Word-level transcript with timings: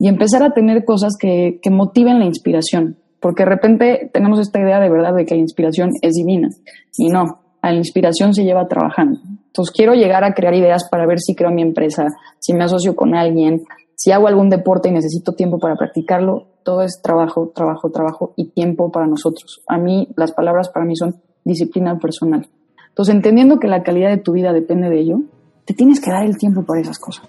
y 0.00 0.08
empezar 0.08 0.42
a 0.42 0.50
tener 0.50 0.84
cosas 0.84 1.16
que, 1.16 1.60
que 1.62 1.70
motiven 1.70 2.18
la 2.18 2.24
inspiración, 2.24 2.96
porque 3.20 3.44
de 3.44 3.50
repente 3.50 4.10
tenemos 4.12 4.40
esta 4.40 4.58
idea 4.58 4.80
de 4.80 4.90
verdad 4.90 5.14
de 5.14 5.26
que 5.26 5.34
la 5.34 5.42
inspiración 5.42 5.90
es 6.00 6.14
divina 6.14 6.48
y 6.96 7.08
no, 7.08 7.40
a 7.60 7.70
la 7.70 7.76
inspiración 7.76 8.34
se 8.34 8.42
lleva 8.42 8.66
trabajando. 8.66 9.20
Entonces 9.46 9.72
quiero 9.76 9.92
llegar 9.94 10.24
a 10.24 10.32
crear 10.32 10.54
ideas 10.54 10.88
para 10.90 11.06
ver 11.06 11.20
si 11.20 11.34
creo 11.34 11.50
mi 11.50 11.60
empresa, 11.60 12.06
si 12.38 12.54
me 12.54 12.64
asocio 12.64 12.96
con 12.96 13.14
alguien, 13.14 13.62
si 13.94 14.10
hago 14.10 14.26
algún 14.26 14.48
deporte 14.48 14.88
y 14.88 14.92
necesito 14.92 15.34
tiempo 15.34 15.58
para 15.58 15.76
practicarlo, 15.76 16.46
todo 16.64 16.82
es 16.82 17.02
trabajo, 17.02 17.52
trabajo, 17.54 17.90
trabajo 17.90 18.32
y 18.36 18.48
tiempo 18.52 18.90
para 18.90 19.06
nosotros. 19.06 19.62
A 19.68 19.76
mí 19.76 20.08
las 20.16 20.32
palabras 20.32 20.70
para 20.70 20.86
mí 20.86 20.96
son 20.96 21.20
disciplina 21.44 21.98
personal. 21.98 22.48
Entonces, 22.88 23.14
entendiendo 23.14 23.58
que 23.58 23.68
la 23.68 23.82
calidad 23.82 24.08
de 24.08 24.18
tu 24.18 24.32
vida 24.32 24.54
depende 24.54 24.88
de 24.88 25.00
ello, 25.00 25.20
te 25.66 25.74
tienes 25.74 26.00
que 26.00 26.10
dar 26.10 26.24
el 26.24 26.38
tiempo 26.38 26.64
para 26.64 26.80
esas 26.80 26.98
cosas. 26.98 27.28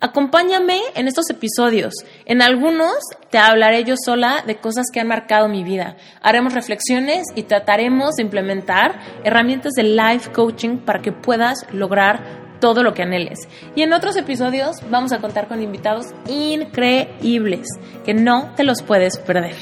Acompáñame 0.00 0.78
en 0.94 1.08
estos 1.08 1.28
episodios. 1.28 1.92
En 2.24 2.40
algunos 2.40 2.94
te 3.30 3.38
hablaré 3.38 3.82
yo 3.82 3.96
sola 3.96 4.44
de 4.46 4.58
cosas 4.58 4.86
que 4.92 5.00
han 5.00 5.08
marcado 5.08 5.48
mi 5.48 5.64
vida. 5.64 5.96
Haremos 6.22 6.54
reflexiones 6.54 7.24
y 7.34 7.42
trataremos 7.42 8.14
de 8.14 8.22
implementar 8.22 9.00
herramientas 9.24 9.72
de 9.72 9.82
life 9.82 10.30
coaching 10.30 10.78
para 10.78 11.02
que 11.02 11.10
puedas 11.10 11.66
lograr 11.72 12.22
todo 12.60 12.84
lo 12.84 12.94
que 12.94 13.02
anheles. 13.02 13.40
Y 13.74 13.82
en 13.82 13.92
otros 13.92 14.16
episodios 14.16 14.76
vamos 14.88 15.10
a 15.10 15.18
contar 15.18 15.48
con 15.48 15.60
invitados 15.60 16.06
increíbles 16.28 17.66
que 18.04 18.14
no 18.14 18.54
te 18.54 18.62
los 18.62 18.82
puedes 18.82 19.18
perder. 19.18 19.56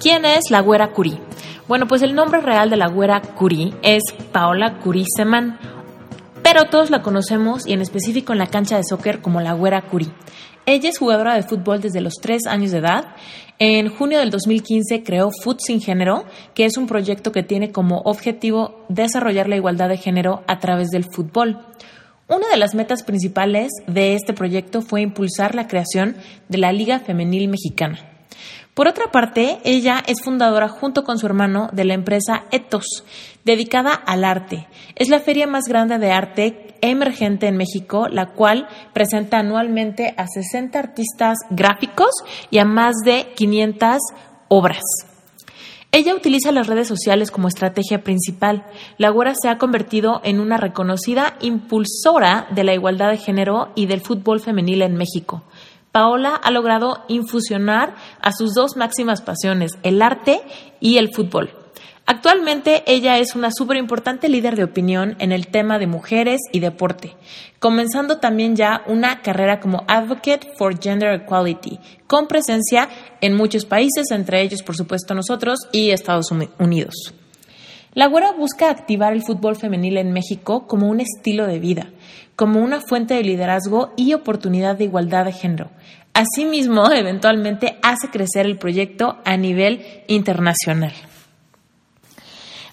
¿Quién 0.00 0.24
es 0.24 0.44
la 0.50 0.60
güera 0.60 0.92
Curie? 0.92 1.20
Bueno, 1.66 1.86
pues 1.86 2.00
el 2.00 2.14
nombre 2.14 2.40
real 2.40 2.70
de 2.70 2.78
la 2.78 2.88
güera 2.88 3.20
Curie 3.20 3.74
es 3.82 4.02
Paola 4.32 4.78
Seman 5.14 5.58
pero 6.50 6.64
todos 6.64 6.88
la 6.88 7.02
conocemos 7.02 7.66
y 7.66 7.74
en 7.74 7.82
específico 7.82 8.32
en 8.32 8.38
la 8.38 8.46
cancha 8.46 8.78
de 8.78 8.82
soccer 8.82 9.20
como 9.20 9.42
la 9.42 9.52
Güera 9.52 9.82
Curie. 9.82 10.08
Ella 10.64 10.88
es 10.88 10.96
jugadora 10.96 11.34
de 11.34 11.42
fútbol 11.42 11.82
desde 11.82 12.00
los 12.00 12.14
3 12.22 12.46
años 12.46 12.70
de 12.70 12.78
edad. 12.78 13.04
En 13.58 13.90
junio 13.90 14.18
del 14.18 14.30
2015 14.30 15.02
creó 15.02 15.28
Foot 15.42 15.58
Sin 15.60 15.82
Género, 15.82 16.24
que 16.54 16.64
es 16.64 16.78
un 16.78 16.86
proyecto 16.86 17.32
que 17.32 17.42
tiene 17.42 17.70
como 17.70 17.98
objetivo 17.98 18.86
desarrollar 18.88 19.46
la 19.46 19.56
igualdad 19.56 19.90
de 19.90 19.98
género 19.98 20.42
a 20.46 20.58
través 20.58 20.88
del 20.88 21.04
fútbol. 21.04 21.66
Una 22.28 22.48
de 22.48 22.56
las 22.56 22.74
metas 22.74 23.02
principales 23.02 23.70
de 23.86 24.14
este 24.14 24.32
proyecto 24.32 24.80
fue 24.80 25.02
impulsar 25.02 25.54
la 25.54 25.68
creación 25.68 26.16
de 26.48 26.56
la 26.56 26.72
Liga 26.72 27.00
Femenil 27.00 27.48
Mexicana. 27.48 28.17
Por 28.78 28.86
otra 28.86 29.10
parte, 29.10 29.58
ella 29.64 30.04
es 30.06 30.22
fundadora 30.22 30.68
junto 30.68 31.02
con 31.02 31.18
su 31.18 31.26
hermano 31.26 31.68
de 31.72 31.84
la 31.84 31.94
empresa 31.94 32.44
Ethos, 32.52 33.02
dedicada 33.44 33.92
al 33.92 34.22
arte. 34.22 34.68
Es 34.94 35.08
la 35.08 35.18
feria 35.18 35.48
más 35.48 35.64
grande 35.64 35.98
de 35.98 36.12
arte 36.12 36.76
emergente 36.80 37.48
en 37.48 37.56
México, 37.56 38.06
la 38.06 38.26
cual 38.26 38.68
presenta 38.92 39.40
anualmente 39.40 40.14
a 40.16 40.28
60 40.28 40.78
artistas 40.78 41.38
gráficos 41.50 42.10
y 42.52 42.58
a 42.58 42.64
más 42.64 42.94
de 43.04 43.32
500 43.34 43.98
obras. 44.46 44.84
Ella 45.90 46.14
utiliza 46.14 46.52
las 46.52 46.68
redes 46.68 46.86
sociales 46.86 47.32
como 47.32 47.48
estrategia 47.48 48.04
principal. 48.04 48.64
La 48.96 49.10
güera 49.10 49.34
se 49.34 49.48
ha 49.48 49.58
convertido 49.58 50.20
en 50.22 50.38
una 50.38 50.56
reconocida 50.56 51.36
impulsora 51.40 52.46
de 52.50 52.62
la 52.62 52.74
igualdad 52.74 53.10
de 53.10 53.16
género 53.16 53.70
y 53.74 53.86
del 53.86 54.02
fútbol 54.02 54.38
femenil 54.38 54.82
en 54.82 54.94
México. 54.94 55.42
Paola 55.92 56.34
ha 56.34 56.50
logrado 56.50 57.04
infusionar 57.08 57.94
a 58.20 58.32
sus 58.32 58.54
dos 58.54 58.76
máximas 58.76 59.22
pasiones, 59.22 59.72
el 59.82 60.02
arte 60.02 60.42
y 60.80 60.98
el 60.98 61.14
fútbol. 61.14 61.50
Actualmente 62.10 62.84
ella 62.86 63.18
es 63.18 63.34
una 63.34 63.50
súper 63.50 63.76
importante 63.76 64.30
líder 64.30 64.56
de 64.56 64.64
opinión 64.64 65.14
en 65.18 65.30
el 65.30 65.48
tema 65.48 65.78
de 65.78 65.86
mujeres 65.86 66.40
y 66.52 66.60
deporte, 66.60 67.14
comenzando 67.58 68.16
también 68.16 68.56
ya 68.56 68.82
una 68.86 69.20
carrera 69.20 69.60
como 69.60 69.84
Advocate 69.88 70.52
for 70.56 70.80
Gender 70.80 71.12
Equality, 71.12 71.78
con 72.06 72.26
presencia 72.26 72.88
en 73.20 73.36
muchos 73.36 73.66
países, 73.66 74.10
entre 74.10 74.40
ellos 74.40 74.62
por 74.62 74.74
supuesto 74.74 75.14
nosotros 75.14 75.58
y 75.70 75.90
Estados 75.90 76.30
Unidos. 76.58 77.12
La 77.92 78.06
Güera 78.06 78.32
busca 78.32 78.70
activar 78.70 79.12
el 79.12 79.22
fútbol 79.22 79.56
femenil 79.56 79.98
en 79.98 80.12
México 80.12 80.66
como 80.66 80.88
un 80.88 81.00
estilo 81.00 81.46
de 81.46 81.58
vida, 81.58 81.90
como 82.38 82.60
una 82.60 82.80
fuente 82.80 83.14
de 83.14 83.24
liderazgo 83.24 83.92
y 83.96 84.14
oportunidad 84.14 84.78
de 84.78 84.84
igualdad 84.84 85.24
de 85.24 85.32
género. 85.32 85.70
Asimismo, 86.14 86.88
eventualmente 86.92 87.80
hace 87.82 88.10
crecer 88.10 88.46
el 88.46 88.58
proyecto 88.58 89.18
a 89.24 89.36
nivel 89.36 89.84
internacional. 90.06 90.92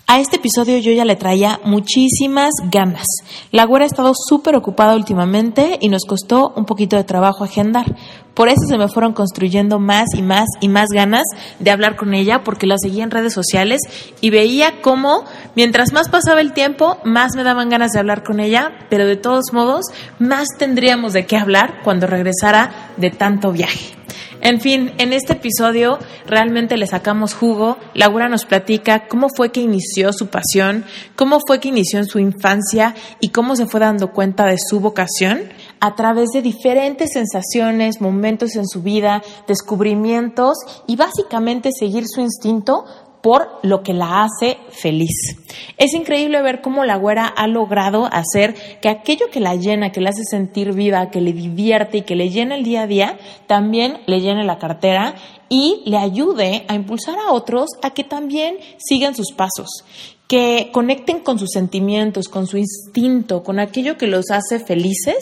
A 0.08 0.20
este 0.20 0.36
episodio 0.36 0.78
yo 0.78 0.92
ya 0.92 1.03
le 1.03 1.16
traía 1.16 1.59
muchísimas 1.64 2.52
ganas. 2.72 3.08
La 3.52 3.66
güera 3.66 3.86
ha 3.86 3.88
estado 3.88 4.14
súper 4.14 4.56
ocupada 4.56 4.96
últimamente 4.96 5.80
y 5.82 5.90
nos 5.90 6.06
costó 6.06 6.53
un 6.56 6.66
poquito 6.66 6.96
de 6.96 7.03
trabajo 7.03 7.44
agendar. 7.44 7.96
Por 8.36 8.50
eso 8.50 8.62
se 8.68 8.78
me 8.78 8.88
fueron 8.88 9.14
construyendo 9.14 9.80
más 9.80 10.09
y 10.14 10.22
más 10.22 10.46
y 10.62 10.68
más 10.68 10.90
ganas 10.94 11.24
de 11.58 11.72
hablar 11.72 11.96
con 11.96 12.14
ella 12.14 12.44
porque 12.44 12.68
la 12.68 12.78
seguía 12.78 13.03
en 13.03 13.09
redes 13.09 13.34
sociales 13.34 13.82
y 14.22 14.30
veía 14.30 14.80
cómo 14.84 15.24
mientras 15.56 15.94
más 15.94 16.10
pasaba 16.10 16.42
el 16.42 16.54
tiempo, 16.54 17.00
más 17.04 17.36
me 17.36 17.44
daban 17.44 17.70
ganas 17.70 17.92
de 17.92 18.00
hablar 18.00 18.24
con 18.24 18.40
ella, 18.40 18.72
pero 18.90 19.06
de 19.06 19.16
todos 19.16 19.54
modos, 19.54 19.86
más 20.20 20.48
tendríamos 20.58 21.14
de 21.14 21.26
qué 21.26 21.38
hablar 21.38 21.82
cuando 21.84 22.08
regresara 22.08 22.92
de 22.98 23.10
tanto 23.10 23.52
viaje. 23.52 23.96
En 24.46 24.62
fin, 24.62 24.92
en 25.00 25.12
este 25.12 25.34
episodio 25.34 25.98
realmente 26.28 26.78
le 26.78 26.86
sacamos 26.86 27.34
jugo. 27.34 27.80
Laura 27.96 28.30
nos 28.30 28.46
platica 28.46 29.08
cómo 29.08 29.28
fue 29.36 29.52
que 29.52 29.62
inició 29.62 30.14
su 30.14 30.28
pasión, 30.28 30.86
cómo 31.16 31.40
fue 31.48 31.60
que 31.60 31.70
inició 31.70 31.98
en 31.98 32.06
su 32.06 32.20
infancia 32.20 32.94
y 33.20 33.30
cómo 33.30 33.56
se 33.56 33.66
fue 33.66 33.80
dando 33.80 34.12
cuenta 34.12 34.46
de 34.46 34.58
su 34.60 34.80
vocación 34.80 35.50
a 35.80 35.96
través 35.96 36.30
de 36.30 36.44
diferentes 36.44 37.14
sensaciones, 37.14 38.02
momentos 38.02 38.56
en 38.56 38.68
su 38.68 38.84
vida, 38.84 39.24
descubrimientos 39.48 40.58
y 40.86 40.96
básicamente 40.96 41.72
seguir 41.78 42.04
su 42.08 42.22
instinto 42.22 42.86
por 43.25 43.58
lo 43.63 43.81
que 43.81 43.96
la 43.96 44.22
hace 44.24 44.59
feliz. 44.69 45.36
Es 45.78 45.96
increíble 45.96 46.44
ver 46.44 46.62
cómo 46.62 46.86
la 46.86 46.96
güera 46.96 47.25
ha 47.25 47.47
logrado 47.47 48.08
hacer 48.12 48.53
que 48.81 48.88
aquello 48.88 49.31
que 49.31 49.40
la 49.40 49.56
llena, 49.56 49.91
que 49.91 50.00
le 50.00 50.09
hace 50.09 50.24
sentir 50.24 50.74
viva, 50.74 51.09
que 51.09 51.22
le 51.22 51.34
divierte 51.34 51.97
y 51.97 52.02
que 52.03 52.16
le 52.16 52.30
llena 52.30 52.53
el 52.53 52.64
día 52.64 52.84
a 52.84 52.88
día, 52.88 53.18
también 53.47 53.97
le 54.06 54.22
llene 54.22 54.44
la 54.44 54.59
cartera 54.59 55.16
y 55.50 55.81
le 55.85 55.97
ayude 55.97 56.66
a 56.68 56.75
impulsar 56.75 57.18
a 57.18 57.31
otros 57.31 57.72
a 57.81 57.96
que 57.96 58.03
también 58.03 58.58
sigan 58.78 59.16
sus 59.16 59.31
pasos 59.31 59.69
que 60.28 60.69
conecten 60.72 61.19
con 61.19 61.38
sus 61.38 61.52
sentimientos, 61.52 62.30
con 62.30 62.47
su 62.47 62.58
instinto, 62.58 63.44
con 63.44 63.59
aquello 63.59 63.97
que 63.97 64.08
los 64.08 64.31
hace 64.31 64.59
felices 64.59 65.18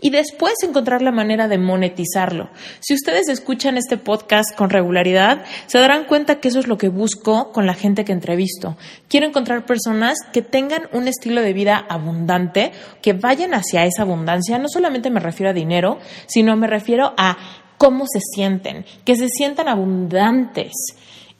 y 0.00 0.10
después 0.10 0.54
encontrar 0.62 1.00
la 1.00 1.12
manera 1.12 1.46
de 1.46 1.58
monetizarlo. 1.58 2.48
Si 2.80 2.94
ustedes 2.94 3.28
escuchan 3.28 3.76
este 3.78 3.98
podcast 3.98 4.56
con 4.56 4.70
regularidad, 4.70 5.44
se 5.66 5.78
darán 5.78 6.04
cuenta 6.04 6.40
que 6.40 6.48
eso 6.48 6.58
es 6.58 6.66
lo 6.66 6.76
que 6.76 6.88
busco 6.88 7.52
con 7.52 7.66
la 7.66 7.74
gente 7.74 8.04
que 8.04 8.12
entrevisto. 8.12 8.76
Quiero 9.08 9.26
encontrar 9.26 9.64
personas 9.64 10.18
que 10.32 10.42
tengan 10.42 10.88
un 10.92 11.06
estilo 11.06 11.40
de 11.40 11.52
vida 11.52 11.84
abundante, 11.88 12.72
que 13.00 13.12
vayan 13.12 13.54
hacia 13.54 13.84
esa 13.84 14.02
abundancia. 14.02 14.58
No 14.58 14.68
solamente 14.68 15.10
me 15.10 15.20
refiero 15.20 15.50
a 15.50 15.54
dinero, 15.54 15.98
sino 16.26 16.56
me 16.56 16.66
refiero 16.66 17.14
a 17.16 17.36
cómo 17.78 18.06
se 18.12 18.18
sienten, 18.20 18.84
que 19.04 19.14
se 19.14 19.28
sientan 19.28 19.68
abundantes. 19.68 20.72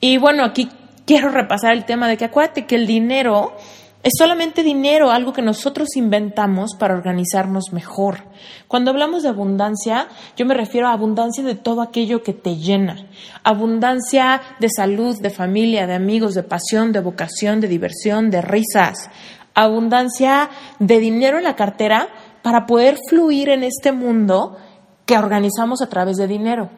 Y 0.01 0.19
bueno, 0.19 0.45
aquí 0.45 0.69
quiero 1.09 1.31
repasar 1.31 1.73
el 1.73 1.87
tema 1.87 2.07
de 2.07 2.19
que 2.19 2.27
acuérdate 2.27 2.67
que 2.67 2.75
el 2.75 2.87
dinero 2.87 3.55
es 4.03 4.13
solamente 4.19 4.63
dinero, 4.63 5.11
algo 5.11 5.33
que 5.33 5.41
nosotros 5.41 5.97
inventamos 5.97 6.77
para 6.79 6.95
organizarnos 6.95 7.73
mejor. 7.73 8.25
Cuando 8.69 8.91
hablamos 8.91 9.23
de 9.23 9.31
abundancia, 9.31 10.09
yo 10.37 10.45
me 10.45 10.53
refiero 10.53 10.87
a 10.87 10.93
abundancia 10.93 11.43
de 11.43 11.55
todo 11.55 11.81
aquello 11.81 12.23
que 12.23 12.35
te 12.35 12.57
llena. 12.57 13.07
Abundancia 13.43 14.43
de 14.61 14.69
salud, 14.69 15.19
de 15.21 15.31
familia, 15.31 15.87
de 15.87 15.95
amigos, 15.95 16.35
de 16.35 16.43
pasión, 16.43 16.93
de 16.93 17.01
vocación, 17.01 17.61
de 17.61 17.69
diversión, 17.69 18.31
de 18.31 18.43
risas. 18.43 19.11
Abundancia 19.55 20.51
de 20.79 21.01
dinero 21.01 21.39
en 21.39 21.45
la 21.45 21.57
cartera 21.57 22.09
para 22.43 22.67
poder 22.67 22.99
fluir 23.09 23.49
en 23.49 23.65
este 23.65 23.93
mundo 23.93 24.59
que 25.07 25.17
organizamos 25.17 25.81
a 25.81 25.89
través 25.89 26.19
de 26.19 26.29
dinero. 26.29 26.69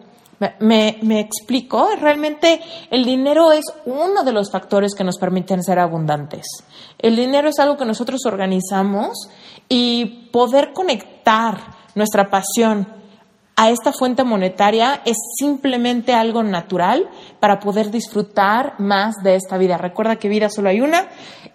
Me, 0.60 1.20
explico, 1.20 1.90
realmente 2.00 2.62
el 2.90 3.04
dinero 3.04 3.52
es 3.52 3.64
uno 3.84 4.24
de 4.24 4.32
los 4.32 4.50
factores 4.50 4.94
que 4.94 5.04
nos 5.04 5.18
permiten 5.18 5.62
ser 5.62 5.78
abundantes. 5.78 6.46
El 6.98 7.16
dinero 7.16 7.50
es 7.50 7.58
algo 7.58 7.76
que 7.76 7.84
nosotros 7.84 8.22
organizamos 8.24 9.28
y 9.68 10.28
poder 10.32 10.72
conectar 10.72 11.58
nuestra 11.94 12.30
pasión 12.30 13.00
a 13.60 13.68
esta 13.68 13.92
fuente 13.92 14.24
monetaria 14.24 15.02
es 15.04 15.18
simplemente 15.38 16.14
algo 16.14 16.42
natural 16.42 17.10
para 17.40 17.60
poder 17.60 17.90
disfrutar 17.90 18.76
más 18.78 19.16
de 19.22 19.34
esta 19.34 19.58
vida. 19.58 19.76
Recuerda 19.76 20.16
que 20.16 20.30
vida 20.30 20.48
solo 20.48 20.70
hay 20.70 20.80
una. 20.80 21.08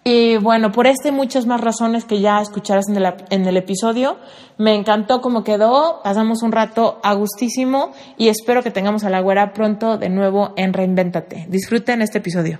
Y 0.07 0.37
bueno, 0.37 0.71
por 0.71 0.85
esta 0.85 1.07
y 1.07 1.11
muchas 1.11 1.47
más 1.47 1.61
razones 1.61 2.05
que 2.05 2.21
ya 2.21 2.39
escucharás 2.39 2.87
en 2.89 2.95
el, 2.95 3.11
en 3.31 3.47
el 3.47 3.57
episodio, 3.57 4.17
me 4.59 4.75
encantó 4.75 5.19
cómo 5.19 5.43
quedó. 5.43 6.01
Pasamos 6.03 6.43
un 6.43 6.51
rato 6.51 6.99
a 7.01 7.15
gustísimo 7.15 7.89
y 8.15 8.27
espero 8.27 8.61
que 8.61 8.69
tengamos 8.69 9.03
a 9.03 9.09
la 9.09 9.19
güera 9.21 9.51
pronto 9.51 9.97
de 9.97 10.09
nuevo 10.09 10.53
en 10.57 10.73
Reinvéntate. 10.73 11.47
Disfruten 11.49 12.03
este 12.03 12.19
episodio. 12.19 12.59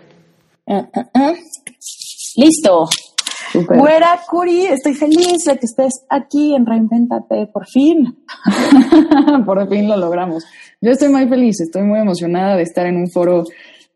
Uh, 0.65 0.77
uh, 0.77 1.19
uh. 1.19 1.35
Listo. 2.35 2.85
Güera 3.53 4.19
Curi, 4.27 4.65
estoy 4.65 4.95
feliz 4.95 5.43
de 5.45 5.57
que 5.59 5.67
estés 5.67 5.93
aquí 6.09 6.55
en 6.55 6.65
Reinventate, 6.65 7.45
por 7.53 7.67
fin. 7.67 8.25
por 9.45 9.69
fin 9.69 9.87
lo 9.87 9.97
logramos. 9.97 10.43
Yo 10.81 10.89
estoy 10.89 11.09
muy 11.09 11.27
feliz, 11.27 11.61
estoy 11.61 11.83
muy 11.83 11.99
emocionada 11.99 12.55
de 12.55 12.63
estar 12.63 12.87
en 12.87 12.97
un 12.97 13.09
foro 13.09 13.43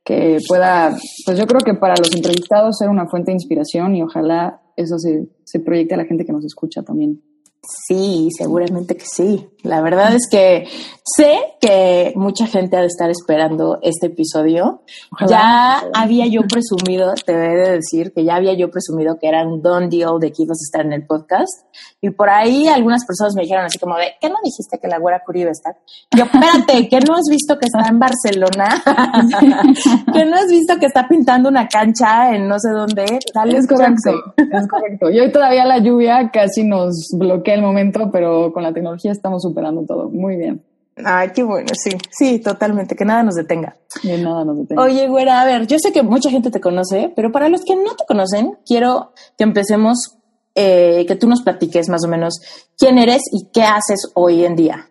que 0.10 0.40
pueda, 0.48 0.98
pues 1.24 1.38
yo 1.38 1.46
creo 1.46 1.60
que 1.64 1.76
para 1.76 1.94
los 1.96 2.12
entrevistados 2.16 2.80
ser 2.80 2.90
una 2.90 3.06
fuente 3.06 3.30
de 3.30 3.36
inspiración 3.36 3.96
y 3.96 4.02
ojalá 4.02 4.60
eso 4.76 4.98
se, 4.98 5.30
se 5.44 5.60
proyecte 5.60 5.94
a 5.94 5.98
la 5.98 6.06
gente 6.06 6.26
que 6.26 6.34
nos 6.34 6.44
escucha 6.44 6.82
también. 6.82 7.22
Sí, 7.62 8.30
seguramente 8.38 8.96
que 8.96 9.06
sí. 9.06 9.50
La 9.64 9.82
verdad 9.82 10.16
es 10.16 10.28
que 10.32 10.68
sé 11.04 11.38
que 11.60 12.14
mucha 12.16 12.48
gente 12.48 12.78
ha 12.78 12.82
de 12.82 12.88
estar 12.88 13.10
esperando 13.10 13.80
este 13.82 14.08
episodio. 14.08 14.84
Ya 15.28 15.84
había 15.94 16.26
yo 16.28 16.42
presumido, 16.48 17.14
te 17.26 17.34
he 17.34 17.36
de 17.36 17.72
decir 17.72 18.14
que 18.14 18.24
ya 18.24 18.36
había 18.36 18.54
yo 18.54 18.72
presumido 18.72 19.18
que 19.20 19.28
era 19.28 19.46
un 19.46 19.62
don 19.62 19.90
deal 19.90 20.20
de 20.20 20.32
que 20.32 20.44
ibas 20.44 20.60
a 20.62 20.66
estar 20.66 20.86
en 20.86 20.94
el 20.94 21.06
podcast. 21.06 21.66
Y 22.00 22.12
por 22.12 22.30
ahí 22.30 22.68
algunas 22.70 23.06
personas 23.06 23.36
me 23.36 23.42
dijeron 23.42 23.66
así 23.66 23.78
como 23.78 23.98
de, 23.98 24.14
¿qué 24.22 24.30
no 24.30 24.38
dijiste 24.42 24.80
que 24.82 24.88
la 24.88 24.98
güera 24.98 25.22
Curi 25.26 25.42
iba 25.42 25.50
a 25.50 25.52
estar? 25.52 25.76
Yo, 26.16 26.24
espérate, 26.24 26.88
que 26.88 27.00
no 27.02 27.16
has 27.16 27.26
visto 27.30 27.60
que 27.60 27.66
está 27.66 27.90
en 27.90 28.00
Barcelona, 28.00 28.82
que 30.14 30.26
no 30.26 30.36
has 30.38 30.48
visto 30.48 30.78
que 30.80 30.86
está 30.86 31.08
pintando 31.10 31.50
una 31.50 31.68
cancha 31.68 32.34
en 32.34 32.48
no 32.48 32.58
sé 32.58 32.70
dónde. 32.72 33.20
Dale 33.34 33.58
es 33.58 33.68
correcto, 33.68 34.12
es 34.38 34.68
correcto. 34.70 35.10
Y 35.12 35.20
hoy 35.20 35.32
todavía 35.32 35.66
la 35.66 35.80
lluvia 35.80 36.30
casi 36.32 36.64
nos 36.64 37.10
bloquea 37.18 37.49
el 37.54 37.62
momento, 37.62 38.10
pero 38.12 38.52
con 38.52 38.64
la 38.64 38.74
tecnología 38.74 39.12
estamos 39.12 39.42
superando 39.42 39.84
todo. 39.86 40.10
Muy 40.10 40.38
bien. 40.38 40.64
Ay, 41.06 41.30
qué 41.34 41.44
bueno, 41.44 41.68
sí, 41.74 41.92
sí, 42.10 42.40
totalmente, 42.40 42.96
que 42.96 43.06
nada 43.06 43.24
nos 43.24 43.36
detenga. 43.36 43.76
Que 44.02 44.18
nada 44.18 44.44
nos 44.44 44.58
detenga. 44.58 44.84
Oye, 44.84 45.08
güera, 45.08 45.42
a 45.42 45.46
ver, 45.46 45.66
yo 45.66 45.78
sé 45.80 45.92
que 45.92 46.04
mucha 46.04 46.30
gente 46.30 46.52
te 46.52 46.60
conoce, 46.60 47.12
pero 47.16 47.32
para 47.32 47.50
los 47.50 47.64
que 47.64 47.76
no 47.76 47.96
te 47.96 48.06
conocen, 48.08 48.58
quiero 48.66 49.14
que 49.38 49.44
empecemos, 49.44 50.18
eh, 50.56 51.06
que 51.08 51.16
tú 51.16 51.28
nos 51.28 51.42
platiques 51.42 51.88
más 51.90 52.04
o 52.06 52.10
menos 52.10 52.42
quién 52.78 52.98
eres 52.98 53.22
y 53.32 53.50
qué 53.54 53.64
haces 53.64 54.12
hoy 54.14 54.44
en 54.44 54.56
día. 54.56 54.90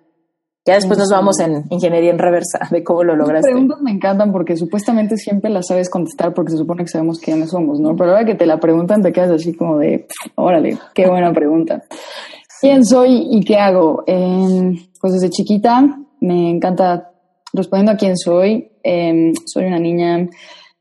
Ya 0.69 0.75
después 0.75 0.99
nos 0.99 1.09
vamos 1.09 1.41
en 1.41 1.65
ingeniería 1.71 2.11
en 2.11 2.19
reversa 2.19 2.59
de 2.71 2.85
cómo 2.85 3.03
lo 3.03 3.17
lograste. 3.17 3.49
Las 3.49 3.55
preguntas 3.55 3.81
me 3.81 3.91
encantan 3.91 4.33
porque 4.33 4.55
supuestamente 4.55 5.17
siempre 5.17 5.51
las 5.51 5.67
sabes 5.67 5.89
contestar 5.89 6.35
porque 6.35 6.53
se 6.53 6.59
supone 6.59 6.85
que 6.85 6.91
sabemos 6.91 7.19
quiénes 7.21 7.49
somos, 7.51 7.81
¿no? 7.81 7.97
Pero 7.97 8.11
ahora 8.11 8.27
que 8.27 8.35
te 8.35 8.45
la 8.45 8.61
preguntan 8.61 9.01
te 9.01 9.11
quedas 9.11 9.31
así 9.31 9.55
como 9.55 9.79
de, 9.79 10.07
órale, 10.35 10.77
qué 10.93 11.09
buena 11.09 11.33
pregunta. 11.33 11.85
¿Quién 12.61 12.85
soy 12.85 13.29
y 13.31 13.45
qué 13.45 13.57
hago? 13.57 14.05
pues 15.01 15.13
desde 15.13 15.31
chiquita 15.31 15.97
me 16.21 16.51
encanta, 16.51 17.13
respondiendo 17.53 17.93
a 17.93 17.97
quién 17.97 18.17
soy, 18.17 18.69
em, 18.83 19.33
soy 19.47 19.67
una 19.67 19.79
niña 19.79 20.29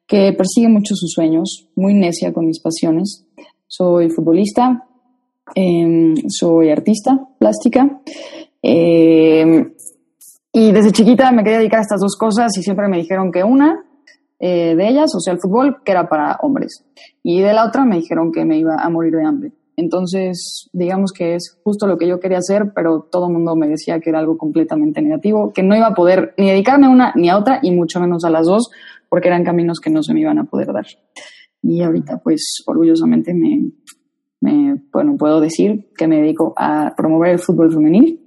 que 0.07 0.33
persigue 0.33 0.69
mucho 0.69 0.95
sus 0.95 1.12
sueños, 1.12 1.69
muy 1.75 1.94
necia 1.94 2.33
con 2.33 2.47
mis 2.47 2.59
pasiones. 2.59 3.27
Soy 3.68 4.09
futbolista, 4.09 4.88
em, 5.53 6.15
soy 6.29 6.71
artista 6.71 7.27
plástica 7.38 8.01
em, 8.63 9.71
y 10.51 10.71
desde 10.71 10.91
chiquita 10.91 11.31
me 11.31 11.44
quería 11.44 11.59
dedicar 11.59 11.80
a 11.80 11.83
estas 11.83 12.01
dos 12.01 12.15
cosas 12.18 12.57
y 12.57 12.63
siempre 12.63 12.88
me 12.88 12.97
dijeron 12.97 13.31
que 13.31 13.44
una 13.44 13.83
eh, 14.39 14.75
de 14.75 14.88
ellas, 14.88 15.13
o 15.15 15.19
sea, 15.19 15.33
el 15.33 15.39
fútbol, 15.39 15.83
que 15.83 15.91
era 15.91 16.09
para 16.09 16.38
hombres 16.41 16.83
y 17.21 17.41
de 17.41 17.53
la 17.53 17.65
otra 17.65 17.85
me 17.85 17.97
dijeron 17.97 18.31
que 18.31 18.45
me 18.45 18.57
iba 18.57 18.75
a 18.75 18.89
morir 18.89 19.13
de 19.13 19.25
hambre. 19.25 19.51
Entonces, 19.77 20.69
digamos 20.74 21.13
que 21.13 21.35
es 21.35 21.59
justo 21.63 21.85
lo 21.85 22.00
que 22.00 22.07
yo 22.07 22.19
quería 22.19 22.39
hacer, 22.39 22.74
pero 22.75 23.07
todo 23.12 23.27
el 23.27 23.33
mundo 23.33 23.56
me 23.56 23.68
decía 23.68 24.00
que 24.00 24.09
era 24.09 24.19
algo 24.19 24.35
completamente 24.38 25.01
negativo, 25.03 25.53
que 25.53 25.62
no 25.62 25.75
iba 25.75 25.88
a 25.88 25.94
poder 25.94 26.33
ni 26.35 26.50
dedicarme 26.50 26.88
a 26.88 26.89
una 26.89 27.13
ni 27.15 27.29
a 27.29 27.38
otra, 27.38 27.59
y 27.62 27.71
mucho 27.71 28.00
menos 28.00 28.25
a 28.25 28.31
las 28.31 28.47
dos, 28.47 28.69
porque 29.07 29.27
eran 29.27 29.44
caminos 29.44 29.79
que 29.79 29.91
no 29.91 30.01
se 30.01 30.15
me 30.15 30.21
iban 30.21 30.39
a 30.39 30.45
poder 30.45 30.74
dar. 30.74 30.88
Y 31.62 31.83
ahorita, 31.83 32.19
pues, 32.24 32.63
orgullosamente 32.65 33.35
me, 33.35 33.71
me 34.41 34.81
bueno, 34.91 35.15
puedo 35.15 35.39
decir 35.39 35.89
que 35.95 36.07
me 36.07 36.21
dedico 36.21 36.53
a 36.57 36.94
promover 36.97 37.33
el 37.33 37.39
fútbol 37.39 37.71
femenil 37.71 38.26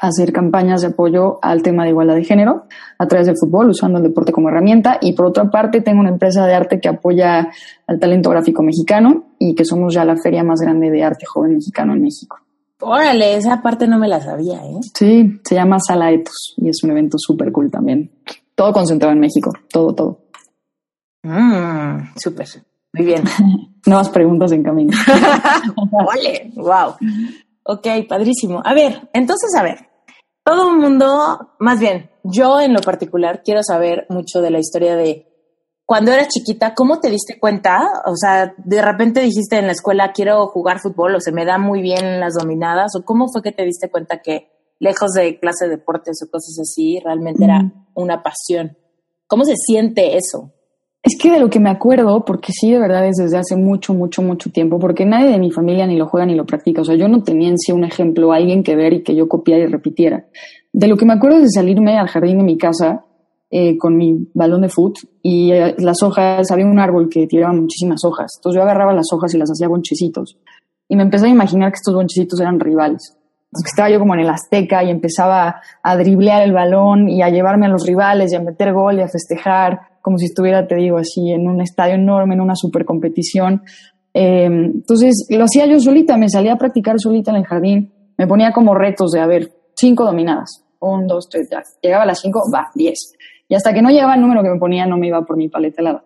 hacer 0.00 0.32
campañas 0.32 0.80
de 0.80 0.88
apoyo 0.88 1.38
al 1.42 1.62
tema 1.62 1.84
de 1.84 1.90
igualdad 1.90 2.14
de 2.14 2.24
género 2.24 2.64
a 2.98 3.06
través 3.06 3.26
del 3.26 3.36
fútbol, 3.36 3.70
usando 3.70 3.98
el 3.98 4.04
deporte 4.04 4.32
como 4.32 4.48
herramienta. 4.48 4.98
Y 5.00 5.12
por 5.12 5.26
otra 5.26 5.50
parte, 5.50 5.80
tengo 5.80 6.00
una 6.00 6.10
empresa 6.10 6.46
de 6.46 6.54
arte 6.54 6.80
que 6.80 6.88
apoya 6.88 7.50
al 7.86 7.98
talento 7.98 8.30
gráfico 8.30 8.62
mexicano 8.62 9.24
y 9.38 9.54
que 9.54 9.64
somos 9.64 9.94
ya 9.94 10.04
la 10.04 10.16
feria 10.16 10.42
más 10.42 10.60
grande 10.60 10.90
de 10.90 11.04
arte 11.04 11.26
joven 11.26 11.54
mexicano 11.54 11.92
en 11.94 12.02
México. 12.02 12.38
Órale, 12.80 13.36
esa 13.36 13.62
parte 13.62 13.86
no 13.86 13.98
me 13.98 14.08
la 14.08 14.20
sabía, 14.20 14.56
¿eh? 14.56 14.80
Sí, 14.94 15.40
se 15.42 15.54
llama 15.54 15.78
Sala 15.80 16.10
Etos 16.10 16.54
y 16.56 16.68
es 16.68 16.82
un 16.82 16.90
evento 16.90 17.16
súper 17.18 17.52
cool 17.52 17.70
también. 17.70 18.10
Todo 18.54 18.72
concentrado 18.72 19.12
en 19.12 19.20
México, 19.20 19.52
todo, 19.70 19.94
todo. 19.94 20.18
Mmm, 21.22 22.12
súper. 22.16 22.46
Muy 22.92 23.06
bien. 23.06 23.24
Nuevas 23.86 24.08
preguntas 24.08 24.52
en 24.52 24.62
camino. 24.62 24.96
Ole, 25.92 26.52
wow. 26.54 26.94
Ok, 27.64 27.86
padrísimo. 28.08 28.60
A 28.64 28.74
ver, 28.74 29.08
entonces, 29.12 29.54
a 29.56 29.62
ver, 29.62 29.88
todo 30.44 30.70
el 30.70 30.78
mundo, 30.78 31.54
más 31.58 31.80
bien, 31.80 32.10
yo 32.22 32.60
en 32.60 32.74
lo 32.74 32.80
particular 32.80 33.42
quiero 33.42 33.62
saber 33.62 34.06
mucho 34.10 34.40
de 34.40 34.50
la 34.50 34.58
historia 34.58 34.96
de 34.96 35.34
cuando 35.86 36.12
eras 36.12 36.28
chiquita, 36.28 36.74
¿cómo 36.74 36.98
te 36.98 37.10
diste 37.10 37.38
cuenta? 37.38 38.02
O 38.06 38.16
sea, 38.16 38.54
de 38.56 38.80
repente 38.80 39.20
dijiste 39.20 39.58
en 39.58 39.66
la 39.66 39.72
escuela, 39.72 40.12
quiero 40.12 40.46
jugar 40.46 40.80
fútbol 40.80 41.14
o 41.14 41.20
se 41.20 41.32
me 41.32 41.44
da 41.44 41.58
muy 41.58 41.82
bien 41.82 42.20
las 42.20 42.34
dominadas, 42.34 42.92
o 42.96 43.04
cómo 43.04 43.28
fue 43.30 43.42
que 43.42 43.52
te 43.52 43.64
diste 43.64 43.90
cuenta 43.90 44.22
que 44.22 44.48
lejos 44.78 45.12
de 45.12 45.38
clase 45.38 45.66
de 45.66 45.76
deportes 45.76 46.18
o 46.22 46.30
cosas 46.30 46.58
así, 46.60 47.00
realmente 47.04 47.44
era 47.44 47.70
una 47.94 48.22
pasión. 48.22 48.78
¿Cómo 49.26 49.44
se 49.44 49.56
siente 49.56 50.16
eso? 50.16 50.53
Es 51.04 51.18
que 51.18 51.30
de 51.30 51.38
lo 51.38 51.50
que 51.50 51.60
me 51.60 51.68
acuerdo, 51.68 52.24
porque 52.24 52.50
sí, 52.50 52.72
de 52.72 52.78
verdad 52.78 53.06
es 53.06 53.16
desde 53.16 53.36
hace 53.36 53.56
mucho, 53.56 53.92
mucho, 53.92 54.22
mucho 54.22 54.50
tiempo, 54.50 54.78
porque 54.78 55.04
nadie 55.04 55.28
de 55.28 55.38
mi 55.38 55.50
familia 55.50 55.86
ni 55.86 55.98
lo 55.98 56.06
juega 56.06 56.24
ni 56.24 56.34
lo 56.34 56.46
practica. 56.46 56.80
O 56.80 56.84
sea, 56.84 56.94
yo 56.94 57.08
no 57.08 57.22
tenía 57.22 57.50
en 57.50 57.58
sí 57.58 57.72
un 57.72 57.84
ejemplo, 57.84 58.32
alguien 58.32 58.62
que 58.62 58.74
ver 58.74 58.94
y 58.94 59.02
que 59.02 59.14
yo 59.14 59.28
copiara 59.28 59.64
y 59.64 59.66
repitiera. 59.66 60.24
De 60.72 60.88
lo 60.88 60.96
que 60.96 61.04
me 61.04 61.12
acuerdo 61.12 61.36
es 61.36 61.42
de 61.42 61.50
salirme 61.50 61.98
al 61.98 62.08
jardín 62.08 62.38
de 62.38 62.44
mi 62.44 62.56
casa 62.56 63.04
eh, 63.50 63.76
con 63.76 63.98
mi 63.98 64.28
balón 64.32 64.62
de 64.62 64.70
foot 64.70 64.96
y 65.20 65.52
eh, 65.52 65.74
las 65.76 66.02
hojas, 66.02 66.50
había 66.50 66.64
un 66.64 66.78
árbol 66.78 67.10
que 67.10 67.26
tiraba 67.26 67.52
muchísimas 67.52 68.02
hojas. 68.02 68.32
Entonces 68.38 68.56
yo 68.56 68.62
agarraba 68.62 68.94
las 68.94 69.12
hojas 69.12 69.34
y 69.34 69.38
las 69.38 69.50
hacía 69.50 69.68
bonchecitos. 69.68 70.38
Y 70.88 70.96
me 70.96 71.02
empecé 71.02 71.26
a 71.26 71.28
imaginar 71.28 71.70
que 71.70 71.76
estos 71.76 71.94
bonchecitos 71.94 72.40
eran 72.40 72.58
rivales. 72.58 73.14
Estaba 73.64 73.90
yo 73.90 73.98
como 73.98 74.14
en 74.14 74.20
el 74.20 74.30
Azteca 74.30 74.82
y 74.82 74.90
empezaba 74.90 75.60
a 75.82 75.96
driblear 75.96 76.42
el 76.42 76.52
balón 76.52 77.08
y 77.08 77.22
a 77.22 77.28
llevarme 77.28 77.66
a 77.66 77.68
los 77.68 77.86
rivales 77.86 78.32
y 78.32 78.36
a 78.36 78.40
meter 78.40 78.72
gol 78.72 78.98
y 78.98 79.02
a 79.02 79.08
festejar 79.08 79.80
como 80.04 80.18
si 80.18 80.26
estuviera, 80.26 80.66
te 80.66 80.74
digo, 80.74 80.98
así 80.98 81.30
en 81.30 81.48
un 81.48 81.62
estadio 81.62 81.94
enorme, 81.94 82.34
en 82.34 82.42
una 82.42 82.54
super 82.54 82.84
competición. 82.84 83.62
Eh, 84.12 84.44
entonces 84.44 85.26
lo 85.30 85.44
hacía 85.44 85.64
yo 85.64 85.80
solita, 85.80 86.18
me 86.18 86.28
salía 86.28 86.52
a 86.52 86.58
practicar 86.58 87.00
solita 87.00 87.30
en 87.30 87.38
el 87.38 87.46
jardín, 87.46 87.90
me 88.18 88.26
ponía 88.26 88.52
como 88.52 88.74
retos 88.74 89.12
de, 89.12 89.20
a 89.20 89.26
ver, 89.26 89.50
cinco 89.74 90.04
dominadas, 90.04 90.62
un, 90.80 91.06
dos, 91.06 91.26
tres, 91.30 91.48
ya. 91.50 91.62
Llegaba 91.80 92.02
a 92.02 92.06
las 92.06 92.20
cinco, 92.20 92.40
va, 92.54 92.66
diez. 92.74 93.14
Y 93.48 93.54
hasta 93.54 93.72
que 93.72 93.80
no 93.80 93.88
llegaba 93.88 94.14
el 94.14 94.20
número 94.20 94.42
que 94.42 94.50
me 94.50 94.58
ponía, 94.58 94.84
no 94.84 94.98
me 94.98 95.08
iba 95.08 95.22
por 95.22 95.38
mi 95.38 95.48
paleta 95.48 95.80
helada. 95.80 96.04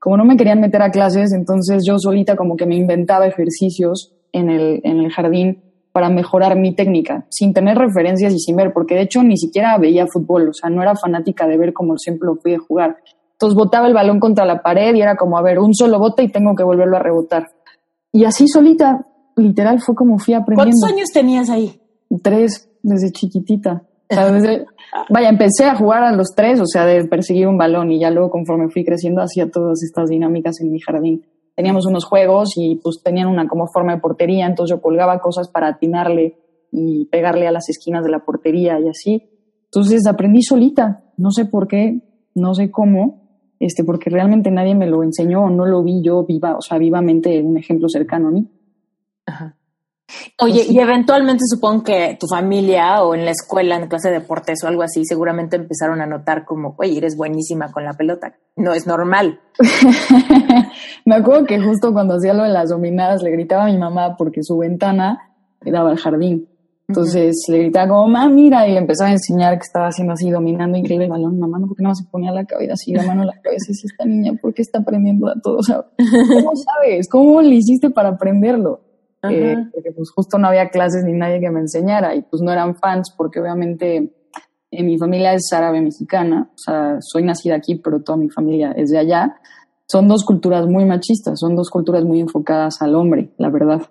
Como 0.00 0.16
no 0.16 0.24
me 0.24 0.36
querían 0.36 0.60
meter 0.60 0.82
a 0.82 0.90
clases, 0.90 1.32
entonces 1.32 1.84
yo 1.86 1.98
solita 1.98 2.34
como 2.34 2.56
que 2.56 2.66
me 2.66 2.74
inventaba 2.74 3.28
ejercicios 3.28 4.12
en 4.32 4.50
el, 4.50 4.80
en 4.82 4.98
el 4.98 5.12
jardín 5.12 5.62
para 5.96 6.10
mejorar 6.10 6.58
mi 6.58 6.74
técnica, 6.74 7.24
sin 7.30 7.54
tener 7.54 7.78
referencias 7.78 8.34
y 8.34 8.38
sin 8.38 8.54
ver, 8.54 8.74
porque 8.74 8.94
de 8.94 9.00
hecho 9.00 9.22
ni 9.22 9.38
siquiera 9.38 9.78
veía 9.78 10.06
fútbol, 10.06 10.50
o 10.50 10.52
sea, 10.52 10.68
no 10.68 10.82
era 10.82 10.94
fanática 10.94 11.48
de 11.48 11.56
ver 11.56 11.72
como 11.72 11.96
siempre 11.96 12.26
lo 12.26 12.36
fui 12.36 12.50
de 12.50 12.58
jugar. 12.58 12.98
Entonces 13.32 13.56
botaba 13.56 13.86
el 13.86 13.94
balón 13.94 14.20
contra 14.20 14.44
la 14.44 14.60
pared 14.60 14.94
y 14.94 15.00
era 15.00 15.16
como, 15.16 15.38
a 15.38 15.42
ver, 15.42 15.58
un 15.58 15.74
solo 15.74 15.98
bote 15.98 16.22
y 16.22 16.28
tengo 16.28 16.54
que 16.54 16.64
volverlo 16.64 16.98
a 16.98 17.00
rebotar. 17.00 17.46
Y 18.12 18.26
así 18.26 18.46
solita, 18.46 19.06
literal, 19.36 19.80
fue 19.80 19.94
como 19.94 20.18
fui 20.18 20.34
aprendiendo. 20.34 20.76
¿Cuántos 20.78 20.94
años 20.94 21.08
tenías 21.14 21.48
ahí? 21.48 21.80
Tres, 22.22 22.68
desde 22.82 23.10
chiquitita. 23.10 23.82
vaya, 25.08 25.30
empecé 25.30 25.64
a 25.64 25.76
jugar 25.76 26.02
a 26.02 26.12
los 26.12 26.34
tres, 26.36 26.60
o 26.60 26.66
sea, 26.66 26.84
de 26.84 27.06
perseguir 27.06 27.48
un 27.48 27.56
balón 27.56 27.90
y 27.90 28.00
ya 28.00 28.10
luego 28.10 28.28
conforme 28.28 28.68
fui 28.68 28.84
creciendo 28.84 29.22
hacía 29.22 29.50
todas 29.50 29.82
estas 29.82 30.10
dinámicas 30.10 30.60
en 30.60 30.72
mi 30.72 30.78
jardín. 30.78 31.24
Teníamos 31.56 31.86
unos 31.86 32.04
juegos 32.04 32.52
y 32.56 32.76
pues 32.76 33.02
tenían 33.02 33.28
una 33.28 33.48
como 33.48 33.66
forma 33.66 33.94
de 33.94 34.00
portería, 34.00 34.46
entonces 34.46 34.76
yo 34.76 34.82
colgaba 34.82 35.18
cosas 35.18 35.48
para 35.48 35.68
atinarle 35.68 36.38
y 36.70 37.06
pegarle 37.06 37.48
a 37.48 37.52
las 37.52 37.68
esquinas 37.68 38.04
de 38.04 38.10
la 38.10 38.20
portería 38.20 38.78
y 38.78 38.88
así. 38.88 39.28
Entonces 39.64 40.06
aprendí 40.06 40.42
solita, 40.42 41.02
no 41.16 41.30
sé 41.30 41.46
por 41.46 41.66
qué, 41.66 42.02
no 42.34 42.54
sé 42.54 42.70
cómo, 42.70 43.26
este, 43.58 43.82
porque 43.84 44.10
realmente 44.10 44.50
nadie 44.50 44.74
me 44.74 44.86
lo 44.86 45.02
enseñó 45.02 45.48
no 45.48 45.64
lo 45.64 45.82
vi 45.82 46.02
yo 46.02 46.24
viva, 46.24 46.56
o 46.56 46.60
sea, 46.60 46.78
vivamente 46.78 47.42
un 47.42 47.56
ejemplo 47.56 47.88
cercano 47.88 48.28
a 48.28 48.30
mí. 48.30 48.48
Ajá. 49.24 49.56
Oye, 50.38 50.64
y 50.68 50.78
eventualmente 50.78 51.44
supongo 51.46 51.82
que 51.82 52.16
tu 52.20 52.26
familia 52.26 53.02
o 53.02 53.14
en 53.14 53.24
la 53.24 53.32
escuela, 53.32 53.76
en 53.76 53.88
clase 53.88 54.08
de 54.08 54.20
deportes 54.20 54.62
o 54.62 54.68
algo 54.68 54.82
así, 54.82 55.04
seguramente 55.04 55.56
empezaron 55.56 56.00
a 56.00 56.06
notar 56.06 56.44
como, 56.44 56.74
oye, 56.78 56.98
eres 56.98 57.16
buenísima 57.16 57.72
con 57.72 57.84
la 57.84 57.94
pelota. 57.94 58.36
No 58.54 58.72
es 58.72 58.86
normal. 58.86 59.40
Me 61.04 61.16
acuerdo 61.16 61.46
que 61.46 61.60
justo 61.60 61.92
cuando 61.92 62.14
hacía 62.16 62.34
lo 62.34 62.44
de 62.44 62.50
las 62.50 62.68
dominadas 62.70 63.22
le 63.22 63.30
gritaba 63.30 63.64
a 63.64 63.66
mi 63.66 63.78
mamá 63.78 64.16
porque 64.16 64.42
su 64.42 64.56
ventana 64.58 65.32
daba 65.64 65.90
al 65.90 65.98
jardín. 65.98 66.48
Entonces 66.88 67.44
le 67.48 67.58
gritaba 67.58 67.88
como, 67.88 68.06
mamá, 68.06 68.28
mira, 68.28 68.68
y 68.68 68.72
le 68.72 68.78
empezaba 68.78 69.10
a 69.10 69.14
enseñar 69.14 69.58
que 69.58 69.64
estaba 69.64 69.88
haciendo 69.88 70.12
así, 70.12 70.30
dominando 70.30 70.78
increíble 70.78 71.06
el 71.06 71.10
balón. 71.10 71.38
Mamá, 71.38 71.58
¿no? 71.58 71.66
¿por 71.66 71.76
qué 71.76 71.82
no 71.82 71.94
se 71.94 72.04
ponía 72.04 72.30
la 72.30 72.44
cabeza 72.44 72.74
así, 72.74 72.92
la 72.92 73.02
mano 73.02 73.22
en 73.22 73.28
la 73.28 73.40
cabeza? 73.40 73.64
Y 73.70 73.86
esta 73.86 74.04
niña, 74.04 74.34
¿por 74.40 74.54
qué 74.54 74.62
está 74.62 74.78
aprendiendo 74.78 75.26
a 75.28 75.34
todo? 75.42 75.56
O 75.56 75.62
sea, 75.64 75.84
¿cómo 75.96 76.52
sabes? 76.54 77.08
¿Cómo 77.08 77.42
le 77.42 77.56
hiciste 77.56 77.90
para 77.90 78.10
aprenderlo? 78.10 78.85
Eh, 79.30 79.56
porque 79.72 79.92
pues 79.92 80.10
justo 80.10 80.38
no 80.38 80.48
había 80.48 80.68
clases 80.68 81.04
ni 81.04 81.12
nadie 81.12 81.40
que 81.40 81.50
me 81.50 81.60
enseñara 81.60 82.14
y 82.14 82.22
pues 82.22 82.42
no 82.42 82.52
eran 82.52 82.76
fans 82.76 83.14
porque 83.16 83.40
obviamente 83.40 84.12
en 84.70 84.86
mi 84.86 84.98
familia 84.98 85.32
es 85.32 85.52
árabe 85.52 85.80
mexicana, 85.80 86.50
o 86.52 86.58
sea, 86.58 86.96
soy 87.00 87.22
nacida 87.22 87.54
aquí, 87.54 87.76
pero 87.76 88.02
toda 88.02 88.18
mi 88.18 88.28
familia 88.28 88.72
es 88.72 88.90
de 88.90 88.98
allá. 88.98 89.36
Son 89.88 90.08
dos 90.08 90.24
culturas 90.24 90.66
muy 90.66 90.84
machistas, 90.84 91.38
son 91.38 91.54
dos 91.54 91.70
culturas 91.70 92.04
muy 92.04 92.20
enfocadas 92.20 92.82
al 92.82 92.94
hombre, 92.94 93.30
la 93.38 93.50
verdad. 93.50 93.82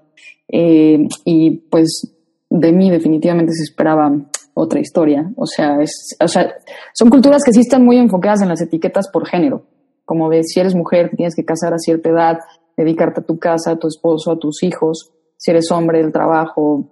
Eh, 0.48 1.08
y 1.24 1.52
pues 1.52 2.16
de 2.50 2.72
mí 2.72 2.92
definitivamente 2.92 3.54
se 3.54 3.64
esperaba 3.64 4.12
otra 4.54 4.80
historia. 4.80 5.32
O 5.38 5.46
sea, 5.46 5.80
es, 5.82 6.18
o 6.20 6.28
sea, 6.28 6.54
son 6.94 7.10
culturas 7.10 7.42
que 7.46 7.52
sí 7.52 7.62
están 7.62 7.86
muy 7.86 7.98
enfocadas 7.98 8.42
en 8.42 8.50
las 8.50 8.62
etiquetas 8.62 9.10
por 9.12 9.28
género. 9.28 9.64
Como 10.04 10.30
de 10.30 10.44
si 10.44 10.60
eres 10.60 10.76
mujer, 10.76 11.12
tienes 11.16 11.36
que 11.36 11.46
casar 11.46 11.74
a 11.74 11.80
cierta 11.80 12.10
edad, 12.10 12.40
dedicarte 12.78 13.22
a 13.22 13.26
tu 13.26 13.40
casa, 13.40 13.72
a 13.72 13.78
tu 13.78 13.88
esposo, 13.88 14.32
a 14.32 14.40
tus 14.40 14.64
hijos. 14.64 15.12
Si 15.38 15.52
eres 15.52 15.72
hombre, 15.72 16.00
el 16.00 16.12
trabajo. 16.12 16.90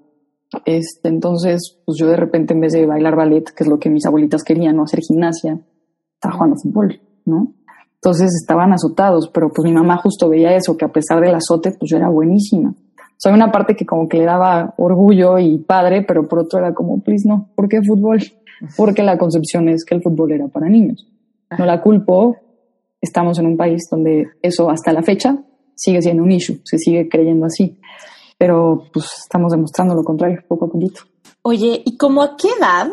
Este, 0.65 1.09
entonces, 1.09 1.81
pues 1.85 1.97
yo 1.97 2.07
de 2.07 2.15
repente 2.15 2.53
en 2.53 2.61
vez 2.61 2.73
de 2.73 2.85
bailar 2.85 3.15
ballet, 3.15 3.45
que 3.45 3.63
es 3.63 3.67
lo 3.67 3.79
que 3.79 3.89
mis 3.89 4.05
abuelitas 4.05 4.43
querían, 4.43 4.75
no 4.75 4.83
hacer 4.83 4.99
gimnasia, 4.99 5.59
estaba 6.13 6.35
jugando 6.35 6.57
fútbol, 6.57 7.01
¿no? 7.25 7.53
Entonces 7.95 8.31
estaban 8.39 8.73
azotados, 8.73 9.29
pero 9.33 9.51
pues 9.51 9.65
mi 9.65 9.73
mamá 9.73 9.97
justo 9.97 10.29
veía 10.29 10.55
eso, 10.55 10.77
que 10.77 10.85
a 10.85 10.91
pesar 10.91 11.21
del 11.21 11.35
azote, 11.35 11.71
pues 11.71 11.89
yo 11.89 11.97
era 11.97 12.09
buenísima 12.09 12.75
soy 13.23 13.31
una 13.31 13.53
parte 13.53 13.75
que 13.77 13.85
como 13.85 14.09
que 14.09 14.17
le 14.17 14.25
daba 14.25 14.73
orgullo 14.75 15.39
y 15.39 15.57
padre, 15.59 16.01
pero 16.01 16.27
por 16.27 16.39
otro 16.39 16.59
era 16.59 16.73
como, 16.73 17.01
please 17.01 17.25
no, 17.25 17.49
¿por 17.55 17.69
qué 17.69 17.81
fútbol? 17.81 18.19
Porque 18.75 19.01
la 19.01 19.17
concepción 19.17 19.69
es 19.69 19.85
que 19.85 19.95
el 19.95 20.01
fútbol 20.01 20.33
era 20.33 20.49
para 20.49 20.67
niños. 20.67 21.07
No 21.57 21.65
la 21.65 21.81
culpo, 21.81 22.35
estamos 22.99 23.39
en 23.39 23.45
un 23.45 23.55
país 23.55 23.83
donde 23.89 24.27
eso 24.41 24.69
hasta 24.69 24.91
la 24.91 25.03
fecha 25.03 25.37
sigue 25.73 26.01
siendo 26.01 26.21
un 26.21 26.33
issue, 26.33 26.59
se 26.65 26.77
sigue 26.77 27.07
creyendo 27.07 27.45
así, 27.45 27.79
pero 28.43 28.89
pues 28.91 29.05
estamos 29.23 29.53
demostrando 29.53 29.95
lo 29.95 30.03
contrario 30.03 30.43
poco 30.45 30.65
a 30.65 30.67
poquito. 30.67 30.99
Oye, 31.43 31.81
¿y 31.85 31.95
cómo 31.95 32.21
a 32.21 32.35
qué 32.35 32.49
edad 32.59 32.89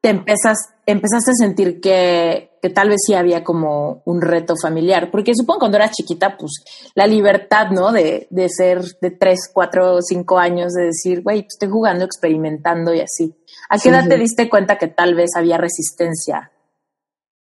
te 0.00 0.08
empezas, 0.08 0.56
empezaste 0.86 1.32
a 1.32 1.34
sentir 1.34 1.82
que, 1.82 2.52
que, 2.62 2.70
tal 2.70 2.88
vez 2.88 3.00
sí 3.06 3.12
había 3.12 3.44
como 3.44 4.00
un 4.06 4.22
reto 4.22 4.54
familiar? 4.56 5.10
Porque 5.10 5.34
supongo 5.34 5.58
cuando 5.58 5.76
eras 5.76 5.90
chiquita, 5.90 6.38
pues 6.38 6.64
la 6.94 7.06
libertad, 7.06 7.72
¿no? 7.72 7.92
De, 7.92 8.26
de 8.30 8.48
ser 8.48 8.84
de 9.02 9.10
tres, 9.10 9.50
cuatro, 9.52 10.00
cinco 10.00 10.38
años, 10.38 10.72
de 10.72 10.84
decir, 10.86 11.22
güey, 11.22 11.42
pues, 11.42 11.56
estoy 11.56 11.68
jugando, 11.68 12.06
experimentando 12.06 12.94
y 12.94 13.00
así. 13.00 13.34
¿A 13.68 13.76
qué 13.76 13.90
edad 13.90 14.08
te 14.08 14.16
diste 14.16 14.48
cuenta 14.48 14.78
que 14.78 14.88
tal 14.88 15.14
vez 15.14 15.32
había 15.36 15.58
resistencia? 15.58 16.52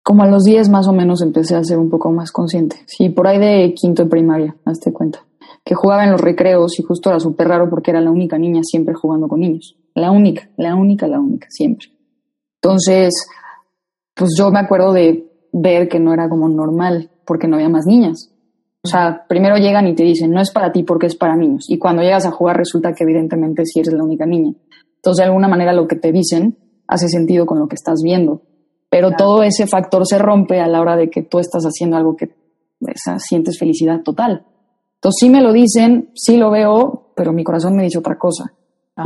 Como 0.02 0.24
a 0.24 0.26
los 0.26 0.42
10 0.42 0.70
más 0.70 0.88
o 0.88 0.92
menos 0.92 1.22
empecé 1.22 1.54
a 1.54 1.62
ser 1.62 1.78
un 1.78 1.88
poco 1.88 2.10
más 2.10 2.32
consciente. 2.32 2.82
Sí, 2.86 3.10
por 3.10 3.28
ahí 3.28 3.38
de 3.38 3.74
quinto 3.74 4.02
de 4.02 4.10
primaria, 4.10 4.56
hazte 4.64 4.92
cuenta. 4.92 5.20
Que 5.64 5.74
jugaba 5.74 6.04
en 6.04 6.12
los 6.12 6.20
recreos 6.20 6.78
y 6.78 6.82
justo 6.82 7.10
era 7.10 7.18
súper 7.18 7.48
raro 7.48 7.70
porque 7.70 7.90
era 7.90 8.00
la 8.00 8.10
única 8.10 8.38
niña 8.38 8.60
siempre 8.62 8.94
jugando 8.94 9.28
con 9.28 9.40
niños. 9.40 9.76
La 9.94 10.10
única, 10.10 10.50
la 10.56 10.74
única, 10.74 11.06
la 11.06 11.20
única, 11.20 11.46
siempre. 11.50 11.88
Entonces, 12.60 13.14
pues 14.14 14.30
yo 14.38 14.50
me 14.50 14.58
acuerdo 14.58 14.92
de 14.92 15.30
ver 15.52 15.88
que 15.88 16.00
no 16.00 16.12
era 16.12 16.28
como 16.28 16.48
normal 16.48 17.10
porque 17.24 17.48
no 17.48 17.56
había 17.56 17.68
más 17.68 17.86
niñas. 17.86 18.30
O 18.82 18.88
sea, 18.88 19.24
primero 19.26 19.56
llegan 19.56 19.86
y 19.86 19.94
te 19.94 20.02
dicen, 20.02 20.30
no 20.30 20.42
es 20.42 20.50
para 20.50 20.70
ti 20.70 20.82
porque 20.82 21.06
es 21.06 21.16
para 21.16 21.36
niños. 21.36 21.64
Y 21.68 21.78
cuando 21.78 22.02
llegas 22.02 22.26
a 22.26 22.30
jugar 22.30 22.58
resulta 22.58 22.92
que 22.92 23.04
evidentemente 23.04 23.64
sí 23.64 23.80
eres 23.80 23.94
la 23.94 24.04
única 24.04 24.26
niña. 24.26 24.52
Entonces, 24.96 25.22
de 25.22 25.24
alguna 25.24 25.48
manera 25.48 25.72
lo 25.72 25.88
que 25.88 25.96
te 25.96 26.12
dicen 26.12 26.58
hace 26.86 27.08
sentido 27.08 27.46
con 27.46 27.58
lo 27.58 27.66
que 27.66 27.76
estás 27.76 28.02
viendo. 28.02 28.42
Pero 28.90 29.12
todo 29.12 29.42
ese 29.42 29.66
factor 29.66 30.06
se 30.06 30.18
rompe 30.18 30.60
a 30.60 30.68
la 30.68 30.80
hora 30.80 30.96
de 30.96 31.10
que 31.10 31.22
tú 31.22 31.38
estás 31.38 31.64
haciendo 31.64 31.96
algo 31.96 32.16
que 32.16 32.30
o 32.80 33.18
sientes 33.18 33.58
felicidad 33.58 34.02
total. 34.02 34.44
Entonces 35.04 35.20
sí 35.20 35.28
me 35.28 35.42
lo 35.42 35.52
dicen, 35.52 36.08
sí 36.14 36.38
lo 36.38 36.50
veo, 36.50 37.12
pero 37.14 37.30
mi 37.30 37.44
corazón 37.44 37.76
me 37.76 37.82
dice 37.82 37.98
otra 37.98 38.16
cosa. 38.16 38.54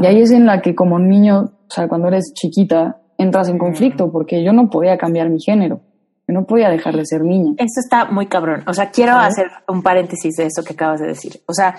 Y 0.00 0.06
ahí 0.06 0.20
es 0.20 0.30
en 0.30 0.46
la 0.46 0.62
que 0.62 0.72
como 0.72 0.96
niño, 1.00 1.40
o 1.40 1.70
sea, 1.74 1.88
cuando 1.88 2.06
eres 2.06 2.32
chiquita, 2.34 3.00
entras 3.16 3.48
en 3.48 3.58
conflicto 3.58 4.12
porque 4.12 4.44
yo 4.44 4.52
no 4.52 4.70
podía 4.70 4.96
cambiar 4.96 5.28
mi 5.28 5.40
género. 5.40 5.80
Yo 6.28 6.34
no 6.34 6.46
podía 6.46 6.68
dejar 6.68 6.94
de 6.94 7.04
ser 7.04 7.22
niña. 7.22 7.54
Esto 7.56 7.80
está 7.80 8.04
muy 8.12 8.28
cabrón. 8.28 8.62
O 8.68 8.74
sea, 8.74 8.92
quiero 8.92 9.16
hacer 9.16 9.48
un 9.66 9.82
paréntesis 9.82 10.36
de 10.36 10.46
eso 10.46 10.62
que 10.62 10.74
acabas 10.74 11.00
de 11.00 11.08
decir. 11.08 11.40
O 11.46 11.52
sea, 11.52 11.74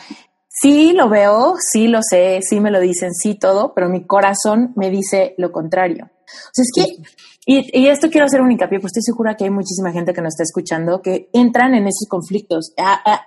sí 0.49 0.91
lo 0.91 1.07
veo, 1.07 1.53
sí 1.57 1.87
lo 1.87 1.99
sé, 2.01 2.39
sí 2.41 2.59
me 2.59 2.71
lo 2.71 2.81
dicen, 2.81 3.13
sí 3.13 3.35
todo, 3.35 3.73
pero 3.73 3.87
mi 3.87 4.05
corazón 4.05 4.73
me 4.75 4.89
dice 4.89 5.33
lo 5.37 5.53
contrario. 5.53 6.09
O 6.11 6.51
sea, 6.51 6.63
es 6.63 6.71
que, 6.75 7.03
y, 7.51 7.87
esto 7.87 8.09
quiero 8.11 8.25
hacer 8.25 8.41
un 8.41 8.51
hincapié, 8.51 8.79
pues 8.79 8.91
estoy 8.91 9.01
segura 9.01 9.35
que 9.35 9.45
hay 9.45 9.49
muchísima 9.49 9.91
gente 9.91 10.13
que 10.13 10.21
nos 10.21 10.33
está 10.33 10.43
escuchando 10.43 11.01
que 11.01 11.31
entran 11.33 11.73
en 11.73 11.87
esos 11.87 12.07
conflictos 12.07 12.73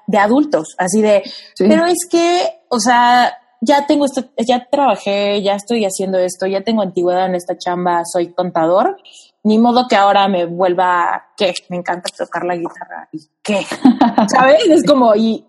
de 0.06 0.18
adultos, 0.18 0.76
así 0.78 1.02
de, 1.02 1.24
pero 1.58 1.86
es 1.86 2.06
que, 2.08 2.44
o 2.68 2.78
sea, 2.78 3.36
ya 3.60 3.84
tengo 3.84 4.04
esto, 4.04 4.24
ya 4.46 4.68
trabajé, 4.70 5.42
ya 5.42 5.56
estoy 5.56 5.84
haciendo 5.84 6.18
esto, 6.18 6.46
ya 6.46 6.60
tengo 6.60 6.82
antigüedad 6.82 7.26
en 7.26 7.34
esta 7.34 7.58
chamba, 7.58 8.02
soy 8.04 8.32
contador, 8.32 8.96
ni 9.42 9.58
modo 9.58 9.88
que 9.88 9.96
ahora 9.96 10.28
me 10.28 10.46
vuelva, 10.46 11.30
¿qué? 11.36 11.52
Me 11.68 11.78
encanta 11.78 12.08
tocar 12.16 12.44
la 12.44 12.54
guitarra, 12.54 13.08
¿y 13.10 13.18
qué? 13.42 13.66
¿Sabes? 14.28 14.68
Es 14.68 14.84
como, 14.84 15.16
y, 15.16 15.44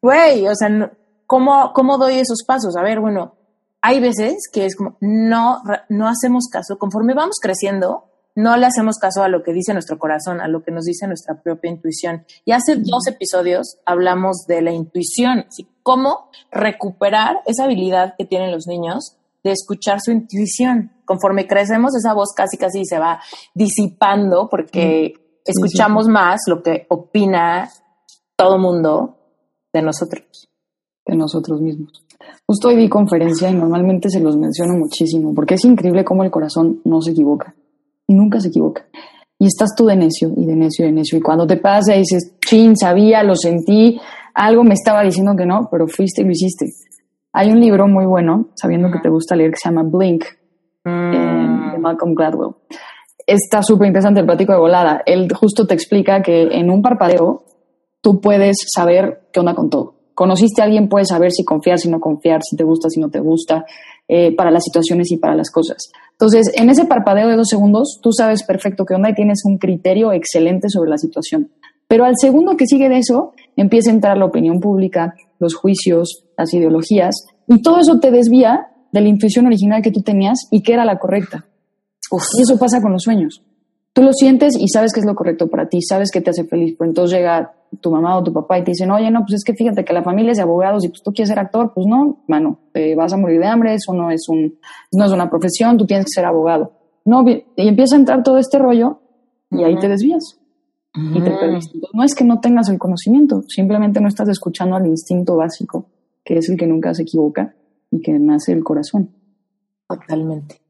güey, 0.00 0.46
o 0.46 0.54
sea, 0.54 0.92
¿cómo, 1.26 1.72
¿cómo 1.72 1.98
doy 1.98 2.20
esos 2.20 2.44
pasos? 2.46 2.76
A 2.76 2.82
ver, 2.82 3.00
bueno, 3.00 3.35
hay 3.86 4.00
veces 4.00 4.48
que 4.52 4.66
es 4.66 4.74
como, 4.74 4.96
no, 5.00 5.62
no 5.88 6.08
hacemos 6.08 6.48
caso, 6.50 6.76
conforme 6.76 7.14
vamos 7.14 7.36
creciendo, 7.40 8.10
no 8.34 8.56
le 8.56 8.66
hacemos 8.66 8.98
caso 8.98 9.22
a 9.22 9.28
lo 9.28 9.44
que 9.44 9.52
dice 9.52 9.74
nuestro 9.74 9.96
corazón, 9.96 10.40
a 10.40 10.48
lo 10.48 10.64
que 10.64 10.72
nos 10.72 10.86
dice 10.86 11.06
nuestra 11.06 11.40
propia 11.40 11.70
intuición. 11.70 12.26
Y 12.44 12.50
hace 12.50 12.74
dos 12.74 13.06
episodios 13.06 13.78
hablamos 13.86 14.44
de 14.48 14.60
la 14.60 14.72
intuición, 14.72 15.46
cómo 15.84 16.30
recuperar 16.50 17.42
esa 17.46 17.62
habilidad 17.62 18.14
que 18.18 18.24
tienen 18.24 18.50
los 18.50 18.66
niños 18.66 19.18
de 19.44 19.52
escuchar 19.52 20.00
su 20.00 20.10
intuición. 20.10 20.90
Conforme 21.04 21.46
crecemos, 21.46 21.94
esa 21.94 22.12
voz 22.12 22.32
casi 22.34 22.56
casi 22.56 22.84
se 22.84 22.98
va 22.98 23.20
disipando 23.54 24.48
porque 24.50 25.14
escuchamos 25.44 26.08
más 26.08 26.40
lo 26.48 26.60
que 26.60 26.86
opina 26.88 27.70
todo 28.34 28.58
mundo 28.58 29.16
de 29.72 29.82
nosotros. 29.82 30.48
De 31.06 31.16
nosotros 31.16 31.60
mismos. 31.60 32.04
Justo 32.46 32.68
hoy 32.68 32.76
di 32.76 32.88
conferencia 32.88 33.48
y 33.48 33.54
normalmente 33.54 34.10
se 34.10 34.20
los 34.20 34.36
menciono 34.36 34.74
muchísimo 34.74 35.32
porque 35.34 35.54
es 35.54 35.64
increíble 35.64 36.04
cómo 36.04 36.24
el 36.24 36.30
corazón 36.30 36.80
no 36.84 37.00
se 37.00 37.12
equivoca 37.12 37.54
nunca 38.08 38.40
se 38.40 38.48
equivoca. 38.48 38.84
Y 39.38 39.46
estás 39.46 39.74
tú 39.76 39.86
de 39.86 39.96
necio 39.96 40.32
y 40.36 40.46
de 40.46 40.56
necio 40.56 40.84
y 40.84 40.88
de 40.88 40.94
necio. 40.94 41.18
Y 41.18 41.20
cuando 41.20 41.46
te 41.46 41.56
pasa 41.56 41.94
y 41.94 42.00
dices, 42.00 42.36
chin, 42.40 42.76
sabía, 42.76 43.22
lo 43.22 43.34
sentí, 43.36 44.00
algo 44.34 44.64
me 44.64 44.74
estaba 44.74 45.02
diciendo 45.02 45.36
que 45.36 45.44
no, 45.44 45.68
pero 45.70 45.86
fuiste 45.88 46.22
y 46.22 46.24
lo 46.24 46.30
hiciste. 46.30 46.66
Hay 47.32 47.50
un 47.50 47.60
libro 47.60 47.86
muy 47.86 48.06
bueno, 48.06 48.48
sabiendo 48.54 48.90
que 48.90 49.00
te 49.00 49.10
gusta 49.10 49.36
leer, 49.36 49.50
que 49.50 49.58
se 49.62 49.68
llama 49.68 49.82
Blink, 49.82 50.24
mm. 50.84 51.72
de 51.72 51.78
Malcolm 51.78 52.14
Gladwell. 52.14 52.54
Está 53.26 53.62
súper 53.62 53.88
interesante 53.88 54.20
el 54.20 54.26
plático 54.26 54.52
de 54.52 54.58
volada. 54.58 55.02
Él 55.04 55.28
justo 55.34 55.66
te 55.66 55.74
explica 55.74 56.22
que 56.22 56.42
en 56.42 56.70
un 56.70 56.80
parpadeo 56.80 57.44
tú 58.00 58.20
puedes 58.20 58.56
saber 58.74 59.28
qué 59.32 59.40
onda 59.40 59.54
con 59.54 59.68
todo. 59.68 59.95
Conociste 60.16 60.62
a 60.62 60.64
alguien, 60.64 60.88
puedes 60.88 61.08
saber 61.08 61.30
si 61.30 61.44
confiar, 61.44 61.78
si 61.78 61.90
no 61.90 62.00
confiar, 62.00 62.40
si 62.42 62.56
te 62.56 62.64
gusta, 62.64 62.88
si 62.88 62.98
no 62.98 63.10
te 63.10 63.20
gusta, 63.20 63.66
eh, 64.08 64.34
para 64.34 64.50
las 64.50 64.64
situaciones 64.64 65.12
y 65.12 65.18
para 65.18 65.34
las 65.34 65.50
cosas. 65.50 65.90
Entonces, 66.12 66.50
en 66.54 66.70
ese 66.70 66.86
parpadeo 66.86 67.28
de 67.28 67.36
dos 67.36 67.48
segundos, 67.48 68.00
tú 68.02 68.12
sabes 68.12 68.42
perfecto 68.42 68.86
qué 68.86 68.94
onda 68.94 69.10
y 69.10 69.14
tienes 69.14 69.42
un 69.44 69.58
criterio 69.58 70.14
excelente 70.14 70.70
sobre 70.70 70.88
la 70.88 70.96
situación. 70.96 71.50
Pero 71.86 72.06
al 72.06 72.14
segundo 72.18 72.56
que 72.56 72.64
sigue 72.66 72.88
de 72.88 72.96
eso, 72.96 73.34
empieza 73.56 73.90
a 73.90 73.94
entrar 73.94 74.16
la 74.16 74.24
opinión 74.24 74.58
pública, 74.58 75.14
los 75.38 75.54
juicios, 75.54 76.24
las 76.38 76.54
ideologías, 76.54 77.14
y 77.46 77.60
todo 77.60 77.78
eso 77.78 78.00
te 78.00 78.10
desvía 78.10 78.68
de 78.92 79.02
la 79.02 79.08
intuición 79.08 79.46
original 79.46 79.82
que 79.82 79.92
tú 79.92 80.00
tenías 80.00 80.48
y 80.50 80.62
que 80.62 80.72
era 80.72 80.86
la 80.86 80.98
correcta. 80.98 81.44
Y 82.38 82.40
eso 82.40 82.58
pasa 82.58 82.80
con 82.80 82.92
los 82.92 83.02
sueños. 83.02 83.42
Tú 83.96 84.02
lo 84.02 84.12
sientes 84.12 84.52
y 84.60 84.68
sabes 84.68 84.92
que 84.92 85.00
es 85.00 85.06
lo 85.06 85.14
correcto 85.14 85.48
para 85.48 85.70
ti, 85.70 85.80
sabes 85.80 86.10
que 86.10 86.20
te 86.20 86.28
hace 86.28 86.44
feliz, 86.44 86.76
pero 86.78 86.90
entonces 86.90 87.18
llega 87.18 87.54
tu 87.80 87.90
mamá 87.90 88.18
o 88.18 88.22
tu 88.22 88.30
papá 88.30 88.58
y 88.58 88.62
te 88.62 88.72
dicen, 88.72 88.90
oye, 88.90 89.10
no, 89.10 89.20
pues 89.20 89.36
es 89.36 89.42
que 89.42 89.54
fíjate 89.54 89.86
que 89.86 89.94
la 89.94 90.02
familia 90.02 90.32
es 90.32 90.36
de 90.36 90.42
abogados 90.42 90.84
y 90.84 90.88
pues 90.88 91.02
tú 91.02 91.14
quieres 91.14 91.30
ser 91.30 91.38
actor, 91.38 91.72
pues 91.74 91.86
no, 91.86 92.22
mano, 92.28 92.58
te 92.74 92.94
vas 92.94 93.14
a 93.14 93.16
morir 93.16 93.40
de 93.40 93.46
hambre, 93.46 93.72
eso 93.72 93.94
no 93.94 94.10
es, 94.10 94.28
un, 94.28 94.58
no 94.92 95.06
es 95.06 95.12
una 95.12 95.30
profesión, 95.30 95.78
tú 95.78 95.86
tienes 95.86 96.04
que 96.04 96.10
ser 96.10 96.26
abogado. 96.26 96.72
No, 97.06 97.24
y 97.26 97.42
empieza 97.56 97.96
a 97.96 98.00
entrar 98.00 98.22
todo 98.22 98.36
este 98.36 98.58
rollo 98.58 99.00
y 99.50 99.64
ahí 99.64 99.78
te 99.78 99.88
desvías 99.88 100.38
y 100.94 101.22
te 101.22 101.30
perdiste. 101.30 101.78
no 101.94 102.04
es 102.04 102.14
que 102.14 102.24
no 102.24 102.38
tengas 102.40 102.68
el 102.68 102.78
conocimiento, 102.78 103.44
simplemente 103.48 104.02
no 104.02 104.08
estás 104.08 104.28
escuchando 104.28 104.76
al 104.76 104.86
instinto 104.86 105.36
básico, 105.36 105.86
que 106.22 106.36
es 106.36 106.50
el 106.50 106.58
que 106.58 106.66
nunca 106.66 106.92
se 106.92 107.04
equivoca, 107.04 107.54
y 107.90 108.02
que 108.02 108.12
nace 108.18 108.52
el 108.52 108.62
corazón. 108.62 109.08
Totalmente. 109.88 110.65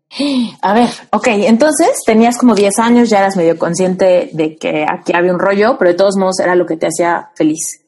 A 0.62 0.72
ver, 0.72 0.88
ok, 1.12 1.26
entonces 1.28 1.98
tenías 2.06 2.38
como 2.38 2.54
10 2.54 2.78
años, 2.78 3.10
ya 3.10 3.18
eras 3.18 3.36
medio 3.36 3.58
consciente 3.58 4.30
de 4.32 4.56
que 4.56 4.86
aquí 4.88 5.12
había 5.14 5.32
un 5.32 5.38
rollo, 5.38 5.76
pero 5.78 5.90
de 5.90 5.96
todos 5.96 6.16
modos 6.16 6.38
era 6.40 6.54
lo 6.54 6.64
que 6.64 6.76
te 6.76 6.86
hacía 6.86 7.30
feliz. 7.34 7.84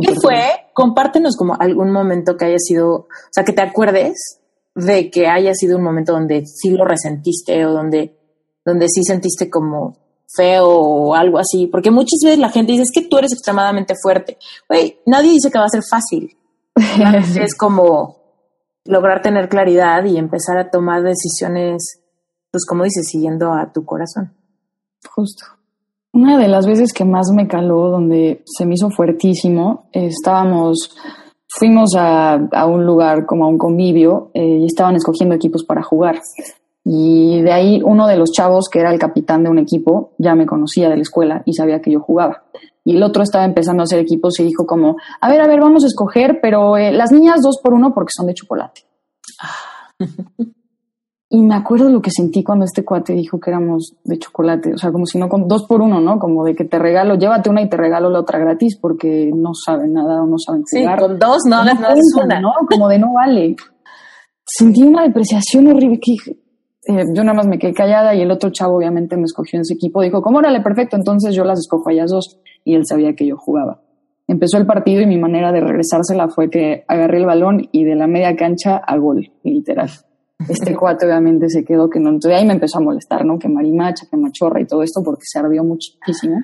¿Qué 0.00 0.14
fue? 0.14 0.66
Compártenos 0.74 1.36
como 1.36 1.56
algún 1.58 1.90
momento 1.90 2.36
que 2.36 2.44
haya 2.44 2.58
sido, 2.58 2.90
o 2.90 3.08
sea, 3.30 3.44
que 3.44 3.52
te 3.52 3.62
acuerdes 3.62 4.38
de 4.74 5.10
que 5.10 5.26
haya 5.26 5.54
sido 5.54 5.76
un 5.76 5.82
momento 5.82 6.12
donde 6.12 6.44
sí 6.46 6.70
lo 6.70 6.84
resentiste 6.84 7.66
o 7.66 7.72
donde, 7.72 8.16
donde 8.64 8.86
sí 8.88 9.02
sentiste 9.02 9.50
como 9.50 9.96
feo 10.34 10.68
o 10.68 11.14
algo 11.14 11.38
así, 11.38 11.66
porque 11.66 11.90
muchas 11.90 12.20
veces 12.22 12.38
la 12.38 12.50
gente 12.50 12.72
dice, 12.72 12.84
es 12.84 12.92
que 12.92 13.08
tú 13.08 13.18
eres 13.18 13.32
extremadamente 13.32 13.94
fuerte. 14.00 14.38
Güey, 14.68 15.00
nadie 15.06 15.32
dice 15.32 15.50
que 15.50 15.58
va 15.58 15.66
a 15.66 15.68
ser 15.68 15.82
fácil. 15.82 16.36
es 17.40 17.54
como 17.54 18.21
lograr 18.84 19.22
tener 19.22 19.48
claridad 19.48 20.04
y 20.04 20.16
empezar 20.16 20.58
a 20.58 20.70
tomar 20.70 21.02
decisiones, 21.02 22.00
pues 22.50 22.64
como 22.66 22.84
dices, 22.84 23.08
siguiendo 23.08 23.52
a 23.52 23.72
tu 23.72 23.84
corazón. 23.84 24.32
Justo. 25.14 25.44
Una 26.12 26.38
de 26.38 26.48
las 26.48 26.66
veces 26.66 26.92
que 26.92 27.04
más 27.04 27.30
me 27.32 27.48
caló, 27.48 27.88
donde 27.88 28.42
se 28.44 28.66
me 28.66 28.74
hizo 28.74 28.90
fuertísimo, 28.90 29.88
estábamos, 29.92 30.94
fuimos 31.48 31.94
a, 31.96 32.34
a, 32.34 32.66
un 32.66 32.84
lugar 32.84 33.24
como 33.24 33.44
a 33.44 33.48
un 33.48 33.56
convivio 33.56 34.30
eh, 34.34 34.58
y 34.60 34.66
estaban 34.66 34.94
escogiendo 34.94 35.34
equipos 35.34 35.64
para 35.64 35.82
jugar. 35.82 36.20
Y 36.84 37.40
de 37.40 37.52
ahí 37.52 37.80
uno 37.82 38.06
de 38.06 38.16
los 38.16 38.30
chavos, 38.30 38.68
que 38.70 38.80
era 38.80 38.92
el 38.92 38.98
capitán 38.98 39.44
de 39.44 39.50
un 39.50 39.58
equipo, 39.58 40.12
ya 40.18 40.34
me 40.34 40.46
conocía 40.46 40.90
de 40.90 40.96
la 40.96 41.02
escuela 41.02 41.42
y 41.46 41.54
sabía 41.54 41.80
que 41.80 41.92
yo 41.92 42.00
jugaba 42.00 42.42
y 42.84 42.96
el 42.96 43.02
otro 43.02 43.22
estaba 43.22 43.44
empezando 43.44 43.82
a 43.82 43.84
hacer 43.84 44.00
equipos 44.00 44.38
y 44.40 44.44
dijo 44.44 44.66
como, 44.66 44.96
a 45.20 45.28
ver, 45.28 45.40
a 45.40 45.46
ver, 45.46 45.60
vamos 45.60 45.84
a 45.84 45.86
escoger, 45.86 46.40
pero 46.42 46.76
eh, 46.76 46.92
las 46.92 47.12
niñas 47.12 47.40
dos 47.42 47.60
por 47.62 47.74
uno 47.74 47.92
porque 47.94 48.10
son 48.16 48.26
de 48.26 48.34
chocolate. 48.34 48.82
y 51.28 51.42
me 51.42 51.54
acuerdo 51.54 51.88
lo 51.88 52.02
que 52.02 52.10
sentí 52.10 52.42
cuando 52.42 52.64
este 52.64 52.84
cuate 52.84 53.12
dijo 53.12 53.38
que 53.38 53.50
éramos 53.50 53.94
de 54.02 54.18
chocolate, 54.18 54.74
o 54.74 54.78
sea, 54.78 54.90
como 54.90 55.06
si 55.06 55.18
no 55.18 55.28
con 55.28 55.46
dos 55.46 55.64
por 55.68 55.80
uno, 55.80 56.00
¿no? 56.00 56.18
Como 56.18 56.44
de 56.44 56.54
que 56.54 56.64
te 56.64 56.78
regalo, 56.78 57.14
llévate 57.14 57.50
una 57.50 57.62
y 57.62 57.68
te 57.68 57.76
regalo 57.76 58.10
la 58.10 58.20
otra 58.20 58.38
gratis 58.38 58.76
porque 58.80 59.30
no 59.32 59.52
saben 59.54 59.92
nada 59.92 60.22
o 60.22 60.26
no 60.26 60.36
saben 60.38 60.62
jugar. 60.68 60.98
Sí, 60.98 61.06
con 61.06 61.18
dos 61.18 61.38
no 61.46 61.56
hagas 61.56 61.80
nada. 61.80 62.40
¿no? 62.40 62.52
Como 62.68 62.88
de 62.88 62.98
no 62.98 63.14
vale. 63.14 63.56
Sentí 64.44 64.82
una 64.82 65.02
depreciación 65.04 65.68
horrible 65.68 66.00
que 66.00 66.14
eh, 66.88 67.04
yo 67.14 67.22
nada 67.22 67.34
más 67.34 67.46
me 67.46 67.60
quedé 67.60 67.72
callada 67.72 68.12
y 68.12 68.22
el 68.22 68.30
otro 68.32 68.50
chavo 68.50 68.76
obviamente 68.76 69.16
me 69.16 69.24
escogió 69.24 69.58
en 69.58 69.60
ese 69.62 69.74
equipo. 69.74 70.02
Dijo, 70.02 70.20
¿cómo 70.20 70.38
órale, 70.38 70.60
perfecto? 70.60 70.96
Entonces 70.96 71.34
yo 71.34 71.44
las 71.44 71.60
escojo 71.60 71.88
a 71.88 71.92
ellas 71.92 72.10
dos 72.10 72.40
y 72.64 72.74
él 72.74 72.86
sabía 72.86 73.14
que 73.14 73.26
yo 73.26 73.36
jugaba. 73.36 73.82
Empezó 74.28 74.56
el 74.56 74.66
partido 74.66 75.02
y 75.02 75.06
mi 75.06 75.18
manera 75.18 75.52
de 75.52 75.60
regresársela 75.60 76.28
fue 76.28 76.48
que 76.48 76.84
agarré 76.88 77.18
el 77.18 77.26
balón 77.26 77.68
y 77.72 77.84
de 77.84 77.94
la 77.94 78.06
media 78.06 78.34
cancha 78.36 78.76
a 78.76 78.96
gol, 78.96 79.30
literal. 79.42 79.90
Este 80.48 80.74
cuate 80.76 81.06
obviamente 81.06 81.48
se 81.48 81.64
quedó 81.64 81.90
que 81.90 82.00
no, 82.00 82.10
entonces 82.10 82.38
ahí 82.38 82.46
me 82.46 82.54
empezó 82.54 82.78
a 82.78 82.82
molestar, 82.82 83.24
¿no? 83.24 83.38
Que 83.38 83.48
marimacha, 83.48 84.06
que 84.10 84.16
machorra 84.16 84.60
y 84.60 84.66
todo 84.66 84.82
esto 84.82 85.02
porque 85.04 85.22
se 85.24 85.38
ardió 85.38 85.64
muchísimo. 85.64 86.40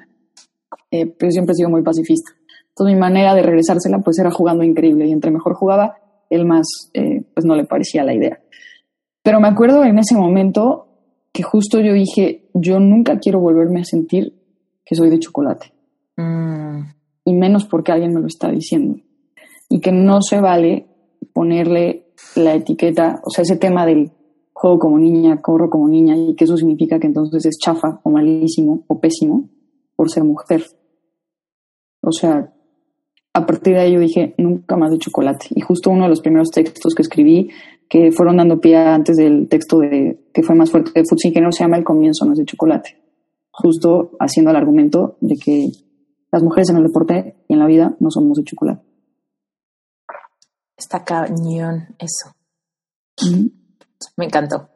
Eh, 0.90 1.06
pero 1.06 1.30
siempre 1.30 1.52
he 1.52 1.56
sido 1.56 1.70
muy 1.70 1.82
pacifista. 1.82 2.32
Entonces 2.68 2.94
mi 2.94 3.00
manera 3.00 3.34
de 3.34 3.42
regresársela 3.42 3.98
pues 4.00 4.18
era 4.18 4.30
jugando 4.30 4.64
increíble 4.64 5.06
y 5.06 5.12
entre 5.12 5.30
mejor 5.30 5.54
jugaba, 5.54 5.96
él 6.30 6.44
más 6.44 6.66
eh, 6.94 7.22
pues 7.34 7.46
no 7.46 7.56
le 7.56 7.64
parecía 7.64 8.04
la 8.04 8.14
idea. 8.14 8.40
Pero 9.22 9.40
me 9.40 9.48
acuerdo 9.48 9.84
en 9.84 9.98
ese 9.98 10.16
momento 10.16 10.86
que 11.32 11.42
justo 11.42 11.80
yo 11.80 11.92
dije, 11.92 12.48
yo 12.54 12.80
nunca 12.80 13.18
quiero 13.18 13.40
volverme 13.40 13.80
a 13.80 13.84
sentir 13.84 14.34
que 14.84 14.94
soy 14.94 15.10
de 15.10 15.18
chocolate. 15.18 15.72
Mm. 16.18 16.90
Y 17.24 17.32
menos 17.34 17.64
porque 17.64 17.92
alguien 17.92 18.12
me 18.12 18.20
lo 18.20 18.26
está 18.26 18.50
diciendo. 18.50 19.00
Y 19.68 19.80
que 19.80 19.92
no 19.92 20.20
se 20.20 20.40
vale 20.40 20.86
ponerle 21.32 22.08
la 22.36 22.54
etiqueta, 22.54 23.20
o 23.24 23.30
sea, 23.30 23.42
ese 23.42 23.56
tema 23.56 23.86
del 23.86 24.10
juego 24.52 24.78
como 24.78 24.98
niña, 24.98 25.40
corro 25.40 25.70
como 25.70 25.88
niña, 25.88 26.16
y 26.16 26.34
que 26.34 26.44
eso 26.44 26.56
significa 26.56 26.98
que 26.98 27.06
entonces 27.06 27.46
es 27.46 27.58
chafa 27.58 28.00
o 28.02 28.10
malísimo 28.10 28.84
o 28.88 29.00
pésimo 29.00 29.48
por 29.94 30.10
ser 30.10 30.24
mujer. 30.24 30.64
O 32.02 32.12
sea, 32.12 32.52
a 33.34 33.46
partir 33.46 33.74
de 33.74 33.80
ahí 33.80 33.92
yo 33.92 34.00
dije, 34.00 34.34
nunca 34.38 34.76
más 34.76 34.90
de 34.90 34.98
chocolate. 34.98 35.46
Y 35.54 35.60
justo 35.60 35.90
uno 35.90 36.04
de 36.04 36.08
los 36.08 36.20
primeros 36.20 36.50
textos 36.50 36.94
que 36.94 37.02
escribí, 37.02 37.50
que 37.88 38.10
fueron 38.10 38.38
dando 38.38 38.60
pie 38.60 38.76
antes 38.76 39.16
del 39.16 39.48
texto 39.48 39.78
de 39.78 40.18
que 40.32 40.42
fue 40.42 40.56
más 40.56 40.70
fuerte 40.70 40.90
de 40.94 41.04
Ingeniero, 41.24 41.52
se 41.52 41.62
llama 41.62 41.76
El 41.76 41.84
comienzo 41.84 42.24
no 42.24 42.32
es 42.32 42.38
de 42.38 42.44
chocolate. 42.44 42.96
Justo 43.50 44.12
haciendo 44.18 44.50
el 44.50 44.56
argumento 44.56 45.16
de 45.20 45.36
que 45.36 45.70
las 46.30 46.42
mujeres 46.42 46.70
en 46.70 46.76
el 46.76 46.84
deporte 46.84 47.36
y 47.48 47.54
en 47.54 47.58
la 47.58 47.66
vida 47.66 47.94
no 48.00 48.10
somos 48.10 48.38
de 48.38 48.44
chocolate. 48.44 48.82
Está 50.76 51.04
cañón 51.04 51.88
eso. 51.98 52.34
Me 54.16 54.26
encantó. 54.26 54.68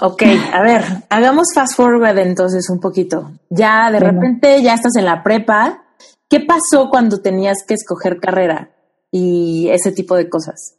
Ok, 0.00 0.22
a 0.52 0.62
ver, 0.62 0.82
hagamos 1.08 1.48
fast 1.54 1.76
forward 1.76 2.18
entonces 2.18 2.68
un 2.70 2.80
poquito. 2.80 3.32
Ya 3.50 3.90
de 3.90 4.00
repente 4.00 4.62
ya 4.62 4.74
estás 4.74 4.96
en 4.96 5.04
la 5.04 5.22
prepa. 5.22 5.82
¿Qué 6.28 6.40
pasó 6.40 6.88
cuando 6.90 7.20
tenías 7.20 7.58
que 7.66 7.74
escoger 7.74 8.20
carrera 8.20 8.70
y 9.10 9.68
ese 9.70 9.92
tipo 9.92 10.16
de 10.16 10.28
cosas? 10.28 10.76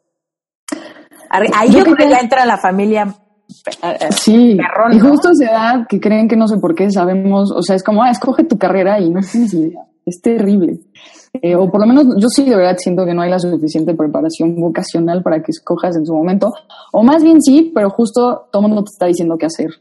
Ahí 1.29 1.71
yo, 1.71 1.83
creo 1.83 1.95
que 1.95 2.09
ya 2.09 2.19
entra 2.19 2.45
la 2.45 2.57
familia 2.57 3.13
eh, 3.81 3.97
eh, 3.99 4.11
sí, 4.11 4.57
y 4.91 4.99
justo 4.99 5.29
se 5.33 5.45
da 5.45 5.85
que 5.87 5.99
creen 5.99 6.27
que 6.27 6.35
no 6.35 6.47
sé 6.47 6.57
por 6.57 6.75
qué 6.75 6.89
sabemos, 6.91 7.51
o 7.51 7.61
sea, 7.61 7.75
es 7.75 7.83
como, 7.83 8.03
ah, 8.03 8.09
escoge 8.09 8.43
tu 8.43 8.57
carrera 8.57 8.99
y 8.99 9.09
no 9.09 9.19
tienes 9.21 9.53
idea 9.53 9.85
es 10.05 10.21
terrible. 10.21 10.79
Eh, 11.41 11.55
o 11.55 11.69
por 11.69 11.81
lo 11.81 11.87
menos 11.87 12.05
yo 12.17 12.27
sí 12.29 12.43
de 12.43 12.55
verdad 12.55 12.77
siento 12.77 13.05
que 13.05 13.13
no 13.13 13.21
hay 13.21 13.29
la 13.29 13.39
suficiente 13.39 13.93
preparación 13.93 14.55
vocacional 14.55 15.21
para 15.23 15.41
que 15.41 15.51
escojas 15.51 15.95
en 15.97 16.05
su 16.05 16.13
momento. 16.13 16.53
O 16.91 17.03
más 17.03 17.23
bien 17.23 17.41
sí, 17.41 17.71
pero 17.73 17.89
justo 17.89 18.47
todo 18.51 18.63
el 18.63 18.67
mundo 18.69 18.83
te 18.83 18.91
está 18.91 19.05
diciendo 19.07 19.37
qué 19.37 19.47
hacer. 19.47 19.71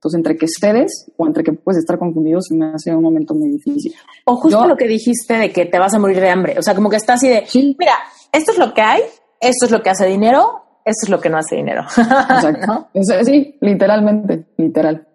Entonces, 0.00 0.16
entre 0.16 0.36
que 0.38 0.46
cedes 0.48 1.10
o 1.18 1.26
entre 1.26 1.44
que 1.44 1.52
puedes 1.52 1.80
estar 1.80 1.98
confundido, 1.98 2.40
se 2.40 2.54
me 2.54 2.72
hace 2.72 2.94
un 2.94 3.02
momento 3.02 3.34
muy 3.34 3.50
difícil. 3.50 3.92
O 4.24 4.36
justo 4.36 4.66
lo 4.66 4.74
que 4.74 4.86
dijiste 4.86 5.34
de 5.34 5.52
que 5.52 5.66
te 5.66 5.78
vas 5.78 5.92
a 5.92 5.98
morir 5.98 6.20
de 6.20 6.30
hambre. 6.30 6.58
O 6.58 6.62
sea, 6.62 6.74
como 6.74 6.88
que 6.88 6.96
está 6.96 7.14
así 7.14 7.28
de, 7.28 7.44
mira, 7.54 7.92
esto 8.32 8.52
es 8.52 8.58
lo 8.58 8.72
que 8.72 8.80
hay, 8.80 9.02
esto 9.38 9.66
es 9.66 9.70
lo 9.70 9.82
que 9.82 9.90
hace 9.90 10.06
dinero, 10.06 10.62
esto 10.86 11.04
es 11.04 11.10
lo 11.10 11.20
que 11.20 11.28
no 11.28 11.36
hace 11.36 11.56
dinero. 11.56 11.82
Exacto. 11.96 12.88
Sí, 13.24 13.58
literalmente, 13.60 14.46
literal. 14.56 15.06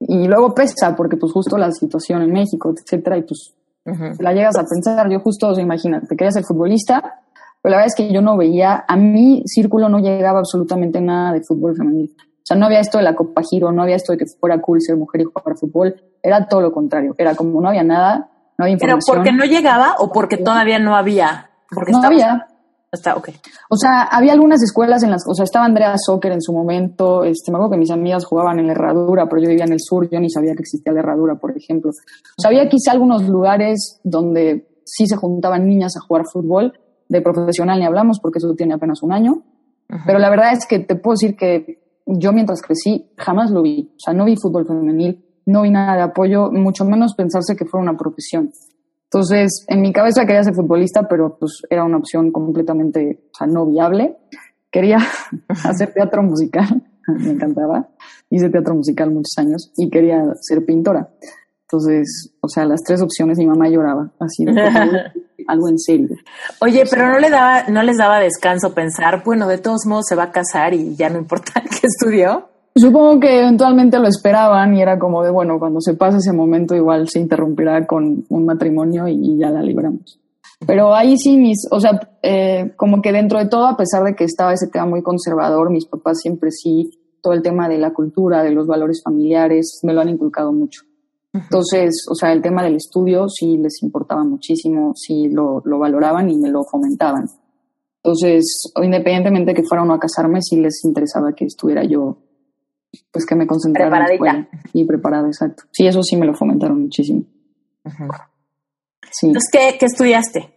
Y 0.00 0.26
luego 0.26 0.52
pesa, 0.52 0.96
porque 0.96 1.16
pues 1.16 1.30
justo 1.32 1.56
la 1.56 1.70
situación 1.70 2.22
en 2.22 2.32
México, 2.32 2.74
etcétera, 2.76 3.18
y 3.18 3.22
pues 3.22 3.54
la 3.84 4.32
llegas 4.32 4.56
a 4.56 4.64
pensar, 4.64 5.10
yo 5.10 5.20
justo, 5.20 5.48
o 5.48 5.54
sea, 5.54 5.62
imagínate, 5.62 6.16
quería 6.16 6.30
ser 6.30 6.44
futbolista, 6.44 7.20
pero 7.60 7.70
la 7.70 7.76
verdad 7.78 7.86
es 7.86 7.94
que 7.94 8.12
yo 8.12 8.20
no 8.20 8.36
veía, 8.36 8.84
a 8.86 8.96
mi 8.96 9.42
círculo 9.46 9.88
no 9.88 9.98
llegaba 9.98 10.40
absolutamente 10.40 11.00
nada 11.00 11.32
de 11.32 11.42
fútbol 11.42 11.76
femenil. 11.76 12.14
O 12.42 12.44
sea, 12.44 12.56
no 12.56 12.66
había 12.66 12.80
esto 12.80 12.98
de 12.98 13.04
la 13.04 13.14
Copa 13.14 13.42
Giro, 13.48 13.70
no 13.70 13.82
había 13.82 13.94
esto 13.94 14.12
de 14.12 14.18
que 14.18 14.26
fuera 14.26 14.60
cool 14.60 14.80
ser 14.80 14.96
mujer 14.96 15.20
y 15.20 15.24
jugar 15.24 15.56
fútbol. 15.56 15.94
Era 16.20 16.48
todo 16.48 16.60
lo 16.60 16.72
contrario. 16.72 17.14
Era 17.16 17.36
como 17.36 17.60
no 17.60 17.68
había 17.68 17.84
nada, 17.84 18.30
no 18.58 18.64
había 18.64 18.74
información. 18.74 19.00
¿Pero 19.06 19.16
porque 19.16 19.32
no 19.32 19.44
llegaba 19.44 19.94
o 19.98 20.10
porque 20.10 20.38
todavía 20.38 20.80
no 20.80 20.96
había? 20.96 21.50
Porque 21.70 21.92
no 21.92 22.02
había. 22.02 22.48
Está, 22.92 23.16
okay. 23.16 23.34
O 23.70 23.76
sea, 23.76 24.02
había 24.02 24.34
algunas 24.34 24.62
escuelas 24.62 25.02
en 25.02 25.10
las, 25.10 25.22
o 25.26 25.34
sea, 25.34 25.44
estaba 25.44 25.64
Andrea 25.64 25.94
Soccer 25.96 26.30
en 26.30 26.42
su 26.42 26.52
momento, 26.52 27.24
este, 27.24 27.50
me 27.50 27.56
acuerdo 27.56 27.72
que 27.72 27.78
mis 27.78 27.90
amigas 27.90 28.26
jugaban 28.26 28.58
en 28.58 28.66
la 28.66 28.72
herradura, 28.72 29.26
pero 29.30 29.40
yo 29.40 29.48
vivía 29.48 29.64
en 29.64 29.72
el 29.72 29.80
sur, 29.80 30.10
yo 30.10 30.20
ni 30.20 30.28
sabía 30.28 30.52
que 30.52 30.60
existía 30.60 30.92
la 30.92 31.00
herradura, 31.00 31.36
por 31.36 31.56
ejemplo. 31.56 31.90
O 31.90 32.40
sea, 32.40 32.50
había 32.50 32.68
quizá 32.68 32.92
algunos 32.92 33.26
lugares 33.26 33.98
donde 34.04 34.68
sí 34.84 35.06
se 35.06 35.16
juntaban 35.16 35.66
niñas 35.66 35.96
a 35.96 36.00
jugar 36.00 36.24
fútbol, 36.30 36.74
de 37.08 37.22
profesional 37.22 37.78
ni 37.78 37.86
hablamos 37.86 38.20
porque 38.20 38.38
eso 38.38 38.54
tiene 38.54 38.74
apenas 38.74 39.02
un 39.02 39.12
año, 39.12 39.42
pero 40.06 40.18
la 40.18 40.30
verdad 40.30 40.52
es 40.52 40.66
que 40.66 40.78
te 40.78 40.94
puedo 40.94 41.14
decir 41.14 41.36
que 41.36 41.82
yo 42.06 42.32
mientras 42.32 42.62
crecí 42.62 43.10
jamás 43.16 43.50
lo 43.50 43.62
vi, 43.62 43.90
o 43.94 44.00
sea, 44.00 44.14
no 44.14 44.24
vi 44.24 44.36
fútbol 44.36 44.66
femenil, 44.66 45.24
no 45.46 45.62
vi 45.62 45.70
nada 45.70 45.96
de 45.96 46.02
apoyo, 46.02 46.50
mucho 46.50 46.84
menos 46.84 47.14
pensarse 47.14 47.56
que 47.56 47.64
fuera 47.64 47.82
una 47.82 47.96
profesión. 47.96 48.50
Entonces, 49.12 49.66
en 49.68 49.82
mi 49.82 49.92
cabeza 49.92 50.24
quería 50.24 50.42
ser 50.42 50.54
futbolista, 50.54 51.06
pero 51.06 51.36
pues 51.38 51.60
era 51.68 51.84
una 51.84 51.98
opción 51.98 52.32
completamente, 52.32 53.20
o 53.26 53.36
sea, 53.36 53.46
no 53.46 53.66
viable. 53.66 54.16
Quería 54.70 54.96
hacer 55.64 55.92
teatro 55.92 56.22
musical, 56.22 56.82
me 57.08 57.32
encantaba. 57.32 57.90
Hice 58.30 58.48
teatro 58.48 58.74
musical 58.74 59.10
muchos 59.10 59.34
años 59.36 59.70
y 59.76 59.90
quería 59.90 60.22
ser 60.40 60.64
pintora. 60.64 61.10
Entonces, 61.64 62.32
o 62.40 62.48
sea, 62.48 62.64
las 62.64 62.80
tres 62.82 63.02
opciones 63.02 63.36
mi 63.36 63.46
mamá 63.46 63.68
lloraba, 63.68 64.10
así 64.18 64.46
algo 65.46 65.68
en 65.68 65.78
serio. 65.78 66.08
Oye, 66.62 66.84
pero 66.88 67.10
no 67.10 67.18
le 67.18 67.28
daba, 67.28 67.64
no 67.68 67.82
les 67.82 67.98
daba 67.98 68.18
descanso 68.18 68.72
pensar, 68.72 69.22
bueno, 69.24 69.46
de 69.46 69.58
todos 69.58 69.84
modos 69.86 70.06
se 70.08 70.14
va 70.14 70.24
a 70.24 70.32
casar 70.32 70.72
y 70.72 70.96
ya 70.96 71.10
no 71.10 71.18
importa 71.18 71.60
qué 71.60 71.86
estudió. 71.86 72.48
Supongo 72.74 73.20
que 73.20 73.40
eventualmente 73.40 73.98
lo 73.98 74.08
esperaban 74.08 74.74
y 74.74 74.80
era 74.80 74.98
como 74.98 75.22
de, 75.22 75.30
bueno, 75.30 75.58
cuando 75.58 75.80
se 75.80 75.94
pase 75.94 76.18
ese 76.18 76.32
momento 76.32 76.74
igual 76.74 77.08
se 77.08 77.20
interrumpirá 77.20 77.86
con 77.86 78.24
un 78.28 78.44
matrimonio 78.46 79.06
y, 79.08 79.38
ya 79.38 79.50
la 79.50 79.62
libramos. 79.62 80.18
Pero 80.66 80.94
ahí 80.94 81.18
sí, 81.18 81.36
mis, 81.36 81.66
o 81.70 81.80
sea, 81.80 82.00
eh, 82.22 82.72
como 82.76 83.02
que 83.02 83.12
dentro 83.12 83.38
de 83.38 83.46
todo, 83.46 83.66
a 83.66 83.76
pesar 83.76 84.04
de 84.04 84.14
que 84.14 84.24
estaba 84.24 84.52
ese 84.52 84.68
tema 84.68 84.86
muy 84.86 85.02
conservador, 85.02 85.70
mis 85.70 85.86
papás 85.86 86.20
siempre 86.20 86.50
sí, 86.50 86.90
todo 87.20 87.34
el 87.34 87.42
tema 87.42 87.68
de 87.68 87.78
la 87.78 87.92
cultura, 87.92 88.42
de 88.42 88.52
los 88.52 88.66
valores 88.66 89.02
familiares, 89.04 89.80
me 89.82 89.92
lo 89.92 90.00
han 90.00 90.08
inculcado 90.08 90.52
mucho. 90.52 90.82
Entonces, 91.34 92.06
o 92.10 92.14
sea, 92.14 92.32
el 92.32 92.42
tema 92.42 92.62
del 92.62 92.76
estudio 92.76 93.28
sí 93.28 93.56
les 93.56 93.82
importaba 93.82 94.22
muchísimo, 94.24 94.92
sí 94.94 95.28
lo, 95.28 95.62
lo 95.64 95.78
valoraban 95.78 96.30
y 96.30 96.36
me 96.36 96.50
lo 96.50 96.62
fomentaban. 96.64 97.26
Entonces, 98.02 98.72
independientemente 98.82 99.52
de 99.52 99.54
que 99.54 99.66
fuera 99.66 99.84
uno 99.84 99.94
a 99.94 99.98
casarme, 99.98 100.40
sí 100.42 100.60
les 100.60 100.84
interesaba 100.84 101.32
que 101.34 101.44
estuviera 101.44 101.84
yo, 101.84 102.18
pues 103.12 103.26
que 103.26 103.34
me 103.34 103.46
concentrara 103.46 103.96
en 103.98 104.02
la 104.02 104.12
escuela 104.12 104.48
y 104.72 104.84
preparada, 104.84 105.26
exacto. 105.26 105.64
Sí, 105.70 105.86
eso 105.86 106.02
sí 106.02 106.16
me 106.16 106.26
lo 106.26 106.34
fomentaron 106.34 106.82
muchísimo. 106.82 107.24
sí. 109.10 109.26
Entonces, 109.26 109.50
¿qué, 109.52 109.76
qué 109.78 109.86
estudiaste? 109.86 110.54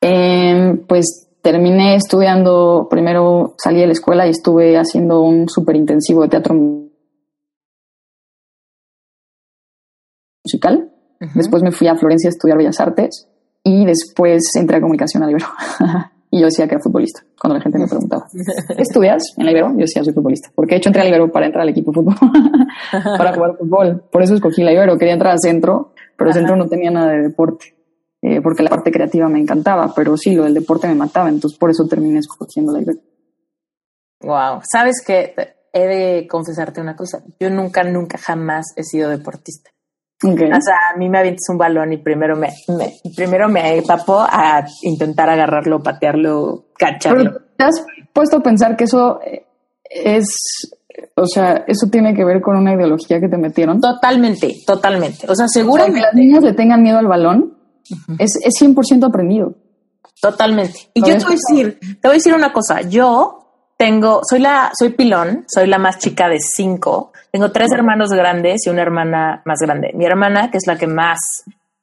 Eh, 0.00 0.84
pues 0.86 1.28
terminé 1.42 1.96
estudiando, 1.96 2.88
primero 2.90 3.54
salí 3.56 3.80
de 3.80 3.86
la 3.86 3.92
escuela 3.92 4.26
y 4.26 4.30
estuve 4.30 4.76
haciendo 4.76 5.22
un 5.22 5.48
súper 5.48 5.76
intensivo 5.76 6.22
de 6.22 6.28
teatro 6.28 6.54
musical. 10.44 10.92
Después 11.34 11.62
me 11.62 11.72
fui 11.72 11.88
a 11.88 11.96
Florencia 11.96 12.28
a 12.28 12.30
estudiar 12.30 12.58
Bellas 12.58 12.78
Artes 12.80 13.28
y 13.64 13.86
después 13.86 14.54
entré 14.54 14.76
a 14.76 14.80
comunicación 14.80 15.22
a 15.22 15.26
Libero. 15.26 15.46
y 16.30 16.40
yo 16.40 16.46
decía 16.46 16.66
que 16.66 16.74
era 16.74 16.82
futbolista 16.82 17.22
cuando 17.40 17.56
la 17.56 17.62
gente 17.62 17.78
me 17.78 17.86
preguntaba, 17.86 18.26
¿qué 18.76 18.82
estudias 18.82 19.22
en 19.36 19.46
la 19.46 19.52
Ibero? 19.52 19.70
Yo 19.72 19.80
decía, 19.80 20.04
soy 20.04 20.12
futbolista. 20.12 20.50
Porque 20.54 20.74
de 20.74 20.78
hecho 20.78 20.88
entré 20.88 21.02
a 21.02 21.04
Libero 21.04 21.30
para 21.30 21.46
entrar 21.46 21.62
al 21.62 21.68
equipo 21.68 21.90
de 21.90 21.94
fútbol, 21.96 22.14
para 23.18 23.34
jugar 23.34 23.56
fútbol. 23.56 24.02
Por 24.10 24.22
eso 24.22 24.34
escogí 24.34 24.62
la 24.62 24.72
Ibero. 24.72 24.98
Quería 24.98 25.14
entrar 25.14 25.32
al 25.32 25.38
centro, 25.40 25.92
pero 26.16 26.30
el 26.30 26.34
centro 26.34 26.56
no 26.56 26.68
tenía 26.68 26.90
nada 26.90 27.12
de 27.12 27.22
deporte. 27.22 27.74
Eh, 28.20 28.40
porque 28.42 28.64
la 28.64 28.70
parte 28.70 28.90
creativa 28.90 29.28
me 29.28 29.38
encantaba, 29.38 29.92
pero 29.94 30.16
sí, 30.16 30.34
lo 30.34 30.42
del 30.42 30.54
deporte 30.54 30.88
me 30.88 30.96
mataba, 30.96 31.28
entonces 31.28 31.56
por 31.56 31.70
eso 31.70 31.86
terminé 31.86 32.18
escogiendo 32.18 32.72
la 32.72 32.80
Ibero. 32.80 32.98
Wow, 34.20 34.60
sabes 34.68 35.04
que 35.06 35.34
he 35.72 35.86
de 35.86 36.26
confesarte 36.26 36.80
una 36.80 36.96
cosa, 36.96 37.22
yo 37.38 37.48
nunca, 37.48 37.84
nunca, 37.84 38.18
jamás 38.18 38.72
he 38.74 38.82
sido 38.82 39.08
deportista. 39.08 39.70
O 40.20 40.60
sea, 40.60 40.74
a 40.92 40.96
mí 40.96 41.08
me 41.08 41.18
avientes 41.18 41.48
un 41.48 41.58
balón 41.58 41.92
y 41.92 41.98
primero 41.98 42.36
me, 42.36 42.48
primero 43.14 43.48
me 43.48 43.82
papo 43.86 44.18
a 44.20 44.64
intentar 44.82 45.30
agarrarlo, 45.30 45.80
patearlo, 45.80 46.66
cacharlo. 46.76 47.40
¿Te 47.56 47.64
has 47.64 47.84
puesto 48.12 48.38
a 48.38 48.42
pensar 48.42 48.76
que 48.76 48.84
eso 48.84 49.20
es, 49.88 50.26
o 51.14 51.26
sea, 51.26 51.64
eso 51.68 51.88
tiene 51.88 52.14
que 52.14 52.24
ver 52.24 52.40
con 52.40 52.56
una 52.56 52.74
ideología 52.74 53.20
que 53.20 53.28
te 53.28 53.36
metieron? 53.36 53.80
Totalmente, 53.80 54.56
totalmente. 54.66 55.30
O 55.30 55.34
sea, 55.36 55.46
seguramente. 55.46 56.00
que 56.00 56.06
las 56.06 56.14
niñas 56.14 56.42
le 56.42 56.52
tengan 56.52 56.82
miedo 56.82 56.98
al 56.98 57.06
balón 57.06 57.56
es, 58.18 58.38
es 58.42 58.54
100% 58.60 59.06
aprendido. 59.06 59.54
Totalmente. 60.20 60.90
Y 60.94 61.00
yo 61.00 61.16
te 61.16 61.24
voy 61.24 61.34
a 61.34 61.54
decir, 61.54 61.78
te 61.80 62.08
voy 62.08 62.10
a 62.10 62.18
decir 62.18 62.34
una 62.34 62.52
cosa. 62.52 62.80
Yo 62.82 63.38
tengo, 63.76 64.20
soy 64.28 64.40
la, 64.40 64.72
soy 64.76 64.90
pilón, 64.90 65.44
soy 65.46 65.68
la 65.68 65.78
más 65.78 65.98
chica 65.98 66.28
de 66.28 66.38
cinco. 66.40 67.12
Tengo 67.32 67.50
tres 67.50 67.72
hermanos 67.72 68.10
grandes 68.10 68.66
y 68.66 68.70
una 68.70 68.82
hermana 68.82 69.42
más 69.44 69.58
grande. 69.60 69.92
Mi 69.94 70.06
hermana, 70.06 70.50
que 70.50 70.58
es 70.58 70.66
la 70.66 70.76
que 70.76 70.86
más, 70.86 71.18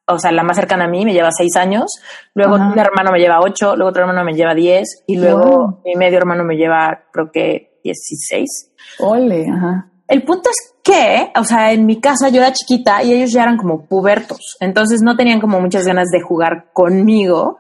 o 0.08 0.18
sea, 0.20 0.32
la 0.32 0.44
más 0.44 0.58
cercana 0.58 0.86
a 0.86 0.88
mí, 0.88 1.06
me 1.06 1.14
lleva 1.14 1.30
seis 1.32 1.56
años. 1.56 1.86
Luego 2.34 2.58
mi 2.58 2.80
hermano 2.80 3.12
me 3.12 3.20
lleva 3.20 3.40
ocho, 3.42 3.76
luego 3.76 3.90
otro 3.90 4.04
hermano 4.04 4.24
me 4.24 4.34
lleva 4.34 4.54
diez 4.54 5.04
y 5.08 5.18
luego 5.18 5.82
mi 5.86 5.96
medio 5.96 6.18
hermano 6.18 6.44
me 6.44 6.56
lleva, 6.56 7.04
creo 7.12 7.32
que 7.32 7.80
dieciséis. 7.84 8.72
Ole, 9.00 9.46
ajá. 9.50 9.88
El 10.08 10.24
punto 10.24 10.50
es 10.50 10.76
que, 10.84 11.32
o 11.36 11.44
sea, 11.44 11.72
en 11.72 11.86
mi 11.86 12.00
casa 12.00 12.30
yo 12.30 12.42
era 12.42 12.54
chiquita 12.54 13.02
y 13.02 13.14
ellos 13.14 13.32
ya 13.32 13.44
eran 13.44 13.58
como 13.58 13.86
pubertos, 13.86 14.56
entonces 14.60 15.02
no 15.02 15.16
tenían 15.16 15.42
como 15.42 15.60
muchas 15.60 15.86
ganas 15.86 16.10
de 16.12 16.22
jugar 16.22 16.68
conmigo, 16.74 17.60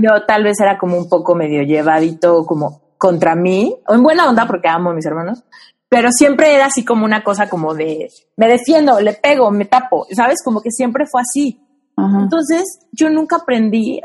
Yo 0.00 0.24
tal 0.26 0.44
vez 0.44 0.58
era 0.60 0.78
como 0.78 0.96
un 0.96 1.08
poco 1.08 1.34
medio 1.34 1.62
llevadito 1.62 2.46
como 2.46 2.80
contra 2.96 3.34
mí, 3.34 3.76
o 3.86 3.94
en 3.94 4.02
buena 4.02 4.28
onda 4.28 4.46
porque 4.46 4.68
amo 4.68 4.90
a 4.90 4.94
mis 4.94 5.06
hermanos, 5.06 5.44
pero 5.88 6.10
siempre 6.12 6.54
era 6.54 6.66
así 6.66 6.84
como 6.84 7.04
una 7.04 7.24
cosa 7.24 7.48
como 7.48 7.74
de, 7.74 8.10
me 8.36 8.48
defiendo, 8.48 9.00
le 9.00 9.14
pego, 9.14 9.50
me 9.50 9.64
tapo, 9.64 10.06
¿sabes? 10.14 10.42
Como 10.44 10.60
que 10.60 10.70
siempre 10.70 11.06
fue 11.10 11.22
así. 11.22 11.60
Entonces, 11.96 12.62
yo 12.92 13.10
nunca 13.10 13.36
aprendí, 13.36 14.00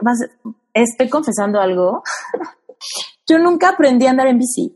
estoy 0.73 1.09
confesando 1.09 1.59
algo, 1.59 2.01
yo 3.27 3.37
nunca 3.37 3.69
aprendí 3.69 4.07
a 4.07 4.09
andar 4.09 4.27
en 4.27 4.39
bici. 4.39 4.75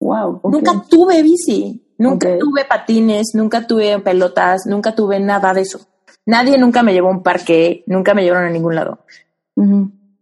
Wow. 0.00 0.42
Nunca 0.44 0.84
tuve 0.86 1.22
bici. 1.22 1.82
Nunca 1.98 2.38
tuve 2.38 2.64
patines, 2.64 3.34
nunca 3.34 3.66
tuve 3.66 3.98
pelotas, 4.00 4.66
nunca 4.66 4.94
tuve 4.94 5.18
nada 5.18 5.54
de 5.54 5.62
eso. 5.62 5.80
Nadie 6.26 6.58
nunca 6.58 6.82
me 6.82 6.92
llevó 6.92 7.08
a 7.08 7.12
un 7.12 7.22
parque, 7.22 7.84
nunca 7.86 8.12
me 8.12 8.22
llevaron 8.22 8.48
a 8.48 8.52
ningún 8.52 8.74
lado. 8.74 8.98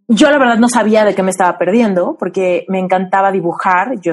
Yo 0.08 0.30
la 0.30 0.38
verdad 0.38 0.58
no 0.58 0.68
sabía 0.68 1.04
de 1.04 1.14
qué 1.14 1.22
me 1.22 1.30
estaba 1.30 1.56
perdiendo 1.58 2.16
porque 2.18 2.66
me 2.68 2.78
encantaba 2.78 3.32
dibujar, 3.32 4.00
yo 4.00 4.12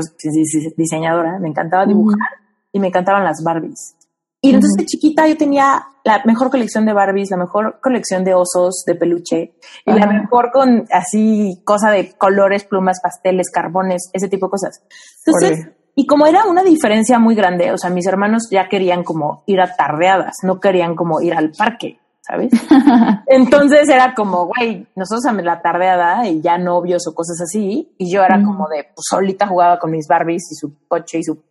diseñadora, 0.78 1.40
me 1.40 1.50
encantaba 1.50 1.86
dibujar 1.86 2.30
y 2.72 2.80
me 2.80 2.88
encantaban 2.88 3.24
las 3.24 3.44
Barbies. 3.44 3.96
Y 4.42 4.50
entonces 4.50 4.76
de 4.78 4.86
chiquita 4.86 5.28
yo 5.28 5.38
tenía 5.38 5.86
la 6.04 6.24
mejor 6.26 6.50
colección 6.50 6.86
de 6.86 6.94
Barbies, 6.94 7.30
la 7.30 7.38
mejor 7.38 7.80
colección 7.82 8.24
de 8.24 8.34
osos 8.34 8.84
de 8.88 8.96
peluche 8.96 9.54
y 9.86 9.92
la 9.92 10.08
mejor 10.08 10.52
con 10.52 10.88
así 10.92 11.62
cosa 11.64 11.92
de 11.92 12.14
colores, 12.18 12.64
plumas, 12.64 13.00
pasteles, 13.02 13.52
carbones, 13.52 14.10
ese 14.14 14.30
tipo 14.30 14.48
de 14.48 14.52
cosas. 14.52 14.82
Entonces, 15.26 15.68
y 15.94 16.08
como 16.08 16.26
era 16.26 16.46
una 16.46 16.64
diferencia 16.64 17.20
muy 17.20 17.36
grande, 17.36 17.72
o 17.72 17.78
sea, 17.78 17.92
mis 17.92 18.08
hermanos 18.08 18.48
ya 18.50 18.68
querían 18.68 19.04
como 19.04 19.44
ir 19.46 19.62
a 19.62 19.76
tardeadas, 19.76 20.38
no 20.44 20.60
querían 20.60 20.96
como 20.96 21.22
ir 21.22 21.36
al 21.36 21.52
parque, 21.52 22.00
¿sabes? 22.22 22.52
Entonces 23.28 23.90
era 23.90 24.14
como, 24.14 24.48
güey, 24.48 24.88
nosotros 24.96 25.26
a 25.26 25.34
la 25.34 25.62
tardeada 25.62 26.28
y 26.28 26.42
ya 26.42 26.58
novios 26.58 27.08
o 27.08 27.14
cosas 27.14 27.42
así, 27.42 27.94
y 27.98 28.12
yo 28.12 28.24
era 28.24 28.42
como 28.44 28.68
de, 28.70 28.84
pues 28.84 29.06
solita 29.10 29.48
jugaba 29.48 29.80
con 29.80 29.92
mis 29.92 30.08
Barbies 30.08 30.52
y 30.52 30.56
su 30.56 30.88
coche 30.88 31.20
y 31.20 31.24
su 31.24 31.42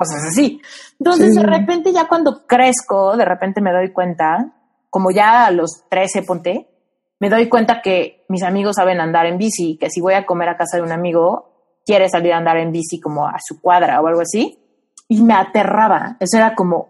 cosas 0.00 0.22
así. 0.30 0.62
Entonces, 0.98 1.34
de 1.34 1.42
repente, 1.42 1.92
ya 1.92 2.08
cuando 2.08 2.46
crezco, 2.46 3.18
de 3.18 3.26
repente 3.26 3.60
me 3.60 3.70
doy 3.70 3.92
cuenta, 3.92 4.50
como 4.88 5.10
ya 5.10 5.44
a 5.44 5.50
los 5.50 5.84
13 5.90 6.22
ponte, 6.22 6.68
me 7.18 7.28
doy 7.28 7.50
cuenta 7.50 7.82
que 7.82 8.24
mis 8.30 8.42
amigos 8.42 8.76
saben 8.76 8.98
andar 8.98 9.26
en 9.26 9.36
bici, 9.36 9.76
que 9.78 9.90
si 9.90 10.00
voy 10.00 10.14
a 10.14 10.24
comer 10.24 10.48
a 10.48 10.56
casa 10.56 10.78
de 10.78 10.82
un 10.82 10.92
amigo, 10.92 11.80
quiere 11.84 12.08
salir 12.08 12.32
a 12.32 12.38
andar 12.38 12.56
en 12.56 12.72
bici 12.72 12.98
como 12.98 13.26
a 13.26 13.36
su 13.44 13.60
cuadra 13.60 14.00
o 14.00 14.06
algo 14.06 14.22
así. 14.22 14.58
Y 15.06 15.22
me 15.22 15.34
aterraba. 15.34 16.16
Eso 16.18 16.38
era 16.38 16.54
como, 16.54 16.89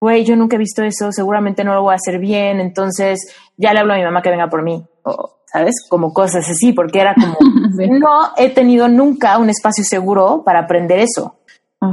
güey, 0.00 0.24
yo 0.24 0.36
nunca 0.36 0.56
he 0.56 0.58
visto 0.58 0.82
eso, 0.82 1.12
seguramente 1.12 1.64
no 1.64 1.74
lo 1.74 1.82
voy 1.82 1.92
a 1.92 1.96
hacer 1.96 2.18
bien, 2.18 2.60
entonces 2.60 3.34
ya 3.56 3.72
le 3.72 3.80
hablo 3.80 3.94
a 3.94 3.96
mi 3.96 4.04
mamá 4.04 4.22
que 4.22 4.30
venga 4.30 4.48
por 4.48 4.62
mí. 4.62 4.84
O, 5.02 5.38
¿Sabes? 5.50 5.76
Como 5.88 6.12
cosas 6.12 6.48
así, 6.48 6.72
porque 6.74 7.00
era 7.00 7.14
como, 7.14 7.36
no 7.98 8.32
he 8.36 8.50
tenido 8.50 8.86
nunca 8.88 9.38
un 9.38 9.48
espacio 9.48 9.82
seguro 9.82 10.42
para 10.44 10.60
aprender 10.60 10.98
eso. 10.98 11.36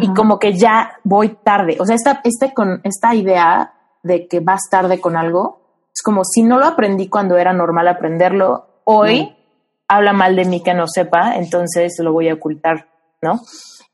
Y 0.01 0.13
como 0.13 0.39
que 0.39 0.53
ya 0.53 0.97
voy 1.03 1.37
tarde. 1.43 1.77
O 1.79 1.85
sea, 1.85 1.95
esta, 1.95 2.21
este 2.23 2.53
con, 2.53 2.81
esta 2.83 3.13
idea 3.13 3.73
de 4.01 4.27
que 4.27 4.39
vas 4.39 4.61
tarde 4.69 4.99
con 4.99 5.15
algo, 5.15 5.61
es 5.93 6.01
como 6.01 6.23
si 6.25 6.41
no 6.41 6.57
lo 6.57 6.65
aprendí 6.65 7.07
cuando 7.07 7.37
era 7.37 7.53
normal 7.53 7.87
aprenderlo, 7.87 8.81
hoy 8.83 9.35
habla 9.87 10.11
mal 10.11 10.35
de 10.35 10.45
mí 10.45 10.61
que 10.61 10.73
no 10.73 10.87
sepa, 10.87 11.35
entonces 11.35 11.95
lo 11.99 12.11
voy 12.11 12.29
a 12.29 12.33
ocultar, 12.33 12.87
¿no? 13.21 13.41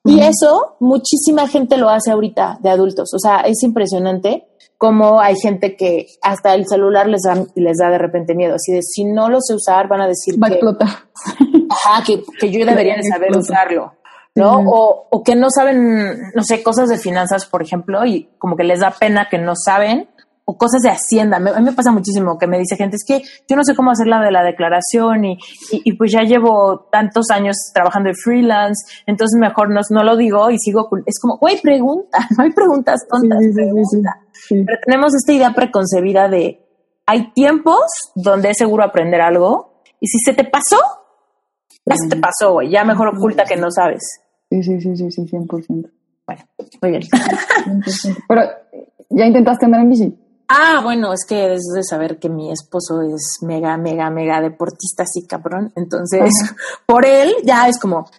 Y 0.04 0.20
eso 0.22 0.78
muchísima 0.80 1.48
gente 1.48 1.78
lo 1.78 1.90
hace 1.90 2.12
ahorita 2.12 2.58
de 2.62 2.70
adultos. 2.70 3.14
O 3.14 3.20
sea, 3.20 3.42
es 3.42 3.62
impresionante 3.64 4.48
cómo 4.78 5.20
hay 5.20 5.36
gente 5.36 5.76
que 5.76 6.08
hasta 6.24 6.56
el 6.56 6.66
celular 6.68 7.08
les 7.08 7.22
da, 7.22 7.36
les 7.56 7.78
da 7.78 7.90
de 7.90 8.00
repente 8.00 8.34
miedo. 8.34 8.56
Así 8.56 8.72
de 8.72 8.82
si 8.82 9.06
no 9.06 9.30
lo 9.30 9.40
sé 9.42 9.54
usar, 9.54 9.88
van 9.88 10.02
a 10.02 10.08
decir 10.08 10.42
Va 10.42 10.48
que, 10.48 10.56
explotar. 10.56 10.90
Ajá, 11.70 12.04
que, 12.04 12.24
que 12.40 12.52
yo 12.52 12.66
debería 12.66 12.96
de 12.96 13.04
saber 13.04 13.30
usarlo. 13.38 13.94
¿no? 14.34 14.60
O, 14.60 15.08
o 15.10 15.24
que 15.24 15.36
no 15.36 15.50
saben, 15.50 16.32
no 16.34 16.44
sé, 16.44 16.64
cosas 16.64 16.90
de 16.90 16.98
finanzas, 16.98 17.46
por 17.46 17.62
ejemplo, 17.62 18.06
y 18.06 18.30
como 18.38 18.56
que 18.56 18.64
les 18.64 18.80
da 18.80 18.92
pena 18.92 19.28
que 19.30 19.38
no 19.38 19.54
saben 19.56 20.10
o 20.52 20.58
cosas 20.58 20.82
de 20.82 20.90
Hacienda. 20.90 21.38
a 21.38 21.40
mí 21.40 21.50
me 21.64 21.72
pasa 21.72 21.92
muchísimo 21.92 22.38
que 22.38 22.48
me 22.48 22.60
dice 22.60 22.76
gente, 22.76 22.98
es 22.98 23.06
que 23.08 23.22
yo 23.48 23.56
no 23.56 23.64
sé 23.64 23.74
cómo 23.74 23.92
hacer 23.92 24.08
la 24.08 24.22
de 24.22 24.32
la 24.32 24.44
declaración 24.44 25.24
y, 25.24 25.38
y, 25.72 25.94
pues 25.94 26.12
ya 26.12 26.24
llevo 26.24 26.88
tantos 26.92 27.30
años 27.32 27.56
trabajando 27.74 28.10
de 28.10 28.16
freelance, 28.16 28.84
entonces 29.06 29.40
mejor 29.40 29.70
no, 29.70 29.80
no 29.90 30.04
lo 30.04 30.18
digo 30.18 30.50
y 30.52 30.58
sigo. 30.60 30.90
Es 31.06 31.20
como, 31.22 31.38
güey, 31.38 31.62
pregunta, 31.62 32.20
no 32.38 32.44
hay 32.44 32.52
preguntas 32.52 33.00
tontas. 33.10 33.40
Pero 34.50 34.80
tenemos 34.86 35.16
esta 35.16 35.32
idea 35.32 35.54
preconcebida 35.54 36.28
de 36.28 36.60
hay 37.06 37.32
tiempos 37.34 37.86
donde 38.16 38.50
es 38.50 38.58
seguro 38.58 38.84
aprender 38.84 39.22
algo 39.22 39.84
y 40.00 40.08
si 40.08 40.18
se 40.20 40.34
te 40.34 40.44
pasó, 40.44 40.78
ya 41.86 41.96
se 41.96 42.10
te 42.10 42.16
pasó, 42.18 42.54
güey, 42.54 42.70
ya 42.70 42.84
mejor 42.84 43.10
oculta 43.10 43.46
que 43.46 43.56
no 43.56 43.72
sabes. 43.72 44.02
Sí, 44.50 44.64
sí, 44.64 44.82
sí, 44.82 44.98
sí, 44.98 45.12
sí, 45.12 45.22
100%. 45.22 45.90
Bueno, 46.26 46.44
muy 46.82 46.92
bien. 46.92 47.04
Pero, 48.28 48.42
¿ya 49.10 49.26
intentaste 49.26 49.66
andar 49.66 49.82
en 49.82 49.90
bici? 49.90 50.18
Ah, 50.54 50.82
bueno, 50.84 51.14
es 51.14 51.26
que 51.26 51.54
es 51.54 51.64
de 51.74 51.82
saber 51.82 52.20
que 52.20 52.28
mi 52.28 52.52
esposo 52.52 53.02
es 53.02 53.38
mega, 53.42 53.78
mega, 53.78 54.10
mega 54.10 54.42
deportista, 54.42 55.06
sí, 55.06 55.26
cabrón. 55.26 55.72
Entonces, 55.78 56.30
por 56.86 57.06
él 57.06 57.34
ya 57.46 57.70
es 57.70 57.80
como, 57.80 58.10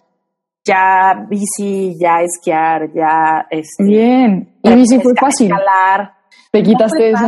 ya 0.65 1.27
bici, 1.29 1.95
ya 1.99 2.21
esquiar, 2.21 2.91
ya 2.91 3.45
este, 3.51 3.83
Bien. 3.83 4.57
Y 4.63 4.73
bici 4.73 4.99
fue 4.99 5.13
fácil. 5.13 5.51
Escalar. 5.51 6.15
Te 6.51 6.63
quitaste 6.63 7.11
esa 7.11 7.27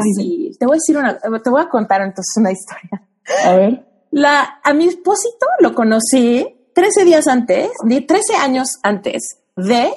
Te 0.60 0.66
voy 0.66 0.76
a 0.76 0.80
decir 0.80 0.98
una, 0.98 1.20
te 1.20 1.50
voy 1.50 1.62
a 1.62 1.70
contar 1.70 2.02
entonces 2.02 2.34
una 2.38 2.52
historia. 2.52 3.02
A 3.46 3.56
ver. 3.56 3.86
La, 4.10 4.60
a 4.64 4.74
mi 4.74 4.86
esposito 4.86 5.46
lo 5.60 5.76
conocí 5.76 6.70
13 6.74 7.06
días 7.06 7.28
antes, 7.28 7.70
13 7.88 8.36
años 8.38 8.80
antes 8.82 9.40
de 9.56 9.92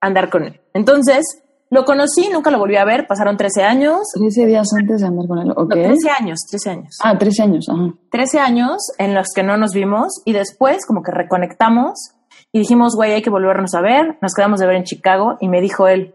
andar 0.00 0.28
con 0.28 0.44
él. 0.44 0.60
Entonces, 0.74 1.24
Lo 1.74 1.84
conocí, 1.84 2.28
nunca 2.32 2.52
lo 2.52 2.58
volví 2.60 2.76
a 2.76 2.84
ver, 2.84 3.08
pasaron 3.08 3.36
13 3.36 3.64
años. 3.64 3.98
13 4.14 4.46
días 4.46 4.68
antes 4.78 5.00
de 5.00 5.06
andar 5.08 5.26
con 5.26 5.38
él, 5.40 5.50
ok. 5.50 5.74
No, 5.74 5.82
13 5.82 6.08
años, 6.10 6.38
13 6.48 6.70
años. 6.70 6.98
Ah, 7.02 7.18
13 7.18 7.42
años, 7.42 7.66
ajá. 7.68 7.94
13 8.12 8.38
años 8.38 8.76
en 8.98 9.12
los 9.12 9.26
que 9.34 9.42
no 9.42 9.56
nos 9.56 9.72
vimos 9.72 10.22
y 10.24 10.32
después 10.34 10.86
como 10.86 11.02
que 11.02 11.10
reconectamos 11.10 12.12
y 12.52 12.60
dijimos, 12.60 12.94
güey, 12.94 13.12
hay 13.12 13.22
que 13.22 13.30
volvernos 13.30 13.74
a 13.74 13.80
ver. 13.80 14.18
Nos 14.22 14.34
quedamos 14.34 14.60
de 14.60 14.66
ver 14.68 14.76
en 14.76 14.84
Chicago 14.84 15.36
y 15.40 15.48
me 15.48 15.60
dijo 15.60 15.88
él, 15.88 16.14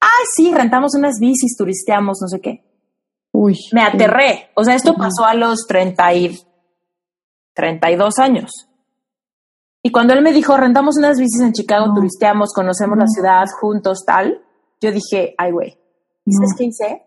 ah, 0.00 0.22
sí, 0.36 0.54
rentamos 0.54 0.94
unas 0.94 1.18
bicis, 1.20 1.56
turisteamos, 1.56 2.18
no 2.22 2.28
sé 2.28 2.40
qué. 2.40 2.64
Uy. 3.32 3.58
Me 3.72 3.82
aterré. 3.82 4.50
O 4.54 4.62
sea, 4.62 4.76
esto 4.76 4.94
pasó 4.94 5.24
a 5.24 5.34
los 5.34 5.66
30 5.66 6.14
y 6.14 6.38
32 7.54 8.18
años. 8.20 8.50
Y 9.82 9.90
cuando 9.90 10.14
él 10.14 10.22
me 10.22 10.32
dijo, 10.32 10.56
rentamos 10.56 10.96
unas 10.96 11.18
bicis 11.18 11.40
en 11.40 11.52
Chicago, 11.52 11.88
No. 11.88 11.94
turisteamos, 11.94 12.52
conocemos 12.54 12.96
la 12.98 13.06
ciudad 13.08 13.44
juntos, 13.60 14.04
tal, 14.06 14.42
yo 14.80 14.92
dije, 14.92 15.34
ay, 15.38 15.52
güey, 15.52 15.70
¿sabes 16.28 16.50
No. 16.50 16.56
qué 16.58 16.64
hice? 16.64 17.02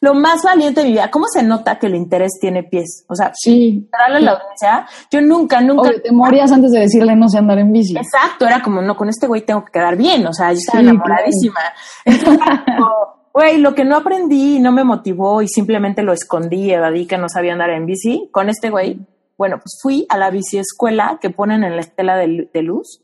Lo 0.00 0.14
más 0.14 0.42
valiente 0.42 0.80
de 0.80 0.86
mi 0.88 0.92
vida, 0.94 1.08
¿cómo 1.12 1.26
se 1.32 1.44
nota 1.44 1.78
que 1.78 1.86
el 1.86 1.94
interés 1.94 2.32
tiene 2.40 2.64
pies? 2.64 3.04
O 3.08 3.14
sea, 3.14 3.30
Sí. 3.34 3.88
darle 3.96 4.20
la 4.20 4.32
audiencia, 4.32 4.86
yo 5.12 5.20
nunca, 5.20 5.60
nunca... 5.60 5.90
Oye, 5.90 6.00
te 6.00 6.10
morías 6.10 6.50
antes 6.50 6.72
de 6.72 6.80
decirle 6.80 7.14
no 7.14 7.28
sé 7.28 7.38
andar 7.38 7.58
en 7.60 7.72
bici. 7.72 7.96
Exacto, 7.96 8.44
era 8.44 8.60
como, 8.60 8.82
no, 8.82 8.96
con 8.96 9.08
este 9.08 9.28
güey 9.28 9.42
tengo 9.46 9.64
que 9.64 9.70
quedar 9.70 9.96
bien, 9.96 10.26
o 10.26 10.32
sea, 10.32 10.48
yo 10.52 10.58
estaba 10.58 10.80
Sí, 10.80 10.88
enamoradísima. 10.88 11.60
Güey, 13.34 13.56
lo 13.58 13.74
que 13.74 13.86
no 13.86 13.96
aprendí 13.96 14.56
y 14.56 14.60
no 14.60 14.72
me 14.72 14.84
motivó 14.84 15.40
y 15.40 15.48
simplemente 15.48 16.02
lo 16.02 16.12
escondí, 16.12 16.70
evadí 16.70 17.06
que 17.06 17.16
no 17.16 17.30
sabía 17.30 17.54
andar 17.54 17.70
en 17.70 17.86
bici, 17.86 18.28
con 18.30 18.50
este 18.50 18.68
güey, 18.68 19.00
bueno, 19.38 19.56
pues 19.56 19.78
fui 19.80 20.04
a 20.10 20.18
la 20.18 20.28
bici 20.30 20.58
escuela 20.58 21.18
que 21.18 21.30
ponen 21.30 21.64
en 21.64 21.74
la 21.76 21.80
estela 21.80 22.16
de, 22.18 22.50
de 22.52 22.62
luz. 22.62 23.00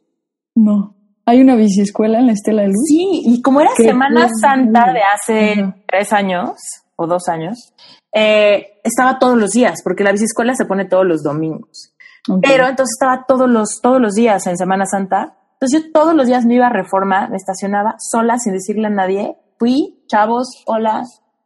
No. 0.54 0.96
¿Hay 1.28 1.42
una 1.42 1.56
bici 1.56 1.82
escuela 1.82 2.20
en 2.20 2.26
la 2.26 2.32
Estela 2.32 2.62
de 2.62 2.68
Luz? 2.68 2.86
Sí, 2.86 3.22
y 3.26 3.42
como 3.42 3.60
era 3.60 3.68
Semana. 3.76 4.30
Santa 4.40 4.94
de 4.94 5.00
hace 5.02 5.60
Ajá. 5.60 5.76
tres 5.86 6.10
años 6.14 6.52
o 6.96 7.06
dos 7.06 7.28
años, 7.28 7.74
eh, 8.14 8.80
estaba 8.82 9.18
todos 9.18 9.36
los 9.36 9.50
días, 9.50 9.82
porque 9.84 10.04
la 10.04 10.12
bici 10.12 10.24
escuela 10.24 10.54
se 10.54 10.64
pone 10.64 10.86
todos 10.86 11.04
los 11.04 11.22
domingos. 11.22 11.92
Pero 12.40 12.66
entonces 12.66 12.96
estaba 12.98 13.26
todos 13.28 13.46
los, 13.46 13.80
todos 13.82 14.00
los 14.00 14.14
días 14.14 14.46
en 14.46 14.56
Semana 14.56 14.86
Santa. 14.86 15.36
Entonces 15.52 15.82
yo 15.82 15.92
todos 15.92 16.14
los 16.14 16.26
días 16.28 16.46
me 16.46 16.54
iba 16.54 16.68
a 16.68 16.72
Reforma, 16.72 17.28
me 17.28 17.36
estacionaba 17.36 17.96
sola 17.98 18.38
sin 18.38 18.54
decirle 18.54 18.86
a 18.86 18.90
nadie. 18.90 19.36
Fui, 19.58 20.02
chavos, 20.06 20.62
hola, 20.64 21.02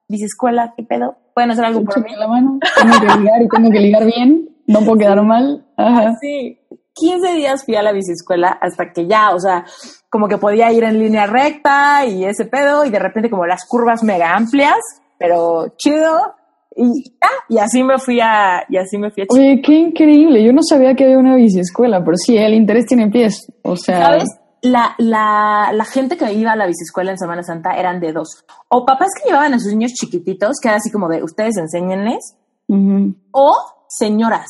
bici 0.07 0.27
escuela, 0.27 0.75
¿qué 0.77 0.85
pedo? 0.85 1.17
¿Pueden 1.35 1.51
hacer 1.51 1.65
algo 1.65 1.83
por 1.83 2.05
mí? 2.05 2.15
La 2.17 2.29
mano. 2.29 2.61
Tengo 2.77 3.01
que 3.01 3.19
ligar 3.21 3.43
y 3.43 3.49
tengo 3.49 3.71
que 3.73 3.81
ligar 3.81 4.07
bien. 4.07 4.49
No 4.69 4.79
puedo 4.81 4.99
quedar 4.99 5.21
mal. 5.25 5.67
Ajá. 5.77 6.15
Sí, 6.21 6.61
15 6.95 7.33
días 7.35 7.65
fui 7.65 7.77
a 7.77 7.83
la 7.83 7.93
bici 7.93 8.13
escuela 8.13 8.59
hasta 8.61 8.93
que 8.93 9.07
ya, 9.07 9.31
o 9.35 9.41
sea, 9.41 9.65
como 10.11 10.29
que 10.29 10.39
podía 10.39 10.73
ir 10.73 10.85
en 10.85 10.99
línea 10.99 11.27
recta 11.27 12.05
y 12.07 12.25
ese 12.25 12.45
pedo 12.45 12.85
y 12.85 12.91
de 12.91 12.99
repente 12.99 13.31
como 13.31 13.47
las 13.47 13.65
curvas 13.67 14.03
mega 14.03 14.35
amplias, 14.35 14.79
pero 15.19 15.75
chido. 15.77 16.35
Y, 16.75 17.15
ah, 17.21 17.45
y 17.51 17.59
así 17.59 17.83
me 17.83 17.99
fui 17.99 18.19
a, 18.21 18.65
y 18.69 18.79
así 18.79 18.97
me 18.97 19.11
fui 19.11 19.25
a. 19.25 19.27
Oye, 19.29 19.61
qué 19.63 19.75
increíble. 19.75 20.43
Yo 20.43 20.53
no 20.53 20.63
sabía 20.63 20.95
que 20.95 21.05
había 21.05 21.19
una 21.19 21.37
bici 21.37 21.61
escuela, 21.61 22.03
pero 22.03 22.17
sí, 22.17 22.37
el 22.37 22.55
interés 22.55 22.87
tiene 22.87 23.11
pies. 23.11 23.47
O 23.63 23.77
sea, 23.77 24.07
¿Sabes? 24.07 24.29
La, 24.63 24.95
la, 24.99 25.73
la 25.73 25.85
gente 25.85 26.17
que 26.17 26.33
iba 26.33 26.53
a 26.53 26.57
la 26.57 26.67
biciescuela 26.67 27.11
en 27.11 27.19
Semana 27.19 27.43
Santa 27.43 27.77
eran 27.77 27.99
de 27.99 28.13
dos. 28.13 28.45
O 28.69 28.87
papás 28.87 29.09
que 29.17 29.29
llevaban 29.29 29.55
a 29.55 29.59
sus 29.59 29.73
niños 29.73 29.93
chiquititos, 29.93 30.59
que 30.63 30.69
era 30.69 30.77
así 30.77 30.91
como 30.91 31.09
de 31.09 31.21
ustedes 31.23 31.57
enséñenles, 31.57 32.37
o 33.33 33.57
señoras. 33.89 34.47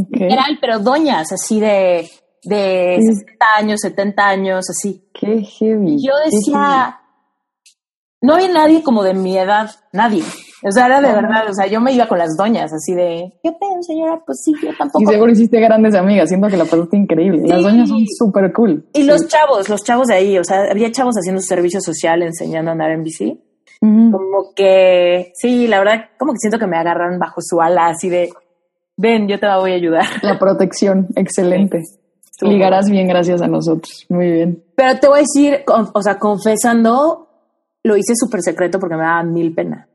Ok. 0.00 0.20
Eran, 0.20 0.58
pero 0.60 0.78
doñas, 0.78 1.32
así 1.32 1.60
de, 1.60 2.08
de 2.42 2.98
Sí. 3.00 3.14
60 3.14 3.46
años, 3.56 3.80
70 3.80 4.26
años, 4.26 4.64
así. 4.70 5.08
Qué 5.12 5.42
heavy. 5.42 5.96
Yo 6.04 6.12
decía, 6.24 7.00
no 8.20 8.34
había 8.34 8.48
nadie 8.48 8.82
como 8.82 9.02
de 9.02 9.14
mi 9.14 9.36
edad, 9.36 9.70
nadie. 9.92 10.22
O 10.66 10.72
sea, 10.72 10.86
era 10.86 11.02
de 11.02 11.12
verdad, 11.12 11.44
o 11.50 11.52
sea, 11.52 11.66
yo 11.66 11.78
me 11.80 11.92
iba 11.92 12.08
con 12.08 12.18
las 12.18 12.36
doñas, 12.38 12.72
así 12.72 12.94
de, 12.94 13.34
¿qué 13.42 13.52
pedo, 13.52 13.82
señora? 13.82 14.22
Pues 14.24 14.40
sí, 14.42 14.52
yo 14.62 14.70
tampoco. 14.78 15.02
Y 15.02 15.06
seguro 15.06 15.30
hiciste 15.30 15.60
grandes 15.60 15.94
amigas. 15.94 16.30
Siento 16.30 16.48
que 16.48 16.56
la 16.56 16.64
pasaste 16.64 16.96
increíble. 16.96 17.42
Las 17.46 17.62
doñas 17.62 17.88
son 17.88 18.02
súper 18.18 18.50
cool. 18.54 18.88
Y 18.94 19.02
los 19.02 19.28
chavos, 19.28 19.68
los 19.68 19.82
chavos 19.84 20.06
de 20.06 20.14
ahí, 20.14 20.38
o 20.38 20.44
sea, 20.44 20.62
había 20.70 20.90
chavos 20.90 21.16
haciendo 21.16 21.42
servicio 21.42 21.80
social, 21.82 22.22
enseñando 22.22 22.70
a 22.70 22.72
andar 22.72 22.92
en 22.92 23.02
bici. 23.02 23.38
Como 23.80 24.54
que, 24.56 25.32
sí, 25.34 25.66
la 25.66 25.78
verdad, 25.78 26.06
como 26.18 26.32
que 26.32 26.38
siento 26.38 26.58
que 26.58 26.66
me 26.66 26.78
agarran 26.78 27.18
bajo 27.18 27.42
su 27.42 27.60
ala, 27.60 27.88
así 27.88 28.08
de, 28.08 28.30
ven, 28.96 29.28
yo 29.28 29.38
te 29.38 29.46
voy 29.46 29.72
a 29.72 29.74
ayudar. 29.74 30.04
La 30.22 30.38
protección, 30.38 31.08
excelente. 31.16 31.82
Ligarás 32.40 32.90
bien 32.90 33.06
gracias 33.08 33.40
a 33.42 33.46
nosotros. 33.46 34.06
Muy 34.08 34.30
bien. 34.30 34.64
Pero 34.76 34.98
te 34.98 35.08
voy 35.08 35.18
a 35.18 35.22
decir, 35.22 35.64
con- 35.64 35.88
o 35.94 36.02
sea, 36.02 36.18
confesando, 36.18 37.28
lo 37.84 37.96
hice 37.96 38.14
súper 38.16 38.40
secreto 38.42 38.78
porque 38.78 38.96
me 38.96 39.02
daba 39.02 39.22
mil 39.22 39.54
pena. 39.54 39.88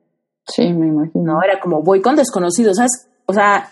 Sí, 0.47 0.73
me 0.73 0.88
imagino. 0.88 1.23
No, 1.23 1.43
era 1.43 1.59
como, 1.59 1.81
voy 1.83 2.01
con 2.01 2.15
desconocidos, 2.15 2.77
¿sabes? 2.77 3.09
O 3.25 3.33
sea, 3.33 3.67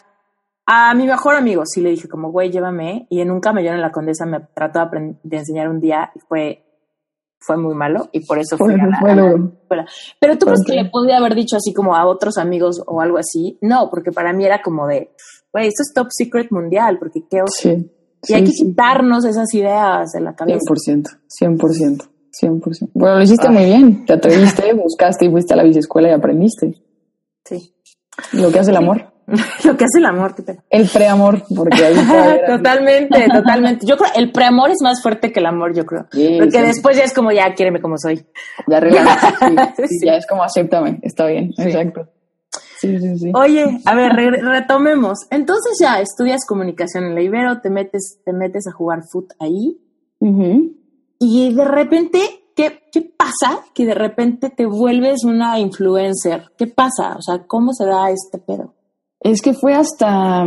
a 0.65 0.93
mi 0.93 1.07
mejor 1.07 1.35
amigo 1.35 1.63
sí 1.65 1.81
le 1.81 1.91
dije 1.91 2.07
como, 2.09 2.29
güey, 2.31 2.51
llévame. 2.51 3.07
Y 3.09 3.21
en 3.21 3.31
un 3.31 3.39
camellón 3.39 3.75
en 3.75 3.81
la 3.81 3.91
Condesa 3.91 4.25
me 4.25 4.41
trató 4.53 4.85
de, 4.91 5.15
de 5.23 5.37
enseñar 5.37 5.69
un 5.69 5.79
día 5.79 6.11
y 6.13 6.19
fue, 6.19 6.65
fue 7.39 7.57
muy 7.57 7.75
malo 7.75 8.09
y 8.11 8.25
por 8.25 8.39
eso 8.39 8.57
fui 8.57 8.73
Fue- 8.73 8.81
a 8.81 9.15
la, 9.15 9.23
a 9.27 9.35
escuela. 9.35 9.85
Pero 10.19 10.37
tú 10.37 10.45
crees 10.47 10.63
que 10.65 10.73
le 10.73 10.89
podía 10.89 11.17
haber 11.17 11.35
dicho 11.35 11.55
así 11.57 11.73
como 11.73 11.95
a 11.95 12.05
otros 12.07 12.37
amigos 12.37 12.81
o 12.85 12.99
algo 13.01 13.17
así? 13.17 13.57
No, 13.61 13.89
porque 13.89 14.11
para 14.11 14.33
mí 14.33 14.45
era 14.45 14.61
como 14.61 14.87
de, 14.87 15.11
güey, 15.53 15.67
esto 15.67 15.83
es 15.83 15.93
top 15.93 16.07
secret 16.09 16.51
mundial, 16.51 16.97
porque 16.99 17.21
qué. 17.29 17.39
Sí. 17.47 17.91
Y 18.27 18.33
hay 18.33 18.39
sí, 18.41 18.45
que 18.45 18.51
sí. 18.51 18.65
quitarnos 18.65 19.23
esas 19.25 19.53
ideas 19.53 20.11
de 20.11 20.21
la 20.21 20.35
cabeza. 20.35 20.59
100%, 20.59 21.05
100%, 21.41 22.09
100%. 22.41 22.89
Bueno, 22.93 23.17
lo 23.17 23.23
hiciste 23.23 23.47
Ah. 23.47 23.51
muy 23.51 23.65
bien. 23.65 24.05
Te 24.05 24.13
atreviste, 24.13 24.73
buscaste 24.73 25.25
y 25.25 25.29
fuiste 25.29 25.53
a 25.53 25.57
la 25.57 25.63
biciescuela 25.63 26.09
y 26.09 26.13
aprendiste. 26.13 26.73
Sí. 27.45 27.73
Lo 28.33 28.51
que 28.51 28.59
hace 28.59 28.71
el 28.71 28.77
amor. 28.77 29.13
Lo 29.65 29.75
que 29.75 29.83
hace 29.85 29.97
el 29.99 30.05
amor. 30.05 30.33
El 30.69 30.87
preamor, 30.87 31.43
porque 31.53 31.83
ahí 31.83 31.95
totalmente, 32.47 33.27
totalmente. 33.33 33.85
Yo 33.85 33.97
creo, 33.97 34.09
el 34.15 34.31
preamor 34.31 34.69
es 34.71 34.77
más 34.81 35.01
fuerte 35.01 35.31
que 35.33 35.41
el 35.41 35.45
amor, 35.47 35.73
yo 35.75 35.85
creo. 35.85 36.05
Sí, 36.11 36.37
Porque 36.39 36.59
sí. 36.59 36.65
después 36.65 36.95
ya 36.97 37.03
es 37.03 37.13
como, 37.13 37.31
ya, 37.31 37.53
quiéreme 37.53 37.81
como 37.81 37.97
soy. 37.97 38.25
Ya. 38.67 38.79
Sí. 39.77 40.05
Ya 40.05 40.15
es 40.15 40.25
como 40.27 40.43
acéptame. 40.43 40.99
Está 41.01 41.25
bien, 41.27 41.53
exacto. 41.57 42.07
Sí, 42.79 42.97
sí, 42.99 43.17
sí. 43.19 43.31
Oye, 43.33 43.79
a 43.85 43.95
ver, 43.95 44.13
re- 44.13 44.41
retomemos. 44.41 45.27
Entonces 45.31 45.77
ya 45.81 45.99
estudias 45.99 46.45
comunicación 46.45 47.05
en 47.05 47.15
la 47.15 47.21
Ibero, 47.21 47.59
te 47.59 47.69
metes, 47.69 48.19
te 48.23 48.31
metes 48.33 48.67
a 48.67 48.71
jugar 48.71 49.01
foot 49.11 49.33
ahí 49.39 49.77
y 51.19 51.53
de 51.53 51.65
repente, 51.65 52.19
¿qué, 52.55 52.83
¿qué 52.91 53.01
pasa? 53.01 53.61
Que 53.73 53.85
de 53.85 53.93
repente 53.95 54.49
te 54.49 54.65
vuelves 54.65 55.23
una 55.23 55.59
influencer. 55.59 56.51
¿Qué 56.57 56.67
pasa? 56.67 57.15
O 57.17 57.21
sea, 57.21 57.43
¿cómo 57.47 57.73
se 57.73 57.85
da 57.85 58.09
este 58.11 58.37
pedo? 58.37 58.73
Es 59.19 59.41
que 59.41 59.53
fue 59.53 59.73
hasta 59.73 60.45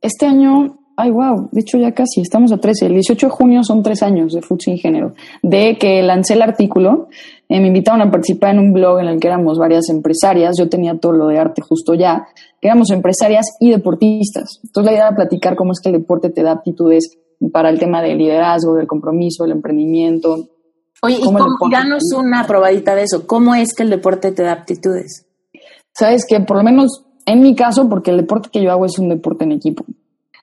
este 0.00 0.26
año, 0.26 0.78
ay 0.96 1.10
wow, 1.10 1.48
de 1.50 1.60
hecho 1.60 1.78
ya 1.78 1.92
casi, 1.92 2.20
estamos 2.20 2.52
a 2.52 2.58
13, 2.58 2.86
el 2.86 2.92
18 2.94 3.26
de 3.26 3.30
junio 3.30 3.64
son 3.64 3.82
tres 3.82 4.02
años 4.02 4.32
de 4.32 4.42
Food 4.42 4.60
Sin 4.60 4.78
Género, 4.78 5.14
de 5.42 5.76
que 5.78 6.02
lancé 6.02 6.34
el 6.34 6.42
artículo, 6.42 7.08
eh, 7.48 7.60
me 7.60 7.68
invitaron 7.68 8.02
a 8.02 8.10
participar 8.10 8.54
en 8.54 8.60
un 8.60 8.72
blog 8.72 9.00
en 9.00 9.06
el 9.06 9.20
que 9.20 9.28
éramos 9.28 9.58
varias 9.58 9.88
empresarias, 9.88 10.56
yo 10.58 10.68
tenía 10.68 10.98
todo 10.98 11.12
lo 11.12 11.28
de 11.28 11.38
arte 11.38 11.62
justo 11.62 11.94
ya, 11.94 12.26
que 12.60 12.68
éramos 12.68 12.90
empresarias 12.90 13.46
y 13.60 13.70
deportistas. 13.70 14.60
Entonces 14.64 14.84
la 14.84 14.96
idea 14.96 15.06
era 15.08 15.16
platicar 15.16 15.56
cómo 15.56 15.72
es 15.72 15.80
que 15.80 15.90
el 15.90 16.00
deporte 16.00 16.30
te 16.30 16.42
da 16.42 16.52
aptitudes 16.52 17.18
para 17.52 17.70
el 17.70 17.78
tema 17.78 18.02
del 18.02 18.18
liderazgo, 18.18 18.74
del 18.74 18.86
compromiso, 18.86 19.44
del 19.44 19.52
emprendimiento. 19.52 20.48
Oye, 21.02 21.18
y, 21.20 21.24
¿Cómo 21.24 21.38
danos 21.70 22.02
una 22.16 22.46
probadita 22.46 22.94
de 22.94 23.02
eso. 23.02 23.26
¿Cómo 23.26 23.54
es 23.54 23.74
que 23.74 23.82
el 23.82 23.90
deporte 23.90 24.32
te 24.32 24.42
da 24.42 24.52
aptitudes? 24.52 25.26
Sabes 25.92 26.24
que 26.26 26.40
por 26.40 26.56
lo 26.56 26.62
menos 26.62 27.04
en 27.26 27.42
mi 27.42 27.54
caso, 27.54 27.88
porque 27.88 28.12
el 28.12 28.18
deporte 28.18 28.48
que 28.50 28.62
yo 28.62 28.70
hago 28.70 28.86
es 28.86 28.98
un 28.98 29.08
deporte 29.08 29.44
en 29.44 29.52
equipo. 29.52 29.84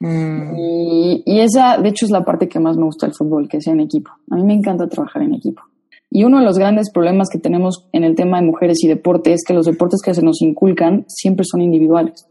Y, 0.02 1.24
y 1.26 1.40
esa, 1.40 1.78
de 1.78 1.88
hecho, 1.88 2.06
es 2.06 2.12
la 2.12 2.26
parte 2.26 2.50
que 2.50 2.60
más 2.60 2.76
me 2.76 2.84
gusta 2.84 3.06
del 3.06 3.16
fútbol, 3.16 3.48
que 3.48 3.62
sea 3.62 3.72
en 3.72 3.80
equipo. 3.80 4.12
A 4.30 4.36
mí 4.36 4.44
me 4.44 4.54
encanta 4.54 4.88
trabajar 4.90 5.22
en 5.22 5.34
equipo. 5.34 5.62
Y 6.10 6.26
uno 6.26 6.40
de 6.40 6.46
los 6.46 6.58
grandes 6.58 6.92
problemas 6.92 7.30
que 7.32 7.40
tenemos 7.40 7.88
en 7.94 8.04
el 8.04 8.16
tema 8.16 8.40
de 8.40 8.46
mujeres 8.46 8.84
y 8.84 8.88
deporte 8.88 9.32
es 9.32 9.44
que 9.48 9.54
los 9.54 9.66
deportes 9.66 10.02
que 10.04 10.14
se 10.14 10.22
nos 10.22 10.42
inculcan 10.42 11.06
siempre 11.08 11.46
son 11.50 11.62
individuales. 11.62 12.28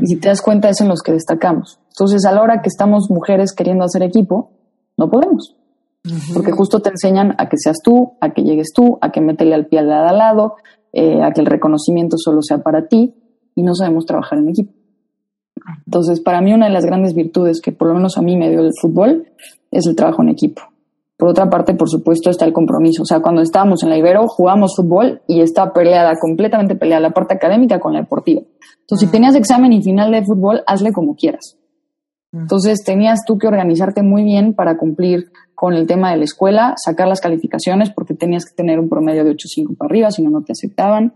Y 0.00 0.06
si 0.06 0.16
te 0.16 0.28
das 0.28 0.42
cuenta, 0.42 0.68
es 0.68 0.80
en 0.82 0.88
los 0.88 1.00
que 1.02 1.12
destacamos. 1.12 1.80
Entonces, 1.88 2.24
a 2.26 2.32
la 2.32 2.42
hora 2.42 2.60
que 2.60 2.68
estamos 2.68 3.10
mujeres 3.10 3.54
queriendo 3.54 3.84
hacer 3.84 4.02
equipo, 4.02 4.52
no 4.96 5.10
podemos. 5.10 5.56
Porque 6.32 6.52
justo 6.52 6.80
te 6.80 6.90
enseñan 6.90 7.34
a 7.38 7.48
que 7.48 7.56
seas 7.56 7.78
tú, 7.82 8.12
a 8.20 8.32
que 8.32 8.42
llegues 8.42 8.72
tú, 8.74 8.98
a 9.00 9.10
que 9.10 9.20
métele 9.20 9.54
al 9.54 9.66
pie 9.66 9.80
al 9.80 9.88
lado, 9.88 10.56
eh, 10.92 11.22
a 11.22 11.32
que 11.32 11.40
el 11.40 11.46
reconocimiento 11.46 12.16
solo 12.18 12.40
sea 12.42 12.58
para 12.58 12.86
ti 12.86 13.14
y 13.58 13.62
no 13.64 13.74
sabemos 13.74 14.06
trabajar 14.06 14.38
en 14.38 14.50
equipo. 14.50 14.72
Entonces, 15.84 16.20
para 16.20 16.40
mí 16.40 16.54
una 16.54 16.66
de 16.66 16.72
las 16.72 16.84
grandes 16.84 17.12
virtudes 17.12 17.60
que 17.60 17.72
por 17.72 17.88
lo 17.88 17.94
menos 17.94 18.16
a 18.16 18.22
mí 18.22 18.36
me 18.36 18.48
dio 18.50 18.60
el 18.60 18.70
fútbol 18.80 19.26
es 19.72 19.84
el 19.88 19.96
trabajo 19.96 20.22
en 20.22 20.28
equipo. 20.28 20.62
Por 21.16 21.30
otra 21.30 21.50
parte, 21.50 21.74
por 21.74 21.90
supuesto, 21.90 22.30
está 22.30 22.44
el 22.44 22.52
compromiso. 22.52 23.02
O 23.02 23.04
sea, 23.04 23.18
cuando 23.18 23.42
estábamos 23.42 23.82
en 23.82 23.90
la 23.90 23.98
Ibero, 23.98 24.28
jugábamos 24.28 24.76
fútbol 24.76 25.22
y 25.26 25.40
está 25.40 25.72
peleada, 25.72 26.14
completamente 26.20 26.76
peleada 26.76 27.00
la 27.00 27.10
parte 27.10 27.34
académica 27.34 27.80
con 27.80 27.94
la 27.94 28.02
deportiva. 28.02 28.42
Entonces, 28.82 29.08
si 29.08 29.12
tenías 29.12 29.34
examen 29.34 29.72
y 29.72 29.82
final 29.82 30.12
de 30.12 30.24
fútbol, 30.24 30.62
hazle 30.68 30.92
como 30.92 31.16
quieras. 31.16 31.58
Entonces, 32.32 32.84
tenías 32.84 33.24
tú 33.26 33.38
que 33.38 33.48
organizarte 33.48 34.04
muy 34.04 34.22
bien 34.22 34.54
para 34.54 34.76
cumplir 34.76 35.32
con 35.56 35.74
el 35.74 35.88
tema 35.88 36.12
de 36.12 36.18
la 36.18 36.24
escuela, 36.24 36.74
sacar 36.76 37.08
las 37.08 37.20
calificaciones 37.20 37.90
porque 37.90 38.14
tenías 38.14 38.44
que 38.44 38.54
tener 38.54 38.78
un 38.78 38.88
promedio 38.88 39.24
de 39.24 39.32
8.5 39.32 39.76
para 39.76 39.88
arriba, 39.88 40.10
si 40.12 40.22
no, 40.22 40.30
no 40.30 40.42
te 40.42 40.52
aceptaban. 40.52 41.14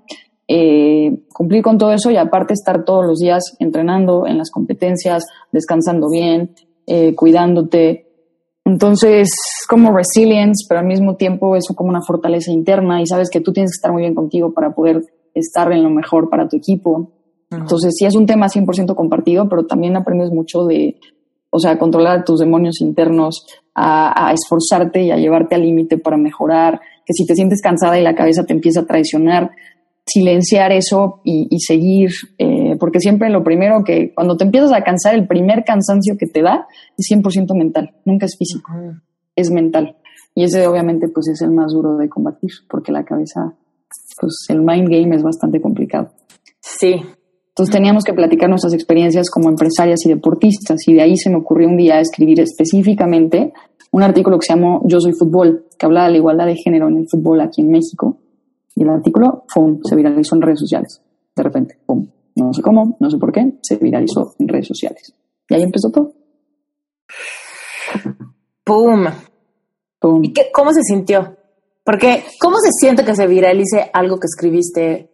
Eh, 0.55 1.25
cumplir 1.33 1.62
con 1.62 1.79
todo 1.79 1.95
eso 1.95 2.11
y 2.11 2.19
aparte 2.19 2.53
estar 2.53 2.85
todos 2.85 3.07
los 3.07 3.21
días 3.21 3.57
entrenando 3.59 4.27
en 4.27 4.37
las 4.37 4.51
competencias, 4.51 5.25
descansando 5.51 6.11
bien, 6.11 6.51
eh, 6.87 7.15
cuidándote. 7.15 8.07
Entonces, 8.67 9.31
como 9.67 9.97
resilience, 9.97 10.67
pero 10.69 10.81
al 10.81 10.87
mismo 10.87 11.17
tiempo 11.17 11.57
eso 11.57 11.75
como 11.75 11.88
una 11.88 12.03
fortaleza 12.03 12.53
interna 12.53 13.01
y 13.01 13.07
sabes 13.07 13.31
que 13.31 13.41
tú 13.41 13.55
tienes 13.55 13.71
que 13.71 13.79
estar 13.79 13.93
muy 13.93 14.03
bien 14.03 14.15
contigo 14.15 14.53
para 14.53 14.75
poder 14.75 15.03
estar 15.33 15.73
en 15.73 15.83
lo 15.83 15.88
mejor 15.88 16.29
para 16.29 16.47
tu 16.47 16.59
equipo. 16.59 17.11
Entonces, 17.51 17.95
sí 17.97 18.05
es 18.05 18.15
un 18.15 18.27
tema 18.27 18.49
100% 18.49 18.95
compartido, 18.95 19.49
pero 19.49 19.65
también 19.65 19.97
aprendes 19.97 20.33
mucho 20.33 20.67
de, 20.67 20.97
o 21.49 21.61
sea, 21.61 21.79
controlar 21.79 22.27
tus 22.27 22.41
demonios 22.41 22.83
internos, 22.83 23.47
a, 23.75 24.29
a 24.29 24.35
esforzarte 24.35 25.03
y 25.03 25.12
a 25.12 25.17
llevarte 25.17 25.55
al 25.55 25.62
límite 25.62 25.97
para 25.97 26.19
mejorar, 26.19 26.79
que 27.07 27.15
si 27.15 27.25
te 27.25 27.35
sientes 27.35 27.62
cansada 27.62 27.99
y 27.99 28.03
la 28.03 28.15
cabeza 28.15 28.45
te 28.45 28.53
empieza 28.53 28.81
a 28.81 28.87
traicionar, 28.87 29.53
silenciar 30.07 30.73
eso 30.73 31.21
y, 31.25 31.47
y 31.51 31.61
seguir, 31.61 32.11
eh, 32.38 32.77
porque 32.79 33.01
siempre 33.01 33.31
lo 33.31 33.45
primero 33.45 33.85
que, 33.85 34.12
cuando 34.15 34.37
te 34.37 34.45
empiezas 34.45 34.73
a 34.73 34.83
cansar, 34.83 35.15
el 35.15 35.27
primer 35.27 35.65
cansancio 35.65 36.17
que 36.19 36.27
te 36.27 36.43
da 36.43 36.67
es 36.99 37.07
100% 37.11 37.57
mental, 37.57 37.95
nunca 38.05 38.27
es 38.27 38.37
físico, 38.37 38.73
es 39.37 39.51
mental. 39.51 39.97
Y 40.35 40.45
ese 40.45 40.67
obviamente 40.67 41.09
pues 41.09 41.29
es 41.29 41.43
el 41.43 41.51
más 41.51 41.73
duro 41.73 41.97
de 41.97 42.09
combatir, 42.09 42.51
porque 42.69 42.91
la 42.91 43.05
cabeza, 43.05 43.55
pues 44.21 44.47
el 44.49 44.62
mind 44.62 44.88
game 44.88 45.15
es 45.15 45.23
bastante 45.23 45.61
complicado. 45.61 46.11
Sí. 46.61 46.97
Entonces 47.49 47.73
teníamos 47.75 48.03
que 48.03 48.15
platicar 48.15 48.49
nuestras 48.49 48.73
experiencias 48.73 49.29
como 49.29 49.51
empresarias 49.51 50.01
y 50.07 50.09
deportistas 50.09 50.88
y 50.88 50.95
de 50.95 51.03
ahí 51.03 51.17
se 51.19 51.29
me 51.29 51.37
ocurrió 51.37 51.69
un 51.69 51.77
día 51.77 52.01
escribir 52.01 52.41
específicamente 52.41 53.53
un 53.91 54.03
artículo 54.03 54.38
que 54.38 54.47
se 54.47 54.55
llamó 54.55 54.81
Yo 54.87 55.01
soy 55.01 55.12
fútbol, 55.12 55.67
que 55.79 55.85
habla 55.85 56.05
de 56.05 56.12
la 56.12 56.17
igualdad 56.17 56.47
de 56.47 56.57
género 56.57 56.88
en 56.88 56.97
el 56.97 57.09
fútbol 57.11 57.43
aquí 57.43 57.61
en 57.61 57.71
México 57.71 58.21
y 58.74 58.82
el 58.82 58.90
artículo, 58.90 59.44
¡pum!, 59.52 59.80
se 59.85 59.96
viralizó 59.96 60.37
en 60.37 60.42
redes 60.42 60.61
sociales. 60.61 61.02
De 61.35 61.42
repente, 61.42 61.78
¡pum! 61.85 62.06
No 62.37 62.52
sé 62.52 62.62
cómo, 62.62 62.96
no 62.98 63.11
sé 63.11 63.18
por 63.18 63.32
qué, 63.32 63.58
se 63.62 63.76
viralizó 63.76 64.35
en 64.38 64.48
redes 64.48 64.68
sociales. 64.68 65.14
Y 65.48 65.54
ahí 65.54 65.62
empezó 65.62 65.90
todo. 65.90 66.12
¡Pum! 68.64 69.04
¡Pum! 69.98 70.24
¿Y 70.24 70.32
qué, 70.32 70.50
cómo 70.52 70.72
se 70.72 70.82
sintió? 70.82 71.37
Porque, 71.85 72.24
¿cómo 72.40 72.56
se 72.58 72.70
siente 72.72 73.04
que 73.04 73.14
se 73.14 73.26
viralice 73.26 73.90
algo 73.92 74.18
que 74.18 74.26
escribiste? 74.26 75.11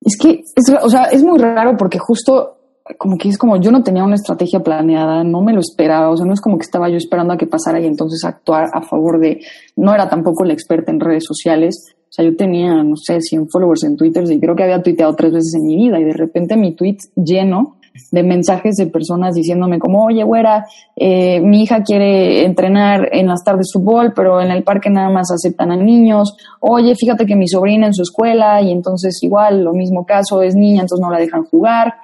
Es 0.00 0.16
que, 0.16 0.42
es, 0.54 0.74
o 0.82 0.88
sea, 0.88 1.04
es 1.04 1.22
muy 1.22 1.38
raro 1.38 1.76
porque 1.76 1.98
justo 1.98 2.59
como 2.98 3.18
que 3.18 3.28
es 3.28 3.38
como 3.38 3.60
yo 3.60 3.70
no 3.70 3.82
tenía 3.82 4.04
una 4.04 4.14
estrategia 4.14 4.60
planeada, 4.60 5.24
no 5.24 5.42
me 5.42 5.52
lo 5.52 5.60
esperaba, 5.60 6.10
o 6.10 6.16
sea, 6.16 6.26
no 6.26 6.32
es 6.32 6.40
como 6.40 6.58
que 6.58 6.64
estaba 6.64 6.88
yo 6.88 6.96
esperando 6.96 7.34
a 7.34 7.36
que 7.36 7.46
pasara 7.46 7.80
y 7.80 7.86
entonces 7.86 8.24
actuar 8.24 8.68
a 8.72 8.82
favor 8.82 9.20
de, 9.20 9.40
no 9.76 9.94
era 9.94 10.08
tampoco 10.08 10.44
la 10.44 10.52
experta 10.52 10.90
en 10.90 11.00
redes 11.00 11.24
sociales, 11.26 11.94
o 12.10 12.12
sea, 12.12 12.24
yo 12.24 12.34
tenía, 12.36 12.82
no 12.82 12.96
sé, 12.96 13.20
100 13.20 13.48
followers 13.50 13.84
en 13.84 13.96
Twitter 13.96 14.24
y 14.30 14.40
creo 14.40 14.56
que 14.56 14.64
había 14.64 14.82
tuiteado 14.82 15.14
tres 15.14 15.32
veces 15.32 15.54
en 15.54 15.66
mi 15.66 15.76
vida 15.76 16.00
y 16.00 16.04
de 16.04 16.12
repente 16.12 16.56
mi 16.56 16.74
tweet 16.74 16.98
lleno 17.14 17.76
de 18.10 18.22
mensajes 18.22 18.76
de 18.76 18.86
personas 18.86 19.34
diciéndome 19.34 19.78
como, 19.78 20.04
oye, 20.04 20.24
güera, 20.24 20.66
eh, 20.96 21.40
mi 21.40 21.62
hija 21.62 21.82
quiere 21.82 22.44
entrenar 22.44 23.08
en 23.12 23.26
las 23.26 23.44
tardes 23.44 23.70
fútbol, 23.72 24.12
pero 24.14 24.40
en 24.40 24.50
el 24.50 24.62
parque 24.64 24.90
nada 24.90 25.10
más 25.10 25.30
aceptan 25.30 25.70
a 25.72 25.76
niños. 25.76 26.36
Oye, 26.60 26.94
fíjate 26.94 27.26
que 27.26 27.36
mi 27.36 27.48
sobrina 27.48 27.86
en 27.86 27.94
su 27.94 28.02
escuela 28.02 28.60
y 28.60 28.70
entonces 28.70 29.22
igual, 29.22 29.62
lo 29.62 29.72
mismo 29.72 30.04
caso, 30.04 30.42
es 30.42 30.54
niña, 30.54 30.82
entonces 30.82 31.04
no 31.04 31.12
la 31.12 31.18
dejan 31.18 31.44
jugar 31.44 31.94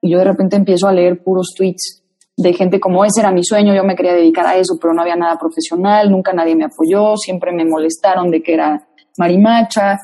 y 0.00 0.10
yo 0.10 0.18
de 0.18 0.24
repente 0.24 0.56
empiezo 0.56 0.86
a 0.86 0.92
leer 0.92 1.22
puros 1.22 1.54
tweets 1.56 2.04
de 2.36 2.52
gente 2.52 2.78
como 2.78 3.04
ese 3.04 3.20
era 3.20 3.32
mi 3.32 3.42
sueño, 3.42 3.74
yo 3.74 3.82
me 3.82 3.96
quería 3.96 4.12
dedicar 4.12 4.46
a 4.46 4.56
eso, 4.56 4.78
pero 4.80 4.94
no 4.94 5.02
había 5.02 5.16
nada 5.16 5.36
profesional, 5.38 6.10
nunca 6.10 6.32
nadie 6.32 6.54
me 6.54 6.66
apoyó, 6.66 7.16
siempre 7.16 7.52
me 7.52 7.64
molestaron 7.64 8.30
de 8.30 8.42
que 8.42 8.54
era 8.54 8.88
marimacha. 9.18 9.98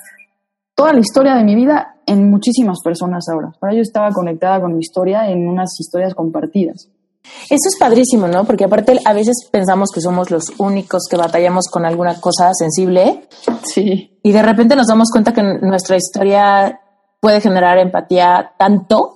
Toda 0.75 0.93
la 0.93 0.99
historia 0.99 1.37
de 1.37 1.45
mi 1.45 1.55
vida 1.55 1.95
en 2.07 2.29
muchísimas 2.29 2.79
personas 2.83 3.29
ahora. 3.33 3.53
Ahora 3.61 3.77
yo 3.77 3.83
estaba 3.83 4.11
conectada 4.11 4.61
con 4.61 4.73
mi 4.73 4.81
historia 4.81 5.31
en 5.31 5.49
unas 5.49 5.79
historias 5.79 6.13
compartidas. 6.13 6.91
Eso 7.23 7.69
es 7.69 7.77
padrísimo, 7.79 8.27
¿no? 8.27 8.45
Porque 8.45 8.65
aparte 8.65 8.99
a 9.05 9.13
veces 9.15 9.49
pensamos 9.51 9.91
que 9.95 10.01
somos 10.01 10.33
los 10.33 10.53
únicos 10.59 11.05
que 11.09 11.17
batallamos 11.17 11.69
con 11.71 11.87
alguna 11.87 12.21
cosa 12.21 12.51
sensible. 12.53 13.29
Sí. 13.63 14.19
Y 14.23 14.33
de 14.33 14.43
repente 14.43 14.77
nos 14.77 14.89
damos 14.89 15.09
cuenta 15.11 15.33
que 15.33 15.43
nuestra 15.43 15.97
historia 15.97 16.81
puede 17.21 17.41
generar 17.41 17.79
empatía 17.79 18.53
tanto 18.59 19.14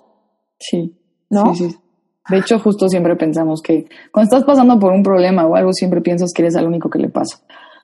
Sí. 0.59 0.95
¿No? 1.31 1.55
Sí, 1.55 1.71
sí. 1.71 1.77
De 2.29 2.39
hecho, 2.39 2.59
justo 2.59 2.89
siempre 2.89 3.17
pensamos 3.17 3.63
que 3.63 3.87
cuando 4.13 4.29
estás 4.29 4.45
pasando 4.45 4.79
por 4.79 4.93
un 4.93 5.03
problema 5.03 5.47
o 5.47 5.57
algo, 5.57 5.73
siempre 5.73 6.01
piensas 6.01 6.31
que 6.35 6.43
eres 6.43 6.57
el 6.57 6.67
único 6.67 6.91
que 6.91 6.99
le 6.99 7.09
pasa. 7.09 7.39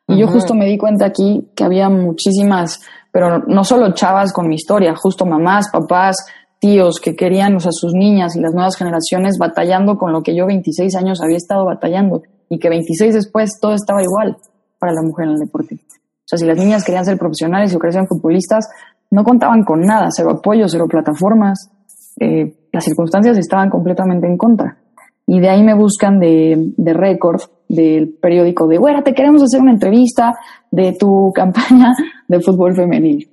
Y 0.06 0.18
yo 0.18 0.26
justo 0.26 0.54
me 0.54 0.66
di 0.66 0.76
cuenta 0.76 1.06
aquí 1.06 1.48
que 1.54 1.64
había 1.64 1.88
muchísimas, 1.88 2.82
pero 3.10 3.38
no 3.38 3.64
solo 3.64 3.94
chavas 3.94 4.34
con 4.34 4.48
mi 4.48 4.56
historia, 4.56 4.94
justo 4.94 5.24
mamás, 5.24 5.70
papás, 5.72 6.16
tíos 6.58 7.00
que 7.00 7.16
querían, 7.16 7.56
o 7.56 7.60
sea, 7.60 7.72
sus 7.72 7.94
niñas 7.94 8.36
y 8.36 8.40
las 8.40 8.52
nuevas 8.52 8.76
generaciones 8.76 9.38
batallando 9.38 9.96
con 9.96 10.12
lo 10.12 10.22
que 10.22 10.36
yo 10.36 10.46
26 10.46 10.94
años 10.96 11.22
había 11.22 11.38
estado 11.38 11.64
batallando 11.64 12.22
y 12.50 12.58
que 12.58 12.68
26 12.68 13.14
después 13.14 13.58
todo 13.60 13.72
estaba 13.72 14.02
igual 14.02 14.36
para 14.78 14.92
la 14.92 15.02
mujer 15.02 15.26
en 15.26 15.32
el 15.32 15.38
deporte. 15.38 15.76
O 15.76 16.26
sea, 16.26 16.38
si 16.38 16.44
las 16.44 16.58
niñas 16.58 16.84
querían 16.84 17.04
ser 17.04 17.18
profesionales 17.18 17.74
o 17.74 17.78
querían 17.78 18.02
ser 18.02 18.08
futbolistas, 18.08 18.68
no 19.10 19.24
contaban 19.24 19.64
con 19.64 19.80
nada, 19.80 20.08
cero 20.10 20.30
apoyo, 20.32 20.68
cero 20.68 20.86
plataformas. 20.88 21.70
Eh, 22.20 22.54
las 22.74 22.84
circunstancias 22.84 23.38
estaban 23.38 23.70
completamente 23.70 24.26
en 24.26 24.36
contra. 24.36 24.78
Y 25.26 25.40
de 25.40 25.48
ahí 25.48 25.62
me 25.62 25.74
buscan 25.74 26.20
de, 26.20 26.72
de 26.76 26.92
récord 26.92 27.40
del 27.68 28.14
periódico 28.20 28.66
de, 28.66 28.78
güera, 28.78 29.02
te 29.02 29.14
queremos 29.14 29.42
hacer 29.42 29.60
una 29.60 29.72
entrevista 29.72 30.34
de 30.70 30.92
tu 30.92 31.32
campaña 31.34 31.92
de 32.28 32.40
fútbol 32.40 32.74
femenil. 32.74 33.30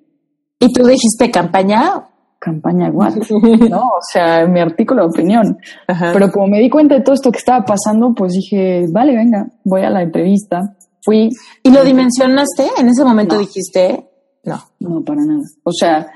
¿Y 0.59 0.71
tú 0.71 0.85
dijiste 0.85 1.31
campaña? 1.31 2.07
Campaña 2.39 2.87
igual, 2.87 3.19
¿no? 3.69 3.81
O 3.81 4.01
sea, 4.11 4.47
mi 4.47 4.59
artículo 4.59 5.03
de 5.03 5.09
opinión. 5.09 5.57
Pero 5.87 6.31
como 6.31 6.47
me 6.47 6.59
di 6.59 6.69
cuenta 6.69 6.95
de 6.95 7.01
todo 7.01 7.13
esto 7.13 7.31
que 7.31 7.37
estaba 7.37 7.63
pasando, 7.63 8.13
pues 8.15 8.33
dije, 8.33 8.85
vale, 8.91 9.15
venga, 9.15 9.47
voy 9.63 9.81
a 9.81 9.89
la 9.89 10.01
entrevista. 10.01 10.59
Fui. 11.03 11.29
¿Y 11.63 11.71
lo 11.71 11.83
dimensionaste? 11.83 12.67
En 12.79 12.89
ese 12.89 13.03
momento 13.03 13.37
dijiste, 13.37 14.07
no. 14.43 14.59
No, 14.79 15.03
para 15.03 15.23
nada. 15.23 15.41
O 15.63 15.71
sea, 15.71 16.07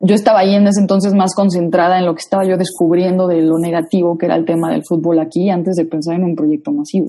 yo 0.00 0.14
estaba 0.14 0.40
ahí 0.40 0.54
en 0.54 0.66
ese 0.66 0.80
entonces 0.80 1.14
más 1.14 1.34
concentrada 1.34 1.98
en 1.98 2.06
lo 2.06 2.14
que 2.14 2.20
estaba 2.20 2.44
yo 2.44 2.56
descubriendo 2.56 3.26
de 3.26 3.42
lo 3.42 3.58
negativo 3.58 4.16
que 4.16 4.26
era 4.26 4.36
el 4.36 4.46
tema 4.46 4.70
del 4.70 4.82
fútbol 4.82 5.18
aquí 5.18 5.50
antes 5.50 5.76
de 5.76 5.84
pensar 5.84 6.14
en 6.16 6.24
un 6.24 6.34
proyecto 6.34 6.72
masivo. 6.72 7.08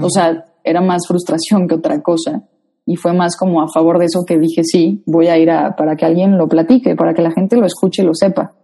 O 0.00 0.08
sea, 0.08 0.44
era 0.64 0.80
más 0.80 1.06
frustración 1.06 1.68
que 1.68 1.74
otra 1.74 2.00
cosa. 2.00 2.42
Y 2.86 2.96
fue 2.96 3.12
más 3.12 3.36
como 3.36 3.62
a 3.62 3.68
favor 3.68 3.98
de 3.98 4.06
eso 4.06 4.24
que 4.26 4.38
dije, 4.38 4.64
sí, 4.64 5.02
voy 5.06 5.28
a 5.28 5.38
ir 5.38 5.50
a, 5.50 5.76
para 5.76 5.94
que 5.94 6.04
alguien 6.04 6.38
lo 6.38 6.48
platique, 6.48 6.96
para 6.96 7.12
que 7.14 7.22
la 7.22 7.30
gente 7.30 7.56
lo 7.56 7.66
escuche 7.66 8.02
y 8.02 8.06
lo 8.06 8.14
sepa. 8.14 8.54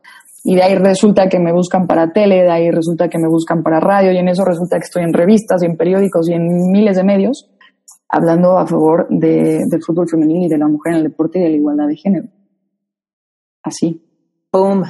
Y 0.44 0.56
de 0.56 0.62
ahí 0.62 0.74
resulta 0.74 1.28
que 1.28 1.38
me 1.38 1.52
buscan 1.52 1.86
para 1.86 2.10
tele, 2.10 2.42
de 2.42 2.50
ahí 2.50 2.70
resulta 2.70 3.08
que 3.08 3.18
me 3.18 3.28
buscan 3.28 3.62
para 3.62 3.80
radio, 3.80 4.12
y 4.12 4.16
en 4.16 4.28
eso 4.28 4.44
resulta 4.44 4.78
que 4.78 4.84
estoy 4.84 5.02
en 5.02 5.12
revistas 5.12 5.62
y 5.62 5.66
en 5.66 5.76
periódicos 5.76 6.28
y 6.28 6.32
en 6.32 6.70
miles 6.72 6.96
de 6.96 7.04
medios 7.04 7.48
hablando 8.08 8.58
a 8.58 8.66
favor 8.66 9.06
de, 9.10 9.60
del 9.68 9.82
fútbol 9.86 10.08
femenil 10.08 10.44
y 10.44 10.48
de 10.48 10.58
la 10.58 10.66
mujer 10.66 10.94
en 10.94 10.98
el 11.00 11.04
deporte 11.04 11.38
y 11.38 11.42
de 11.42 11.50
la 11.50 11.56
igualdad 11.56 11.86
de 11.86 11.96
género. 11.96 12.28
Así. 13.68 14.02
Pum. 14.50 14.82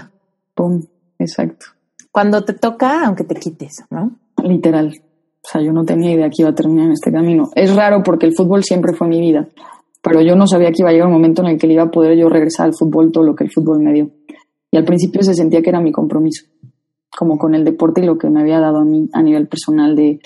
Pum, 0.55 0.83
exacto. 1.19 1.67
Cuando 2.13 2.45
te 2.45 2.55
toca, 2.55 3.07
aunque 3.07 3.25
te 3.25 3.35
quites, 3.35 3.85
¿no? 3.91 4.13
Literal. 4.43 4.95
O 5.45 5.49
sea, 5.51 5.61
yo 5.61 5.73
no 5.73 5.85
tenía 5.85 6.13
idea 6.13 6.29
que 6.29 6.43
iba 6.43 6.51
a 6.51 6.55
terminar 6.55 6.87
en 6.87 6.93
este 6.93 7.13
camino. 7.13 7.51
Es 7.55 7.75
raro 7.75 8.03
porque 8.05 8.27
el 8.27 8.35
fútbol 8.35 8.65
siempre 8.65 8.95
fue 8.95 9.09
mi 9.09 9.21
vida, 9.21 9.49
pero 10.03 10.21
yo 10.21 10.37
no 10.37 10.47
sabía 10.47 10.71
que 10.71 10.83
iba 10.83 10.91
a 10.91 10.93
llegar 10.93 11.09
un 11.09 11.15
momento 11.15 11.43
en 11.43 11.49
el 11.49 11.59
que 11.59 11.67
iba 11.67 11.83
a 11.83 11.91
poder 11.91 12.17
yo 12.17 12.29
regresar 12.29 12.67
al 12.67 12.75
fútbol 12.75 13.13
todo 13.13 13.25
lo 13.25 13.35
que 13.35 13.45
el 13.45 13.51
fútbol 13.51 13.81
me 13.81 13.93
dio. 13.93 14.11
Y 14.71 14.77
al 14.77 14.85
principio 14.85 15.23
se 15.23 15.35
sentía 15.35 15.63
que 15.63 15.71
era 15.71 15.81
mi 15.81 15.93
compromiso, 15.93 16.47
como 17.17 17.39
con 17.39 17.55
el 17.55 17.65
deporte 17.65 18.03
y 18.03 18.07
lo 18.07 18.19
que 18.19 18.31
me 18.31 18.41
había 18.41 18.61
dado 18.61 18.79
a 18.79 18.85
mí 18.85 19.09
a 19.13 19.23
nivel 19.23 19.49
personal 19.49 19.97
de, 19.97 20.21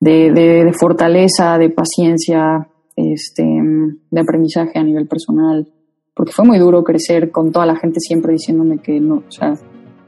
de, 0.00 0.32
de 0.32 0.72
fortaleza, 0.78 1.58
de 1.58 1.70
paciencia, 1.70 2.68
este, 2.94 3.44
de 3.44 4.20
aprendizaje 4.20 4.78
a 4.78 4.82
nivel 4.82 5.06
personal, 5.06 5.68
porque 6.16 6.32
fue 6.32 6.46
muy 6.46 6.58
duro 6.58 6.82
crecer 6.82 7.30
con 7.30 7.52
toda 7.52 7.66
la 7.66 7.76
gente 7.76 8.00
siempre 8.00 8.32
diciéndome 8.32 8.78
que 8.78 8.98
no, 8.98 9.16
o 9.16 9.30
sea, 9.30 9.52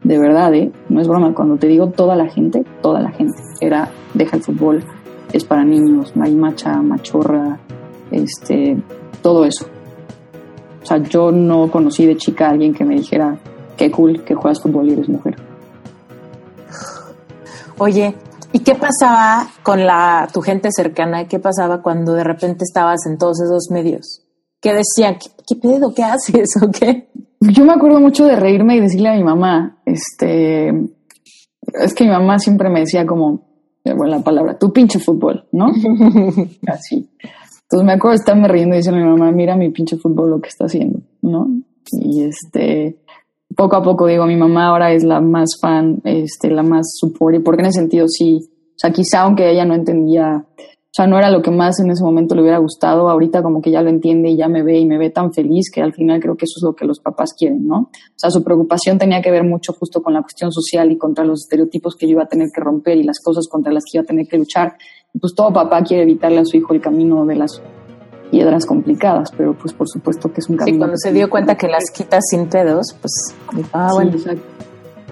de 0.03 0.19
verdad, 0.19 0.55
¿eh? 0.55 0.73
no 0.89 1.03
es 1.03 1.07
broma, 1.07 1.35
cuando 1.35 1.59
te 1.59 1.67
digo 1.67 1.89
toda 1.89 2.17
la 2.17 2.31
gente, 2.31 2.65
toda 2.81 3.01
la 3.01 3.11
gente, 3.11 3.37
era 3.61 3.91
deja 4.15 4.39
el 4.39 4.43
fútbol, 4.43 4.83
es 5.35 5.45
para 5.45 5.65
niños, 5.65 6.17
macha, 6.17 6.81
machorra, 6.81 7.59
este, 8.11 8.79
todo 9.21 9.45
eso. 9.45 9.67
O 10.83 10.87
sea, 10.87 10.97
yo 10.97 11.31
no 11.31 11.71
conocí 11.71 12.07
de 12.07 12.17
chica 12.17 12.47
a 12.47 12.51
alguien 12.53 12.73
que 12.73 12.87
me 12.87 12.95
dijera, 12.95 13.39
qué 13.77 13.91
cool 13.91 14.25
que 14.25 14.35
juegas 14.35 14.63
fútbol 14.63 14.89
y 14.89 14.93
eres 14.95 15.11
mujer. 15.11 15.37
Oye, 17.77 18.15
¿y 18.53 18.61
qué 18.61 18.75
pasaba 18.75 19.47
con 19.63 19.85
la, 19.85 20.27
tu 20.33 20.41
gente 20.41 20.71
cercana? 20.73 21.29
¿Qué 21.29 21.39
pasaba 21.39 21.83
cuando 21.83 22.15
de 22.15 22.25
repente 22.25 22.65
estabas 22.65 23.05
en 23.05 23.19
todos 23.19 23.43
esos 23.43 23.69
medios? 23.71 24.23
Que 24.61 24.75
decían, 24.75 25.17
¿qué, 25.47 25.57
pedo? 25.57 25.95
¿Qué 25.95 26.03
haces? 26.03 26.49
¿O 26.63 26.71
qué? 26.71 27.09
Yo 27.41 27.65
me 27.65 27.73
acuerdo 27.73 28.01
mucho 28.01 28.25
de 28.25 28.37
reírme 28.37 28.77
y 28.77 28.81
decirle 28.81 29.11
a 29.11 29.17
mi 29.17 29.23
mamá, 29.23 29.81
este, 29.87 30.69
es 30.69 31.95
que 31.95 32.05
mi 32.05 32.11
mamá 32.11 32.39
siempre 32.39 32.69
me 32.69 32.81
decía 32.81 33.07
como, 33.07 33.49
bueno, 33.85 34.17
la 34.17 34.21
palabra, 34.21 34.59
tu 34.59 34.73
pinche 34.73 34.99
fútbol, 34.99 35.47
¿no? 35.53 35.67
Así. 36.67 37.09
Entonces 37.63 37.87
me 37.87 37.93
acuerdo 37.93 38.11
de 38.11 38.17
estarme 38.17 38.49
riendo 38.49 38.75
y 38.75 38.79
decirle 38.79 39.01
a 39.01 39.05
mi 39.05 39.11
mamá, 39.11 39.31
mira 39.31 39.57
mi 39.57 39.71
pinche 39.71 39.97
fútbol 39.97 40.31
lo 40.31 40.41
que 40.41 40.49
está 40.49 40.65
haciendo, 40.65 41.01
¿no? 41.23 41.49
Y 41.93 42.25
este, 42.25 42.99
poco 43.55 43.77
a 43.77 43.83
poco 43.83 44.07
digo, 44.07 44.27
mi 44.27 44.37
mamá 44.37 44.69
ahora 44.69 44.93
es 44.93 45.05
la 45.05 45.21
más 45.21 45.59
fan, 45.61 46.01
este, 46.05 46.51
la 46.51 46.63
más 46.63 46.87
support, 46.99 47.43
porque 47.45 47.63
en 47.63 47.67
ese 47.69 47.81
sentido 47.81 48.07
sí, 48.09 48.41
o 48.43 48.79
sea, 48.79 48.91
quizá 48.91 49.21
aunque 49.21 49.51
ella 49.51 49.65
no 49.65 49.75
entendía, 49.75 50.45
sea, 50.99 51.07
no 51.07 51.17
era 51.17 51.31
lo 51.31 51.43
que 51.43 51.53
más 51.53 51.79
en 51.79 51.91
ese 51.91 52.03
momento 52.03 52.35
le 52.35 52.43
hubiera 52.43 52.59
gustado, 52.59 53.09
ahorita 53.09 53.41
como 53.41 53.63
que 53.63 53.71
ya 53.71 53.83
lo 53.83 53.89
entiende 53.89 54.31
y 54.31 54.37
ya 54.37 54.49
me 54.49 54.65
ve 54.65 54.79
y 54.79 54.85
me 54.85 54.99
ve 54.99 55.11
tan 55.11 55.33
feliz 55.33 55.71
que 55.73 55.81
al 55.81 55.93
final 55.93 56.21
creo 56.21 56.37
que 56.37 56.45
eso 56.45 56.55
es 56.59 56.63
lo 56.65 56.75
que 56.75 56.85
los 56.85 56.99
papás 56.99 57.35
quieren, 57.39 57.69
¿no? 57.69 57.77
O 57.77 57.91
sea, 58.17 58.31
su 58.31 58.43
preocupación 58.43 58.99
tenía 58.99 59.23
que 59.23 59.31
ver 59.31 59.45
mucho 59.45 59.73
justo 59.73 60.03
con 60.03 60.13
la 60.13 60.23
cuestión 60.23 60.51
social 60.51 60.91
y 60.91 60.99
contra 60.99 61.25
los 61.25 61.43
estereotipos 61.43 61.95
que 61.95 62.07
yo 62.07 62.13
iba 62.13 62.25
a 62.25 62.29
tener 62.29 62.49
que 62.53 62.61
romper 62.61 62.99
y 62.99 63.05
las 63.05 63.21
cosas 63.21 63.47
contra 63.49 63.73
las 63.73 63.85
que 63.85 63.99
iba 63.99 64.03
a 64.03 64.07
tener 64.07 64.27
que 64.27 64.39
luchar. 64.39 64.77
Pues 65.21 65.35
todo 65.37 65.53
papá 65.53 65.85
quiere 65.85 66.03
evitarle 66.03 66.41
a 66.41 66.45
su 66.45 66.57
hijo 66.57 66.75
el 66.75 66.81
camino 66.81 67.25
de 67.25 67.37
las 67.37 67.63
piedras 68.33 68.67
complicadas, 68.67 69.31
pero 69.37 69.57
pues 69.57 69.73
por 69.73 69.89
supuesto 69.89 70.33
que 70.33 70.41
es 70.41 70.49
un 70.49 70.57
camino. 70.57 70.75
Sí, 70.75 70.79
cuando 70.79 70.97
se 70.97 71.13
dio 71.13 71.31
cuenta 71.31 71.57
que 71.57 71.69
las 71.69 71.85
quitas 71.95 72.25
sin 72.29 72.49
pedos, 72.49 72.97
pues, 73.01 73.13
ah, 73.73 73.91
bueno. 73.95 74.11
exacto. 74.11 74.43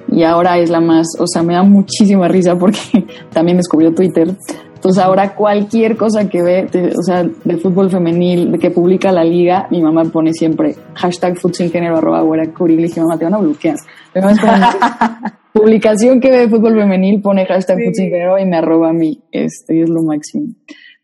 Y 0.09 0.23
ahora 0.23 0.59
es 0.59 0.71
la 0.71 0.81
más, 0.81 1.07
o 1.19 1.27
sea, 1.27 1.43
me 1.43 1.55
da 1.55 1.63
muchísima 1.63 2.29
risa 2.29 2.57
porque 2.57 2.79
también 3.33 3.57
descubrió 3.57 3.95
Twitter. 3.95 4.37
Entonces 4.77 5.03
ahora 5.03 5.35
cualquier 5.35 5.97
cosa 5.97 6.29
que 6.29 6.43
ve, 6.43 6.67
o 6.97 7.03
sea, 7.03 7.25
de 7.25 7.57
fútbol 7.57 7.91
femenil, 7.91 8.53
de 8.53 8.59
que 8.59 8.71
publica 8.71 9.11
la 9.11 9.25
liga, 9.25 9.67
mi 9.71 9.83
mamá 9.83 10.05
pone 10.05 10.33
siempre 10.33 10.77
hashtag 10.95 11.37
género 11.73 11.97
arroba 11.97 12.21
güera 12.21 12.45
y 12.45 12.77
dije, 12.77 13.01
mamá, 13.01 13.19
te 13.19 13.25
van 13.25 13.35
a 13.35 13.39
bloquear. 13.39 13.77
publicación 15.53 16.21
que 16.21 16.31
ve 16.31 16.39
de 16.41 16.49
fútbol 16.49 16.75
femenil 16.79 17.23
pone 17.23 17.47
hashtag 17.47 17.79
sí. 17.95 18.05
y 18.05 18.45
me 18.45 18.57
arroba 18.59 18.91
a 18.91 18.93
mí. 18.93 19.19
Este 19.33 19.81
es 19.81 19.89
lo 19.89 20.03
máximo. 20.03 20.55